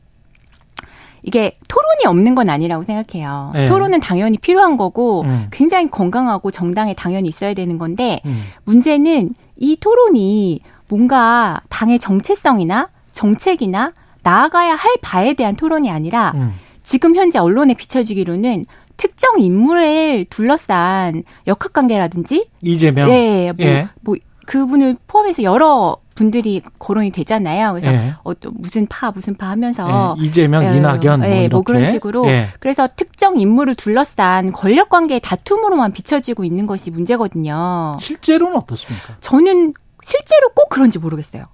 이게 1.22 1.52
토론이 1.68 2.06
없는 2.08 2.34
건 2.34 2.50
아니라고 2.50 2.84
생각해요. 2.84 3.54
예. 3.56 3.68
토론은 3.68 4.00
당연히 4.00 4.40
필요한 4.40 4.76
거고 4.76 5.22
음. 5.22 5.50
굉장히 5.52 5.92
건강하고 5.92 6.50
정당에 6.50 6.96
당연히 6.96 7.30
있어야 7.30 7.54
되는 7.54 7.78
건데 7.78 8.22
음. 8.26 8.42
문제는 8.64 9.36
이 9.58 9.78
토론이 9.80 10.62
뭔가 10.88 11.62
당의 11.70 12.00
정체성이나 12.00 12.90
정책이나 13.12 13.94
나아가야 14.24 14.76
할 14.76 14.98
바에 15.02 15.34
대한 15.34 15.56
토론이 15.56 15.90
아니라 15.90 16.34
음. 16.36 16.54
지금 16.84 17.16
현재 17.16 17.40
언론에 17.40 17.74
비춰지기로는 17.74 18.66
특정 18.98 19.40
인물을 19.40 20.26
둘러싼 20.30 21.24
역학 21.48 21.72
관계라든지 21.72 22.48
이재명 22.62 23.10
네, 23.10 23.52
뭐, 23.54 23.66
예. 23.66 23.88
뭐 24.02 24.16
그분을 24.46 24.98
포함해서 25.08 25.44
여러 25.44 25.98
분들이 26.16 26.62
거론이 26.80 27.12
되잖아요. 27.12 27.72
그래서 27.72 27.94
예. 27.94 28.16
어떤 28.24 28.52
무슨 28.58 28.88
파 28.88 29.12
무슨 29.12 29.36
파 29.36 29.50
하면서 29.52 30.18
예. 30.20 30.26
이재명, 30.26 30.64
예. 30.64 30.76
이낙연 30.76 31.20
뭐, 31.20 31.30
예. 31.30 31.48
뭐, 31.48 31.62
그런 31.62 31.86
식으로 31.86 32.26
예. 32.28 32.50
그래서 32.60 32.90
특정 32.94 33.40
인물을 33.40 33.76
둘러싼 33.76 34.52
권력 34.52 34.90
관계의 34.90 35.22
다툼으로만 35.22 35.94
비춰지고 35.94 36.44
있는 36.44 36.68
것이 36.68 36.92
문제거든요. 36.92 37.98
실제로는 38.02 38.58
어떻습니까? 38.58 39.16
저는 39.22 39.74
실제로 40.02 40.50
꼭 40.56 40.70
그런지 40.70 41.00
모르겠어요. 41.00 41.46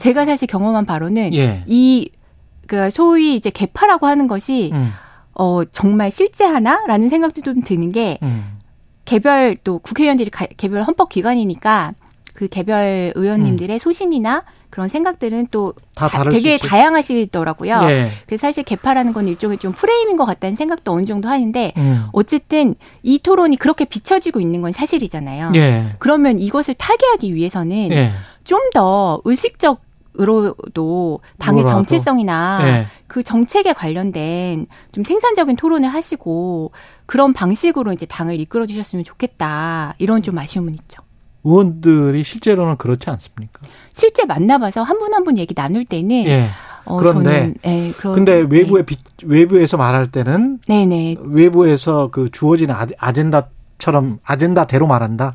제가 0.00 0.24
사실 0.24 0.48
경험한 0.48 0.86
바로는 0.86 1.34
예. 1.34 1.62
이그 1.66 2.90
소위 2.90 3.36
이제 3.36 3.50
개파라고 3.50 4.06
하는 4.06 4.26
것이 4.26 4.70
음. 4.72 4.92
어 5.34 5.64
정말 5.64 6.10
실제 6.10 6.44
하나라는 6.44 7.08
생각도 7.08 7.42
좀 7.42 7.60
드는 7.60 7.92
게 7.92 8.18
음. 8.22 8.58
개별 9.04 9.56
또 9.62 9.78
국회의원들이 9.78 10.30
가, 10.30 10.46
개별 10.56 10.82
헌법 10.82 11.10
기관이니까 11.10 11.94
그 12.32 12.48
개별 12.48 13.12
의원님들의 13.14 13.76
음. 13.76 13.78
소신이나 13.78 14.44
그런 14.70 14.88
생각들은 14.88 15.48
또다 15.50 16.30
되게 16.30 16.56
다양하시더라고요. 16.56 17.80
예. 17.90 18.10
그래서 18.26 18.42
사실 18.42 18.62
개파라는 18.62 19.12
건 19.12 19.28
일종의 19.28 19.58
좀 19.58 19.72
프레임인 19.72 20.16
것 20.16 20.24
같다는 20.24 20.56
생각도 20.56 20.92
어느 20.92 21.04
정도 21.04 21.28
하는데 21.28 21.72
음. 21.76 22.04
어쨌든 22.12 22.74
이 23.02 23.18
토론이 23.18 23.56
그렇게 23.56 23.84
비춰지고 23.84 24.40
있는 24.40 24.62
건 24.62 24.72
사실이잖아요. 24.72 25.52
예. 25.56 25.96
그러면 25.98 26.38
이것을 26.38 26.74
타개하기 26.74 27.34
위해서는 27.34 27.90
예. 27.90 28.12
좀더 28.44 29.20
의식적 29.24 29.80
으로도 30.20 31.20
당의 31.38 31.62
뭐라도. 31.62 31.82
정체성이나 31.84 32.58
네. 32.64 32.86
그 33.06 33.22
정책에 33.22 33.72
관련된 33.72 34.66
좀 34.92 35.04
생산적인 35.04 35.56
토론을 35.56 35.88
하시고 35.88 36.72
그런 37.06 37.32
방식으로 37.32 37.92
이제 37.92 38.06
당을 38.06 38.38
이끌어 38.40 38.66
주셨으면 38.66 39.04
좋겠다. 39.04 39.94
이런 39.98 40.22
좀 40.22 40.36
아쉬움은 40.38 40.74
있죠. 40.74 41.02
의원들이 41.42 42.22
실제로는 42.22 42.76
그렇지 42.76 43.08
않습니까? 43.10 43.60
실제 43.92 44.24
만나봐서 44.26 44.82
한 44.82 44.98
분 44.98 45.14
한분 45.14 45.38
얘기 45.38 45.54
나눌 45.54 45.84
때는 45.86 46.26
예. 46.26 46.48
어, 46.84 46.96
그런데 46.96 47.30
저는, 47.32 47.54
네, 47.62 47.92
그런, 47.96 48.14
근데 48.14 48.32
외부에 48.48 48.84
네. 48.84 48.96
외부에서 49.24 49.76
말할 49.76 50.08
때는 50.10 50.58
네네. 50.66 51.16
외부에서 51.24 52.08
그 52.10 52.30
주어진 52.30 52.68
아젠다처럼 52.98 54.18
아젠다대로 54.24 54.86
말한다. 54.86 55.34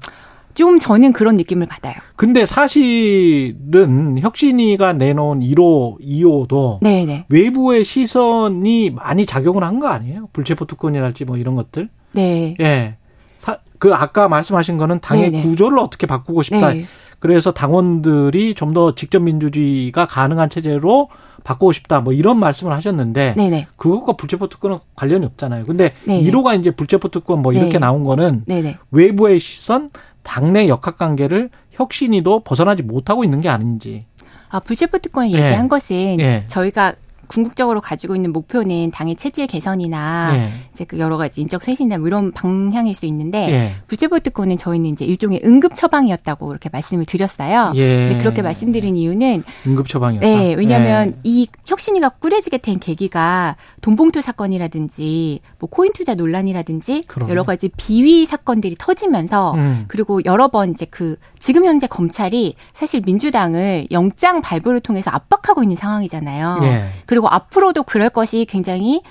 좀 0.56 0.80
저는 0.80 1.12
그런 1.14 1.36
느낌을 1.36 1.68
받아요. 1.68 1.94
근데 2.16 2.46
사실은 2.46 4.18
혁신이가 4.20 4.94
내놓은 4.94 5.42
1호, 5.42 6.00
2호도 6.02 6.80
네네. 6.82 7.26
외부의 7.30 7.84
시선이 7.84 8.92
많이 8.92 9.26
작용을 9.26 9.64
한 9.64 9.76
거 9.80 9.88
아니에요? 9.88 10.30
불체포 10.32 10.66
특권이랄지 10.66 11.26
뭐 11.26 11.36
이런 11.38 11.56
것들. 11.56 11.90
네. 12.14 12.56
예. 12.62 12.96
사, 13.40 13.58
그 13.78 13.94
아까 13.94 14.30
말씀하신 14.30 14.78
거는 14.78 15.02
당의 15.02 15.32
네네. 15.32 15.44
구조를 15.44 15.78
어떻게 15.80 16.08
바꾸고 16.08 16.42
싶다. 16.44 16.74
네. 16.74 16.86
그래서 17.20 17.52
당원들이 17.52 18.56
좀 18.56 18.74
더 18.74 18.96
직접 18.96 19.20
민주주의가 19.22 20.06
가능한 20.08 20.50
체제로 20.50 21.10
바꾸고 21.44 21.74
싶다. 21.74 22.00
뭐 22.02 22.14
이런 22.14 22.40
말씀을 22.40 22.72
하셨는데 22.74 23.34
네네. 23.36 23.68
그것과 23.76 24.14
불체포 24.14 24.48
특권은 24.48 24.78
관련이 24.96 25.26
없잖아요. 25.26 25.66
근데 25.66 25.94
네네. 26.06 26.30
1호가 26.32 26.58
이제 26.60 26.72
불체포 26.72 27.10
특권 27.10 27.42
뭐 27.42 27.52
이렇게 27.54 27.74
네. 27.74 27.80
나온 27.80 28.04
거는 28.06 28.44
네네. 28.48 28.78
외부의 28.92 29.40
시선, 29.42 29.90
당내 30.26 30.68
역학관계를 30.68 31.50
혁신이도 31.72 32.42
벗어나지 32.42 32.84
못하고 32.84 33.24
있는 33.24 33.40
게 33.40 33.48
아닌지. 33.48 34.06
아, 34.50 34.60
불체포 34.60 34.98
특권 34.98 35.28
얘기한 35.28 35.66
예. 35.66 35.68
것은 35.70 36.20
예. 36.20 36.44
저희가 36.48 36.96
궁극적으로 37.28 37.82
가지고 37.82 38.16
있는 38.16 38.32
목표는 38.34 38.92
당의 38.92 39.16
체질 39.16 39.48
개선이나 39.48 40.32
예. 40.36 40.50
이제 40.74 40.86
그 40.86 41.00
여러 41.00 41.18
가지 41.18 41.42
인적 41.42 41.62
쇄신이나 41.64 41.98
뭐 41.98 42.08
이런 42.08 42.32
방향일 42.32 42.96
수 42.96 43.06
있는데 43.06 43.52
예. 43.52 43.76
불체포 43.88 44.20
특권은 44.20 44.58
저희는 44.58 44.92
이제 44.92 45.06
일종의 45.06 45.42
응급 45.44 45.76
처방이었다고 45.76 46.48
그렇게 46.48 46.70
말씀을 46.72 47.06
드렸어요. 47.06 47.74
예. 47.76 48.08
근데 48.08 48.18
그렇게 48.20 48.42
말씀드린 48.42 48.96
이유는 48.96 49.44
응급 49.68 49.88
처방이었다. 49.88 50.26
네, 50.26 50.54
왜냐하면 50.56 51.14
예. 51.16 51.20
이 51.24 51.48
혁신위가 51.66 52.10
꾸려지게 52.10 52.60
된 52.60 52.80
계기가 52.80 53.56
돈봉투 53.82 54.22
사건이라든지 54.22 55.40
뭐 55.60 55.70
코인 55.70 55.94
투자 55.94 56.16
논란이라든지 56.16 57.04
그러네. 57.08 57.32
여러 57.32 57.44
가지 57.44 57.70
비위 57.76 58.26
사건들이 58.26 58.76
터지면서 58.78 59.54
음. 59.54 59.86
그리고 59.88 60.24
여러 60.26 60.48
번 60.48 60.72
이제 60.72 60.86
그 60.90 61.18
지금 61.40 61.66
현재 61.66 61.88
검찰이 61.88 62.56
사실 62.74 63.02
민주당을 63.06 63.88
영장 63.92 64.42
발부를 64.42 64.80
통해서 64.80 65.12
압박하고 65.12 65.64
있는 65.64 65.76
상황이잖아요. 65.76 66.58
예. 67.16 67.20
그리고 67.20 67.30
앞으로도 67.30 67.84
그럴 67.84 68.10
것이 68.10 68.46
굉장히 68.46 69.02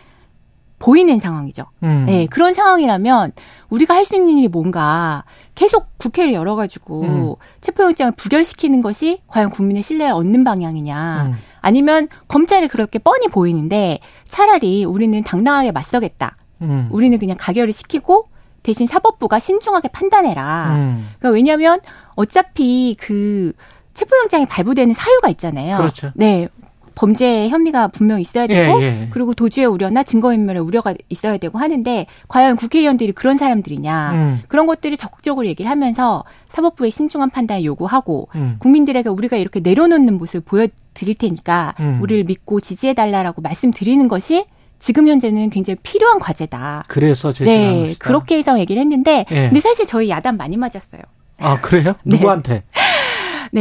보이는 0.78 1.18
상황이죠. 1.18 1.64
음. 1.82 2.05
네, 2.07 2.26
그런 2.26 2.52
상황이라면 2.52 3.32
우리가 3.70 3.94
할 3.94 4.05
수 4.05 4.14
있는 4.16 4.36
일이 4.36 4.48
뭔가 4.48 5.24
계속 5.55 5.96
국회를 5.96 6.34
열어가지고 6.34 7.02
음. 7.02 7.34
체포영장을 7.62 8.12
부결시키는 8.16 8.82
것이 8.82 9.22
과연 9.28 9.48
국민의 9.48 9.82
신뢰를 9.82 10.12
얻는 10.12 10.44
방향이냐. 10.44 11.26
음. 11.28 11.34
아니면 11.62 12.09
검찰이 12.28 12.68
그렇게 12.68 12.98
뻔히 12.98 13.28
보이는데 13.28 14.00
차라리 14.28 14.84
우리는 14.84 15.22
당당하게 15.22 15.72
맞서겠다. 15.72 16.36
음. 16.61 16.88
우리는 16.92 17.18
그냥 17.18 17.38
가결을 17.40 17.72
시키고 17.72 18.26
대신 18.62 18.86
사법부가 18.86 19.38
신중하게 19.38 19.88
판단해라. 19.88 20.74
음. 20.76 21.09
그러니까 21.18 21.34
왜냐하면 21.34 21.80
어차피 22.16 22.94
그 23.00 23.52
체포영장이 23.94 24.46
발부되는 24.46 24.92
사유가 24.92 25.30
있잖아요. 25.30 25.78
그렇죠. 25.78 26.11
네. 26.14 26.48
범죄 26.95 27.49
혐의가 27.49 27.88
분명히 27.88 28.22
있어야 28.22 28.47
되고 28.47 28.80
예, 28.82 28.86
예. 28.86 29.09
그리고 29.11 29.34
도주의 29.34 29.66
우려나 29.66 30.03
증거인멸의 30.03 30.62
우려가 30.62 30.95
있어야 31.09 31.36
되고 31.36 31.59
하는데 31.59 32.07
과연 32.28 32.57
국회의원들이 32.57 33.12
그런 33.12 33.36
사람들이냐 33.36 34.12
음. 34.12 34.42
그런 34.49 34.66
것들을 34.66 34.97
적극적으로 34.97 35.47
얘기를 35.47 35.70
하면서 35.70 36.24
사법부의 36.51 36.90
신중한 36.90 37.30
판단을 37.30 37.64
요구하고 37.64 38.28
음. 38.36 38.57
국민들에게 38.59 39.09
우리가 39.09 39.36
이렇게 39.36 39.61
내려놓는 39.61 40.16
모습을 40.18 40.40
보여드릴 40.42 41.16
테니까 41.16 41.74
음. 41.80 41.99
우리를 42.01 42.24
믿고 42.24 42.61
지지해달라고 42.61 43.42
말씀드리는 43.42 44.07
것이 44.09 44.45
지금 44.78 45.09
현재는 45.09 45.51
굉장히 45.51 45.78
필요한 45.82 46.18
과제다. 46.18 46.84
그래서 46.88 47.32
제시한 47.32 47.59
네, 47.59 47.86
것이다. 47.86 48.07
그렇게 48.07 48.36
해서 48.36 48.59
얘기를 48.59 48.80
했는데 48.82 49.24
예. 49.30 49.47
근데 49.47 49.61
사실 49.61 49.86
저희 49.86 50.11
야단 50.11 50.36
많이 50.36 50.57
맞았어요. 50.57 51.01
아 51.38 51.61
그래요? 51.61 51.95
네. 52.05 52.16
누구한테? 52.16 52.53
네, 52.53 52.62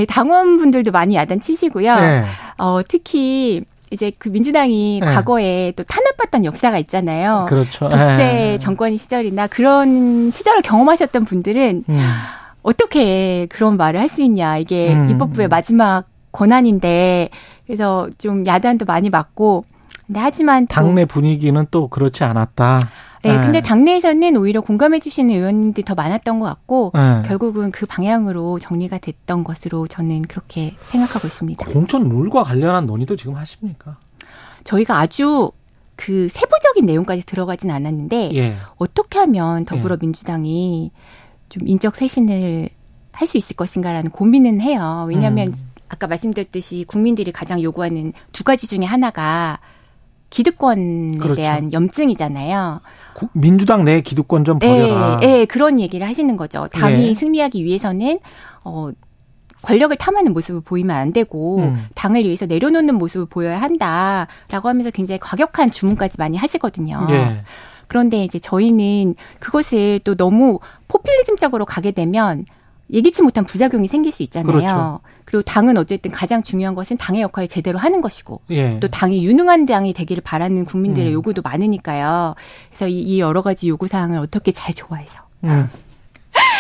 당원분들도 0.08 0.92
많이 0.92 1.16
야단 1.16 1.40
치시고요. 1.42 1.96
네. 1.96 2.26
어, 2.58 2.82
특히 2.88 3.64
이제 3.92 4.12
그 4.18 4.30
민주당이 4.30 5.02
네. 5.02 5.06
과거에 5.14 5.72
또 5.76 5.84
탄압받던 5.84 6.46
역사가 6.46 6.80
있잖아요. 6.80 7.46
그렇죠. 7.48 7.90
독재 7.90 8.18
네. 8.18 8.58
정권 8.58 8.98
시절이나 8.98 9.48
그런 9.48 10.32
시절을 10.32 10.64
경험하셨던 10.64 11.26
분들은 11.26 11.84
음. 11.88 12.12
어떻게 12.64 13.46
그런 13.52 13.78
말을 13.78 14.00
할 14.00 14.10
수 14.10 14.22
있냐. 14.24 14.58
이게 14.58 14.94
음. 14.94 15.10
입법부의 15.12 15.48
마지막 15.48 16.06
권한인데 16.32 17.30
그래서 17.68 18.10
좀 18.18 18.46
야단도 18.46 18.86
많이 18.86 19.10
맞고 19.10 19.64
근데 20.08 20.20
하지만 20.20 20.68
당내 20.68 21.06
분위기는 21.06 21.66
또 21.72 21.88
그렇지 21.88 22.24
않았다. 22.24 22.80
네, 23.30 23.42
근데 23.42 23.62
당내에서는 23.62 24.36
오히려 24.38 24.62
공감해 24.62 25.00
주시는 25.00 25.34
의원님들이 25.34 25.86
더 25.86 25.96
많았던 25.96 26.40
것 26.40 26.46
같고 26.46 26.92
네. 26.94 27.24
결국은 27.26 27.72
그 27.72 27.86
방향으로 27.86 28.60
정리가 28.60 28.98
됐던 28.98 29.44
것으로 29.44 29.88
저는 29.88 30.24
그렇게 30.24 30.76
생각하고 30.80 31.28
있습니다. 31.28 31.66
공천 31.66 32.10
룰과 32.10 32.44
관련한 32.44 32.86
논의도 32.86 33.16
지금 33.16 33.36
하십니까? 33.36 33.98
저희가 34.64 35.00
아주 35.00 35.52
그 35.96 36.28
세부적인 36.30 36.86
내용까지 36.86 37.26
들어가진 37.26 37.72
않았는데 37.72 38.32
예. 38.34 38.56
어떻게 38.78 39.20
하면 39.20 39.64
더불어민주당이 39.66 40.92
좀 41.50 41.68
인적 41.68 41.96
쇄신을 41.96 42.70
할 43.14 43.28
수 43.28 43.38
있을 43.38 43.56
것인가라는 43.56 44.12
고민은 44.12 44.60
해요. 44.60 45.06
왜냐하면 45.08 45.50
음. 45.50 45.56
아까 45.88 46.08
말씀드렸듯이 46.08 46.84
국민들이 46.88 47.32
가장 47.32 47.62
요구하는 47.62 48.12
두 48.32 48.44
가지 48.44 48.68
중에 48.68 48.86
하나가 48.86 49.60
기득권에 50.32 51.18
그렇죠. 51.20 51.36
대한 51.36 51.72
염증이잖아요. 51.72 52.82
민주당 53.34 53.86
내 53.86 54.02
기득권 54.02 54.46
좀 54.46 54.60
버려라. 54.60 55.20
예, 55.24 55.40
예, 55.40 55.46
그런 55.46 55.80
얘기를 55.80 56.08
하시는 56.08 56.36
거죠. 56.38 56.68
당이 56.72 57.10
예. 57.10 57.14
승리하기 57.14 57.64
위해서는 57.64 58.20
어 58.64 58.92
권력을 59.64 59.96
탐하는 59.96 60.34
모습을 60.34 60.62
보이면 60.62 60.96
안 60.96 61.14
되고 61.14 61.60
음. 61.60 61.86
당을 61.96 62.26
위해서 62.26 62.46
내려놓는 62.46 62.96
모습을 62.96 63.26
보여야 63.26 63.62
한다라고 63.62 64.68
하면서 64.68 64.92
굉장히 64.92 65.20
과격한 65.20 65.72
주문까지 65.72 66.18
많이 66.20 66.38
하시거든요. 66.38 67.08
예. 67.10 67.44
그런데 67.88 68.24
이제 68.24 68.40
저희는 68.40 69.16
그것을 69.40 70.00
또 70.04 70.16
너무 70.16 70.60
포퓰리즘적으로 70.88 71.66
가게 71.66 71.92
되면 71.92 72.46
예기치 72.92 73.22
못한 73.22 73.46
부작용이 73.46 73.88
생길 73.88 74.12
수 74.12 74.24
있잖아요. 74.24 74.58
그렇죠. 74.58 75.00
그리고 75.34 75.42
당은 75.42 75.80
어쨌든 75.80 76.12
가장 76.12 76.44
중요한 76.44 76.76
것은 76.76 76.98
당의 76.98 77.24
역할을 77.24 77.48
제대로 77.48 77.80
하는 77.80 78.02
것이고 78.02 78.42
예. 78.52 78.80
또 78.80 78.88
당이 78.88 79.26
유능한 79.26 79.66
당이 79.66 79.94
되기를 79.94 80.22
바라는 80.22 80.64
국민들의 80.64 81.10
음. 81.10 81.14
요구도 81.14 81.42
많으니까요. 81.42 82.36
그래서 82.70 82.88
이, 82.88 83.00
이, 83.00 83.20
여러 83.20 83.42
가지 83.42 83.68
요구 83.68 83.88
사항을 83.88 84.20
어떻게 84.20 84.52
잘 84.52 84.76
좋아해서 84.76 85.24
음. 85.46 85.68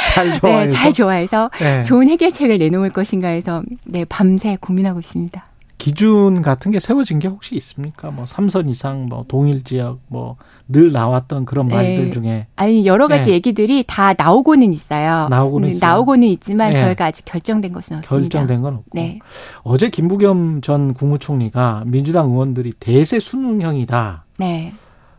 잘 0.07 0.34
좋아해서 0.39 0.71
네, 0.74 0.76
잘 0.76 0.91
좋아해서 0.91 1.51
네. 1.59 1.84
좋은 1.84 2.09
해결책을 2.09 2.57
내놓을 2.57 2.89
것인가 2.89 3.28
해서 3.28 3.61
네 3.86 4.05
밤새 4.05 4.57
고민하고 4.59 4.99
있습니다. 5.01 5.45
기준 5.84 6.41
같은 6.41 6.71
게 6.71 6.79
세워진 6.79 7.19
게 7.19 7.27
혹시 7.27 7.55
있습니까? 7.55 8.11
뭐 8.11 8.25
삼선 8.25 8.69
이상, 8.69 9.07
뭐 9.07 9.25
동일 9.27 9.63
지역, 9.63 9.99
뭐 10.07 10.38
늘 10.67 10.91
나왔던 10.91 11.45
그런 11.45 11.67
네. 11.67 11.75
말들 11.75 12.11
중에 12.11 12.47
아니 12.55 12.86
여러 12.86 13.07
가지 13.07 13.27
네. 13.27 13.34
얘기들이 13.34 13.84
다 13.86 14.13
나오고는 14.17 14.73
있어요. 14.73 15.27
나오고는 15.29 15.69
있어요. 15.69 15.79
나오고는 15.91 16.27
있지만 16.29 16.73
네. 16.73 16.81
저희가 16.81 17.05
아직 17.05 17.25
결정된 17.25 17.73
것은 17.73 17.97
없습니다. 17.97 18.29
결정된 18.29 18.61
건 18.61 18.75
없고. 18.75 18.89
네. 18.93 19.19
어제 19.63 19.89
김부겸 19.89 20.61
전 20.61 20.93
국무총리가 20.93 21.84
민주당 21.86 22.31
의원들이 22.31 22.73
대세 22.79 23.19
수능형이다. 23.19 24.25
네. 24.38 24.73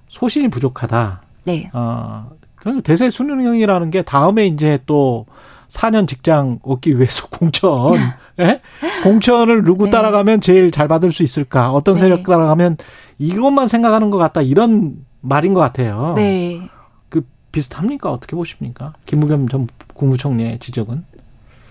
소신이 0.08 0.48
부족하다. 0.48 1.22
네. 1.44 1.70
어, 1.74 2.30
그 2.56 2.80
대세 2.82 3.10
수능형이라는 3.10 3.90
게 3.90 4.02
다음에 4.02 4.46
이제 4.46 4.78
또 4.86 5.26
4년 5.68 6.08
직장 6.08 6.58
얻기 6.62 6.96
위해서 6.96 7.26
공천 7.30 7.92
예? 8.40 8.60
공천을 9.02 9.62
누구 9.62 9.86
네. 9.86 9.90
따라가면 9.90 10.40
제일 10.40 10.70
잘 10.70 10.88
받을 10.88 11.12
수 11.12 11.22
있을까? 11.22 11.72
어떤 11.72 11.94
네. 11.94 12.00
세력 12.00 12.24
따라가면 12.24 12.76
이것만 13.18 13.68
생각하는 13.68 14.10
것 14.10 14.18
같다. 14.18 14.42
이런 14.42 14.96
말인 15.20 15.54
것 15.54 15.60
같아요. 15.60 16.12
네. 16.16 16.68
그 17.08 17.22
비슷합니까? 17.52 18.10
어떻게 18.10 18.36
보십니까? 18.36 18.92
김무겸 19.06 19.48
전 19.48 19.68
국무총리의 19.94 20.58
지적은? 20.58 21.04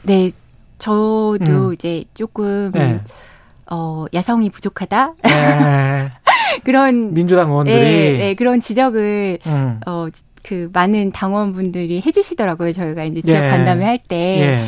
네. 0.03 0.32
저도 0.78 1.38
음. 1.41 1.74
이제 1.74 2.03
조금 2.14 2.72
네. 2.74 2.99
어, 3.70 4.05
야성이 4.14 4.49
부족하다. 4.49 5.14
네. 5.24 6.11
그런 6.64 7.14
민주당 7.14 7.49
의원들이 7.49 7.78
네, 7.78 8.18
네, 8.18 8.34
그런 8.36 8.59
지적을 8.59 9.39
음. 9.45 9.80
어, 9.86 10.07
그 10.43 10.70
많은 10.74 11.11
당원분들이 11.11 12.01
해주시더라고요. 12.05 12.74
저희가 12.74 13.05
이제 13.05 13.22
지역 13.22 13.43
예. 13.43 13.49
간담회 13.49 13.86
할 13.86 13.97
때. 13.97 14.16
예. 14.18 14.66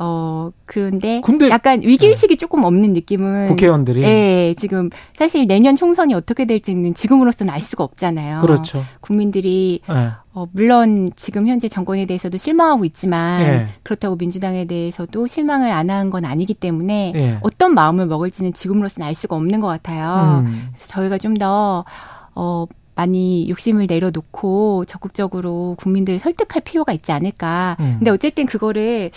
어, 0.00 0.50
그런데 0.64 1.20
약간 1.50 1.80
위기의식이 1.82 2.34
네. 2.34 2.38
조금 2.38 2.62
없는 2.64 2.92
느낌은. 2.92 3.46
국회의원들이. 3.48 4.02
예, 4.02 4.54
지금 4.56 4.90
사실 5.14 5.46
내년 5.46 5.74
총선이 5.76 6.14
어떻게 6.14 6.44
될지는 6.44 6.94
지금으로서는 6.94 7.52
알 7.52 7.60
수가 7.60 7.82
없잖아요. 7.84 8.40
그렇죠. 8.40 8.84
국민들이, 9.00 9.80
네. 9.88 10.10
어, 10.34 10.46
물론 10.52 11.10
지금 11.16 11.48
현재 11.48 11.68
정권에 11.68 12.06
대해서도 12.06 12.36
실망하고 12.36 12.84
있지만 12.84 13.42
예. 13.42 13.66
그렇다고 13.82 14.14
민주당에 14.16 14.66
대해서도 14.66 15.26
실망을 15.26 15.70
안 15.72 15.88
한 15.90 16.10
건 16.10 16.24
아니기 16.24 16.54
때문에 16.54 17.12
예. 17.16 17.38
어떤 17.42 17.74
마음을 17.74 18.06
먹을지는 18.06 18.52
지금으로서는 18.52 19.06
알 19.06 19.14
수가 19.14 19.34
없는 19.34 19.60
것 19.60 19.66
같아요. 19.66 20.44
음. 20.46 20.68
그래서 20.74 20.86
저희가 20.92 21.18
좀 21.18 21.36
더, 21.36 21.84
어, 22.36 22.66
많이 22.94 23.48
욕심을 23.48 23.86
내려놓고 23.88 24.84
적극적으로 24.86 25.76
국민들을 25.78 26.18
설득할 26.18 26.62
필요가 26.62 26.92
있지 26.92 27.12
않을까. 27.12 27.76
음. 27.78 27.96
근데 27.98 28.10
어쨌든 28.10 28.44
그거를 28.44 29.10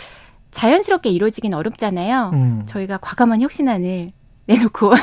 자연스럽게 0.52 1.10
이루어지긴 1.10 1.54
어렵잖아요. 1.54 2.32
음. 2.34 2.64
저희가 2.66 2.98
과감한 2.98 3.42
혁신안을 3.42 4.12
내놓고 4.48 4.94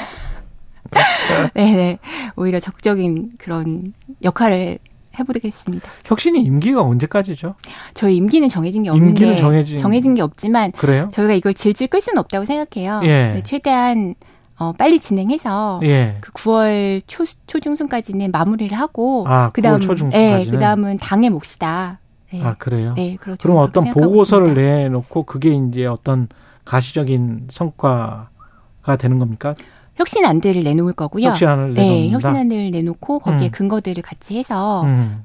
네네 1.55 1.99
오히려 2.37 2.61
적극적인 2.61 3.33
그런 3.39 3.93
역할을 4.23 4.79
해보겠습니다. 5.19 5.89
혁신이 6.05 6.43
임기가 6.43 6.83
언제까지죠? 6.83 7.55
저희 7.95 8.17
임기는 8.17 8.49
정해진 8.49 8.85
게 8.85 8.91
없는데 8.91 9.09
임기는 9.09 9.37
정해진... 9.37 9.79
정해진 9.79 10.15
게 10.15 10.23
없지만 10.23 10.73
그래요? 10.73 11.09
저희가 11.13 11.35
이걸 11.35 11.55
질질 11.55 11.89
끌 11.89 12.01
수는 12.01 12.19
없다고 12.19 12.45
생각해요. 12.45 13.01
예. 13.05 13.41
최대한 13.45 14.15
어, 14.59 14.73
빨리 14.73 14.99
진행해서 14.99 15.81
예. 15.85 16.19
그 16.21 16.33
9월 16.33 17.03
초 17.07 17.25
초중순까지는 17.47 18.31
마무리를 18.33 18.77
하고 18.77 19.25
아, 19.29 19.51
그다음 19.51 19.81
예, 20.15 20.47
그다음은 20.51 20.99
당의 20.99 21.31
몫이다. 21.31 22.01
네. 22.33 22.43
아 22.43 22.55
그래요? 22.55 22.95
네, 22.95 23.17
그렇죠. 23.17 23.43
그럼 23.43 23.59
어떤 23.59 23.85
보고서를 23.91 24.49
있습니다. 24.49 24.77
내놓고 24.79 25.23
그게 25.25 25.53
이제 25.55 25.87
어떤 25.87 26.29
가시적인 26.65 27.49
성과가 27.51 28.97
되는 28.99 29.19
겁니까? 29.19 29.55
혁신안들을 29.97 30.63
내놓을 30.63 30.93
거고요. 30.93 31.29
혁신안을 31.29 31.75
네, 31.75 32.11
혁신안을 32.11 32.71
내놓고 32.71 33.19
거기에 33.21 33.49
음. 33.49 33.51
근거들을 33.51 34.03
같이 34.03 34.39
해서 34.39 34.83
음. 34.83 35.23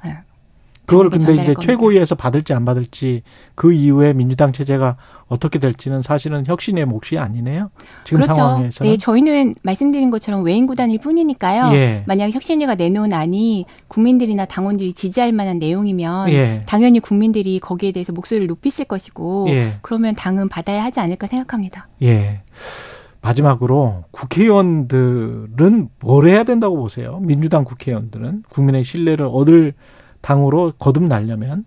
네. 0.84 0.86
그걸 0.86 1.09
근데 1.09 1.34
이제 1.34 1.53
겁니다. 1.53 1.61
최고위에서 1.61 2.15
받을지 2.15 2.53
안 2.53 2.65
받을지 2.65 3.23
그 3.55 3.71
이후에 3.71 4.13
민주당 4.13 4.51
체제가 4.51 4.97
어떻게 5.27 5.57
될지는 5.57 6.01
사실은 6.01 6.43
혁신의 6.45 6.86
몫이 6.86 7.17
아니네요. 7.17 7.71
지금 8.03 8.21
그렇죠. 8.21 8.36
상황에서. 8.36 8.84
네, 8.84 8.97
저희는 8.97 9.55
말씀드린 9.63 10.11
것처럼 10.11 10.43
외인 10.43 10.67
구단일 10.67 10.99
뿐이니까요. 10.99 11.73
예. 11.73 12.03
만약 12.05 12.31
혁신위가 12.31 12.75
내놓은 12.75 13.13
안이 13.13 13.65
국민들이나 13.88 14.45
당원들이 14.45 14.93
지지할 14.93 15.31
만한 15.31 15.57
내용이면 15.57 16.29
예. 16.29 16.63
당연히 16.65 16.99
국민들이 16.99 17.59
거기에 17.59 17.91
대해서 17.93 18.11
목소리를 18.11 18.47
높이실 18.47 18.86
것이고 18.86 19.47
예. 19.49 19.77
그러면 19.81 20.15
당은 20.15 20.49
받아야 20.49 20.84
하지 20.84 20.99
않을까 20.99 21.27
생각합니다. 21.27 21.88
예. 22.01 22.41
마지막으로 23.21 24.03
국회의원들은 24.11 25.89
뭘 26.01 26.27
해야 26.27 26.43
된다고 26.43 26.75
보세요? 26.75 27.19
민주당 27.21 27.63
국회의원들은 27.63 28.43
국민의 28.49 28.84
신뢰를 28.84 29.25
얻을 29.31 29.73
당으로 30.24 30.71
거듭나려면 30.80 31.65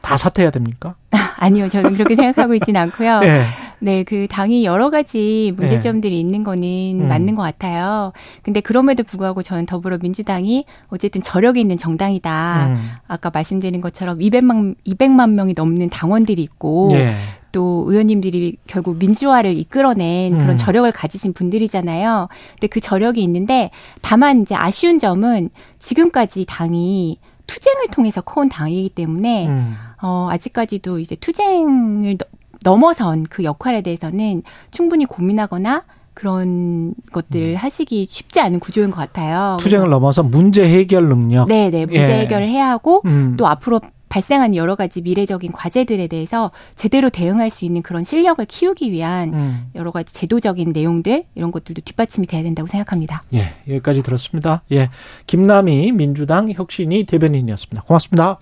다 0.00 0.16
사퇴해야 0.16 0.50
됩니까? 0.50 0.94
아니요, 1.38 1.68
저는 1.68 1.94
그렇게 1.94 2.14
생각하고 2.14 2.54
있지는 2.54 2.80
않고요. 2.82 3.20
네. 3.20 3.44
네, 3.80 4.02
그 4.04 4.26
당이 4.30 4.64
여러 4.64 4.90
가지 4.90 5.52
문제점들이 5.56 6.14
네. 6.14 6.20
있는 6.20 6.44
거는 6.44 7.00
음. 7.02 7.08
맞는 7.08 7.34
것 7.34 7.42
같아요. 7.42 8.12
근데 8.42 8.60
그럼에도 8.60 9.02
불구하고 9.02 9.42
저는 9.42 9.66
더불어민주당이 9.66 10.64
어쨌든 10.88 11.22
저력이 11.22 11.60
있는 11.60 11.76
정당이다. 11.76 12.66
음. 12.68 12.90
아까 13.08 13.30
말씀드린 13.30 13.80
것처럼 13.80 14.20
200만 14.20 14.76
200만 14.86 15.32
명이 15.32 15.54
넘는 15.56 15.90
당원들이 15.90 16.42
있고 16.42 16.90
네. 16.92 17.14
또 17.52 17.84
의원님들이 17.86 18.56
결국 18.66 18.96
민주화를 18.98 19.56
이끌어낸 19.56 20.32
그런 20.32 20.50
음. 20.50 20.56
저력을 20.56 20.90
가지신 20.92 21.34
분들이잖아요. 21.34 22.28
근데 22.54 22.66
그 22.66 22.80
저력이 22.80 23.22
있는데 23.22 23.70
다만 24.00 24.42
이제 24.42 24.54
아쉬운 24.54 24.98
점은 24.98 25.50
지금까지 25.78 26.46
당이 26.46 27.18
투쟁을 27.46 27.88
통해서 27.90 28.20
커온 28.20 28.48
당이기 28.48 28.90
때문에 28.90 29.48
음. 29.48 29.76
어, 30.02 30.28
아직까지도 30.30 30.98
이제 30.98 31.16
투쟁을 31.16 32.18
넘어선 32.62 33.24
그 33.24 33.44
역할에 33.44 33.82
대해서는 33.82 34.42
충분히 34.70 35.04
고민하거나 35.04 35.84
그런 36.14 36.94
것들 37.12 37.52
음. 37.52 37.56
하시기 37.56 38.06
쉽지 38.06 38.40
않은 38.40 38.60
구조인 38.60 38.90
것 38.90 38.96
같아요. 38.96 39.56
투쟁을 39.60 39.90
넘어서 39.90 40.22
문제 40.22 40.66
해결 40.66 41.08
능력. 41.08 41.48
네, 41.48 41.70
네, 41.70 41.84
문제 41.84 42.00
예. 42.00 42.20
해결을 42.20 42.48
해야 42.48 42.70
하고 42.70 43.02
음. 43.04 43.34
또 43.36 43.46
앞으로 43.46 43.80
발생한 44.08 44.54
여러 44.54 44.76
가지 44.76 45.02
미래적인 45.02 45.52
과제들에 45.52 46.06
대해서 46.06 46.50
제대로 46.76 47.10
대응할 47.10 47.50
수 47.50 47.64
있는 47.64 47.82
그런 47.82 48.04
실력을 48.04 48.44
키우기 48.44 48.92
위한 48.92 49.34
음. 49.34 49.66
여러 49.74 49.90
가지 49.90 50.14
제도적인 50.14 50.72
내용들 50.72 51.24
이런 51.34 51.50
것들도 51.50 51.82
뒷받침이 51.84 52.26
돼야 52.26 52.42
된다고 52.42 52.66
생각합니다. 52.66 53.22
예, 53.34 53.54
여기까지 53.68 54.02
들었습니다. 54.02 54.62
예, 54.72 54.90
김남희 55.26 55.92
민주당 55.92 56.50
혁신이 56.50 57.04
대변인이었습니다. 57.04 57.82
고맙습니다. 57.82 58.40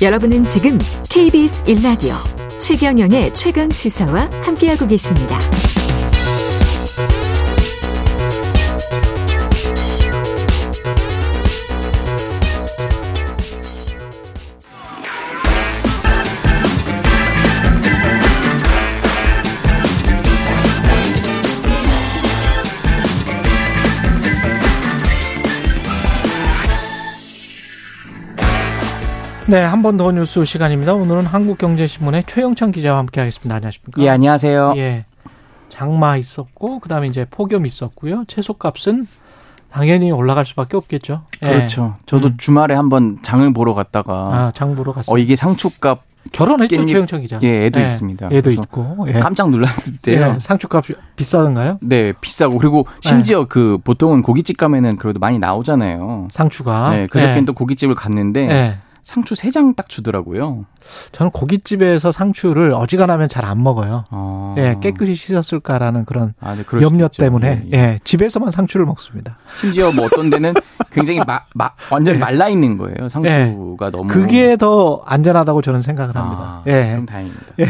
여러분은 0.00 0.44
지금 0.44 0.78
KBS 1.10 1.64
1라디오 1.64 2.14
최경영의 2.60 3.34
최강 3.34 3.70
시사와 3.70 4.30
함께하고 4.42 4.86
계십니다. 4.86 5.38
네, 29.48 29.62
한 29.62 29.80
번 29.82 29.96
더 29.96 30.12
뉴스 30.12 30.44
시간입니다. 30.44 30.92
오늘은 30.94 31.24
한국경제신문의 31.24 32.24
최영찬 32.26 32.70
기자와 32.72 32.98
함께하겠습니다. 32.98 33.54
안녕하십니까? 33.54 34.02
예, 34.02 34.08
안녕하세요. 34.10 34.74
예, 34.76 35.06
장마 35.70 36.16
있었고 36.18 36.80
그다음에 36.80 37.06
이제 37.06 37.24
폭염 37.30 37.64
있었고요. 37.64 38.24
채소값은 38.28 39.06
당연히 39.70 40.10
올라갈 40.12 40.44
수밖에 40.44 40.76
없겠죠. 40.76 41.22
예. 41.42 41.46
그렇죠. 41.48 41.96
저도 42.04 42.28
음. 42.28 42.34
주말에 42.36 42.74
한번 42.74 43.16
장을 43.22 43.50
보러 43.54 43.72
갔다가 43.72 44.12
아, 44.12 44.52
장 44.54 44.74
보러 44.76 44.92
갔어요. 44.92 45.14
어, 45.14 45.18
이게 45.18 45.34
상추값 45.34 46.02
결혼했죠, 46.32 46.76
깻잎, 46.76 46.88
최영천 46.88 47.22
기자. 47.22 47.40
예, 47.42 47.66
애도 47.66 47.80
예, 47.80 47.86
있습니다. 47.86 48.28
애도 48.30 48.50
있고. 48.50 49.06
예. 49.08 49.12
깜짝 49.14 49.48
놀랐는데요. 49.50 50.34
예, 50.34 50.38
상추값 50.38 50.84
비싸던가요? 51.16 51.78
네, 51.80 52.12
비싸고 52.20 52.58
그리고 52.58 52.86
심지어 53.00 53.40
예. 53.42 53.44
그 53.48 53.78
보통은 53.82 54.20
고깃집 54.22 54.58
가면은 54.58 54.96
그래도 54.96 55.18
많이 55.20 55.38
나오잖아요. 55.38 56.28
상추가. 56.30 56.90
네, 56.90 57.06
그저께는 57.06 57.46
또 57.46 57.54
고깃집을 57.54 57.94
갔는데 57.94 58.78
상추 59.08 59.34
세장딱 59.34 59.88
주더라고요. 59.88 60.66
저는 61.12 61.30
고깃집에서 61.32 62.12
상추를 62.12 62.74
어지간하면 62.74 63.30
잘 63.30 63.48
안 63.48 63.62
먹어요. 63.62 64.04
어. 64.10 64.54
예, 64.58 64.76
깨끗이 64.82 65.14
씻었을까라는 65.14 66.04
그런 66.04 66.34
아, 66.40 66.54
네, 66.54 66.62
염려 66.82 67.08
때문에 67.08 67.62
예, 67.64 67.70
예. 67.72 67.78
예, 67.78 68.00
집에서만 68.04 68.50
상추를 68.50 68.84
먹습니다. 68.84 69.38
심지어 69.58 69.90
뭐 69.90 70.04
어떤 70.04 70.28
데는 70.28 70.52
굉장히 70.90 71.20
마, 71.26 71.40
마, 71.54 71.70
완전 71.90 72.16
히 72.16 72.18
예. 72.18 72.20
말라 72.20 72.50
있는 72.50 72.76
거예요. 72.76 73.08
상추가 73.08 73.34
예. 73.34 73.90
너무 73.90 74.08
그게 74.08 74.58
더 74.58 75.02
안전하다고 75.06 75.62
저는 75.62 75.80
생각을 75.80 76.14
합니다. 76.14 76.42
아, 76.42 76.62
예. 76.66 76.90
그럼 76.90 77.06
다행입니다. 77.06 77.46
예. 77.60 77.68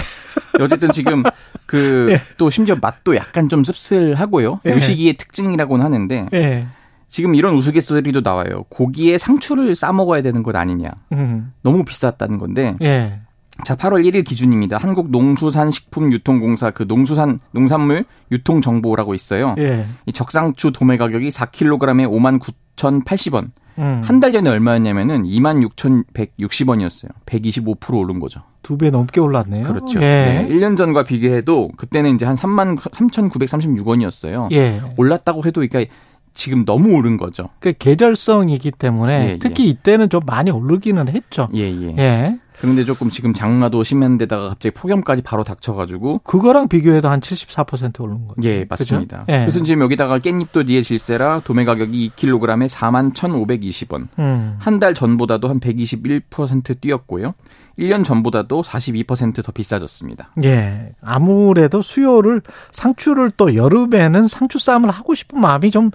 어쨌든 0.60 0.90
지금 0.90 1.22
그또 1.66 2.10
예. 2.46 2.50
심지어 2.50 2.74
맛도 2.80 3.14
약간 3.14 3.48
좀 3.48 3.62
씁쓸하고요. 3.62 4.58
예. 4.66 4.70
요 4.72 4.80
시기의 4.80 5.12
특징이라고는 5.12 5.84
하는데 5.84 6.26
예. 6.34 6.66
지금 7.08 7.34
이런 7.34 7.54
우스갯소리도 7.54 8.20
나와요. 8.20 8.64
고기에 8.68 9.18
상추를 9.18 9.74
싸 9.74 9.92
먹어야 9.92 10.22
되는 10.22 10.42
것 10.42 10.54
아니냐. 10.54 10.90
음. 11.12 11.52
너무 11.62 11.84
비쌌다는 11.84 12.38
건데. 12.38 12.76
예. 12.82 13.20
자, 13.64 13.74
8월 13.74 14.04
1일 14.06 14.24
기준입니다. 14.24 14.76
한국 14.78 15.10
농수산식품유통공사 15.10 16.70
그 16.70 16.84
농수산 16.86 17.40
농산물 17.50 18.04
유통 18.30 18.60
정보라고 18.60 19.14
있어요. 19.14 19.54
예. 19.58 19.86
이 20.06 20.12
적상추 20.12 20.70
도매 20.72 20.96
가격이 20.96 21.30
4kg에 21.30 22.08
5만 22.08 22.38
9,080원. 22.76 23.50
음. 23.78 24.00
한달 24.04 24.32
전에 24.32 24.50
얼마였냐면은 24.50 25.24
26,160원이었어요. 25.24 27.08
125% 27.26 27.94
오른 27.98 28.20
거죠. 28.20 28.42
두 28.62 28.76
배 28.76 28.90
넘게 28.90 29.20
올랐네요. 29.20 29.66
그렇죠. 29.66 30.00
예. 30.00 30.46
네. 30.46 30.48
1년 30.50 30.76
전과 30.76 31.04
비교해도 31.04 31.70
그때는 31.76 32.14
이제 32.14 32.26
한 32.26 32.34
3만 32.34 32.76
3,936원이었어요. 32.78 34.52
예. 34.52 34.82
올랐다고 34.96 35.44
해도 35.46 35.62
그러니까 35.66 35.92
지금 36.38 36.64
너무 36.64 36.92
오른 36.96 37.16
거죠. 37.16 37.48
그 37.58 37.72
계절성이기 37.76 38.70
때문에 38.70 39.26
예, 39.26 39.30
예. 39.32 39.38
특히 39.40 39.64
예. 39.64 39.70
이때는 39.70 40.08
좀 40.08 40.20
많이 40.24 40.52
오르기는 40.52 41.08
했죠. 41.08 41.48
예, 41.52 41.62
예. 41.62 41.94
예. 41.98 42.38
그런데 42.60 42.84
조금 42.84 43.10
지금 43.10 43.34
장마도 43.34 43.82
심한 43.82 44.18
데다가 44.18 44.48
갑자기 44.48 44.72
폭염까지 44.72 45.22
바로 45.22 45.42
닥쳐가지고 45.42 46.20
그거랑 46.20 46.68
비교해도 46.68 47.08
한 47.08 47.20
74% 47.20 48.00
오른 48.00 48.28
거죠. 48.28 48.48
예, 48.48 48.64
맞습니다. 48.68 49.24
예. 49.28 49.40
그래서 49.40 49.64
지금 49.64 49.82
여기다가 49.82 50.20
깻잎도 50.20 50.64
뒤에 50.68 50.82
질세라 50.82 51.40
도매 51.44 51.64
가격이 51.64 52.12
2kg에 52.16 52.68
4만 52.68 53.14
1,520원. 53.14 54.06
음. 54.20 54.56
한달 54.60 54.94
전보다도 54.94 55.48
한 55.48 55.58
121% 55.58 56.80
뛰었고요. 56.80 57.34
1년 57.78 58.04
전보다도 58.04 58.62
42%더 58.62 59.52
비싸졌습니다. 59.52 60.32
예. 60.44 60.92
아무래도 61.00 61.82
수요를 61.82 62.42
상추를 62.70 63.32
또 63.36 63.54
여름에는 63.54 64.28
상추 64.28 64.58
쌈을 64.58 64.90
하고 64.90 65.14
싶은 65.14 65.40
마음이 65.40 65.72
좀 65.72 65.90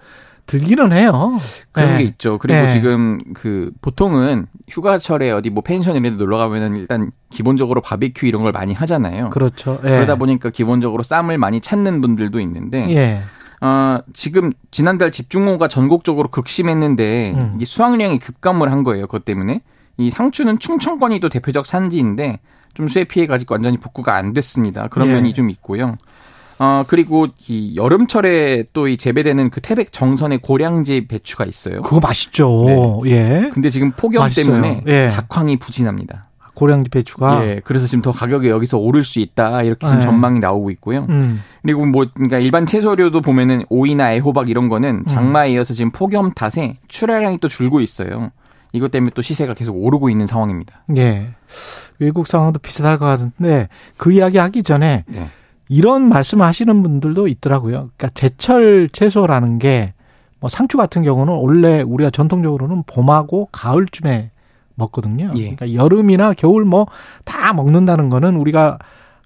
들기는 0.45 0.91
해요. 0.91 1.39
그런 1.71 1.93
네. 1.93 1.97
게 1.99 2.03
있죠. 2.03 2.37
그리고 2.37 2.61
네. 2.61 2.69
지금 2.69 3.19
그 3.33 3.71
보통은 3.81 4.47
휴가철에 4.69 5.31
어디 5.31 5.49
뭐 5.49 5.63
펜션 5.63 5.95
이런 5.95 6.03
데 6.03 6.17
놀러 6.17 6.37
가면은 6.37 6.75
일단 6.75 7.11
기본적으로 7.29 7.81
바비큐 7.81 8.27
이런 8.27 8.43
걸 8.43 8.51
많이 8.51 8.73
하잖아요. 8.73 9.29
그렇죠. 9.29 9.79
네. 9.83 9.91
그러다 9.91 10.15
보니까 10.15 10.49
기본적으로 10.49 11.03
쌈을 11.03 11.37
많이 11.37 11.61
찾는 11.61 12.01
분들도 12.01 12.39
있는데 12.41 12.89
예. 12.89 13.21
어, 13.61 13.99
지금 14.13 14.51
지난달 14.71 15.11
집중호우가 15.11 15.69
전국적으로 15.69 16.29
극심했는데 16.29 17.31
음. 17.31 17.57
이 17.61 17.65
수확량이 17.65 18.19
급감을 18.19 18.71
한 18.71 18.83
거예요. 18.83 19.07
그것 19.07 19.23
때문에 19.23 19.61
이 19.97 20.09
상추는 20.09 20.59
충청권이 20.59 21.19
또 21.21 21.29
대표적 21.29 21.65
산지인데 21.65 22.39
좀 22.73 22.87
수해 22.87 23.05
피해가 23.05 23.35
아직 23.35 23.49
완전히 23.51 23.77
복구가 23.77 24.15
안 24.15 24.33
됐습니다. 24.33 24.87
그런 24.89 25.07
예. 25.07 25.13
면이 25.13 25.33
좀 25.33 25.49
있고요. 25.49 25.95
어, 26.63 26.83
그리고 26.87 27.27
이 27.47 27.75
여름철에 27.75 28.65
또 28.73 28.87
이 28.87 28.97
재배되는 28.97 29.49
그 29.49 29.61
태백 29.61 29.91
정선의 29.91 30.39
고량지 30.39 31.07
배추가 31.07 31.45
있어요. 31.45 31.81
그거 31.81 31.99
맛있죠. 31.99 33.01
네. 33.05 33.11
예. 33.11 33.49
근데 33.53 33.69
지금 33.69 33.91
폭염 33.91 34.23
맛있어요. 34.23 34.61
때문에 34.61 34.83
예. 34.87 35.07
작황이 35.09 35.57
부진합니다. 35.57 36.27
고량지 36.53 36.89
배추가 36.91 37.43
예, 37.47 37.61
그래서 37.63 37.87
지금 37.87 38.03
더 38.03 38.11
가격이 38.11 38.47
여기서 38.47 38.77
오를 38.77 39.03
수 39.03 39.19
있다 39.19 39.63
이렇게 39.63 39.87
지금 39.87 40.01
예. 40.01 40.05
전망이 40.05 40.39
나오고 40.39 40.69
있고요. 40.71 41.07
음. 41.09 41.41
그리고 41.63 41.85
뭐 41.85 42.05
그러니까 42.13 42.37
일반 42.37 42.65
채소류도 42.67 43.21
보면은 43.21 43.63
오이나 43.69 44.13
애호박 44.13 44.49
이런 44.49 44.69
거는 44.69 44.89
음. 44.89 45.05
장마에 45.05 45.53
이어서 45.53 45.73
지금 45.73 45.91
폭염 45.91 46.31
탓에 46.33 46.77
출하량이 46.87 47.39
또 47.39 47.47
줄고 47.47 47.79
있어요. 47.81 48.31
이것 48.71 48.91
때문에 48.91 49.11
또 49.15 49.21
시세가 49.21 49.55
계속 49.55 49.73
오르고 49.73 50.09
있는 50.09 50.27
상황입니다. 50.27 50.83
예. 50.97 51.29
외국 51.99 52.27
상황도 52.27 52.59
비슷할 52.59 52.99
것 52.99 53.05
같은데 53.05 53.69
그 53.97 54.11
이야기 54.11 54.37
하기 54.37 54.61
전에 54.61 55.05
네. 55.07 55.29
이런 55.69 56.09
말씀을 56.09 56.45
하시는 56.45 56.83
분들도 56.83 57.27
있더라고요. 57.27 57.89
그러니까 57.97 58.09
제철 58.13 58.89
채소라는 58.89 59.59
게 59.59 59.93
뭐 60.39 60.49
상추 60.49 60.75
같은 60.75 61.03
경우는 61.03 61.33
원래 61.33 61.81
우리가 61.81 62.09
전통적으로는 62.09 62.83
봄하고 62.85 63.47
가을쯤에 63.53 64.31
먹거든요. 64.75 65.31
예. 65.37 65.55
그러니까 65.55 65.73
여름이나 65.73 66.33
겨울 66.33 66.65
뭐 66.65 66.85
다 67.23 67.53
먹는다는 67.53 68.09
거는 68.09 68.35
우리가 68.35 68.77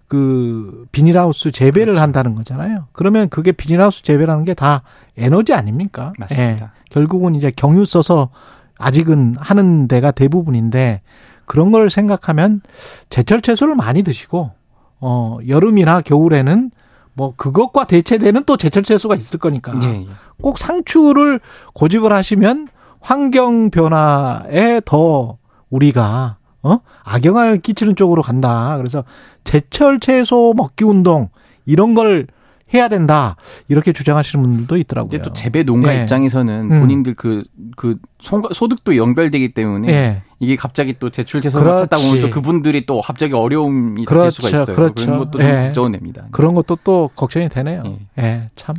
그 0.08 0.86
비닐하우스 0.92 1.50
재배를 1.50 1.86
그렇죠. 1.94 2.02
한다는 2.02 2.36
거잖아요. 2.36 2.86
그러면 2.92 3.30
그게 3.30 3.52
비닐하우스 3.52 4.04
재배라는 4.04 4.46
게 4.46 4.54
다 4.54 4.84
에너지 5.18 5.54
아닙니까? 5.54 6.14
맞습니다. 6.20 6.66
예. 6.66 6.70
결국은 6.92 7.34
이제 7.34 7.52
경유 7.56 7.84
써서 7.86 8.30
아직은 8.78 9.38
하는 9.40 9.88
데가 9.88 10.12
대부분인데 10.12 11.02
그런 11.46 11.72
걸 11.72 11.90
생각하면 11.90 12.62
제철 13.10 13.42
채소를 13.42 13.74
많이 13.74 14.04
드시고 14.04 14.52
어, 15.00 15.38
여름이나 15.48 16.02
겨울에는 16.02 16.72
뭐 17.14 17.34
그것과 17.36 17.88
대체되는 17.88 18.44
또 18.46 18.58
제철 18.58 18.84
채소가 18.84 19.16
있을 19.16 19.40
거니까 19.40 19.74
예, 19.82 19.88
예. 19.88 20.08
꼭 20.40 20.60
상추를 20.60 21.40
고집을 21.74 22.14
하시면 22.14 22.68
환경 23.00 23.72
변화에 23.72 24.82
더 24.86 25.38
우리가 25.72 26.38
어 26.62 26.80
악영향을 27.04 27.60
끼치는 27.60 27.96
쪽으로 27.96 28.22
간다. 28.22 28.78
그래서 28.78 29.04
제철 29.44 30.00
채소 30.00 30.54
먹기 30.56 30.84
운동 30.84 31.30
이런 31.66 31.96
걸 31.96 32.28
해야 32.74 32.88
된다 32.88 33.36
이렇게 33.68 33.94
주장하시는 33.94 34.44
분들도 34.44 34.78
있더라고요. 34.78 35.10
근데 35.10 35.24
또 35.24 35.34
재배 35.34 35.64
농가 35.64 35.96
예. 35.96 36.02
입장에서는 36.02 36.72
음. 36.72 36.80
본인들 36.82 37.16
그그 37.16 37.46
그 37.78 37.96
소득도 38.20 38.96
연결되기 38.96 39.54
때문에 39.54 39.88
예. 39.90 40.24
이게 40.40 40.56
갑자기 40.56 40.96
또 41.00 41.10
제출 41.10 41.42
재소를 41.42 41.78
찾다 41.78 41.98
보면 41.98 42.22
또 42.22 42.30
그분들이 42.30 42.86
또 42.86 43.02
갑자기 43.02 43.34
어려움이 43.34 44.06
그렇죠. 44.06 44.26
닥칠 44.26 44.50
수가 44.50 44.62
있어요. 44.62 44.76
그렇죠. 44.76 44.94
그런 45.06 45.18
것도 45.20 45.32
좀 45.40 45.42
예. 45.42 45.64
걱정은 45.66 45.92
됩니다. 45.92 46.26
그런 46.32 46.54
것도 46.54 46.78
또 46.84 47.10
걱정이 47.16 47.50
되네요. 47.50 47.98
예, 48.20 48.24
예 48.24 48.50
참 48.56 48.76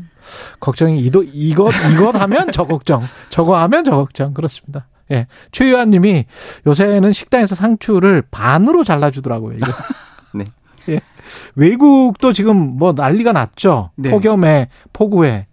걱정이 0.61 1.00
이도 1.00 1.22
이것 1.24 1.72
이것 1.92 2.14
하면 2.14 2.52
저 2.52 2.64
걱정, 2.64 3.02
저거 3.28 3.56
하면 3.59 3.84
저 3.84 3.92
걱정 3.92 4.34
그렇습니다. 4.34 4.86
예. 5.11 5.26
최유한 5.52 5.90
님이 5.90 6.26
요새는 6.66 7.12
식당에서 7.12 7.54
상추를 7.54 8.22
반으로 8.30 8.84
잘라주더라고요. 8.84 9.56
이거. 9.56 9.72
네. 10.34 10.44
예. 10.90 11.00
외국도 11.56 12.32
지금 12.32 12.76
뭐 12.78 12.92
난리가 12.92 13.32
났죠. 13.32 13.90
네. 13.96 14.11
폭염에 14.11 14.68
폭우에. 14.92 15.46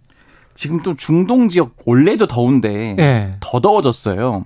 지금 0.54 0.82
또 0.82 0.94
중동 0.94 1.48
지역 1.48 1.74
원래도 1.84 2.26
더운데 2.26 2.96
예. 2.98 3.36
더 3.40 3.60
더워졌어요. 3.60 4.44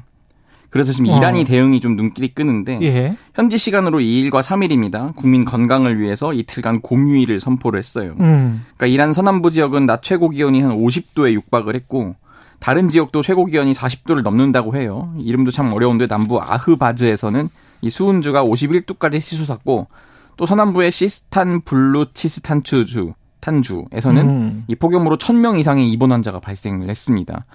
그래서 0.71 0.93
지금 0.93 1.11
어. 1.11 1.19
이란이 1.19 1.45
대응이 1.45 1.81
좀 1.81 1.97
눈길이 1.97 2.29
끄는데 2.29 2.79
예. 2.83 3.17
현지 3.35 3.59
시간으로 3.59 3.99
2일과 3.99 4.43
3일입니다. 4.43 5.15
국민 5.17 5.45
건강을 5.45 6.01
위해서 6.01 6.33
이틀간 6.33 6.81
공휴일을 6.81 7.41
선포를 7.41 7.79
했어요. 7.79 8.15
음. 8.21 8.65
그러니까 8.77 8.87
이란 8.87 9.13
서남부 9.13 9.51
지역은 9.51 9.87
낮 9.87 10.03
최고 10.03 10.29
기온이 10.31 10.63
한 10.63 10.73
50도에 10.73 11.33
육박을 11.33 11.75
했고 11.75 12.15
다른 12.61 12.89
지역도 12.89 13.23
최고 13.23 13.47
기온이 13.47 13.73
40도를 13.73 14.23
넘는다고 14.23 14.77
해요. 14.77 15.13
이름도 15.19 15.51
참 15.51 15.73
어려운데 15.73 16.07
남부 16.07 16.41
아흐바즈에서는 16.41 17.49
이 17.83 17.91
수은주가 17.91 18.45
51도까지 18.45 19.21
치솟았고 19.21 19.89
또 20.37 20.47
서남부의 20.47 20.93
시스탄 20.93 21.63
블루치스탄추주 21.63 23.15
탄주에서는 23.41 24.29
음. 24.29 24.65
이 24.69 24.75
폭염으로 24.75 25.17
1000명 25.17 25.59
이상의 25.59 25.91
입원 25.91 26.13
환자가 26.13 26.41
발생을 26.41 26.89
했습니다. 26.89 27.47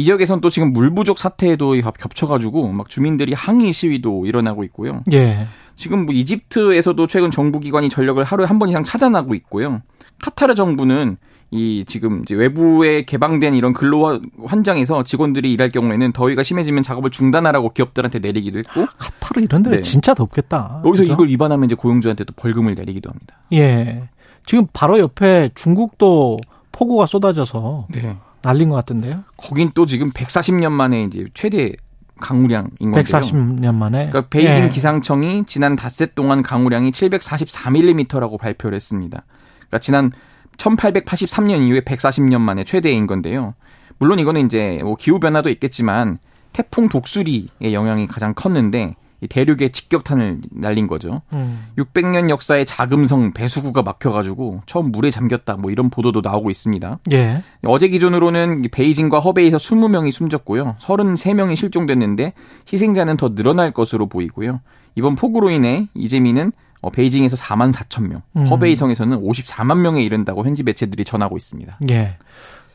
이 0.00 0.04
지역에선 0.04 0.40
또 0.40 0.48
지금 0.48 0.72
물 0.72 0.94
부족 0.94 1.18
사태에도 1.18 1.74
겹쳐가지고 1.98 2.72
막 2.72 2.88
주민들이 2.88 3.34
항의 3.34 3.70
시위도 3.74 4.24
일어나고 4.24 4.64
있고요. 4.64 5.02
예. 5.12 5.46
지금 5.76 6.06
뭐 6.06 6.14
이집트에서도 6.14 7.06
최근 7.06 7.30
정부기관이 7.30 7.90
전력을 7.90 8.22
하루에 8.24 8.46
한 8.46 8.58
번 8.58 8.70
이상 8.70 8.82
차단하고 8.82 9.34
있고요. 9.34 9.82
카타르 10.22 10.54
정부는 10.54 11.18
이 11.50 11.84
지금 11.86 12.22
이제 12.22 12.34
외부에 12.34 13.02
개방된 13.02 13.54
이런 13.54 13.74
근로 13.74 14.20
환장에서 14.44 15.02
직원들이 15.02 15.52
일할 15.52 15.70
경우에는 15.70 16.12
더위가 16.12 16.44
심해지면 16.44 16.82
작업을 16.82 17.10
중단하라고 17.10 17.74
기업들한테 17.74 18.20
내리기도 18.20 18.58
했고. 18.60 18.82
아, 18.82 18.86
카타르 18.96 19.42
이런 19.42 19.62
데는 19.62 19.78
네. 19.78 19.82
진짜 19.82 20.14
덥겠다. 20.14 20.80
여기서 20.86 21.02
그렇죠? 21.02 21.12
이걸 21.12 21.28
위반하면 21.28 21.66
이제 21.66 21.74
고용주한테 21.74 22.24
도 22.24 22.32
벌금을 22.36 22.74
내리기도 22.74 23.10
합니다. 23.10 23.36
예. 23.52 24.08
지금 24.46 24.66
바로 24.72 24.98
옆에 24.98 25.50
중국도 25.54 26.38
폭우가 26.72 27.04
쏟아져서 27.04 27.88
네. 27.90 28.16
날린 28.42 28.68
것 28.68 28.76
같은데요. 28.76 29.24
거긴 29.36 29.70
또 29.74 29.86
지금 29.86 30.10
140년 30.10 30.72
만에 30.72 31.02
이제 31.04 31.26
최대 31.34 31.72
강우량인 32.20 32.70
건데요. 32.78 33.02
140년 33.02 33.74
만에. 33.74 34.08
그러니까 34.08 34.28
베이징 34.28 34.64
예. 34.64 34.68
기상청이 34.68 35.44
지난 35.46 35.76
닷새 35.76 36.06
동안 36.06 36.42
강우량이 36.42 36.90
744mm라고 36.90 38.38
발표를 38.38 38.76
했습니다. 38.76 39.24
그러니까 39.56 39.78
지난 39.78 40.12
1883년 40.58 41.66
이후에 41.66 41.80
140년 41.80 42.40
만에 42.40 42.64
최대인 42.64 43.06
건데요. 43.06 43.54
물론 43.98 44.18
이거는 44.18 44.46
이제 44.46 44.80
뭐 44.82 44.96
기후 44.96 45.18
변화도 45.18 45.50
있겠지만 45.50 46.18
태풍 46.52 46.88
독수리의 46.88 47.72
영향이 47.72 48.06
가장 48.06 48.34
컸는데 48.34 48.94
대륙에 49.28 49.68
직격탄을 49.68 50.40
날린 50.50 50.86
거죠. 50.86 51.22
음. 51.32 51.66
600년 51.76 52.30
역사의 52.30 52.66
자금성 52.66 53.32
배수구가 53.32 53.82
막혀가지고 53.82 54.62
처음 54.66 54.90
물에 54.92 55.10
잠겼다 55.10 55.56
뭐 55.56 55.70
이런 55.70 55.90
보도도 55.90 56.20
나오고 56.22 56.50
있습니다. 56.50 56.98
예. 57.12 57.42
어제 57.66 57.88
기준으로는 57.88 58.62
베이징과 58.72 59.20
허베이에서 59.20 59.58
20명이 59.58 60.10
숨졌고요. 60.10 60.76
33명이 60.80 61.56
실종됐는데 61.56 62.32
희생자는 62.72 63.16
더 63.16 63.34
늘어날 63.34 63.72
것으로 63.72 64.06
보이고요. 64.06 64.60
이번 64.94 65.16
폭우로 65.16 65.50
인해 65.50 65.86
이재민은 65.94 66.52
어, 66.82 66.90
베이징에서 66.90 67.36
4만 67.36 67.72
4천 67.72 68.08
명, 68.08 68.22
음. 68.36 68.46
허베이 68.46 68.74
성에서는 68.74 69.20
54만 69.22 69.78
명에 69.80 70.02
이른다고 70.02 70.44
현지 70.44 70.62
매체들이 70.62 71.04
전하고 71.04 71.36
있습니다. 71.36 71.78
예. 71.90 72.16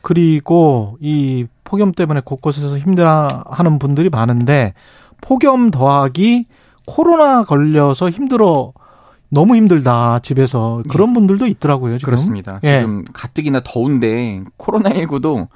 그리고 0.00 0.96
이 1.00 1.46
폭염 1.64 1.90
때문에 1.90 2.20
곳곳에서 2.24 2.78
힘들어하는 2.78 3.80
분들이 3.80 4.08
많은데 4.08 4.74
폭염 5.20 5.70
더하기 5.70 6.46
코로나 6.86 7.44
걸려서 7.44 8.10
힘들어 8.10 8.72
너무 9.28 9.56
힘들다 9.56 10.20
집에서 10.20 10.82
그런 10.88 11.08
네. 11.08 11.14
분들도 11.14 11.46
있더라고요. 11.46 11.98
지금. 11.98 12.06
그렇습니다. 12.06 12.60
예. 12.64 12.80
지금 12.80 13.04
가뜩이나 13.12 13.60
더운데 13.64 14.42
코로나 14.56 14.90
19도 14.90 15.48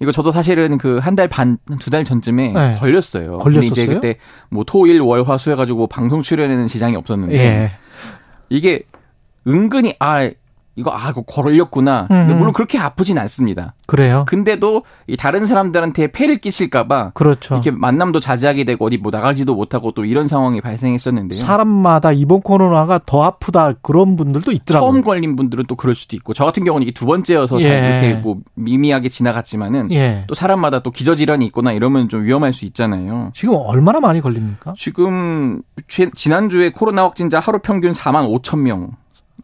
이거 0.00 0.12
저도 0.12 0.30
사실은 0.32 0.78
그 0.78 0.98
한 1.00 1.14
달 1.16 1.28
반, 1.28 1.58
두 1.80 1.90
달 1.90 2.04
전쯤에 2.04 2.52
네. 2.52 2.74
걸렸어요. 2.78 3.38
걸렸었어요. 3.38 3.70
이제 3.70 3.86
그때 3.86 4.16
뭐 4.48 4.64
토, 4.64 4.86
일, 4.86 5.00
월, 5.02 5.22
화, 5.24 5.36
수 5.36 5.50
해가지고 5.50 5.88
방송 5.88 6.22
출연에는 6.22 6.66
지장이 6.68 6.96
없었는데 6.96 7.36
예. 7.38 7.70
이게 8.48 8.82
은근히 9.46 9.94
아 9.98 10.30
이거 10.78 10.92
아 10.92 11.10
이거 11.10 11.22
걸렸구나. 11.22 12.06
음. 12.10 12.38
물론 12.38 12.52
그렇게 12.52 12.78
아프진 12.78 13.18
않습니다. 13.18 13.74
그래요. 13.88 14.24
근데도 14.28 14.84
이 15.08 15.16
다른 15.16 15.44
사람들한테 15.44 16.12
폐를 16.12 16.36
끼칠까봐 16.36 17.10
그렇죠. 17.14 17.54
이렇게 17.54 17.72
만남도 17.72 18.20
자제하게 18.20 18.62
되고 18.62 18.86
어디 18.86 18.96
뭐 18.96 19.10
나가지도 19.10 19.56
못하고 19.56 19.90
또 19.90 20.04
이런 20.04 20.28
상황이 20.28 20.60
발생했었는데요. 20.60 21.38
사람마다 21.38 22.12
이번 22.12 22.42
코로나가 22.42 23.00
더 23.04 23.24
아프다 23.24 23.72
그런 23.82 24.14
분들도 24.14 24.52
있더라고요. 24.52 24.90
처음 24.90 25.02
걸린 25.02 25.34
분들은 25.34 25.64
또 25.68 25.74
그럴 25.74 25.96
수도 25.96 26.14
있고 26.14 26.32
저 26.32 26.44
같은 26.44 26.64
경우는 26.64 26.86
이게 26.86 26.92
두 26.92 27.06
번째여서 27.06 27.60
예. 27.62 27.66
이렇게 27.66 28.14
뭐 28.22 28.38
미미하게 28.54 29.08
지나갔지만은 29.08 29.90
예. 29.92 30.24
또 30.28 30.34
사람마다 30.34 30.78
또 30.78 30.92
기저 30.92 31.16
질환이 31.16 31.44
있거나 31.46 31.72
이러면 31.72 32.08
좀 32.08 32.22
위험할 32.22 32.52
수 32.52 32.64
있잖아요. 32.66 33.32
지금 33.34 33.54
얼마나 33.56 33.98
많이 33.98 34.20
걸립니까? 34.20 34.74
지금 34.76 35.62
지난주에 35.88 36.70
코로나 36.70 37.02
확진자 37.02 37.40
하루 37.40 37.58
평균 37.58 37.90
4만 37.90 38.28
5천 38.42 38.60
명. 38.60 38.92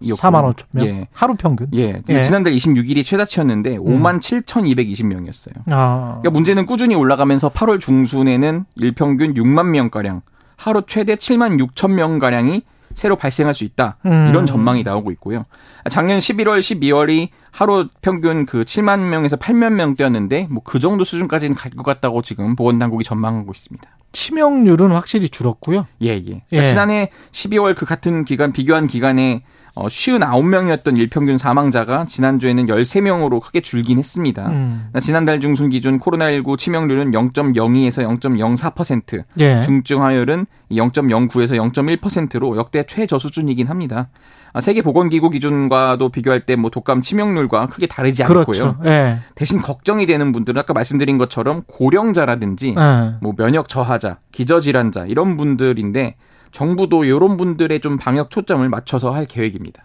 4만 0.03 0.55
5천 0.55 0.65
명. 0.73 0.87
예. 0.87 1.09
하루 1.13 1.35
평균. 1.37 1.69
예. 1.75 2.03
예. 2.09 2.23
지난달 2.23 2.53
26일이 2.55 3.05
최다치였는데 3.05 3.77
음. 3.77 3.85
5만 3.85 4.21
7,220명이었어요. 4.21 5.53
아. 5.71 6.19
그러니까 6.21 6.31
문제는 6.31 6.67
꾸준히 6.67 6.95
올라가면서 6.95 7.49
8월 7.51 7.81
중순에는 7.81 8.65
일평균 8.77 9.35
6만 9.35 9.67
명 9.67 9.91
가량, 9.91 10.23
하루 10.57 10.83
최대 10.87 11.17
7만 11.17 11.59
6천 11.75 11.93
명 11.93 12.19
가량이 12.19 12.63
새로 12.93 13.17
발생할 13.17 13.55
수 13.55 13.65
있다. 13.65 13.97
음. 14.07 14.29
이런 14.31 14.47
전망이 14.47 14.83
나오고 14.85 15.11
있고요. 15.13 15.45
작년 15.91 16.19
11월, 16.21 16.61
12월이 16.61 17.29
하루 17.51 17.89
평균 18.03 18.47
그 18.47 18.63
7만 18.63 19.01
명에서 19.01 19.37
8만 19.37 19.73
명대였는데 19.73 20.47
뭐 20.51 20.63
그 20.65 20.79
정도 20.79 21.03
수준까지는 21.05 21.57
갈 21.57 21.73
것 21.73 21.83
같다고 21.83 22.23
지금 22.23 22.55
보건 22.57 22.79
당국이 22.79 23.05
전망하고 23.05 23.51
있습니다. 23.53 23.89
치명률은 24.13 24.93
확실히 24.93 25.29
줄었고요. 25.29 25.87
예, 26.03 26.11
예. 26.11 26.21
그러니까 26.23 26.45
예. 26.53 26.67
지난해 26.67 27.11
12월 27.33 27.75
그 27.75 27.85
같은 27.85 28.25
기간 28.25 28.53
비교한 28.53 28.87
기간에 28.87 29.43
어, 29.75 29.89
59명이었던 29.89 30.97
일평균 30.99 31.37
사망자가 31.37 32.07
지난주에는 32.07 32.67
13명으로 32.67 33.41
크게 33.41 33.61
줄긴 33.61 33.99
했습니다. 33.99 34.47
음. 34.49 34.89
지난달 35.03 35.41
중순 35.41 35.69
기준 35.69 35.99
코로나19 35.99 36.57
치명률은 36.57 37.11
0.02에서 37.11 38.19
0.04%, 38.21 39.25
예. 39.41 39.63
중증화율은 39.63 40.47
0.09에서 40.71 41.73
0.1%로 41.73 42.57
역대 42.57 42.85
최저 42.87 43.19
수준이긴 43.19 43.67
합니다. 43.67 44.09
아, 44.53 44.61
세계보건기구 44.61 45.31
기준과도 45.31 46.11
비교할 46.11 46.47
때 46.47 46.55
뭐 46.55 46.71
독감 46.71 47.03
치명률과 47.03 47.67
크게 47.67 47.87
다르지 47.89 48.23
않고요. 48.23 48.45
그렇죠. 48.45 48.77
예. 48.85 49.19
대신 49.35 49.61
걱정이 49.61 50.07
되는 50.07 50.31
분들은 50.31 50.61
아까 50.61 50.73
말씀드린 50.73 51.19
것처럼 51.19 51.65
고령자라든지 51.67 52.77
예. 52.79 53.15
뭐 53.21 53.35
면역 53.37 53.69
저하자, 53.69 54.19
기저질환자 54.31 55.07
이런 55.07 55.37
분들인데 55.37 56.15
정부도 56.55 57.05
이런 57.05 57.37
분들의 57.37 57.81
좀 57.81 57.99
방역 57.99 58.31
초점을 58.31 58.67
맞춰서 58.69 59.11
할 59.11 59.27
계획입니다. 59.27 59.83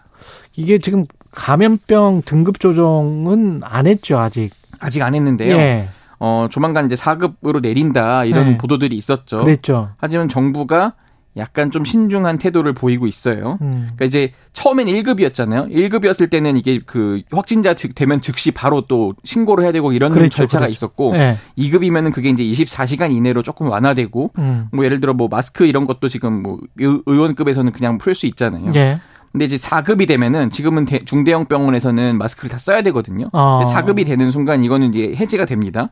이게 0.54 0.78
지금 0.78 1.04
감염병 1.32 2.22
등급 2.24 2.60
조정은 2.60 3.62
안 3.64 3.86
했죠 3.86 4.18
아직. 4.18 4.50
아직 4.78 5.02
안 5.02 5.14
했는데요. 5.14 5.56
예. 5.56 5.88
어 6.20 6.46
조만간 6.48 6.86
이제 6.86 6.94
4급으로 6.94 7.60
내린다 7.60 8.24
이런 8.24 8.52
예. 8.52 8.56
보도들이 8.56 8.96
있었죠. 8.96 9.38
그랬죠. 9.38 9.90
하지만 9.98 10.28
정부가 10.28 10.94
약간 11.36 11.70
좀 11.70 11.84
신중한 11.84 12.38
태도를 12.38 12.72
보이고 12.72 13.06
있어요. 13.06 13.58
음. 13.62 13.70
그러니까 13.70 14.04
이제 14.04 14.32
처음엔 14.52 14.88
1급이었잖아요. 14.88 15.70
1급이었을 15.70 16.28
때는 16.28 16.56
이게 16.56 16.80
그 16.84 17.22
확진자 17.30 17.74
되면 17.74 18.20
즉시 18.20 18.50
바로 18.50 18.82
또 18.88 19.14
신고를 19.24 19.64
해야 19.64 19.72
되고 19.72 19.92
이런 19.92 20.10
그렇죠, 20.10 20.38
절차가 20.38 20.66
그렇죠. 20.66 20.72
있었고 20.72 21.12
네. 21.12 21.36
2급이면은 21.56 22.12
그게 22.12 22.30
이제 22.30 22.42
24시간 22.42 23.12
이내로 23.12 23.42
조금 23.42 23.68
완화되고 23.68 24.32
음. 24.38 24.68
뭐 24.72 24.84
예를 24.84 25.00
들어 25.00 25.14
뭐 25.14 25.28
마스크 25.28 25.64
이런 25.66 25.86
것도 25.86 26.08
지금 26.08 26.42
뭐 26.42 26.58
의원급에서는 26.76 27.72
그냥 27.72 27.98
풀 27.98 28.14
수 28.14 28.26
있잖아요. 28.26 28.72
네. 28.72 29.00
근데 29.32 29.44
이제 29.44 29.56
4급이 29.56 30.08
되면은 30.08 30.50
지금은 30.50 30.84
대, 30.84 31.04
중대형 31.04 31.44
병원에서는 31.44 32.18
마스크를 32.18 32.50
다 32.50 32.58
써야 32.58 32.82
되거든요. 32.82 33.28
어. 33.32 33.62
4급이 33.64 34.04
되는 34.04 34.32
순간 34.32 34.64
이거는 34.64 34.92
이제 34.92 35.14
해지가 35.14 35.44
됩니다. 35.44 35.90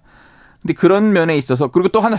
근데 0.62 0.74
그런 0.74 1.12
면에 1.12 1.36
있어서 1.36 1.68
그리고 1.68 1.88
또 1.88 2.00
하나 2.00 2.16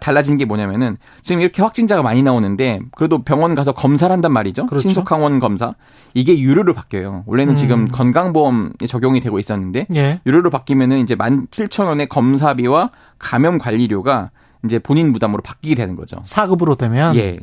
달라진 0.00 0.38
게 0.38 0.44
뭐냐면은 0.44 0.96
지금 1.22 1.42
이렇게 1.42 1.62
확진자가 1.62 2.02
많이 2.02 2.22
나오는데 2.22 2.80
그래도 2.96 3.22
병원 3.22 3.54
가서 3.54 3.72
검사를 3.72 4.12
한단 4.12 4.32
말이죠. 4.32 4.66
그렇죠. 4.66 4.88
신속항원 4.88 5.38
검사. 5.38 5.74
이게 6.14 6.38
유료로 6.38 6.72
바뀌어요. 6.72 7.24
원래는 7.26 7.52
음. 7.52 7.56
지금 7.56 7.88
건강보험에 7.88 8.86
적용이 8.88 9.20
되고 9.20 9.38
있었는데 9.38 9.86
예. 9.94 10.20
유료로 10.24 10.50
바뀌면은 10.50 11.00
이제 11.00 11.14
17,000원의 11.14 12.08
검사비와 12.08 12.90
감염 13.18 13.58
관리료가 13.58 14.30
이제 14.64 14.78
본인 14.78 15.12
부담으로 15.12 15.42
바뀌게 15.42 15.74
되는 15.74 15.94
거죠. 15.94 16.16
4급으로 16.24 16.78
되면 16.78 17.14
예. 17.16 17.38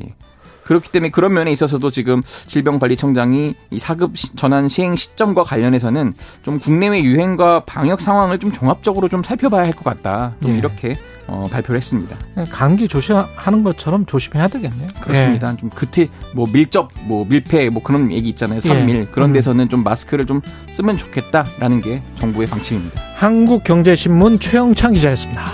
예. 0.61 0.67
그렇기 0.67 0.89
때문에 0.91 1.09
그런 1.11 1.33
면에 1.33 1.51
있어서도 1.51 1.89
지금 1.91 2.21
질병관리청장이 2.47 3.55
이 3.71 3.79
사급 3.79 4.13
전환 4.35 4.67
시행 4.69 4.95
시점과 4.95 5.43
관련해서는 5.43 6.13
좀 6.43 6.59
국내외 6.59 7.01
유행과 7.03 7.65
방역 7.65 8.01
상황을 8.01 8.39
좀 8.39 8.51
종합적으로 8.51 9.09
좀 9.09 9.23
살펴봐야 9.23 9.63
할 9.63 9.71
것 9.73 9.83
같다. 9.83 10.33
좀 10.41 10.51
네. 10.51 10.57
이렇게 10.57 10.97
어, 11.27 11.45
발표를 11.49 11.77
했습니다. 11.79 12.17
감기 12.51 12.89
조심하는 12.89 13.63
것처럼 13.63 14.05
조심해야 14.05 14.49
되겠네요. 14.49 14.89
그렇습니다. 14.99 15.53
예. 15.53 15.57
좀 15.57 15.69
그때 15.73 16.09
뭐 16.35 16.45
밀접, 16.51 16.89
뭐 17.03 17.25
밀폐, 17.25 17.69
뭐 17.69 17.81
그런 17.81 18.11
얘기 18.11 18.27
있잖아요. 18.29 18.59
선밀 18.59 18.95
예. 18.97 19.05
그런 19.05 19.29
음. 19.29 19.33
데서는 19.33 19.69
좀 19.69 19.81
마스크를 19.83 20.25
좀 20.25 20.41
쓰면 20.71 20.97
좋겠다라는 20.97 21.81
게 21.81 22.03
정부의 22.15 22.47
방침입니다. 22.49 23.01
한국경제신문 23.15 24.39
최영창 24.39 24.91
기자였습니다. 24.93 25.45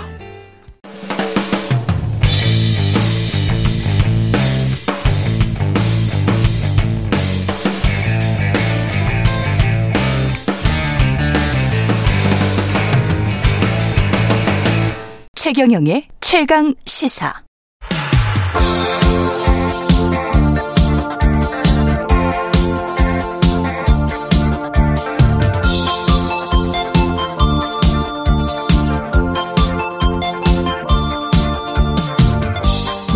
최경영의 15.48 16.04
최강 16.20 16.74
시사. 16.84 17.32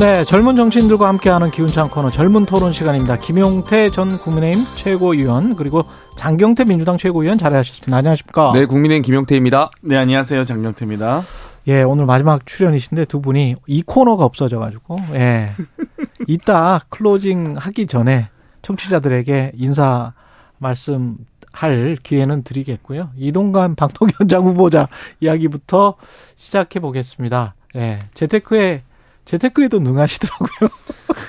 네, 0.00 0.24
젊은 0.24 0.56
정치인들과 0.56 1.06
함께하는 1.08 1.50
기운찬 1.50 1.90
코너 1.90 2.08
젊은 2.08 2.46
토론 2.46 2.72
시간입니다. 2.72 3.18
김용태 3.18 3.90
전 3.90 4.16
국민의힘 4.16 4.64
최고위원 4.76 5.54
그리고 5.54 5.84
장경태 6.16 6.64
민주당 6.64 6.96
최고위원 6.96 7.36
자리하셨습니다. 7.36 7.94
안녕하십니까? 7.94 8.52
네, 8.54 8.64
국민의힘 8.64 9.02
김용태입니다. 9.02 9.70
네, 9.82 9.98
안녕하세요. 9.98 10.44
장경태입니다. 10.44 11.20
예, 11.68 11.82
오늘 11.82 12.06
마지막 12.06 12.44
출연이신데 12.46 13.04
두 13.04 13.20
분이 13.20 13.54
이 13.66 13.82
코너가 13.82 14.24
없어져가지고, 14.24 15.00
예. 15.14 15.50
이따 16.26 16.80
클로징 16.88 17.54
하기 17.56 17.86
전에 17.86 18.28
청취자들에게 18.62 19.52
인사 19.54 20.12
말씀 20.58 21.18
할 21.52 21.96
기회는 22.02 22.42
드리겠고요. 22.44 23.10
이동관 23.16 23.74
방통위원장 23.74 24.44
후보자 24.44 24.88
이야기부터 25.20 25.94
시작해 26.36 26.80
보겠습니다. 26.80 27.54
예. 27.76 27.98
재테크에, 28.14 28.82
재테크에도 29.24 29.78
능하시더라고요. 29.80 30.70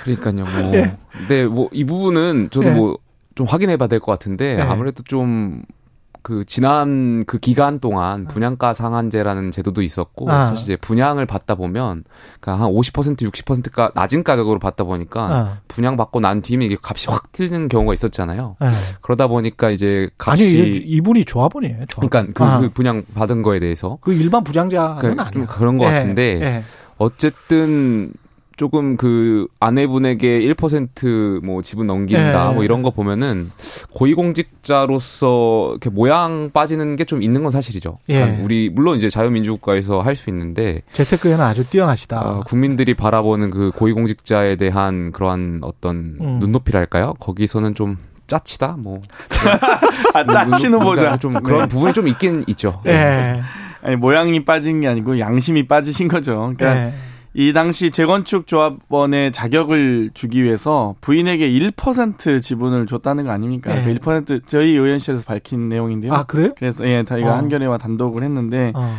그러니까요, 0.02 0.44
뭐. 0.44 0.74
예. 0.74 0.96
근데 1.12 1.44
뭐이 1.46 1.84
부분은 1.84 2.48
저도 2.50 2.66
예. 2.68 2.70
뭐좀 2.72 3.46
확인해 3.46 3.76
봐야 3.76 3.88
될 3.88 4.00
것 4.00 4.10
같은데 4.12 4.56
예. 4.56 4.60
아무래도 4.62 5.02
좀 5.04 5.62
그 6.24 6.46
지난 6.46 7.22
그 7.26 7.38
기간 7.38 7.80
동안 7.80 8.26
분양가 8.26 8.72
상한제라는 8.72 9.50
제도도 9.50 9.82
있었고 9.82 10.30
아. 10.30 10.46
사실 10.46 10.64
이제 10.64 10.74
분양을 10.74 11.26
받다 11.26 11.54
보면 11.54 12.02
그러니까 12.40 12.64
한 12.64 12.72
50% 12.72 13.18
60%가 13.30 13.92
낮은 13.94 14.24
가격으로 14.24 14.58
받다 14.58 14.84
보니까 14.84 15.22
아. 15.22 15.58
분양 15.68 15.98
받고 15.98 16.20
난 16.20 16.40
뒤에 16.40 16.56
이게 16.62 16.78
값이 16.82 17.08
확 17.10 17.30
뛰는 17.32 17.68
경우가 17.68 17.92
있었잖아요. 17.92 18.56
아. 18.58 18.70
그러다 19.02 19.26
보니까 19.26 19.68
이제 19.68 20.08
값이 20.16 20.62
아니 20.62 20.76
이분이 20.78 21.26
조합원이에요. 21.26 21.84
조합원. 21.88 22.08
그러니까 22.08 22.32
그, 22.32 22.50
아. 22.50 22.58
그, 22.58 22.70
분양 22.70 23.02
받은 23.14 23.42
거에 23.42 23.58
대해서 23.60 23.98
그 24.00 24.14
일반 24.14 24.42
분양자는 24.44 25.00
그러니까 25.00 25.26
아니야. 25.26 25.46
그런 25.46 25.76
것 25.76 25.84
예. 25.84 25.90
같은데 25.90 26.40
예. 26.40 26.64
어쨌든 26.96 28.14
조금 28.56 28.96
그 28.96 29.46
아내분에게 29.60 30.40
1%뭐 30.40 31.62
지분 31.62 31.86
넘긴다 31.86 32.48
네. 32.48 32.54
뭐 32.54 32.64
이런 32.64 32.82
거 32.82 32.90
보면은 32.90 33.50
고위공직자로서 33.92 35.68
이렇게 35.72 35.90
모양 35.90 36.50
빠지는 36.52 36.96
게 36.96 37.04
좀 37.04 37.22
있는 37.22 37.42
건 37.42 37.50
사실이죠. 37.50 37.98
예. 38.08 38.38
우리 38.42 38.70
물론 38.72 38.96
이제 38.96 39.10
자유민주국가에서 39.10 40.00
할 40.00 40.16
수 40.16 40.30
있는데 40.30 40.80
재테크에는 40.94 41.40
아주 41.44 41.68
뛰어나시다. 41.68 42.20
어, 42.20 42.40
국민들이 42.46 42.94
바라보는 42.94 43.50
그 43.50 43.70
고위공직자에 43.72 44.56
대한 44.56 45.12
그러한 45.12 45.60
어떤 45.62 46.16
음. 46.20 46.38
눈높이랄까요? 46.38 47.14
거기서는 47.20 47.74
좀 47.74 47.98
짜치다 48.26 48.76
뭐 48.78 49.02
아, 50.14 50.24
짜치는 50.24 50.78
보자 50.80 51.18
좀 51.18 51.34
그런 51.42 51.62
네. 51.62 51.66
부분이 51.68 51.92
좀 51.92 52.08
있긴 52.08 52.44
있죠. 52.46 52.80
예. 52.86 52.92
네. 52.92 53.42
아니 53.82 53.96
모양이 53.96 54.42
빠진 54.44 54.80
게 54.80 54.88
아니고 54.88 55.18
양심이 55.18 55.66
빠지신 55.68 56.08
거죠. 56.08 56.54
그러니까 56.56 56.74
네. 56.74 56.94
이 57.34 57.52
당시 57.52 57.90
재건축 57.90 58.46
조합원의 58.46 59.32
자격을 59.32 60.10
주기 60.14 60.44
위해서 60.44 60.94
부인에게 61.00 61.50
1% 61.50 62.40
지분을 62.40 62.86
줬다는 62.86 63.24
거 63.24 63.32
아닙니까? 63.32 63.74
네. 63.74 63.84
그1% 63.94 64.42
저희 64.46 64.70
의원실에서 64.70 65.24
밝힌 65.24 65.68
내용인데요. 65.68 66.12
아 66.12 66.22
그래요? 66.24 66.52
그래서 66.56 66.86
예, 66.88 67.02
저희가 67.04 67.32
어. 67.32 67.36
한겨레와 67.36 67.78
단독을 67.78 68.22
했는데 68.22 68.72
어. 68.76 68.94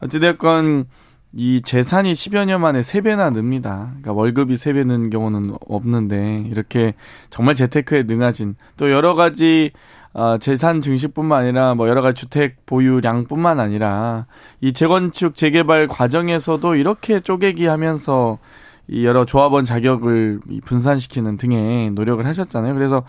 어찌됐건 0.00 0.86
이 1.32 1.60
재산이 1.62 2.12
10여 2.12 2.46
년 2.46 2.60
만에 2.60 2.80
3배나 2.80 3.32
늡니다. 3.32 3.88
그러니까 3.90 4.12
월급이 4.14 4.54
3배 4.54 4.86
는 4.86 5.10
경우는 5.10 5.56
없는데 5.68 6.44
이렇게 6.50 6.94
정말 7.30 7.54
재테크에 7.54 8.04
능하신 8.04 8.56
또 8.76 8.90
여러 8.90 9.14
가지 9.14 9.70
어, 10.18 10.38
재산 10.38 10.80
증식뿐만 10.80 11.42
아니라 11.42 11.74
뭐 11.74 11.88
여러 11.88 12.00
가지 12.00 12.22
주택 12.22 12.64
보유량뿐만 12.64 13.60
아니라 13.60 14.24
이 14.62 14.72
재건축 14.72 15.34
재개발 15.34 15.88
과정에서도 15.88 16.74
이렇게 16.74 17.20
쪼개기 17.20 17.66
하면서 17.66 18.38
이 18.88 19.04
여러 19.04 19.26
조합원 19.26 19.66
자격을 19.66 20.40
분산시키는 20.64 21.36
등의 21.36 21.90
노력을 21.90 22.24
하셨잖아요. 22.24 22.72
그래서 22.72 23.04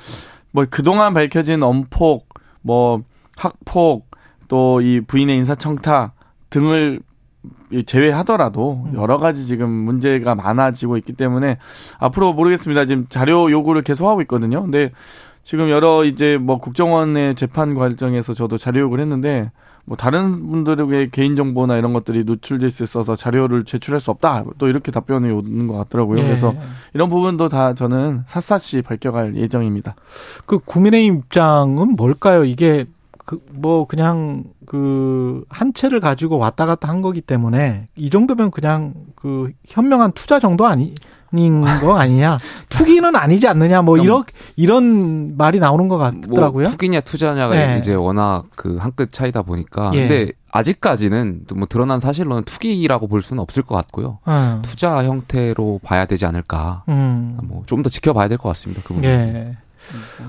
뭐 0.52 0.66
그동안 0.70 1.14
밝혀진 1.14 1.64
엄폭, 1.64 2.28
뭐 2.62 3.04
학폭, 3.38 4.08
또 4.50 4.82
이 4.82 5.00
부인의 5.02 5.38
인사청탁 5.38 6.14
등을 6.50 7.00
제외하더라도 7.86 8.88
여러 8.94 9.18
가지 9.18 9.46
지금 9.46 9.70
문제가 9.70 10.36
많아지고 10.36 10.98
있기 10.98 11.14
때문에 11.14 11.58
앞으로 12.00 12.34
모르겠습니다. 12.34 12.86
지금 12.86 13.06
자료 13.08 13.50
요구를 13.50 13.82
계속 13.82 14.08
하고 14.08 14.22
있거든요. 14.22 14.62
근데 14.62 14.92
지금 15.48 15.70
여러 15.70 16.04
이제 16.04 16.38
뭐 16.38 16.58
국정원의 16.58 17.36
재판 17.36 17.74
과정에서 17.74 18.34
저도 18.34 18.58
자료 18.58 18.82
요구를 18.82 19.02
했는데 19.04 19.50
뭐 19.86 19.96
다른 19.96 20.52
분들에게 20.52 21.08
개인 21.14 21.38
정보나 21.38 21.78
이런 21.78 21.94
것들이 21.94 22.26
노출될 22.26 22.70
수 22.70 22.84
있어서 22.84 23.16
자료를 23.16 23.64
제출할 23.64 24.02
수 24.02 24.12
없다. 24.12 24.44
또 24.58 24.68
이렇게 24.68 24.92
답변이 24.92 25.32
오는 25.32 25.68
것 25.68 25.78
같더라고요. 25.78 26.18
네. 26.18 26.24
그래서 26.24 26.54
이런 26.94 27.08
부분도 27.08 27.48
다 27.48 27.74
저는 27.74 28.24
샅샅이 28.28 28.82
밝혀갈 28.82 29.38
예정입니다. 29.38 29.96
그 30.46 30.60
국민의힘 30.60 31.20
입장은 31.20 31.96
뭘까요? 31.96 32.44
이게 32.44 32.86
그 33.26 33.40
뭐 33.50 33.88
그냥 33.88 34.44
그 34.66 35.46
한 35.48 35.74
채를 35.74 36.02
가지고 36.02 36.38
왔다 36.40 36.66
갔다 36.66 36.90
한 36.90 37.00
거기 37.02 37.22
때문에 37.22 37.88
이 37.96 38.10
정도면 38.10 38.52
그냥 38.52 38.94
그 39.16 39.52
현명한 39.66 40.12
투자 40.12 40.42
정도 40.42 40.66
아니 40.66 40.94
거 41.82 41.98
아니냐. 41.98 42.40
투기는 42.70 43.16
아니지 43.16 43.48
않느냐. 43.48 43.82
뭐 43.82 43.98
이런 43.98 44.24
이런 44.56 45.38
말이 45.38 45.60
나오는 45.60 45.88
것 45.88 45.98
같더라고요. 45.98 46.64
뭐 46.64 46.72
투기냐 46.72 47.02
투자냐가 47.02 47.56
네. 47.56 47.78
이제 47.80 47.94
워낙 47.94 48.46
그 48.56 48.78
한 48.80 48.92
끗 48.96 49.12
차이다 49.12 49.42
보니까. 49.44 49.92
예. 49.94 50.08
근데 50.08 50.32
아직까지는 50.52 51.42
뭐 51.56 51.68
드러난 51.68 52.00
사실로는 52.00 52.44
투기라고 52.44 53.08
볼 53.08 53.22
수는 53.22 53.42
없을 53.42 53.64
것 53.64 53.76
같고요. 53.76 54.20
음. 54.28 54.62
투자 54.64 55.04
형태로 55.04 55.82
봐야 55.84 56.06
되지 56.06 56.26
않을까. 56.26 56.84
음. 56.90 57.38
뭐좀 57.44 57.84
더 57.84 57.90
지켜봐야 57.90 58.28
될 58.28 58.38
것 58.38 58.50
같습니다. 58.50 58.82
그 58.84 58.94
부분. 58.96 59.04
예. 59.06 59.56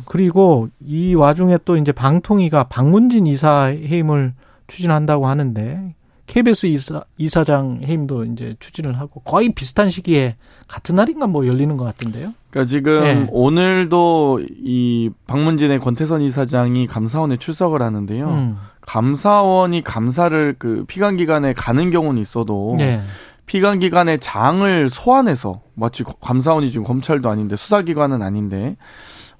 그리고 0.04 0.68
이 0.84 1.14
와중에 1.14 1.58
또 1.64 1.76
이제 1.76 1.92
방통위가 1.92 2.64
방문진 2.64 3.26
이사 3.26 3.64
해임을 3.64 4.34
추진한다고 4.66 5.26
하는데 5.26 5.94
KBS 6.28 6.66
이사, 6.66 7.02
이사장 7.16 7.80
해임도 7.82 8.24
이제 8.26 8.54
추진을 8.60 8.98
하고 9.00 9.20
거의 9.20 9.50
비슷한 9.52 9.90
시기에 9.90 10.36
같은 10.68 10.94
날인가 10.94 11.26
뭐 11.26 11.46
열리는 11.46 11.76
것 11.76 11.84
같은데요. 11.84 12.34
그러니까 12.50 12.68
지금 12.68 13.00
네. 13.02 13.26
오늘도 13.30 14.40
이 14.62 15.10
박문진의 15.26 15.80
권태선 15.80 16.20
이사장이 16.20 16.86
감사원에 16.86 17.38
출석을 17.38 17.82
하는데요. 17.82 18.28
음. 18.28 18.56
감사원이 18.82 19.82
감사를 19.82 20.56
그 20.58 20.84
피감 20.86 21.16
기관에 21.16 21.54
가는 21.54 21.90
경우는 21.90 22.20
있어도 22.20 22.76
네. 22.78 23.00
피감 23.46 23.78
기관의 23.78 24.20
장을 24.20 24.88
소환해서 24.90 25.62
마치 25.74 26.04
감사원이 26.20 26.70
지금 26.70 26.84
검찰도 26.84 27.30
아닌데 27.30 27.56
수사기관은 27.56 28.20
아닌데 28.20 28.76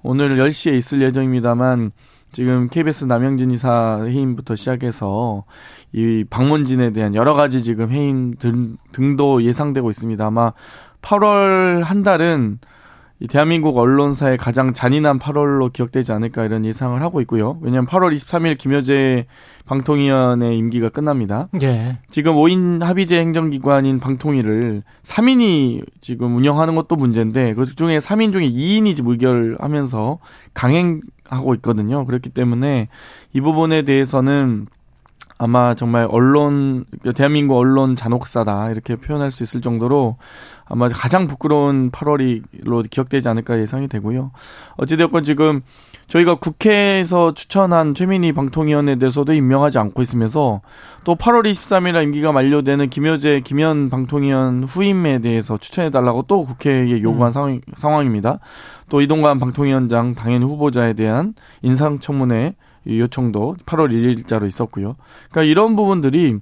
오늘 0.01 0.37
10시에 0.37 0.75
있을 0.75 1.03
예정입니다만 1.03 1.91
지금 2.31 2.69
KBS 2.69 3.05
남영진 3.05 3.51
이사 3.51 4.03
해임부터 4.05 4.55
시작해서 4.55 5.45
이 5.91 6.23
방문진에 6.29 6.91
대한 6.91 7.15
여러 7.15 7.33
가지 7.33 7.63
지금 7.63 7.91
해임 7.91 8.35
등, 8.35 8.77
등도 8.91 9.43
예상되고 9.43 9.89
있습니다. 9.89 10.25
아마 10.25 10.53
8월 11.01 11.81
한 11.81 12.03
달은 12.03 12.59
이 13.21 13.27
대한민국 13.27 13.77
언론사의 13.77 14.37
가장 14.37 14.73
잔인한 14.73 15.19
8월로 15.19 15.73
기억되지 15.73 16.13
않을까 16.13 16.45
이런 16.45 16.63
예상을 16.63 17.01
하고 17.01 17.19
있고요. 17.21 17.59
왜냐하면 17.61 17.87
8월 17.87 18.15
23일 18.15 18.57
김여재 18.57 19.25
방통위원회 19.65 20.55
임기가 20.55 20.89
끝납니다. 20.89 21.49
예. 21.61 21.97
지금 22.09 22.35
5인 22.35 22.81
합의제 22.81 23.19
행정기관인 23.19 23.99
방통위를 23.99 24.83
3인이 25.03 25.83
지금 25.99 26.35
운영하는 26.37 26.75
것도 26.75 26.95
문제인데 26.95 27.55
그 27.55 27.65
중에 27.65 27.97
3인 27.97 28.31
중에 28.31 28.49
2인이 28.49 28.95
지금 28.95 29.11
의결하면서 29.11 30.19
강행 30.53 31.01
하고 31.29 31.53
있거든요. 31.55 32.05
그렇기 32.05 32.29
때문에 32.29 32.89
이 33.33 33.41
부분에 33.41 33.83
대해서는 33.83 34.67
아마 35.41 35.73
정말 35.73 36.05
언론 36.11 36.83
대한민국 37.15 37.55
언론 37.57 37.95
잔혹사다 37.95 38.71
이렇게 38.71 38.97
표현할 38.97 39.31
수 39.31 39.41
있을 39.43 39.61
정도로 39.61 40.17
아마 40.65 40.89
가장 40.89 41.27
부끄러운 41.27 41.91
8월이로 41.91 42.87
기억되지 42.89 43.29
않을까 43.29 43.57
예상이 43.59 43.87
되고요. 43.87 44.31
어찌되었건 44.75 45.23
지금 45.23 45.61
저희가 46.09 46.35
국회에서 46.35 47.33
추천한 47.33 47.95
최민희 47.95 48.33
방통위원에 48.33 48.97
대해서도 48.97 49.31
임명하지 49.33 49.79
않고 49.79 50.01
있으면서 50.01 50.61
또 51.05 51.15
8월 51.15 51.49
23일 51.49 52.03
임기가 52.03 52.33
만료되는 52.33 52.89
김효재 52.89 53.41
김현 53.45 53.89
방통위원 53.89 54.63
후임에 54.63 55.19
대해서 55.19 55.57
추천해 55.57 55.89
달라고 55.89 56.23
또 56.23 56.45
국회에 56.45 57.01
요구한 57.01 57.29
음. 57.29 57.31
상황, 57.31 57.61
상황입니다. 57.75 58.39
또 58.89 59.01
이동관 59.01 59.39
방통위원장 59.39 60.15
당연 60.15 60.43
후보자에 60.43 60.93
대한 60.93 61.33
인상청문회 61.61 62.55
요청도 62.87 63.55
8월 63.65 63.91
1일자로 63.91 64.47
있었고요. 64.47 64.95
그러니까 65.29 65.49
이런 65.49 65.75
부분들이 65.75 66.37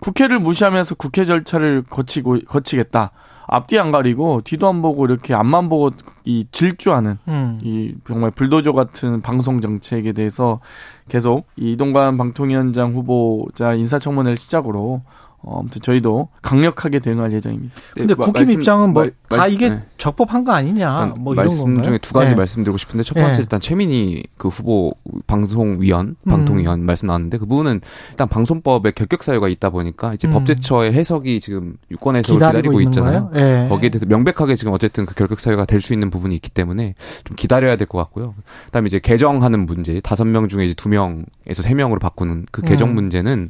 국회를 0.00 0.38
무시하면서 0.40 0.94
국회 0.94 1.24
절차를 1.24 1.84
거치고 1.88 2.40
거치겠다. 2.46 3.12
앞뒤 3.52 3.78
안 3.80 3.90
가리고 3.90 4.42
뒤도 4.44 4.68
안 4.68 4.80
보고 4.80 5.04
이렇게 5.04 5.34
앞만 5.34 5.68
보고 5.68 5.90
이 6.24 6.46
질주하는 6.52 7.18
음. 7.26 7.58
이 7.62 7.94
정말 8.06 8.30
불도저 8.30 8.72
같은 8.72 9.22
방송 9.22 9.60
정책에 9.60 10.12
대해서 10.12 10.60
계속 11.08 11.46
이 11.56 11.72
이동관 11.72 12.16
방통위원장 12.16 12.94
후보자 12.94 13.74
인사청문회를 13.74 14.36
시작으로 14.36 15.02
어, 15.42 15.60
아무튼 15.60 15.80
저희도 15.82 16.28
강력하게 16.42 16.98
대응할 17.00 17.32
예정입니다. 17.32 17.74
근데 17.94 18.14
네, 18.14 18.24
국힘 18.24 18.50
입장은 18.50 18.92
뭐 18.92 19.06
다 19.30 19.46
이게 19.46 19.70
네. 19.70 19.80
적법한 19.96 20.42
거 20.44 20.50
아니냐 20.52 21.14
뭐 21.16 21.34
말씀 21.34 21.58
이런 21.58 21.74
건가요? 21.74 21.84
중에 21.84 21.98
두 21.98 22.12
가지 22.12 22.30
네. 22.30 22.36
말씀드리고 22.36 22.76
싶은데 22.76 23.04
첫 23.04 23.14
번째 23.14 23.32
네. 23.32 23.38
일단 23.40 23.60
최민희 23.60 24.24
그 24.36 24.48
후보 24.48 24.92
방송위원 25.28 26.16
방통위원 26.28 26.80
음. 26.80 26.86
말씀 26.86 27.06
나왔는데 27.06 27.38
그 27.38 27.46
부분은 27.46 27.80
일단 28.10 28.28
방송법에 28.28 28.90
결격 28.90 29.22
사유가 29.22 29.48
있다 29.48 29.70
보니까 29.70 30.14
이제 30.14 30.26
음. 30.28 30.32
법제처의 30.32 30.92
해석이 30.92 31.38
지금 31.40 31.76
유권 31.92 32.16
해석을 32.16 32.38
기다리고, 32.40 32.78
기다리고 32.78 32.80
있잖아요. 32.82 33.30
네. 33.32 33.68
거기에 33.68 33.90
대해서 33.90 34.06
명백하게 34.06 34.56
지금 34.56 34.72
어쨌든 34.72 35.06
그 35.06 35.14
결격 35.14 35.38
사유가 35.40 35.64
될 35.64 35.80
수 35.80 35.94
있는 35.94 36.10
부분이 36.10 36.34
있기 36.34 36.50
때문에 36.50 36.94
좀 37.24 37.36
기다려야 37.36 37.76
될 37.76 37.86
것 37.86 37.96
같고요. 37.98 38.34
그다음에 38.66 38.86
이제 38.86 38.98
개정하는 38.98 39.64
문제 39.64 39.98
다섯 40.00 40.26
명 40.26 40.46
중에 40.48 40.66
이제 40.66 40.74
두 40.74 40.90
명에서 40.90 41.62
세 41.62 41.72
명으로 41.72 41.98
바꾸는 42.00 42.44
그 42.52 42.60
개정 42.62 42.90
음. 42.90 42.94
문제는 42.96 43.48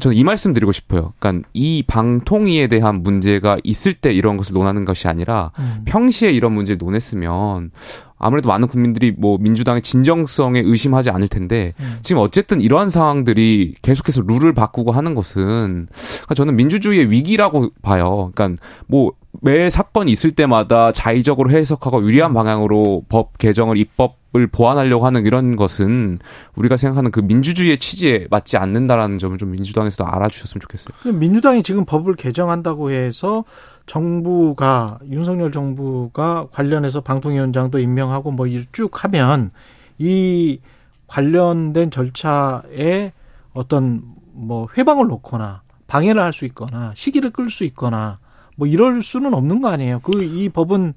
저는 0.00 0.16
이 0.16 0.24
말씀 0.24 0.52
드리고 0.52 0.72
싶어요. 0.72 1.12
그러니까 1.20 1.48
이 1.52 1.84
방통위에 1.86 2.66
대한 2.66 3.02
문제가 3.02 3.58
있을 3.62 3.94
때 3.94 4.12
이런 4.12 4.36
것을 4.36 4.54
논하는 4.54 4.84
것이 4.84 5.06
아니라 5.06 5.52
음. 5.58 5.82
평시에 5.84 6.30
이런 6.30 6.52
문제를 6.52 6.78
논했으면 6.78 7.70
아무래도 8.18 8.48
많은 8.48 8.68
국민들이 8.68 9.12
뭐 9.16 9.38
민주당의 9.38 9.82
진정성에 9.82 10.60
의심하지 10.60 11.10
않을 11.10 11.28
텐데 11.28 11.72
음. 11.80 11.98
지금 12.02 12.20
어쨌든 12.22 12.60
이러한 12.60 12.90
상황들이 12.90 13.74
계속해서 13.82 14.22
룰을 14.26 14.52
바꾸고 14.54 14.92
하는 14.92 15.14
것은 15.14 15.88
그러니까 15.90 16.34
저는 16.34 16.56
민주주의의 16.56 17.10
위기라고 17.10 17.70
봐요. 17.82 18.32
그러니까 18.34 18.60
뭐 18.86 19.12
매 19.42 19.70
사건이 19.70 20.12
있을 20.12 20.32
때마다 20.32 20.92
자의적으로 20.92 21.50
해석하고 21.50 22.02
유리한 22.04 22.34
방향으로 22.34 23.04
법 23.08 23.38
개정을 23.38 23.78
입법을 23.78 24.46
보완하려고 24.48 25.06
하는 25.06 25.24
이런 25.24 25.56
것은 25.56 26.18
우리가 26.56 26.76
생각하는 26.76 27.10
그 27.10 27.20
민주주의의 27.20 27.78
취지에 27.78 28.26
맞지 28.30 28.58
않는다라는 28.58 29.18
점을 29.18 29.36
좀 29.38 29.52
민주당에서도 29.52 30.06
알아주셨으면 30.06 30.60
좋겠어요. 30.60 31.14
민주당이 31.18 31.62
지금 31.62 31.86
법을 31.86 32.16
개정한다고 32.16 32.90
해서 32.90 33.44
정부가 33.86 34.98
윤석열 35.10 35.52
정부가 35.52 36.46
관련해서 36.52 37.00
방통위원장도 37.00 37.78
임명하고 37.78 38.32
뭐 38.32 38.46
쭉 38.72 39.04
하면 39.04 39.50
이 39.98 40.60
관련된 41.06 41.90
절차에 41.90 43.12
어떤 43.52 44.02
뭐 44.32 44.68
회방을 44.76 45.06
놓거나 45.08 45.62
방해를 45.86 46.22
할 46.22 46.32
수 46.32 46.44
있거나 46.44 46.92
시기를 46.94 47.30
끌 47.30 47.50
수 47.50 47.64
있거나 47.64 48.18
뭐 48.60 48.68
이럴 48.68 49.00
수는 49.02 49.32
없는 49.32 49.62
거 49.62 49.68
아니에요. 49.68 50.00
그 50.00 50.22
이 50.22 50.50
법은 50.50 50.92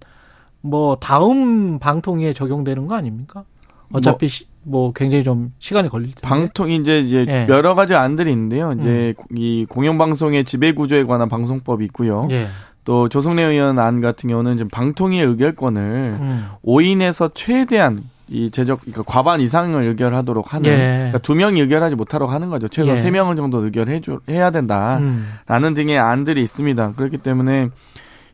뭐 0.59 0.97
다음 0.97 1.79
방통위에 1.79 2.33
적용되는 2.33 2.87
거 2.87 2.95
아닙니까? 2.95 3.45
어차피 3.93 4.25
뭐, 4.25 4.29
시, 4.29 4.45
뭐 4.63 4.93
굉장히 4.93 5.23
좀 5.23 5.53
시간이 5.59 5.87
걸릴 5.87 6.07
텐데. 6.07 6.27
방통이 6.27 6.75
이제 6.75 6.99
이제 6.99 7.25
예. 7.27 7.45
여러 7.47 7.73
가지 7.73 7.95
안들이 7.95 8.31
있는데요. 8.31 8.73
이제 8.77 9.13
음. 9.31 9.37
이 9.37 9.65
공영 9.67 9.97
방송의 9.97 10.43
지배 10.43 10.73
구조에 10.73 11.03
관한 11.05 11.29
방송법이 11.29 11.85
있고요. 11.85 12.27
예. 12.31 12.47
또 12.83 13.07
조성래 13.07 13.43
의원 13.43 13.79
안 13.79 14.01
같은 14.01 14.29
경우는 14.29 14.57
지금 14.57 14.67
방통위 14.69 15.19
의결권을 15.21 16.17
음. 16.19 16.45
5인에서 16.65 17.31
최대한 17.33 18.03
이 18.33 18.49
제적 18.49 18.81
그러니까 18.81 19.03
과반 19.03 19.39
이상을 19.41 19.79
의결하도록 19.81 20.53
하는 20.53 20.71
예. 20.71 20.75
그러니까 20.75 21.19
두 21.19 21.35
명이 21.35 21.61
의결하지 21.61 21.95
못하도록 21.95 22.31
하는 22.31 22.49
거죠. 22.49 22.67
최소 22.67 22.91
예. 22.91 22.97
세 22.97 23.11
명을 23.11 23.35
정도 23.35 23.63
의결해 23.63 24.01
줘 24.01 24.19
해야 24.27 24.49
된다라는 24.49 25.03
음. 25.47 25.73
등의 25.75 25.99
안들이 25.99 26.41
있습니다. 26.41 26.93
그렇기 26.93 27.19
때문에 27.19 27.69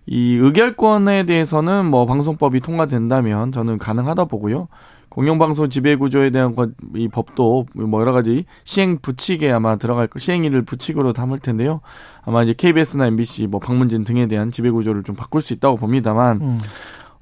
이 0.05 0.35
의결권에 0.35 1.23
대해서는 1.23 1.85
뭐 1.85 2.05
방송법이 2.05 2.61
통과된다면 2.61 3.51
저는 3.51 3.77
가능하다 3.77 4.25
보고요. 4.25 4.69
공영방송 5.09 5.69
지배구조에 5.69 6.29
대한 6.29 6.55
이 6.95 7.09
법도 7.09 7.65
뭐 7.73 7.99
여러 7.99 8.13
가지 8.13 8.45
시행 8.63 8.99
부칙에 9.01 9.51
아마 9.51 9.75
들어갈 9.75 10.07
거, 10.07 10.17
시행일을 10.17 10.61
부칙으로 10.61 11.11
담을 11.13 11.39
텐데요. 11.39 11.81
아마 12.23 12.43
이제 12.43 12.53
KBS나 12.53 13.07
MBC 13.07 13.47
뭐 13.47 13.59
방문진 13.59 14.05
등에 14.05 14.27
대한 14.27 14.51
지배구조를 14.51 15.03
좀 15.03 15.15
바꿀 15.15 15.41
수 15.41 15.51
있다고 15.53 15.77
봅니다만 15.77 16.41
음. 16.41 16.59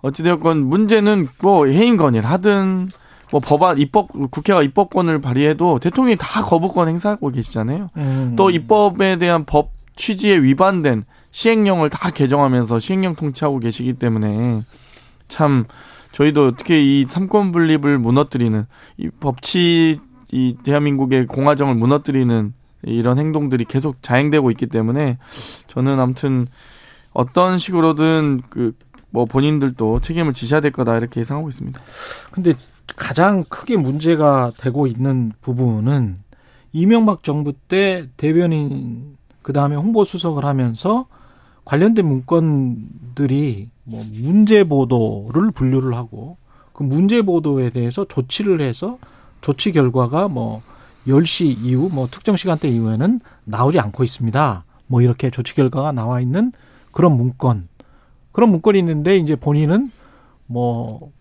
어찌되었건 0.07 0.65
문제는 0.65 1.27
뭐 1.41 1.65
해임 1.67 1.97
건의를 1.97 2.29
하든 2.29 2.89
뭐 3.31 3.39
법안 3.41 3.77
입법 3.77 4.07
국회가 4.31 4.63
입법권을 4.63 5.19
발의해도 5.19 5.79
대통령이 5.79 6.17
다 6.17 6.41
거부권 6.41 6.88
행사하고 6.88 7.29
계시잖아요. 7.29 7.89
음. 7.97 8.34
또 8.38 8.49
입법에 8.49 9.17
대한 9.17 9.45
법 9.45 9.71
취지에 9.95 10.38
위반된 10.38 11.03
시행령을 11.31 11.89
다 11.89 12.09
개정하면서 12.09 12.79
시행령 12.79 13.15
통치하고 13.15 13.59
계시기 13.59 13.93
때문에 13.93 14.61
참 15.27 15.65
저희도 16.13 16.47
어떻게 16.47 16.81
이 16.81 17.05
삼권 17.05 17.51
분립을 17.51 17.97
무너뜨리는 17.97 18.65
이 18.97 19.09
법치 19.19 19.99
이 20.31 20.55
대한민국의 20.63 21.27
공화정을 21.27 21.75
무너뜨리는 21.75 22.53
이런 22.84 23.17
행동들이 23.17 23.65
계속 23.65 24.01
자행되고 24.01 24.51
있기 24.51 24.67
때문에 24.67 25.17
저는 25.67 25.99
아무튼 25.99 26.47
어떤 27.13 27.57
식으로든 27.57 28.41
그 28.49 28.73
뭐 29.09 29.25
본인들도 29.25 30.01
책임을 30.01 30.34
지셔야 30.34 30.61
될 30.61 30.71
거다 30.71 30.97
이렇게 30.97 31.21
예상하고 31.21 31.49
있습니다. 31.49 31.79
근데 32.31 32.53
가장 32.95 33.43
크게 33.43 33.77
문제가 33.77 34.51
되고 34.57 34.88
있는 34.88 35.31
부분은 35.41 36.19
이명박 36.73 37.23
정부 37.23 37.53
때 37.53 38.07
대변인 38.17 39.17
그 39.41 39.53
다음에 39.53 39.75
홍보 39.75 40.03
수석을 40.03 40.45
하면서 40.45 41.07
관련된 41.65 42.05
문건들이 42.05 43.69
뭐 43.84 44.05
문제 44.13 44.63
보도를 44.63 45.51
분류를 45.51 45.95
하고 45.95 46.38
그 46.73 46.84
문제 46.84 47.21
보도에 47.21 47.69
대해서 47.69 48.05
조치를 48.05 48.61
해서 48.61 48.97
조치 49.41 49.71
결과가 49.71 50.27
뭐 50.27 50.61
10시 51.07 51.63
이후 51.63 51.89
뭐 51.91 52.07
특정 52.09 52.35
시간대 52.35 52.69
이후에는 52.69 53.21
나오지 53.45 53.79
않고 53.79 54.03
있습니다. 54.03 54.65
뭐 54.88 55.01
이렇게 55.01 55.29
조치 55.29 55.55
결과가 55.55 55.91
나와 55.91 56.21
있는 56.21 56.51
그런 56.91 57.17
문건. 57.17 57.67
그런 58.38 58.51
문건이 58.51 58.77
있는데 58.77 59.18
이제 59.18 59.35
본인은 59.35 59.89
뭐 60.45 61.11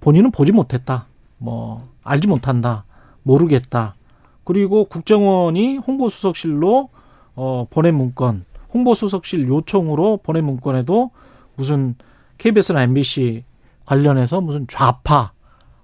본인은 0.00 0.32
보지 0.32 0.50
못했다. 0.50 1.06
뭐 1.36 1.88
알지 2.02 2.26
못한다. 2.26 2.84
모르겠다. 3.22 3.94
그리고 4.42 4.86
국정원이 4.86 5.76
홍보수석실로 5.76 6.88
어 7.36 7.66
보낸 7.70 7.94
문건, 7.94 8.46
홍보수석실 8.74 9.46
요청으로 9.46 10.16
보낸 10.24 10.44
문건에도 10.44 11.12
무슨 11.54 11.94
KBS나 12.38 12.82
MBC 12.82 13.44
관련해서 13.86 14.40
무슨 14.40 14.66
좌파, 14.66 15.30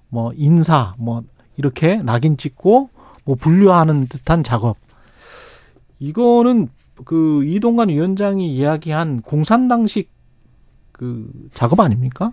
뭐 0.09 0.33
인사, 0.35 0.97
뭐 0.99 1.23
이렇게 1.57 1.99
낙인 1.99 2.37
찍고 2.37 2.91
뭐 3.25 3.37
분류하는 3.37 4.09
듯한 4.09 4.43
작업. 4.43 4.79
이거는 6.01 6.71
그 7.05 7.45
이동관 7.45 7.89
위원장이 7.89 8.53
이야기한 8.53 9.23
공산당식 9.23 10.14
그 10.95 11.29
작업 11.55 11.81
아닙니까? 11.81 12.33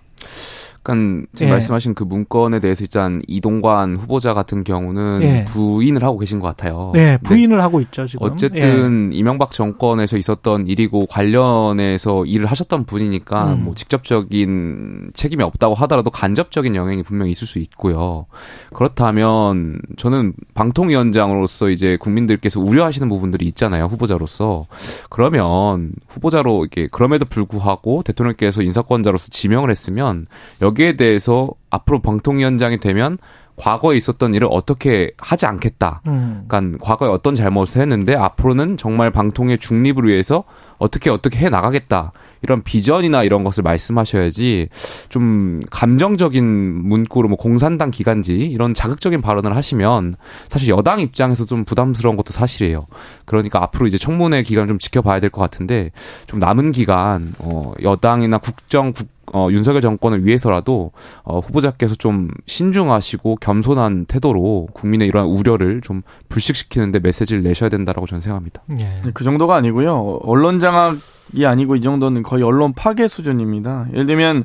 약간 0.82 1.28
지금 1.36 1.50
예. 1.50 1.52
말씀하신 1.52 1.94
그 1.94 2.04
문건에 2.04 2.60
대해서 2.60 2.84
일단 2.84 3.22
이동관 3.28 3.98
후보자 3.98 4.34
같은 4.34 4.64
경우는 4.64 5.20
예. 5.22 5.46
부인을 5.46 6.04
하고 6.04 6.18
계신 6.18 6.40
것 6.40 6.48
같아요. 6.48 6.92
네, 6.96 7.20
부인을 7.22 7.62
하고 7.62 7.82
있죠 7.82 8.08
지금. 8.08 8.26
어쨌든 8.26 9.12
예. 9.14 9.18
이명박 9.18 9.52
정권에서 9.52 10.18
있었던 10.18 10.66
일이고 10.66 11.06
관련해서 11.06 12.26
일을 12.26 12.48
하셨던 12.48 12.86
분이니까 12.86 13.54
음. 13.54 13.64
뭐 13.66 13.76
직접적인 13.76 15.12
책임이 15.14 15.44
없다고 15.44 15.76
하더라도 15.76 16.10
간접적인 16.10 16.74
영향이 16.76 17.04
분명히 17.04 17.30
있을 17.30 17.46
수 17.46 17.60
있고요. 17.60 18.26
그렇다면 18.74 19.82
저는 19.98 20.34
방통위원장으로서 20.56 21.70
이제 21.70 21.96
국민들께서 21.98 22.60
우려하시는 22.60 23.08
부분들이 23.08 23.46
있잖아요 23.46 23.86
후보자로서 23.86 24.66
그러면 25.12 25.92
후보자로 26.08 26.62
이렇게 26.62 26.88
그럼에도 26.88 27.26
불구하고 27.26 28.02
대통령께서 28.02 28.64
인사권자로서 28.64 29.28
지명을 29.30 29.70
했으면 29.70 30.26
여기 30.62 30.71
에 30.80 30.94
대해서 30.94 31.50
앞으로 31.70 32.00
방통위원장이 32.02 32.80
되면 32.80 33.18
과거에 33.58 33.96
있었던 33.98 34.34
일을 34.34 34.48
어떻게 34.50 35.12
하지 35.18 35.46
않겠다. 35.46 36.02
음. 36.08 36.46
그러니까 36.48 36.84
과거에 36.84 37.10
어떤 37.10 37.36
잘못을 37.36 37.82
했는데 37.82 38.16
앞으로는 38.16 38.78
정말 38.78 39.12
방통의 39.12 39.60
중립을 39.60 40.06
위해서 40.06 40.46
어떻게 40.80 41.12
어떻게 41.12 41.38
해 41.40 41.50
나가겠다. 41.50 42.12
이런 42.42 42.64
비전이나 42.64 43.24
이런 43.24 43.44
것을 43.44 43.62
말씀하셔야지 43.62 44.70
좀 45.10 45.60
감정적인 45.70 46.44
문구로 46.44 47.28
뭐 47.28 47.38
공산당 47.38 47.92
기간지 47.92 48.36
이런 48.38 48.74
자극적인 48.74 49.22
발언을 49.22 49.56
하시면 49.56 50.16
사실 50.50 50.70
여당 50.70 51.00
입장에서 51.00 51.46
좀 51.46 51.64
부담스러운 51.66 52.16
것도 52.16 52.32
사실이에요. 52.32 52.88
그러니까 53.26 53.62
앞으로 53.62 53.86
이제 53.86 54.00
청문회 54.00 54.42
기간 54.42 54.68
좀 54.68 54.80
지켜봐야 54.80 55.20
될 55.20 55.30
것 55.30 55.40
같은데 55.40 55.92
좀 56.26 56.40
남은 56.40 56.72
기간 56.72 57.34
어 57.38 57.74
여당이나 57.84 58.40
국정 58.40 58.92
국 58.92 59.08
어, 59.34 59.48
윤석열 59.52 59.82
정권을 59.82 60.26
위해서라도 60.26 60.92
어, 61.24 61.40
후보자께서 61.40 61.96
좀 61.96 62.30
신중하시고 62.46 63.38
겸손한 63.38 64.06
태도로 64.06 64.68
국민의 64.74 65.08
이러한 65.08 65.30
우려를 65.30 65.82
좀 65.82 66.02
불식시키는데 66.30 67.00
메시지를 67.00 67.44
내셔야 67.44 67.70
된다라고 67.70 68.08
저는 68.08 68.22
생각합니다. 68.22 68.64
예. 68.82 69.02
그 69.14 69.24
정도가 69.24 69.56
아니고요. 69.56 70.20
언론 70.24 70.60
장악이 70.60 71.46
아니고 71.46 71.76
이 71.76 71.82
정도는 71.82 72.24
거의 72.24 72.44
언론 72.44 72.74
파괴 72.74 73.08
수준입니다. 73.08 73.88
예를 73.94 74.06
들면 74.06 74.44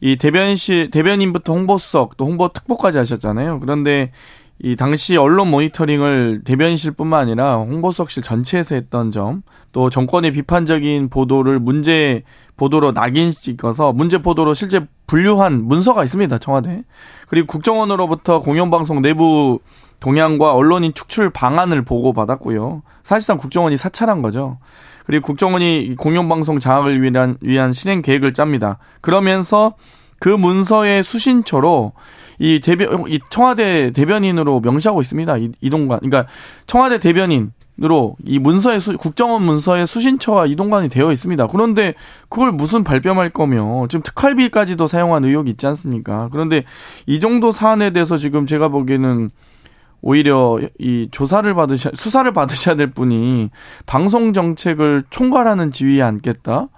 이 0.00 0.16
대변실 0.16 0.90
대변인부터 0.90 1.52
홍보수석 1.52 2.16
또 2.16 2.26
홍보 2.26 2.48
특보까지 2.48 2.98
하셨잖아요. 2.98 3.60
그런데 3.60 4.12
이 4.62 4.76
당시 4.76 5.16
언론 5.16 5.50
모니터링을 5.50 6.42
대변실뿐만 6.44 7.20
아니라 7.20 7.56
홍보수석실 7.56 8.22
전체에서 8.22 8.74
했던 8.74 9.10
점, 9.10 9.42
또 9.72 9.88
정권의 9.88 10.32
비판적인 10.32 11.08
보도를 11.08 11.58
문제 11.58 12.22
보도로 12.58 12.92
낙인 12.92 13.32
찍어서 13.32 13.94
문제 13.94 14.18
보도로 14.18 14.52
실제 14.52 14.86
분류한 15.06 15.64
문서가 15.64 16.04
있습니다. 16.04 16.36
청와대. 16.38 16.82
그리고 17.28 17.46
국정원으로부터 17.46 18.40
공영방송 18.40 19.00
내부 19.00 19.60
동향과 20.00 20.52
언론인 20.52 20.92
축출 20.92 21.30
방안을 21.30 21.82
보고받았고요. 21.82 22.82
사실상 23.02 23.38
국정원이 23.38 23.78
사찰한 23.78 24.20
거죠. 24.20 24.58
그리고 25.06 25.24
국정원이 25.24 25.96
공영방송 25.96 26.58
장악을 26.58 27.00
위한, 27.00 27.38
위한 27.40 27.72
실행 27.72 28.02
계획을 28.02 28.34
짭니다. 28.34 28.78
그러면서 29.00 29.74
그 30.18 30.28
문서의 30.28 31.02
수신처로 31.02 31.92
이 32.40 32.58
대변 32.60 33.04
이 33.06 33.20
청와대 33.28 33.92
대변인으로 33.92 34.60
명시하고 34.60 35.00
있습니다. 35.00 35.36
이, 35.36 35.52
이동관. 35.60 36.00
그러니까 36.00 36.26
청와대 36.66 36.98
대변인 36.98 37.52
으로 37.82 38.16
이 38.26 38.38
문서에 38.38 38.78
수, 38.78 38.94
국정원 38.98 39.42
문서에 39.42 39.86
수신처와 39.86 40.44
이동관이 40.44 40.90
되어 40.90 41.12
있습니다. 41.12 41.46
그런데 41.46 41.94
그걸 42.28 42.52
무슨 42.52 42.84
발뺌할 42.84 43.30
거며 43.30 43.86
지금 43.88 44.02
특활비까지도 44.02 44.86
사용한 44.86 45.24
의혹이 45.24 45.52
있지 45.52 45.66
않습니까? 45.66 46.28
그런데 46.30 46.64
이 47.06 47.20
정도 47.20 47.52
사안에 47.52 47.90
대해서 47.90 48.18
지금 48.18 48.44
제가 48.44 48.68
보기에는 48.68 49.30
오히려 50.02 50.58
이 50.78 51.08
조사를 51.10 51.54
받으셔 51.54 51.90
수사를 51.94 52.30
받으셔야 52.30 52.76
될 52.76 52.90
분이 52.90 53.48
방송 53.86 54.34
정책을 54.34 55.04
총괄하는 55.08 55.70
지위에 55.70 56.02
앉겠다. 56.02 56.68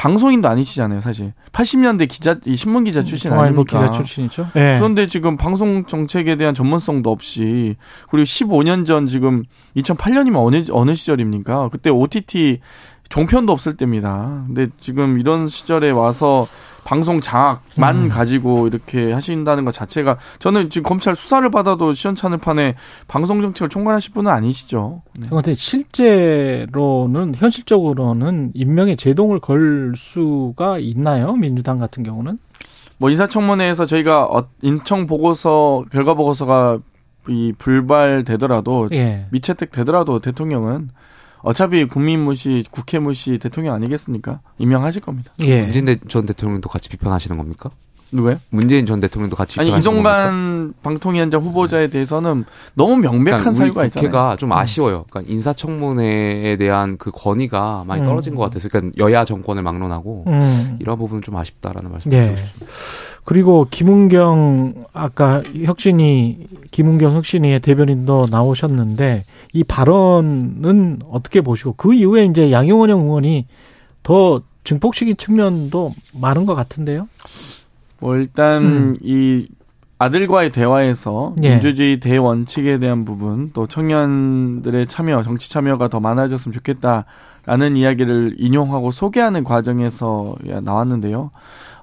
방송인도 0.00 0.48
아니시잖아요, 0.48 1.02
사실. 1.02 1.34
80년대 1.52 2.08
기자, 2.08 2.38
이 2.46 2.56
신문 2.56 2.84
기자 2.84 3.04
출신 3.04 3.34
아닙니까? 3.34 3.82
기자 3.82 3.92
출신이죠. 3.92 4.48
네. 4.54 4.78
그런데 4.78 5.06
지금 5.06 5.36
방송 5.36 5.84
정책에 5.84 6.36
대한 6.36 6.54
전문성도 6.54 7.10
없이 7.10 7.76
그리고 8.10 8.24
15년 8.24 8.86
전 8.86 9.06
지금 9.06 9.44
2008년이면 9.76 10.36
어느 10.36 10.64
어느 10.70 10.94
시절입니까? 10.94 11.68
그때 11.68 11.90
OTT 11.90 12.60
종편도 13.10 13.52
없을 13.52 13.76
때입니다. 13.76 14.44
근데 14.46 14.68
지금 14.80 15.20
이런 15.20 15.48
시절에 15.48 15.90
와서 15.90 16.46
방송 16.84 17.20
장악만 17.20 18.04
음. 18.04 18.08
가지고 18.08 18.66
이렇게 18.66 19.12
하신다는 19.12 19.64
것 19.64 19.72
자체가 19.72 20.18
저는 20.38 20.70
지금 20.70 20.88
검찰 20.88 21.14
수사를 21.14 21.48
받아도 21.50 21.92
시원찮을 21.92 22.38
판에 22.38 22.74
방송 23.08 23.40
정책을 23.42 23.68
총괄하실 23.68 24.12
분은 24.12 24.30
아니시죠. 24.30 25.02
네. 25.18 25.26
그런데 25.28 25.54
실제로는 25.54 27.34
현실적으로는 27.34 28.52
임명에 28.54 28.96
제동을 28.96 29.40
걸 29.40 29.94
수가 29.96 30.78
있나요? 30.78 31.34
민주당 31.34 31.78
같은 31.78 32.02
경우는? 32.02 32.38
뭐 32.98 33.10
인사청문회에서 33.10 33.86
저희가 33.86 34.24
어, 34.24 34.48
인청 34.62 35.06
보고서 35.06 35.84
결과 35.90 36.14
보고서가 36.14 36.78
이 37.28 37.52
불발되더라도 37.56 38.88
예. 38.92 39.26
미채택 39.30 39.72
되더라도 39.72 40.20
대통령은 40.20 40.90
어차피 41.42 41.84
국민 41.86 42.20
무시, 42.20 42.64
국회 42.70 42.98
무시 42.98 43.38
대통령 43.38 43.74
아니겠습니까? 43.74 44.40
임명하실 44.58 45.02
겁니다. 45.02 45.32
예. 45.40 45.62
문재인 45.62 45.98
전 46.08 46.26
대통령도 46.26 46.68
같이 46.68 46.88
비판하시는 46.88 47.36
겁니까? 47.36 47.70
누구요? 48.12 48.40
문재인 48.50 48.86
전 48.86 49.00
대통령도 49.00 49.36
같이 49.36 49.60
아니 49.60 49.76
이종관 49.76 50.74
방통위원장 50.82 51.42
후보자에 51.42 51.88
대해서는 51.88 52.44
너무 52.74 52.96
명백한 52.96 53.40
그러니까 53.40 53.52
사유가 53.52 53.84
있잖아요. 53.84 54.10
국회가 54.10 54.36
좀 54.36 54.50
음. 54.50 54.52
아쉬워요. 54.52 55.04
그러니까 55.10 55.32
인사청문회에 55.32 56.56
대한 56.56 56.96
그 56.98 57.10
건의가 57.12 57.84
많이 57.86 58.04
떨어진 58.04 58.32
음. 58.32 58.36
것 58.36 58.42
같아서 58.42 58.68
그러니까 58.68 58.96
여야 58.98 59.24
정권을 59.24 59.62
막론하고 59.62 60.24
음. 60.26 60.76
이런 60.80 60.98
부분은 60.98 61.22
좀 61.22 61.36
아쉽다라는 61.36 61.90
말씀 61.92 62.12
예. 62.12 62.34
드리고 62.34 62.66
그리고 63.24 63.66
김은경 63.70 64.84
아까 64.92 65.42
혁신이 65.42 66.46
김은경 66.70 67.14
혁신이의 67.16 67.60
대변인도 67.60 68.26
나오셨는데 68.30 69.24
이 69.52 69.64
발언은 69.64 71.00
어떻게 71.10 71.40
보시고 71.40 71.74
그 71.76 71.94
이후에 71.94 72.24
이제 72.24 72.50
양용원 72.50 72.90
의원이 72.90 73.46
더 74.02 74.42
증폭시킨 74.64 75.16
측면도 75.16 75.92
많은 76.20 76.46
것 76.46 76.54
같은데요. 76.54 77.08
뭐 77.98 78.16
일단 78.16 78.62
음. 78.62 78.96
이 79.02 79.46
아들과의 80.00 80.50
대화에서 80.50 81.34
예. 81.42 81.50
민주주의 81.50 82.00
대원칙에 82.00 82.78
대한 82.78 83.04
부분 83.04 83.50
또 83.52 83.66
청년들의 83.66 84.86
참여 84.86 85.22
정치 85.22 85.50
참여가 85.50 85.88
더 85.88 86.00
많아졌으면 86.00 86.54
좋겠다라는 86.54 87.76
이야기를 87.76 88.36
인용하고 88.38 88.92
소개하는 88.92 89.44
과정에서 89.44 90.36
나왔는데요. 90.62 91.30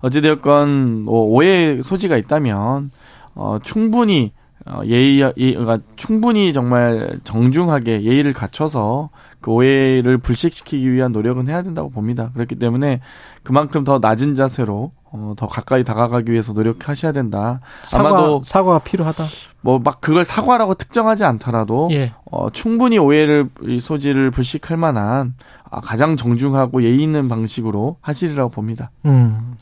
어찌되었건 0.01 1.03
뭐 1.03 1.25
오해 1.25 1.79
소지가 1.83 2.17
있다면 2.17 2.89
어 3.35 3.59
충분히 3.61 4.31
어, 4.65 4.81
예의, 4.83 5.31
예의가 5.37 5.77
충분히 5.95 6.53
정말 6.53 7.19
정중하게 7.23 8.01
예의를 8.01 8.33
갖춰서 8.33 9.11
그 9.41 9.51
오해를 9.51 10.17
불식시키기 10.17 10.91
위한 10.91 11.11
노력은 11.11 11.47
해야 11.47 11.61
된다고 11.61 11.91
봅니다. 11.91 12.31
그렇기 12.33 12.55
때문에 12.55 12.99
그만큼 13.43 13.83
더 13.83 13.99
낮은 13.99 14.33
자세로 14.33 14.91
어, 15.17 15.33
더 15.35 15.47
가까이 15.47 15.83
다가가기 15.83 16.31
위해서 16.31 16.53
노력하셔야 16.53 17.11
된다. 17.11 17.59
사과, 17.83 18.09
아마도 18.09 18.41
사과가 18.43 18.79
필요하다. 18.79 19.25
뭐 19.61 19.79
막 19.79 19.99
그걸 20.01 20.23
사과라고 20.23 20.75
특정하지 20.75 21.23
않더라도 21.23 21.89
예. 21.91 22.13
어, 22.25 22.49
충분히 22.51 22.97
오해를 22.97 23.49
이 23.63 23.79
소지를 23.79 24.31
불식할 24.31 24.77
만한 24.77 25.33
아, 25.69 25.81
가장 25.81 26.15
정중하고 26.15 26.83
예의 26.83 27.01
있는 27.01 27.27
방식으로 27.27 27.97
하시리라고 28.01 28.49
봅니다. 28.51 28.91
음. 29.05 29.55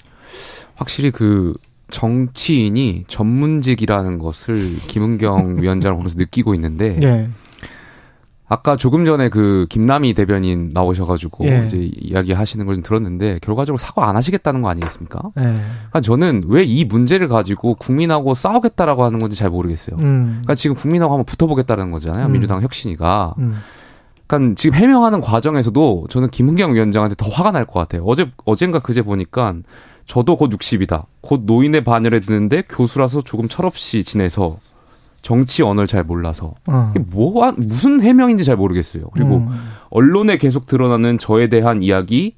확실히 0.76 1.11
그 1.11 1.53
정치인이 1.90 3.06
전문직이라는 3.07 4.19
것을 4.19 4.76
김은경 4.88 5.61
위원장을 5.61 5.95
보면서 5.95 6.15
느끼고 6.18 6.53
있는데 6.56 6.99
예. 7.02 7.30
아까 8.47 8.76
조금 8.76 9.05
전에 9.05 9.30
그 9.30 9.65
김남희 9.69 10.13
대변인 10.13 10.69
나오셔가지고 10.72 11.45
예. 11.47 11.63
이제 11.65 11.89
이야기하시는 11.99 12.63
걸좀 12.65 12.84
들었는데 12.84 13.39
결과적으로 13.41 13.77
사과 13.77 14.07
안 14.07 14.15
하시겠다는 14.15 14.61
거 14.61 14.69
아니겠습니까? 14.69 15.19
예. 15.39 15.41
그러니까 15.41 16.01
저는 16.01 16.43
왜 16.47 16.63
이 16.63 16.85
문제를 16.85 17.27
가지고 17.27 17.73
국민하고 17.76 18.34
싸우겠다라고 18.35 19.03
하는 19.03 19.19
건지 19.19 19.35
잘 19.38 19.49
모르겠어요. 19.49 19.95
음. 19.97 20.26
그러니까 20.43 20.55
지금 20.55 20.76
국민하고 20.76 21.13
한번 21.13 21.26
붙어보겠다는 21.26 21.89
거잖아요. 21.91 22.27
음. 22.27 22.31
민주당 22.34 22.61
혁신이가. 22.61 23.34
음. 23.39 23.55
그러니까 24.27 24.55
지금 24.55 24.77
해명하는 24.77 25.22
과정에서도 25.22 26.07
저는 26.09 26.30
김은경 26.30 26.73
위원장한테 26.73 27.15
더 27.15 27.30
화가 27.30 27.51
날 27.51 27.65
것 27.65 27.80
같아요. 27.80 28.03
어제 28.05 28.31
어젠가 28.45 28.80
그제 28.80 29.01
보니까 29.03 29.53
저도 30.07 30.38
곧 30.38 30.49
60이다. 30.51 31.05
곧 31.22 31.41
노인의 31.45 31.84
반열에 31.84 32.19
드는데 32.19 32.63
교수라서 32.69 33.22
조금 33.22 33.47
철없이 33.47 34.03
지내서 34.03 34.57
정치 35.26 35.64
언어를 35.64 35.88
잘 35.88 36.03
몰라서 36.03 36.53
어. 36.68 36.91
이게 36.95 37.03
뭐 37.10 37.52
무슨 37.57 37.99
해명인지 37.99 38.45
잘 38.45 38.56
모르겠어요. 38.56 39.06
그리고 39.11 39.38
음. 39.38 39.72
언론에 39.89 40.38
계속 40.38 40.68
드러나는 40.68 41.18
저에 41.18 41.47
대한 41.47 41.81
이야기 41.81 42.35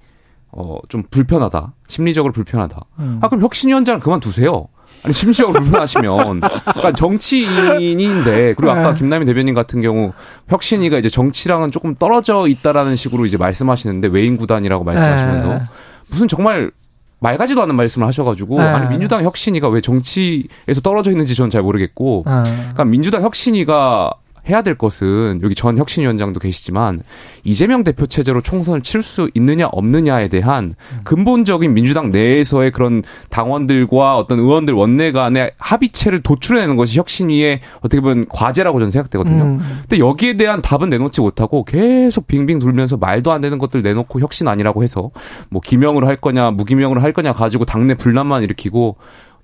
어 0.51 0.77
좀 0.87 1.03
불편하다. 1.11 1.73
심리적으로 1.87 2.31
불편하다. 2.31 2.79
음. 2.99 3.19
아 3.21 3.27
그럼 3.27 3.43
혁신 3.43 3.67
위원장을 3.67 3.99
그만 3.99 4.21
두세요. 4.21 4.69
아니 5.03 5.13
심리적으로 5.13 5.59
불편하시면 5.59 6.39
그러니까 6.39 6.93
정치인인데 6.93 8.53
그리고 8.55 8.71
아까 8.71 8.93
네. 8.93 8.99
김남희 8.99 9.25
대변인 9.25 9.53
같은 9.53 9.81
경우 9.81 10.13
혁신이가 10.47 10.97
이제 10.97 11.09
정치랑은 11.09 11.71
조금 11.71 11.93
떨어져 11.93 12.47
있다라는 12.47 12.95
식으로 12.95 13.25
이제 13.25 13.35
말씀하시는데 13.35 14.07
외인 14.07 14.37
구단이라고 14.37 14.85
말씀하시면서 14.85 15.47
네. 15.55 15.61
무슨 16.09 16.29
정말 16.29 16.71
맑아지도 17.19 17.61
않은 17.63 17.75
말씀을 17.75 18.07
하셔가지고 18.07 18.59
네. 18.59 18.63
아니 18.63 18.89
민주당 18.89 19.23
혁신이가 19.23 19.69
왜 19.69 19.81
정치에서 19.81 20.81
떨어져 20.83 21.11
있는지 21.11 21.35
저는 21.35 21.49
잘 21.49 21.61
모르겠고 21.61 22.23
네. 22.25 22.31
그러니까 22.43 22.85
민주당 22.85 23.23
혁신이가 23.23 24.13
해야 24.49 24.61
될 24.61 24.75
것은 24.75 25.41
여기 25.43 25.55
전 25.55 25.77
혁신위원장도 25.77 26.39
계시지만 26.39 26.99
이재명 27.43 27.83
대표 27.83 28.05
체제로 28.05 28.41
총선을 28.41 28.81
칠 28.81 29.01
수 29.01 29.29
있느냐 29.35 29.67
없느냐에 29.71 30.27
대한 30.27 30.75
근본적인 31.03 31.73
민주당 31.73 32.09
내에서의 32.09 32.71
그런 32.71 33.03
당원들과 33.29 34.17
어떤 34.17 34.39
의원들 34.39 34.73
원내 34.73 35.11
간의 35.11 35.51
합의체를 35.57 36.23
도출해내는 36.23 36.75
것이 36.75 36.97
혁신위의 36.99 37.61
어떻게 37.77 38.01
보면 38.01 38.25
과제라고 38.27 38.79
저는 38.79 38.91
생각되거든요. 38.91 39.43
음. 39.43 39.59
근데 39.81 39.99
여기에 39.99 40.37
대한 40.37 40.61
답은 40.61 40.89
내놓지 40.89 41.21
못하고 41.21 41.63
계속 41.63 42.27
빙빙 42.27 42.59
돌면서 42.59 42.97
말도 42.97 43.31
안 43.31 43.39
되는 43.41 43.57
것들 43.57 43.81
내놓고 43.83 44.19
혁신 44.19 44.47
아니라고 44.47 44.83
해서 44.83 45.11
뭐 45.49 45.61
기명으로 45.61 46.07
할 46.07 46.15
거냐 46.17 46.51
무기명으로 46.51 47.01
할 47.01 47.13
거냐 47.13 47.33
가지고 47.33 47.65
당내 47.65 47.95
분란만 47.95 48.43
일으키고 48.43 48.97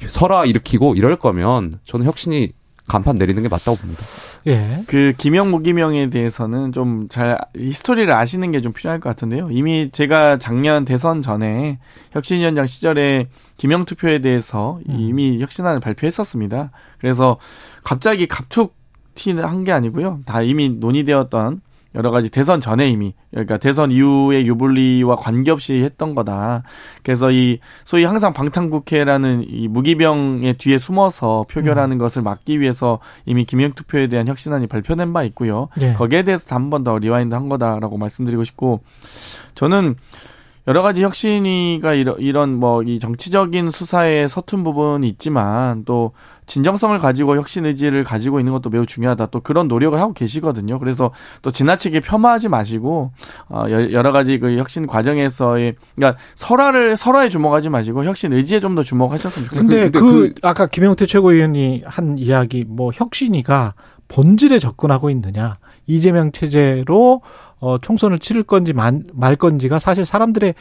설화 0.08 0.46
일으키고 0.46 0.96
이럴 0.96 1.16
거면 1.18 1.80
저는 1.86 2.06
혁신이 2.06 2.52
간판 2.88 3.18
내리는 3.18 3.42
게 3.42 3.48
맞다고 3.50 3.78
봅니다. 3.78 4.02
예. 4.48 4.84
그 4.88 5.14
김영 5.18 5.52
무기명에 5.52 6.10
대해서는 6.10 6.72
좀 6.74 7.08
잘 7.10 7.38
히스토리를 7.56 8.12
아시는 8.12 8.52
게 8.52 8.60
좀 8.62 8.74
필요할 8.74 9.00
것 9.00 9.10
같은데요. 9.10 9.50
이미 9.52 9.90
제가 9.92 10.38
작년 10.38 10.86
대선 10.86 11.22
전에 11.22 11.80
혁신위원장 12.12 12.66
시절에 12.68 13.28
김영 13.58 13.86
투표에 13.86 14.20
대해서 14.20 14.80
음. 14.90 14.96
이미 15.00 15.40
혁신안을 15.42 15.80
발표했었습니다. 15.80 16.72
그래서 17.00 17.38
갑자기 17.84 18.28
갑툭 18.28 18.76
튀한 19.16 19.64
게 19.64 19.72
아니고요. 19.72 20.22
다 20.26 20.42
이미 20.42 20.70
논의되었던 20.70 21.62
여러 21.96 22.12
가지 22.12 22.30
대선 22.30 22.60
전에 22.60 22.90
이미 22.90 23.14
그러니까 23.32 23.58
대선 23.58 23.92
이후의 23.92 24.48
유불리와 24.48 25.16
관계없이 25.16 25.74
했던 25.84 26.16
거다. 26.16 26.64
그래서 27.04 27.32
이 27.32 27.60
소위 27.86 28.04
항상 28.04 28.34
방탄국회라는 28.34 29.46
이 29.48 29.68
무기명의 29.68 30.56
뒤에 30.56 30.78
숨어서 30.78 31.46
표결하는 31.50 31.96
음. 31.96 31.98
것을 32.00 32.22
막기 32.22 32.60
위해서 32.60 33.00
이미 33.26 33.46
기명 33.46 33.74
투표에 33.74 34.08
대한 34.08 34.28
혁신안이 34.28 34.68
발표된 34.68 35.14
바 35.14 35.24
있고요. 35.24 35.70
네. 35.78 35.94
거기에 35.94 36.24
대해서 36.24 36.54
한 36.56 36.70
번 36.70 36.84
더 36.84 36.98
remind 36.98 37.36
한 37.36 37.50
거다라고 37.50 37.98
말씀드리고 37.98 38.44
싶고 38.44 38.82
저는 39.56 39.96
여러 40.68 40.82
가지 40.82 41.04
혁신위가 41.04 41.94
이런, 41.94 42.16
이런 42.20 42.56
뭐 42.60 42.84
이 42.84 43.00
정치적인 43.00 43.72
수사에 43.72 44.28
서툰 44.28 44.64
부분이 44.64 45.08
있지만 45.10 45.84
또 45.86 46.12
진정성을 46.46 46.98
가지고 47.00 47.38
혁신 47.38 47.66
의지를 47.66 48.04
가지고 48.04 48.40
있는 48.40 48.52
것도 48.52 48.70
매우 48.70 48.86
중요하다. 48.86 49.28
또 49.28 49.40
그런 49.40 49.68
노력을 49.70 49.98
하고 50.00 50.14
계시거든요. 50.14 50.80
그래서 50.80 51.12
또 51.42 51.52
지나치게 51.52 52.02
폄하하지 52.02 52.50
마시고 52.50 53.12
어 53.50 53.66
여러 53.70 54.12
가지 54.12 54.40
그 54.40 54.58
혁신 54.58 54.86
과정에서의 54.88 55.76
그러니까 55.96 56.20
설화를 56.36 56.98
설화에 56.98 57.30
주목하지 57.30 57.70
마시고 57.70 58.04
혁신 58.06 58.34
의지에 58.34 58.60
좀 58.60 58.76
더 58.76 58.82
주목하셨으면 58.84 59.50
좋겠습니다. 59.50 59.76
근데, 59.84 60.00
그, 60.00 60.34
그 60.34 60.34
아까 60.42 60.66
김영태 60.68 61.06
최고위원이 61.06 61.84
한 61.86 62.18
이야기 62.18 62.66
뭐 62.68 62.92
혁신이가 62.94 63.76
본질에 64.08 64.60
접근하고 64.60 65.10
있느냐 65.12 65.58
이재명 65.88 66.32
체제로 66.32 67.22
어, 67.64 67.78
총선을 67.78 68.20
치를 68.20 68.44
건지 68.44 68.74
말, 68.74 69.00
말 69.14 69.38
건지가 69.38 69.80
사실 69.80 70.06
사람들의 70.06 70.54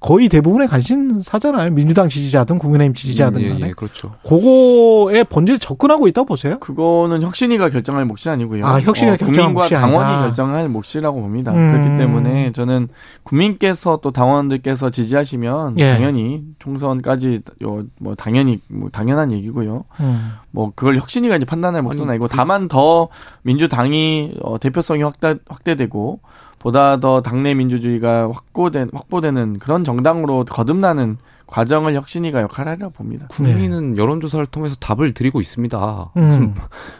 거의 0.00 0.30
대부분의 0.30 0.66
관심사잖아요. 0.68 1.70
민주당 1.72 2.08
지지자든 2.08 2.58
국민의힘 2.58 2.94
지지자든 2.94 3.40
음, 3.40 3.44
예, 3.44 3.48
간에. 3.50 3.68
예, 3.68 3.72
그렇죠. 3.72 4.14
그거에 4.26 5.24
본질 5.24 5.58
접근하고 5.58 6.08
있다고 6.08 6.26
보세요? 6.26 6.58
그거는 6.58 7.20
혁신이가 7.20 7.68
결정할 7.68 8.06
몫이 8.06 8.30
아니고요. 8.30 8.66
아, 8.66 8.80
혁신이가 8.80 9.14
어, 9.14 9.16
결정할 9.18 9.54
국민과 9.54 9.68
당원이 9.68 10.04
아니다. 10.04 10.22
결정할 10.24 10.68
몫이라고 10.70 11.20
봅니다. 11.20 11.52
음. 11.52 11.72
그렇기 11.72 11.98
때문에 11.98 12.52
저는 12.52 12.88
국민께서 13.24 13.98
또 14.02 14.10
당원들께서 14.10 14.88
지지하시면 14.88 15.78
예. 15.78 15.92
당연히 15.92 16.44
총선까지 16.58 17.40
요, 17.62 17.84
뭐 17.98 18.14
당연히 18.14 18.60
뭐 18.68 18.88
당연한 18.88 19.32
얘기고요. 19.32 19.84
음. 20.00 20.32
뭐 20.50 20.72
그걸 20.74 20.96
혁신이가 20.96 21.36
이제 21.36 21.44
판단할 21.44 21.82
몫은 21.82 22.08
아니고 22.08 22.28
그 22.28 22.34
다만 22.34 22.68
더 22.68 23.08
민주당이 23.42 24.32
어, 24.42 24.58
대표성이 24.58 25.02
확대 25.02 25.34
확대되고 25.46 26.20
보다 26.60 27.00
더 27.00 27.22
당내 27.22 27.54
민주주의가 27.54 28.30
확고된 28.32 28.90
확보되는 28.92 29.58
그런 29.58 29.82
정당으로 29.82 30.44
거듭나는 30.44 31.16
과정을 31.50 31.94
혁신이가 31.94 32.42
역할하리라 32.42 32.90
봅니다. 32.90 33.26
국민은 33.28 33.94
네. 33.94 34.00
여론조사를 34.00 34.46
통해서 34.46 34.76
답을 34.76 35.14
드리고 35.14 35.40
있습니다. 35.40 36.12
음. 36.16 36.54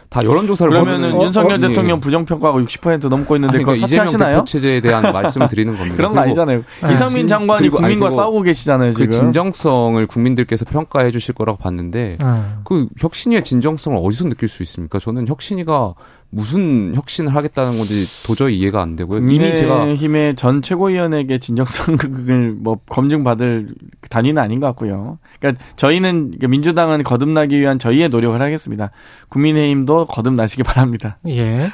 다 0.09 0.23
여론조사를 0.23 0.71
그러면은 0.71 1.13
어, 1.13 1.23
윤석열 1.23 1.53
어, 1.53 1.59
대통령 1.59 1.97
예. 1.97 2.01
부정평가가 2.01 2.59
60% 2.59 3.07
넘고 3.07 3.37
있는데 3.37 3.57
아니, 3.57 3.63
그러니까 3.63 3.73
그거 3.73 3.87
사퇴하시나요? 3.87 4.43
체제에 4.43 4.81
대한 4.81 5.13
말씀을 5.13 5.47
드리는 5.47 5.73
겁니다. 5.73 5.95
그런 5.95 6.13
거 6.13 6.19
아니잖아요. 6.19 6.63
네. 6.83 6.91
이상민 6.91 7.27
장관이 7.27 7.61
그리고, 7.61 7.77
국민과 7.77 8.07
아니, 8.07 8.15
싸우고 8.15 8.41
계시잖아요. 8.41 8.91
지금. 8.91 9.05
그 9.05 9.09
진정성을 9.09 10.05
국민들께서 10.05 10.65
평가해 10.65 11.11
주실 11.11 11.33
거라고 11.33 11.57
봤는데 11.57 12.17
음. 12.19 12.61
그 12.65 12.87
혁신의 12.99 13.45
진정성을 13.45 13.97
어디서 14.01 14.27
느낄 14.27 14.49
수 14.49 14.63
있습니까? 14.63 14.99
저는 14.99 15.29
혁신이가 15.29 15.93
무슨 16.33 16.95
혁신을 16.95 17.35
하겠다는 17.35 17.77
건지 17.77 18.05
도저히 18.25 18.57
이해가 18.57 18.81
안 18.81 18.95
되고요. 18.95 19.19
이미 19.19 19.53
제가 19.53 19.93
힘의 19.93 20.35
전 20.37 20.61
최고위원에게 20.61 21.39
진정성을 21.39 22.55
뭐 22.57 22.79
검증받을 22.89 23.67
단위는 24.09 24.41
아닌 24.41 24.61
것 24.61 24.67
같고요. 24.67 25.19
그러니까 25.39 25.63
저희는 25.75 26.35
민주당은 26.39 27.03
거듭나기 27.03 27.59
위한 27.59 27.79
저희의 27.79 28.07
노력을 28.09 28.41
하겠습니다. 28.41 28.91
국민의힘도 29.27 30.05
거듭나시기 30.05 30.63
바랍니다. 30.63 31.17
예. 31.27 31.73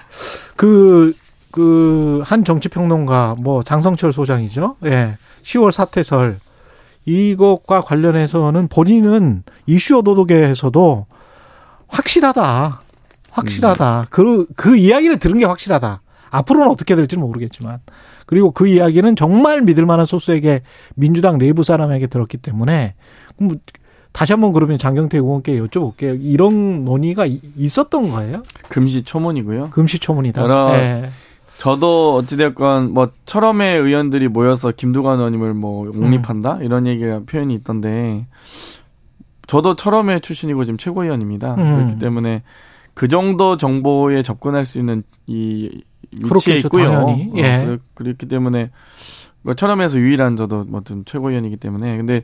그, 0.55 1.13
그, 1.51 2.21
한 2.25 2.43
정치 2.43 2.67
평론가, 2.67 3.35
뭐, 3.38 3.61
장성철 3.61 4.11
소장이죠. 4.11 4.75
예. 4.85 5.17
10월 5.43 5.71
사태설. 5.71 6.38
이것과 7.05 7.81
관련해서는 7.81 8.67
본인은 8.67 9.43
이슈 9.65 9.99
어도독에서도 9.99 11.05
확실하다. 11.88 12.81
확실하다. 13.38 14.01
음. 14.01 14.05
그, 14.09 14.45
그 14.55 14.77
이야기를 14.77 15.19
들은 15.19 15.38
게 15.38 15.45
확실하다. 15.45 16.01
앞으로는 16.30 16.69
어떻게 16.69 16.95
될지는 16.95 17.26
모르겠지만. 17.26 17.80
그리고 18.26 18.51
그 18.51 18.68
이야기는 18.68 19.15
정말 19.15 19.61
믿을 19.61 19.85
만한 19.85 20.05
소스에게 20.05 20.61
민주당 20.95 21.38
내부 21.38 21.64
사람에게 21.64 22.07
들었기 22.07 22.38
때문에 22.38 22.95
뭐 23.38 23.55
다시 24.11 24.34
한번 24.34 24.51
그러면 24.51 24.77
장경태 24.77 25.18
의원께 25.18 25.59
여쭤볼게요. 25.61 26.18
이런 26.19 26.84
논의가 26.84 27.26
있었던 27.55 28.09
거예요? 28.09 28.41
금시초문이고요. 28.69 29.69
금시초문이다. 29.69 30.43
여러 30.43 30.72
네. 30.72 31.09
저도 31.57 32.15
어찌됐건 32.15 32.93
뭐 32.93 33.11
철험의 33.26 33.80
의원들이 33.80 34.27
모여서 34.27 34.72
김두관 34.76 35.18
의원님을 35.18 35.53
뭐 35.53 35.89
옹립한다 35.89 36.57
음. 36.57 36.64
이런 36.64 36.85
얘기가 36.85 37.22
표현이 37.26 37.53
있던데 37.55 38.27
저도 39.47 39.76
철험의 39.76 40.22
출신이고 40.22 40.65
지금 40.65 40.77
최고위원입니다. 40.77 41.55
음. 41.55 41.76
그렇기 41.76 41.99
때문에 41.99 42.43
그 42.98 43.07
정도 43.07 43.57
정보에 43.57 44.24
접근할 44.24 44.65
수 44.65 44.80
있는 44.80 45.03
이 45.28 45.69
위치에 46.19 46.57
있고요. 46.57 46.91
당연히. 46.91 47.30
어, 47.32 47.34
예. 47.36 47.56
어, 47.57 47.78
그렇기 47.94 48.26
때문에 48.26 48.72
뭐 49.44 49.53
철험에서 49.53 49.99
유일한 49.99 50.36
저도 50.36 50.64
뭐좀 50.64 51.06
최고위원이기 51.06 51.57
때문에 51.57 51.95
근데 51.95 52.24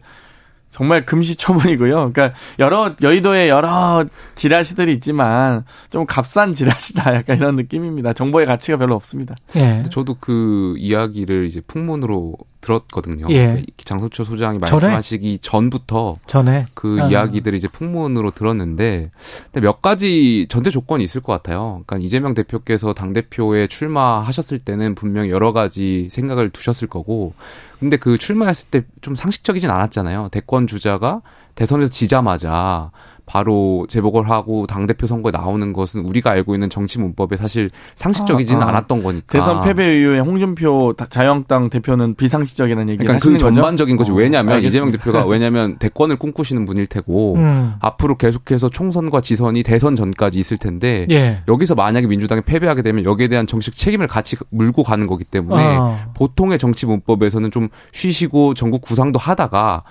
정말 0.71 1.05
금시초문이고요. 1.05 2.11
그러니까 2.11 2.33
여러 2.57 2.95
여의도에 3.03 3.49
여러 3.49 4.03
지라시들이 4.33 4.93
있지만 4.93 5.63
좀 5.91 6.07
값싼 6.07 6.53
지라시다 6.53 7.13
약간 7.17 7.37
이런 7.37 7.55
느낌입니다. 7.55 8.13
정보의 8.13 8.47
가치가 8.47 8.75
별로 8.79 8.95
없습니다. 8.95 9.35
예. 9.55 9.83
저도 9.91 10.15
그 10.19 10.73
이야기를 10.79 11.45
이제 11.45 11.61
풍문으로 11.67 12.35
들었거든요. 12.63 13.27
예. 13.29 13.63
장성철 13.77 14.25
소장이 14.25 14.57
말씀하시기 14.57 15.39
전에? 15.39 15.41
전부터 15.41 16.17
전에 16.25 16.65
그 16.73 16.99
아. 17.01 17.07
이야기들을 17.07 17.55
이제 17.57 17.67
풍문으로 17.67 18.31
들었는데 18.31 19.11
근데 19.51 19.59
몇 19.61 19.81
가지 19.81 20.47
전제 20.49 20.71
조건이 20.71 21.03
있을 21.03 21.21
것 21.21 21.33
같아요. 21.33 21.83
그러니까 21.85 21.97
이재명 21.97 22.33
대표께서 22.33 22.93
당 22.93 23.13
대표에 23.13 23.67
출마하셨을 23.67 24.59
때는 24.59 24.95
분명 24.95 25.29
여러 25.29 25.53
가지 25.53 26.07
생각을 26.09 26.49
두셨을 26.49 26.87
거고 26.87 27.33
근데 27.79 27.97
그 27.97 28.17
출마했을 28.17 28.69
때 28.69 28.81
좀 29.03 29.15
상식적이진 29.15 29.69
않았잖아요. 29.69 30.29
대권 30.31 30.65
주자가 30.65 31.21
대선에서 31.55 31.89
지자마자 31.89 32.91
바로 33.25 33.85
재보궐 33.87 34.29
하고 34.29 34.67
당 34.67 34.85
대표 34.85 35.07
선거에 35.07 35.31
나오는 35.31 35.71
것은 35.71 36.01
우리가 36.01 36.31
알고 36.31 36.55
있는 36.55 36.69
정치 36.69 36.99
문법에 36.99 37.37
사실 37.37 37.69
상식적이지는 37.95 38.61
아, 38.61 38.65
아. 38.65 38.69
않았던 38.69 39.01
거니까. 39.01 39.25
대선 39.39 39.63
패배 39.63 39.99
이후에 39.99 40.19
홍준표 40.19 40.93
자유한국당 41.09 41.69
대표는 41.69 42.15
비상식적이라는 42.15 42.89
얘기를 42.89 43.05
그러니까 43.05 43.29
그 43.29 43.37
전반적인 43.37 43.95
거죠. 43.95 44.13
어, 44.13 44.17
왜냐하면 44.17 44.55
알겠습니다. 44.55 44.77
이재명 44.77 44.91
대표가 44.91 45.25
왜냐하면 45.25 45.77
대권을 45.77 46.17
꿈꾸시는 46.17 46.65
분일 46.65 46.85
테고 46.85 47.35
음. 47.35 47.73
앞으로 47.79 48.17
계속해서 48.17 48.69
총선과 48.69 49.21
지선이 49.21 49.63
대선 49.63 49.95
전까지 49.95 50.37
있을 50.37 50.57
텐데 50.57 51.07
예. 51.09 51.43
여기서 51.47 51.75
만약에 51.75 52.07
민주당이 52.07 52.41
패배하게 52.41 52.81
되면 52.81 53.05
여기에 53.05 53.29
대한 53.29 53.47
정식 53.47 53.73
책임을 53.73 54.07
같이 54.07 54.35
물고 54.49 54.83
가는 54.83 55.07
거기 55.07 55.23
때문에 55.23 55.77
어. 55.77 55.97
보통의 56.13 56.59
정치 56.59 56.85
문법에서는 56.85 57.51
좀 57.51 57.69
쉬시고 57.93 58.53
전국 58.53 58.81
구상도 58.81 59.17
하다가 59.17 59.83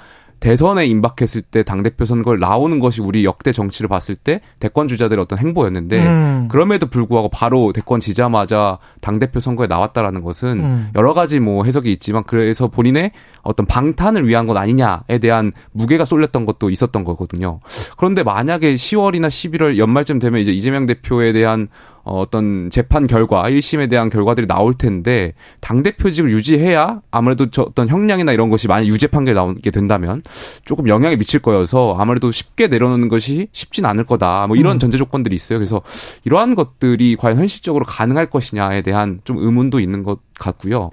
대선에 0.42 0.86
임박했을 0.86 1.40
때 1.40 1.62
당대표 1.62 2.04
선거를 2.04 2.40
나오는 2.40 2.80
것이 2.80 3.00
우리 3.00 3.24
역대 3.24 3.52
정치를 3.52 3.86
봤을 3.86 4.16
때 4.16 4.40
대권 4.58 4.88
주자들의 4.88 5.22
어떤 5.22 5.38
행보였는데 5.38 6.04
음. 6.04 6.48
그럼에도 6.50 6.88
불구하고 6.88 7.28
바로 7.28 7.72
대권 7.72 8.00
지자마자 8.00 8.78
당대표 9.00 9.38
선거에 9.38 9.68
나왔다라는 9.68 10.20
것은 10.22 10.48
음. 10.64 10.88
여러 10.96 11.14
가지 11.14 11.38
뭐 11.38 11.62
해석이 11.62 11.92
있지만 11.92 12.24
그래서 12.24 12.66
본인의 12.66 13.12
어떤 13.42 13.66
방탄을 13.66 14.26
위한 14.26 14.48
것 14.48 14.56
아니냐에 14.56 15.18
대한 15.20 15.52
무게가 15.70 16.04
쏠렸던 16.04 16.44
것도 16.44 16.70
있었던 16.70 17.04
거거든요. 17.04 17.60
그런데 17.96 18.24
만약에 18.24 18.74
10월이나 18.74 19.28
11월 19.28 19.78
연말쯤 19.78 20.18
되면 20.18 20.40
이제 20.40 20.50
이재명 20.50 20.86
대표에 20.86 21.32
대한 21.32 21.68
어, 22.04 22.18
어떤 22.18 22.70
재판 22.70 23.06
결과, 23.06 23.42
1심에 23.44 23.88
대한 23.88 24.10
결과들이 24.10 24.46
나올 24.46 24.74
텐데, 24.74 25.34
당대표직을 25.60 26.30
유지해야 26.30 27.00
아무래도 27.10 27.50
저 27.50 27.62
어떤 27.62 27.88
형량이나 27.88 28.32
이런 28.32 28.48
것이 28.48 28.68
만약 28.68 28.86
유죄 28.86 29.06
판결이 29.06 29.34
나오게 29.34 29.70
된다면 29.70 30.22
조금 30.64 30.88
영향이 30.88 31.16
미칠 31.16 31.40
거여서 31.40 31.96
아무래도 31.98 32.32
쉽게 32.32 32.68
내려놓는 32.68 33.08
것이 33.08 33.48
쉽진 33.52 33.84
않을 33.84 34.04
거다. 34.04 34.46
뭐 34.46 34.56
이런 34.56 34.76
음. 34.76 34.78
전제 34.78 34.98
조건들이 34.98 35.34
있어요. 35.34 35.58
그래서 35.58 35.82
이러한 36.24 36.54
것들이 36.54 37.16
과연 37.16 37.38
현실적으로 37.38 37.84
가능할 37.84 38.26
것이냐에 38.26 38.82
대한 38.82 39.20
좀 39.24 39.38
의문도 39.38 39.80
있는 39.80 40.02
것 40.02 40.20
같고요. 40.38 40.90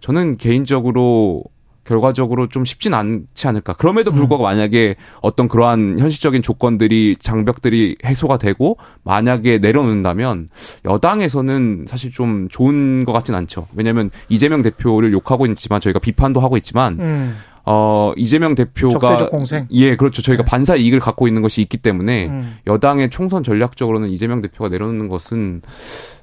저는 0.00 0.36
개인적으로 0.36 1.44
결과적으로 1.90 2.46
좀 2.46 2.64
쉽진 2.64 2.94
않지 2.94 3.48
않을까. 3.48 3.72
그럼에도 3.72 4.12
불구하고 4.12 4.44
음. 4.44 4.46
만약에 4.46 4.94
어떤 5.22 5.48
그러한 5.48 5.98
현실적인 5.98 6.40
조건들이 6.40 7.16
장벽들이 7.18 7.96
해소가 8.04 8.38
되고 8.38 8.76
만약에 9.02 9.58
내려놓는다면 9.58 10.46
여당에서는 10.84 11.86
사실 11.88 12.12
좀 12.12 12.46
좋은 12.48 13.04
것 13.04 13.12
같진 13.12 13.34
않죠. 13.34 13.66
왜냐하면 13.74 14.10
이재명 14.28 14.62
대표를 14.62 15.12
욕하고 15.12 15.46
있지만 15.46 15.80
저희가 15.80 15.98
비판도 15.98 16.38
하고 16.38 16.56
있지만 16.56 17.00
음. 17.00 17.36
어, 17.64 18.12
이재명 18.16 18.54
대표가 18.54 19.28
예, 19.72 19.96
그렇죠. 19.96 20.22
저희가 20.22 20.44
네. 20.44 20.48
반사 20.48 20.76
이익을 20.76 21.00
갖고 21.00 21.26
있는 21.26 21.42
것이 21.42 21.60
있기 21.60 21.76
때문에 21.78 22.28
음. 22.28 22.56
여당의 22.68 23.10
총선 23.10 23.42
전략적으로는 23.42 24.10
이재명 24.10 24.40
대표가 24.40 24.68
내려놓는 24.68 25.08
것은 25.08 25.62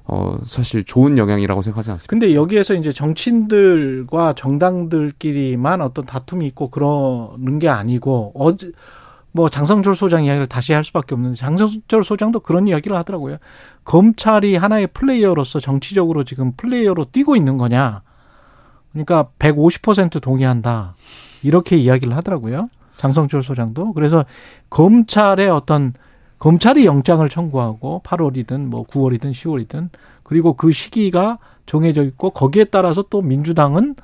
어, 0.10 0.38
사실 0.46 0.86
좋은 0.86 1.18
영향이라고 1.18 1.62
생각하지 1.62 1.92
않습니다. 1.92 2.10
근데 2.10 2.34
여기에서 2.34 2.74
이제 2.76 2.94
정치인들과 2.94 4.34
정당들끼리만 4.34 5.82
어떤 5.82 6.06
다툼이 6.06 6.48
있고 6.48 6.70
그러는 6.70 7.60
게 7.60 7.68
아니고 7.68 8.32
어제 8.36 8.72
뭐 9.34 9.50
장성철 9.50 9.96
소장 9.96 10.24
이야기를 10.24 10.48
다시 10.48 10.72
할 10.72 10.86
수밖에 10.86 11.14
없는데 11.14 11.36
장성철 11.36 12.06
소장도 12.06 12.40
그런 12.40 12.68
이야기를 12.68 12.96
하더라고요. 12.98 13.38
검찰이 13.84 14.56
하나의 14.56 14.88
플레이어로서 14.88 15.60
정치적으로 15.60 16.24
지금 16.24 16.54
플레이어로 16.54 17.06
뛰고 17.12 17.36
있는 17.36 17.58
거냐. 17.58 18.02
그러니까 18.94 19.28
150% 19.38 20.22
동의한다. 20.22 20.96
이렇게 21.44 21.76
이야기를 21.76 22.16
하더라고요. 22.16 22.70
장성철 22.98 23.44
소장도. 23.44 23.94
그래서 23.94 24.26
검찰의 24.70 25.50
어떤 25.50 25.94
검찰이 26.40 26.86
영장을 26.86 27.28
청구하고 27.28 28.02
8월이든 28.06 28.68
뭐 28.68 28.86
9월이든 28.86 29.32
10월이든 29.32 29.90
그리고 30.24 30.54
그 30.54 30.72
시기가 30.72 31.40
정해져 31.66 32.04
있고 32.04 32.30
거기에 32.30 32.66
따라서 32.66 33.04
또 33.10 33.22
민주당은 33.22 33.96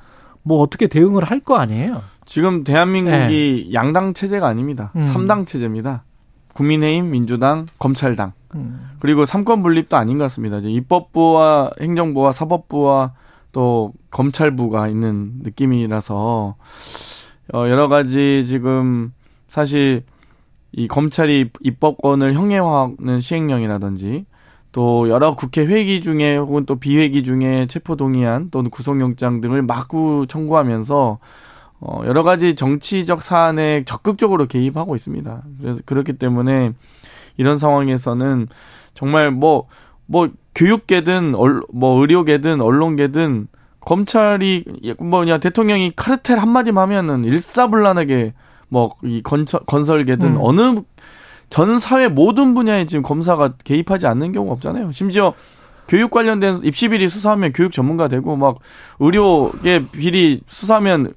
뭐 0.42 0.60
어떻게 0.60 0.86
대응을 0.88 1.24
할 1.24 1.40
거 1.40 1.56
아니에요. 1.56 2.02
지금 2.26 2.64
대한민국이 2.64 3.66
네. 3.68 3.74
양당 3.74 4.14
체제가 4.14 4.46
아닙니다. 4.46 4.90
음. 4.96 5.02
3당 5.02 5.46
체제입니다. 5.46 6.04
국민의힘, 6.54 7.10
민주당, 7.10 7.66
검찰당. 7.78 8.32
음. 8.54 8.90
그리고 9.00 9.24
삼권 9.24 9.62
분립도 9.62 9.96
아닌 9.96 10.18
것 10.18 10.24
같습니다. 10.24 10.58
이제 10.58 10.70
입법부와 10.70 11.72
행정부와 11.80 12.32
사법부와 12.32 13.12
또 13.52 13.92
검찰부가 14.10 14.88
있는 14.88 15.32
느낌이라서 15.42 16.54
어 17.52 17.68
여러 17.68 17.88
가지 17.88 18.44
지금 18.46 19.12
사실 19.48 20.04
이 20.76 20.88
검찰이 20.88 21.50
입법권을 21.60 22.34
형해화하는 22.34 23.20
시행령이라든지 23.20 24.26
또 24.72 25.08
여러 25.08 25.36
국회 25.36 25.64
회기 25.64 26.00
중에 26.00 26.36
혹은 26.36 26.66
또 26.66 26.76
비회기 26.76 27.22
중에 27.22 27.66
체포 27.68 27.94
동의안 27.94 28.50
또는 28.50 28.70
구속영장 28.70 29.40
등을 29.40 29.62
마구 29.62 30.26
청구하면서 30.28 31.18
어 31.80 32.02
여러 32.06 32.24
가지 32.24 32.56
정치적 32.56 33.22
사안에 33.22 33.84
적극적으로 33.84 34.46
개입하고 34.46 34.96
있습니다. 34.96 35.42
그래서 35.60 35.80
그렇기 35.86 36.14
때문에 36.14 36.72
이런 37.36 37.56
상황에서는 37.56 38.48
정말 38.94 39.30
뭐뭐 39.30 39.68
뭐 40.06 40.28
교육계든 40.56 41.36
얼, 41.36 41.62
뭐 41.72 42.00
의료계든 42.00 42.60
언론계든 42.60 43.46
검찰이 43.78 44.64
뭐냐 44.98 45.38
대통령이 45.38 45.92
카르텔 45.94 46.40
한마디만 46.40 46.82
하면은 46.82 47.24
일사불란하게 47.24 48.32
뭐 48.74 48.96
이 49.04 49.22
건설 49.22 49.60
건설계든 49.66 50.36
음. 50.36 50.36
어느 50.40 50.82
전 51.48 51.78
사회 51.78 52.08
모든 52.08 52.54
분야에 52.54 52.86
지금 52.86 53.02
검사가 53.02 53.54
개입하지 53.64 54.06
않는 54.08 54.32
경우가 54.32 54.52
없잖아요. 54.54 54.90
심지어 54.92 55.34
교육 55.86 56.10
관련된 56.10 56.60
입시 56.64 56.88
비리 56.88 57.08
수사하면 57.08 57.52
교육 57.52 57.70
전문가 57.70 58.08
되고 58.08 58.36
막 58.36 58.58
의료계 58.98 59.86
비리 59.92 60.40
수사하면 60.48 61.12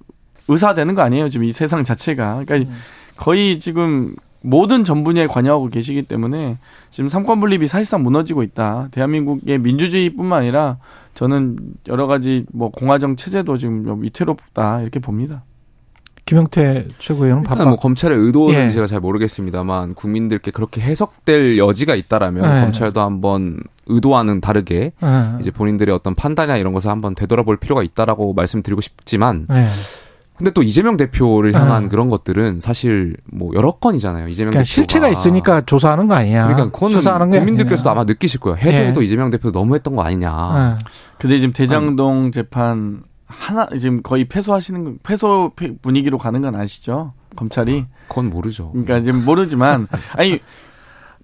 의사 0.48 0.74
되는 0.74 0.94
거 0.94 1.02
아니에요? 1.02 1.30
지금 1.30 1.46
이 1.46 1.52
세상 1.52 1.84
자체가. 1.84 2.44
그러니까 2.46 2.70
음. 2.72 2.78
거의 3.16 3.58
지금 3.60 4.16
모든 4.42 4.84
전 4.84 5.04
분야에 5.04 5.28
관여하고 5.28 5.70
계시기 5.70 6.04
때문에 6.04 6.58
지금 6.92 7.10
삼권 7.10 7.40
분립이 7.40 7.68
사실상 7.68 8.04
무너지고 8.04 8.44
있다. 8.44 8.90
대한민국의 8.92 9.58
민주주의뿐만 9.58 10.40
아니라 10.40 10.78
저는 11.16 11.58
여러 11.88 12.06
가지 12.06 12.46
뭐 12.54 12.70
공화정 12.70 13.16
체제도 13.16 13.58
지금 13.58 14.04
위태롭다 14.04 14.82
이렇게 14.82 15.00
봅니다. 15.00 15.44
김영태 16.28 16.88
최고위원은 17.00 17.44
바빠. 17.44 17.66
뭐 17.66 17.78
검찰의 17.78 18.18
의도는 18.18 18.66
예. 18.66 18.70
제가 18.70 18.86
잘 18.86 19.00
모르겠습니다만 19.00 19.96
국민들께 19.96 20.52
그렇게 20.52 20.82
해석될 20.82 21.58
여지가 21.58 21.96
있다라면 21.96 22.58
예. 22.58 22.62
검찰도 22.62 23.02
한번 23.02 23.62
의도와는 23.88 24.42
다르게 24.42 24.92
예. 25.02 25.40
이제 25.40 25.50
본인들의 25.50 25.96
어떤 25.96 26.14
판단이나 26.14 26.58
이런 26.58 26.74
것을 26.74 26.92
한번 26.92 27.16
되돌아볼 27.16 27.58
필요가 27.58 27.82
있다라고 27.82 28.34
말씀드리고 28.34 28.82
싶지만 28.82 29.48
예. 29.52 29.68
근데 30.38 30.52
또 30.52 30.62
이재명 30.62 30.98
대표를 30.98 31.56
향한 31.56 31.86
어. 31.86 31.90
그런 31.90 32.10
것들은 32.10 32.60
사실 32.60 33.16
뭐 33.26 33.52
여러 33.56 33.72
건이잖아요. 33.72 34.28
이재명 34.28 34.52
그러니까 34.52 34.66
대표가 34.66 34.66
실체가 34.66 35.10
있으니까 35.10 35.62
조사하는 35.62 36.08
거 36.08 36.14
아니야. 36.14 36.46
그러니까 36.48 36.70
그거는 36.70 37.32
국민들께서도 37.32 37.90
아마 37.90 38.04
느끼실 38.04 38.42
거예요. 38.42 38.58
해도 38.58 38.78
해도 38.78 39.02
예. 39.02 39.06
이재명 39.06 39.32
대표 39.32 39.50
너무했던 39.50 39.96
거 39.96 40.04
아니냐. 40.04 40.32
어. 40.32 40.78
근데 41.18 41.40
지금 41.40 41.54
대장동 41.54 42.32
재판 42.32 43.02
하나 43.28 43.68
지금 43.80 44.02
거의 44.02 44.26
패소하시는 44.26 45.00
패소 45.04 45.52
분위기로 45.82 46.18
가는 46.18 46.42
건 46.42 46.56
아시죠? 46.56 47.14
검찰이. 47.36 47.86
그건 48.08 48.30
모르죠. 48.30 48.72
그러니까 48.72 49.02
지금 49.02 49.26
모르지만 49.26 49.88
아니 50.16 50.40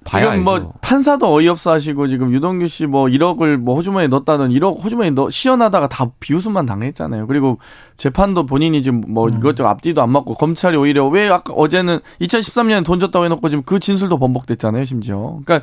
지금 0.05 0.43
뭐 0.43 0.55
알죠. 0.55 0.73
판사도 0.81 1.33
어이없어 1.33 1.71
하시고 1.71 2.07
지금 2.07 2.33
유동규 2.33 2.67
씨 2.67 2.85
뭐 2.85 3.05
1억을 3.05 3.55
뭐 3.55 3.75
호주머니에 3.75 4.07
넣었다던 4.09 4.49
1억 4.51 4.83
호주머니에 4.83 5.11
넣 5.11 5.29
시연하다가 5.29 5.87
다 5.87 6.11
비웃음만 6.19 6.65
당했잖아요. 6.65 7.25
그리고 7.27 7.57
재판도 7.95 8.45
본인이 8.45 8.83
지금 8.83 9.01
뭐 9.07 9.29
음. 9.29 9.37
이것저것 9.37 9.69
앞뒤도 9.69 10.01
안 10.01 10.11
맞고 10.11 10.33
검찰이 10.33 10.75
오히려 10.75 11.07
왜 11.07 11.29
아까 11.29 11.53
어제는 11.53 11.99
2013년에 12.19 12.83
돈 12.85 12.99
줬다고 12.99 13.23
해놓고 13.25 13.47
지금 13.47 13.63
그 13.65 13.79
진술도 13.79 14.17
번복됐잖아요. 14.19 14.83
심지어. 14.83 15.39
그러니까 15.45 15.61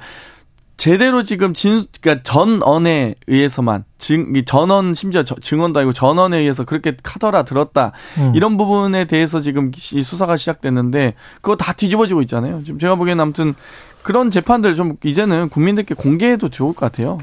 제대로 0.80 1.22
지금 1.22 1.52
진, 1.52 1.84
그러니까 2.00 2.22
전언에 2.22 3.14
의해서만 3.26 3.84
증, 3.98 4.32
전언 4.46 4.94
심지어 4.94 5.22
증언도 5.22 5.80
아니고 5.80 5.92
전언에 5.92 6.38
의해서 6.38 6.64
그렇게 6.64 6.96
카더라 7.02 7.44
들었다 7.44 7.92
음. 8.18 8.32
이런 8.34 8.56
부분에 8.56 9.04
대해서 9.04 9.40
지금 9.40 9.70
수사가 9.74 10.36
시작됐는데 10.36 11.14
그거 11.42 11.56
다 11.56 11.74
뒤집어지고 11.74 12.22
있잖아요. 12.22 12.62
지금 12.64 12.78
제가 12.78 12.94
보기에는 12.94 13.20
아무튼 13.20 13.54
그런 14.02 14.30
재판들 14.30 14.74
좀 14.74 14.96
이제는 15.04 15.50
국민들께 15.50 15.94
공개해도 15.94 16.48
좋을 16.48 16.72
것 16.72 16.90
같아요. 16.90 17.18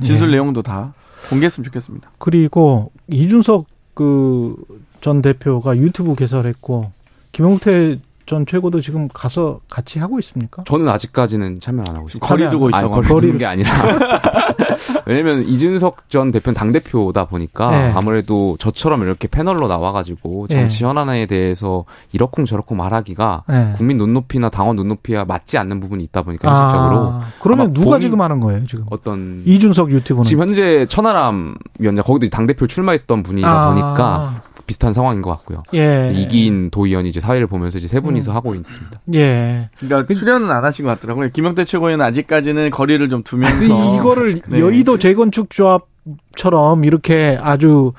진술 0.00 0.28
네. 0.28 0.34
내용도 0.34 0.62
다 0.62 0.94
공개했으면 1.28 1.64
좋겠습니다. 1.64 2.12
그리고 2.18 2.92
이준석 3.08 3.66
그 3.94 4.54
전 5.02 5.20
대표가 5.20 5.76
유튜브 5.76 6.14
개설했고 6.14 6.92
김용태 7.32 7.98
전 8.26 8.46
최고도 8.46 8.80
지금 8.80 9.08
가서 9.12 9.60
같이 9.68 9.98
하고 9.98 10.18
있습니까? 10.20 10.62
저는 10.66 10.88
아직까지는 10.88 11.60
참여 11.60 11.82
안 11.88 11.96
하고 11.96 12.06
있습니다. 12.06 12.26
거리 12.26 12.48
두고 12.50 12.68
있다. 12.68 12.88
거리 12.88 13.06
두는 13.08 13.38
게 13.38 13.46
아니라 13.46 13.70
왜냐면 15.06 15.42
이준석 15.42 16.08
전 16.08 16.30
대표는 16.30 16.54
당 16.54 16.72
대표다 16.72 17.26
보니까 17.26 17.70
네. 17.70 17.92
아무래도 17.94 18.56
저처럼 18.58 19.02
이렇게 19.02 19.28
패널로 19.28 19.68
나와가지고 19.68 20.48
정치 20.48 20.80
네. 20.80 20.86
현안에 20.88 21.26
대해서 21.26 21.84
이러쿵저러쿵 22.12 22.76
말하기가 22.76 23.44
네. 23.48 23.72
국민 23.76 23.96
눈높이나 23.96 24.48
당원 24.50 24.76
눈높이와 24.76 25.24
맞지 25.24 25.58
않는 25.58 25.80
부분이 25.80 26.04
있다 26.04 26.22
보니까 26.22 26.48
현실적으로. 26.48 26.98
아, 27.12 27.20
그러면 27.40 27.72
누가 27.72 27.98
지금 27.98 28.20
하는 28.20 28.40
거예요 28.40 28.66
지금? 28.66 28.84
어떤 28.90 29.42
이준석 29.44 29.90
유튜브는 29.90 30.24
지금 30.24 30.44
현재 30.44 30.86
천하람 30.86 31.54
위원장 31.78 32.04
거기도 32.04 32.30
당 32.30 32.46
대표 32.46 32.66
출마했던 32.66 33.22
분이다 33.22 33.48
아. 33.48 33.68
보니까 33.68 34.42
비슷한 34.66 34.92
상황인 34.92 35.22
것 35.22 35.30
같고요. 35.30 35.62
예. 35.74 36.10
이기인 36.14 36.70
도의원이 36.70 37.08
이제 37.08 37.20
사회를 37.20 37.46
보면서 37.46 37.78
이제 37.78 37.88
세 37.88 38.00
분이서 38.00 38.32
음. 38.32 38.36
하고 38.36 38.54
있습니다. 38.54 39.00
예. 39.14 39.70
그러니까 39.78 40.06
그, 40.06 40.14
출연은 40.14 40.50
안 40.50 40.64
하신 40.64 40.84
것 40.84 40.92
같더라고요. 40.92 41.30
김영태 41.30 41.64
최고위원은 41.64 42.04
아직까지는 42.04 42.70
거리를 42.70 43.08
좀 43.08 43.22
두면서 43.22 43.96
이거를 43.96 44.40
네. 44.48 44.60
여의도 44.60 44.98
재건축 44.98 45.50
조합처럼 45.50 46.84
이렇게 46.84 47.38
아주 47.40 47.92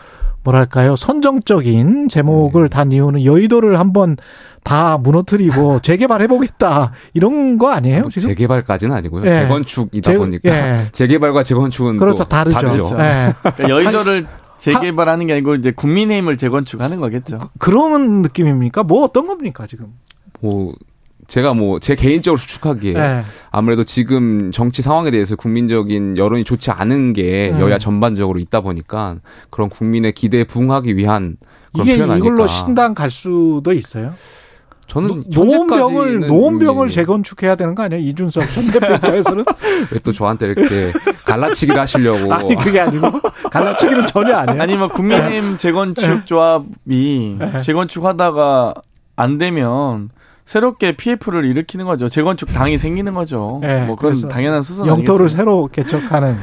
뭐랄까요 0.44 0.96
선정적인 0.96 2.10
제목을 2.10 2.64
네. 2.64 2.70
단 2.70 2.92
이유는 2.92 3.24
여의도를 3.24 3.80
한번 3.80 4.18
다 4.64 4.98
무너뜨리고 4.98 5.80
재개발해 5.84 6.28
보겠다 6.28 6.92
이런 7.14 7.58
거 7.58 7.72
아니에요 7.72 8.02
뭐 8.02 8.10
지금? 8.10 8.30
재개발까지는 8.30 8.96
아니고요. 8.96 9.26
예. 9.26 9.32
재건축이다 9.32 10.12
재, 10.12 10.18
보니까 10.18 10.50
예. 10.50 10.86
재개발과 10.92 11.44
재건축은 11.44 11.98
그렇죠 11.98 12.24
다르죠. 12.26 12.60
다르죠. 12.60 12.96
예. 13.00 13.34
그러니까 13.42 13.70
여의도를 13.70 14.28
재개발하는 14.72 15.28
게 15.28 15.34
아니고 15.34 15.56
이제 15.56 15.72
국민의힘을 15.72 16.38
재건축하는 16.38 17.00
거겠죠. 17.00 17.40
그, 17.60 17.70
런 17.70 18.22
느낌입니까? 18.22 18.84
뭐 18.84 19.04
어떤 19.04 19.28
겁니까 19.28 19.68
지금? 19.68 19.94
뭐 20.40 20.74
제가 21.28 21.54
뭐 21.54 21.80
제 21.80 21.96
개인적으로 21.96 22.40
추측하기에 22.40 22.94
네. 22.94 23.24
아무래도 23.52 23.84
지금 23.84 24.52
정치 24.52 24.82
상황에 24.82 25.12
대해서 25.12 25.36
국민적인 25.36 26.18
여론이 26.18 26.44
좋지 26.44 26.72
않은 26.72 27.14
게 27.14 27.52
네. 27.54 27.60
여야 27.60 27.78
전반적으로 27.78 28.40
있다 28.40 28.62
보니까 28.62 29.18
그런 29.50 29.70
국민의 29.70 30.14
기대에 30.14 30.44
부응하기 30.44 30.98
위한 30.98 31.38
그런 31.74 31.88
이게 31.88 31.98
표현 31.98 32.12
아닐까. 32.12 32.28
이걸로 32.28 32.48
신당 32.48 32.94
갈 32.94 33.10
수도 33.10 33.74
있어요. 33.74 34.14
저는 34.94 35.24
노원병을 35.32 36.28
노원병을 36.28 36.90
재건축해야 36.90 37.56
되는 37.56 37.74
거 37.74 37.84
아니에요? 37.84 38.02
이준석 38.04 38.44
전 38.54 38.68
대표 38.72 38.94
입장에서는 38.94 39.44
왜 39.92 40.00
또 40.04 40.12
저한테 40.12 40.48
이렇게 40.48 40.92
갈라치기를 41.26 41.80
하시려고? 41.80 42.32
아니 42.34 42.56
그게 42.56 42.80
아니고 42.82 43.10
갈라치기는 43.52 44.06
전혀 44.08 44.36
아니에요. 44.36 44.62
아니 44.62 44.76
뭐 44.76 44.90
국민의힘 44.90 45.52
네. 45.52 45.58
재건축 45.58 46.08
네. 46.08 46.26
조합이 46.26 47.36
네. 47.40 47.62
재건축하다가 47.62 48.74
안 49.16 49.38
되면 49.38 50.10
새롭게 50.46 50.96
PF를 50.98 51.46
일으키는 51.46 51.86
거죠. 51.86 52.10
재건축 52.10 52.50
당이 52.54 52.78
생기는 52.78 53.14
거죠. 53.14 53.60
네, 53.62 53.86
뭐 53.86 53.96
그건 53.96 54.28
당연한 54.30 54.62
수순 54.62 54.86
영토를 54.88 55.26
아니겠습니까? 55.26 55.38
새로 55.38 55.68
개척하는 55.72 56.36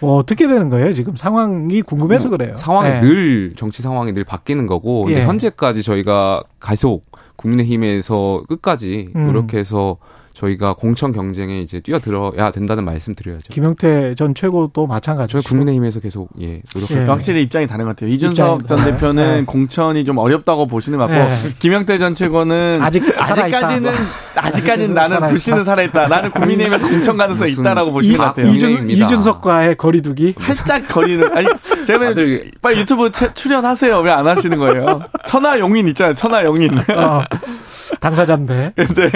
뭐 0.00 0.16
어떻게 0.18 0.46
되는 0.46 0.68
거예요? 0.68 0.92
지금 0.92 1.16
상황이 1.16 1.80
궁금해서 1.80 2.28
뭐 2.28 2.36
그래요. 2.36 2.54
상황이 2.58 2.90
네. 2.90 3.00
늘 3.00 3.54
정치 3.56 3.80
상황이 3.82 4.12
늘 4.12 4.24
바뀌는 4.24 4.66
거고 4.66 5.06
예. 5.10 5.22
현재까지 5.24 5.82
저희가 5.82 6.42
계속 6.62 7.06
국민의힘에서 7.42 8.42
끝까지 8.48 9.10
음. 9.14 9.26
노력해서 9.26 9.98
음. 10.00 10.11
저희가 10.34 10.72
공천 10.74 11.12
경쟁에 11.12 11.60
이제 11.60 11.80
뛰어들어야 11.80 12.50
된다는 12.52 12.84
말씀 12.84 13.14
드려야죠. 13.14 13.48
김영태 13.50 14.14
전 14.14 14.34
최고도 14.34 14.86
마찬가지죠. 14.86 15.40
저희 15.40 15.48
국민의힘에서 15.50 16.00
계속 16.00 16.28
예 16.40 16.62
노력할 16.74 17.02
예. 17.02 17.04
확실히 17.06 17.42
입장이 17.42 17.66
다른 17.66 17.84
것 17.84 17.90
같아요. 17.96 18.10
이준석 18.10 18.66
전 18.68 18.76
대표는 18.84 19.14
네. 19.40 19.44
공천이 19.44 20.04
좀 20.04 20.18
어렵다고 20.18 20.66
보시는 20.66 20.98
것 20.98 21.08
같고 21.08 21.48
네. 21.48 21.54
김영태 21.58 21.98
전 21.98 22.14
최고는 22.14 22.78
아직 22.80 23.02
아직까지는 23.18 23.90
아직까지는 24.36 24.94
나는 24.94 25.28
불씨는 25.28 25.64
살아있다. 25.64 26.06
나는 26.08 26.30
국민의힘에서 26.30 26.88
공천 26.88 27.16
가능성 27.16 27.48
이 27.48 27.52
있다라고 27.52 27.92
보시는 27.92 28.16
것 28.18 28.24
같아요. 28.24 28.46
이준, 28.46 28.88
이준석과의 28.88 29.76
거리두기 29.76 30.34
살짝 30.38 30.88
거리를 30.88 31.36
아니 31.36 31.46
제가 31.86 32.14
빨리 32.62 32.80
유튜브 32.80 33.10
출연하세요. 33.10 34.00
왜 34.00 34.12
안 34.12 34.26
하시는 34.26 34.58
거예요? 34.58 35.00
천하 35.26 35.58
용인 35.58 35.88
있잖아요. 35.88 36.14
천하 36.14 36.44
용인. 36.44 36.76
어, 36.78 37.22
당사자인데. 38.00 38.72
네. 38.76 39.10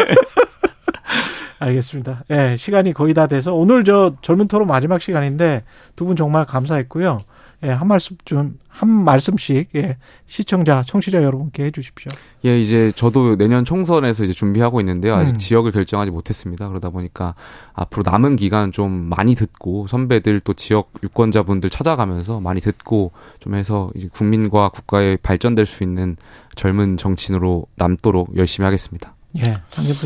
알겠습니다. 1.58 2.24
예, 2.30 2.56
시간이 2.58 2.92
거의 2.92 3.14
다 3.14 3.26
돼서 3.26 3.54
오늘 3.54 3.84
저 3.84 4.14
젊은 4.22 4.46
토론 4.48 4.68
마지막 4.68 5.00
시간인데 5.00 5.64
두 5.96 6.04
분 6.06 6.16
정말 6.16 6.44
감사했고요. 6.46 7.22
예, 7.64 7.70
한 7.70 7.88
말씀 7.88 8.18
좀, 8.26 8.58
한 8.68 8.90
말씀씩, 8.90 9.70
예, 9.76 9.96
시청자, 10.26 10.84
청취자 10.86 11.22
여러분께 11.22 11.64
해 11.64 11.70
주십시오. 11.70 12.10
예, 12.44 12.60
이제 12.60 12.92
저도 12.94 13.36
내년 13.36 13.64
총선에서 13.64 14.24
이제 14.24 14.34
준비하고 14.34 14.78
있는데요. 14.80 15.14
아직 15.14 15.32
음. 15.32 15.36
지역을 15.38 15.70
결정하지 15.70 16.10
못했습니다. 16.10 16.68
그러다 16.68 16.90
보니까 16.90 17.34
앞으로 17.72 18.02
남은 18.04 18.36
기간 18.36 18.72
좀 18.72 18.92
많이 18.92 19.34
듣고 19.34 19.86
선배들 19.86 20.40
또 20.40 20.52
지역 20.52 20.90
유권자분들 21.02 21.70
찾아가면서 21.70 22.40
많이 22.40 22.60
듣고 22.60 23.12
좀 23.40 23.54
해서 23.54 23.90
이제 23.94 24.08
국민과 24.12 24.68
국가에 24.68 25.16
발전될 25.16 25.64
수 25.64 25.82
있는 25.82 26.16
젊은 26.56 26.98
정치인으로 26.98 27.66
남도록 27.76 28.36
열심히 28.36 28.66
하겠습니다. 28.66 29.15
예, 29.38 29.56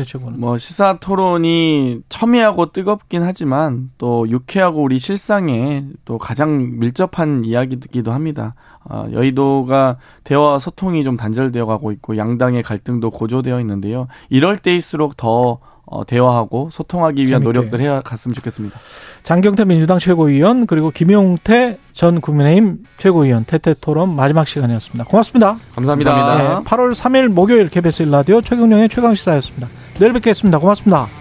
최고는. 0.05 0.39
뭐 0.39 0.57
시사 0.57 0.97
토론이 0.99 2.01
첨예하고 2.09 2.71
뜨겁긴 2.71 3.23
하지만 3.23 3.91
또 3.97 4.27
유쾌하고 4.29 4.81
우리 4.81 4.99
실상에 4.99 5.85
또 6.05 6.17
가장 6.17 6.79
밀접한 6.79 7.45
이야기이기도 7.45 8.11
합니다. 8.11 8.55
어, 8.83 9.07
여의도가 9.11 9.97
대화 10.23 10.57
소통이 10.57 11.03
좀 11.03 11.17
단절되어 11.17 11.65
가고 11.65 11.91
있고 11.91 12.17
양당의 12.17 12.63
갈등도 12.63 13.11
고조되어 13.11 13.59
있는데요. 13.61 14.07
이럴 14.29 14.57
때일수록 14.57 15.17
더 15.17 15.59
어, 15.91 16.05
대화하고 16.05 16.69
소통하기 16.71 17.27
위한 17.27 17.41
재밌게. 17.41 17.59
노력들 17.59 17.81
해야 17.81 18.01
갔으면 18.01 18.33
좋겠습니다. 18.33 18.79
장경태 19.23 19.65
민주당 19.65 19.99
최고위원 19.99 20.65
그리고 20.65 20.89
김용태 20.89 21.77
전 21.93 22.21
국민의힘 22.21 22.77
최고위원 22.97 23.43
태태 23.43 23.75
토론 23.79 24.15
마지막 24.15 24.47
시간이었습니다. 24.47 25.03
고맙습니다. 25.03 25.57
감사합니다. 25.75 26.15
감사합니다. 26.15 26.59
네, 26.59 26.63
8월 26.63 26.93
3일 26.93 27.27
목요일 27.27 27.69
KBS 27.69 28.03
일라디오 28.03 28.41
최경령의 28.41 28.87
최강 28.87 29.13
시사였습니다. 29.13 29.67
내일 29.99 30.13
뵙겠습니다. 30.13 30.59
고맙습니다. 30.59 31.20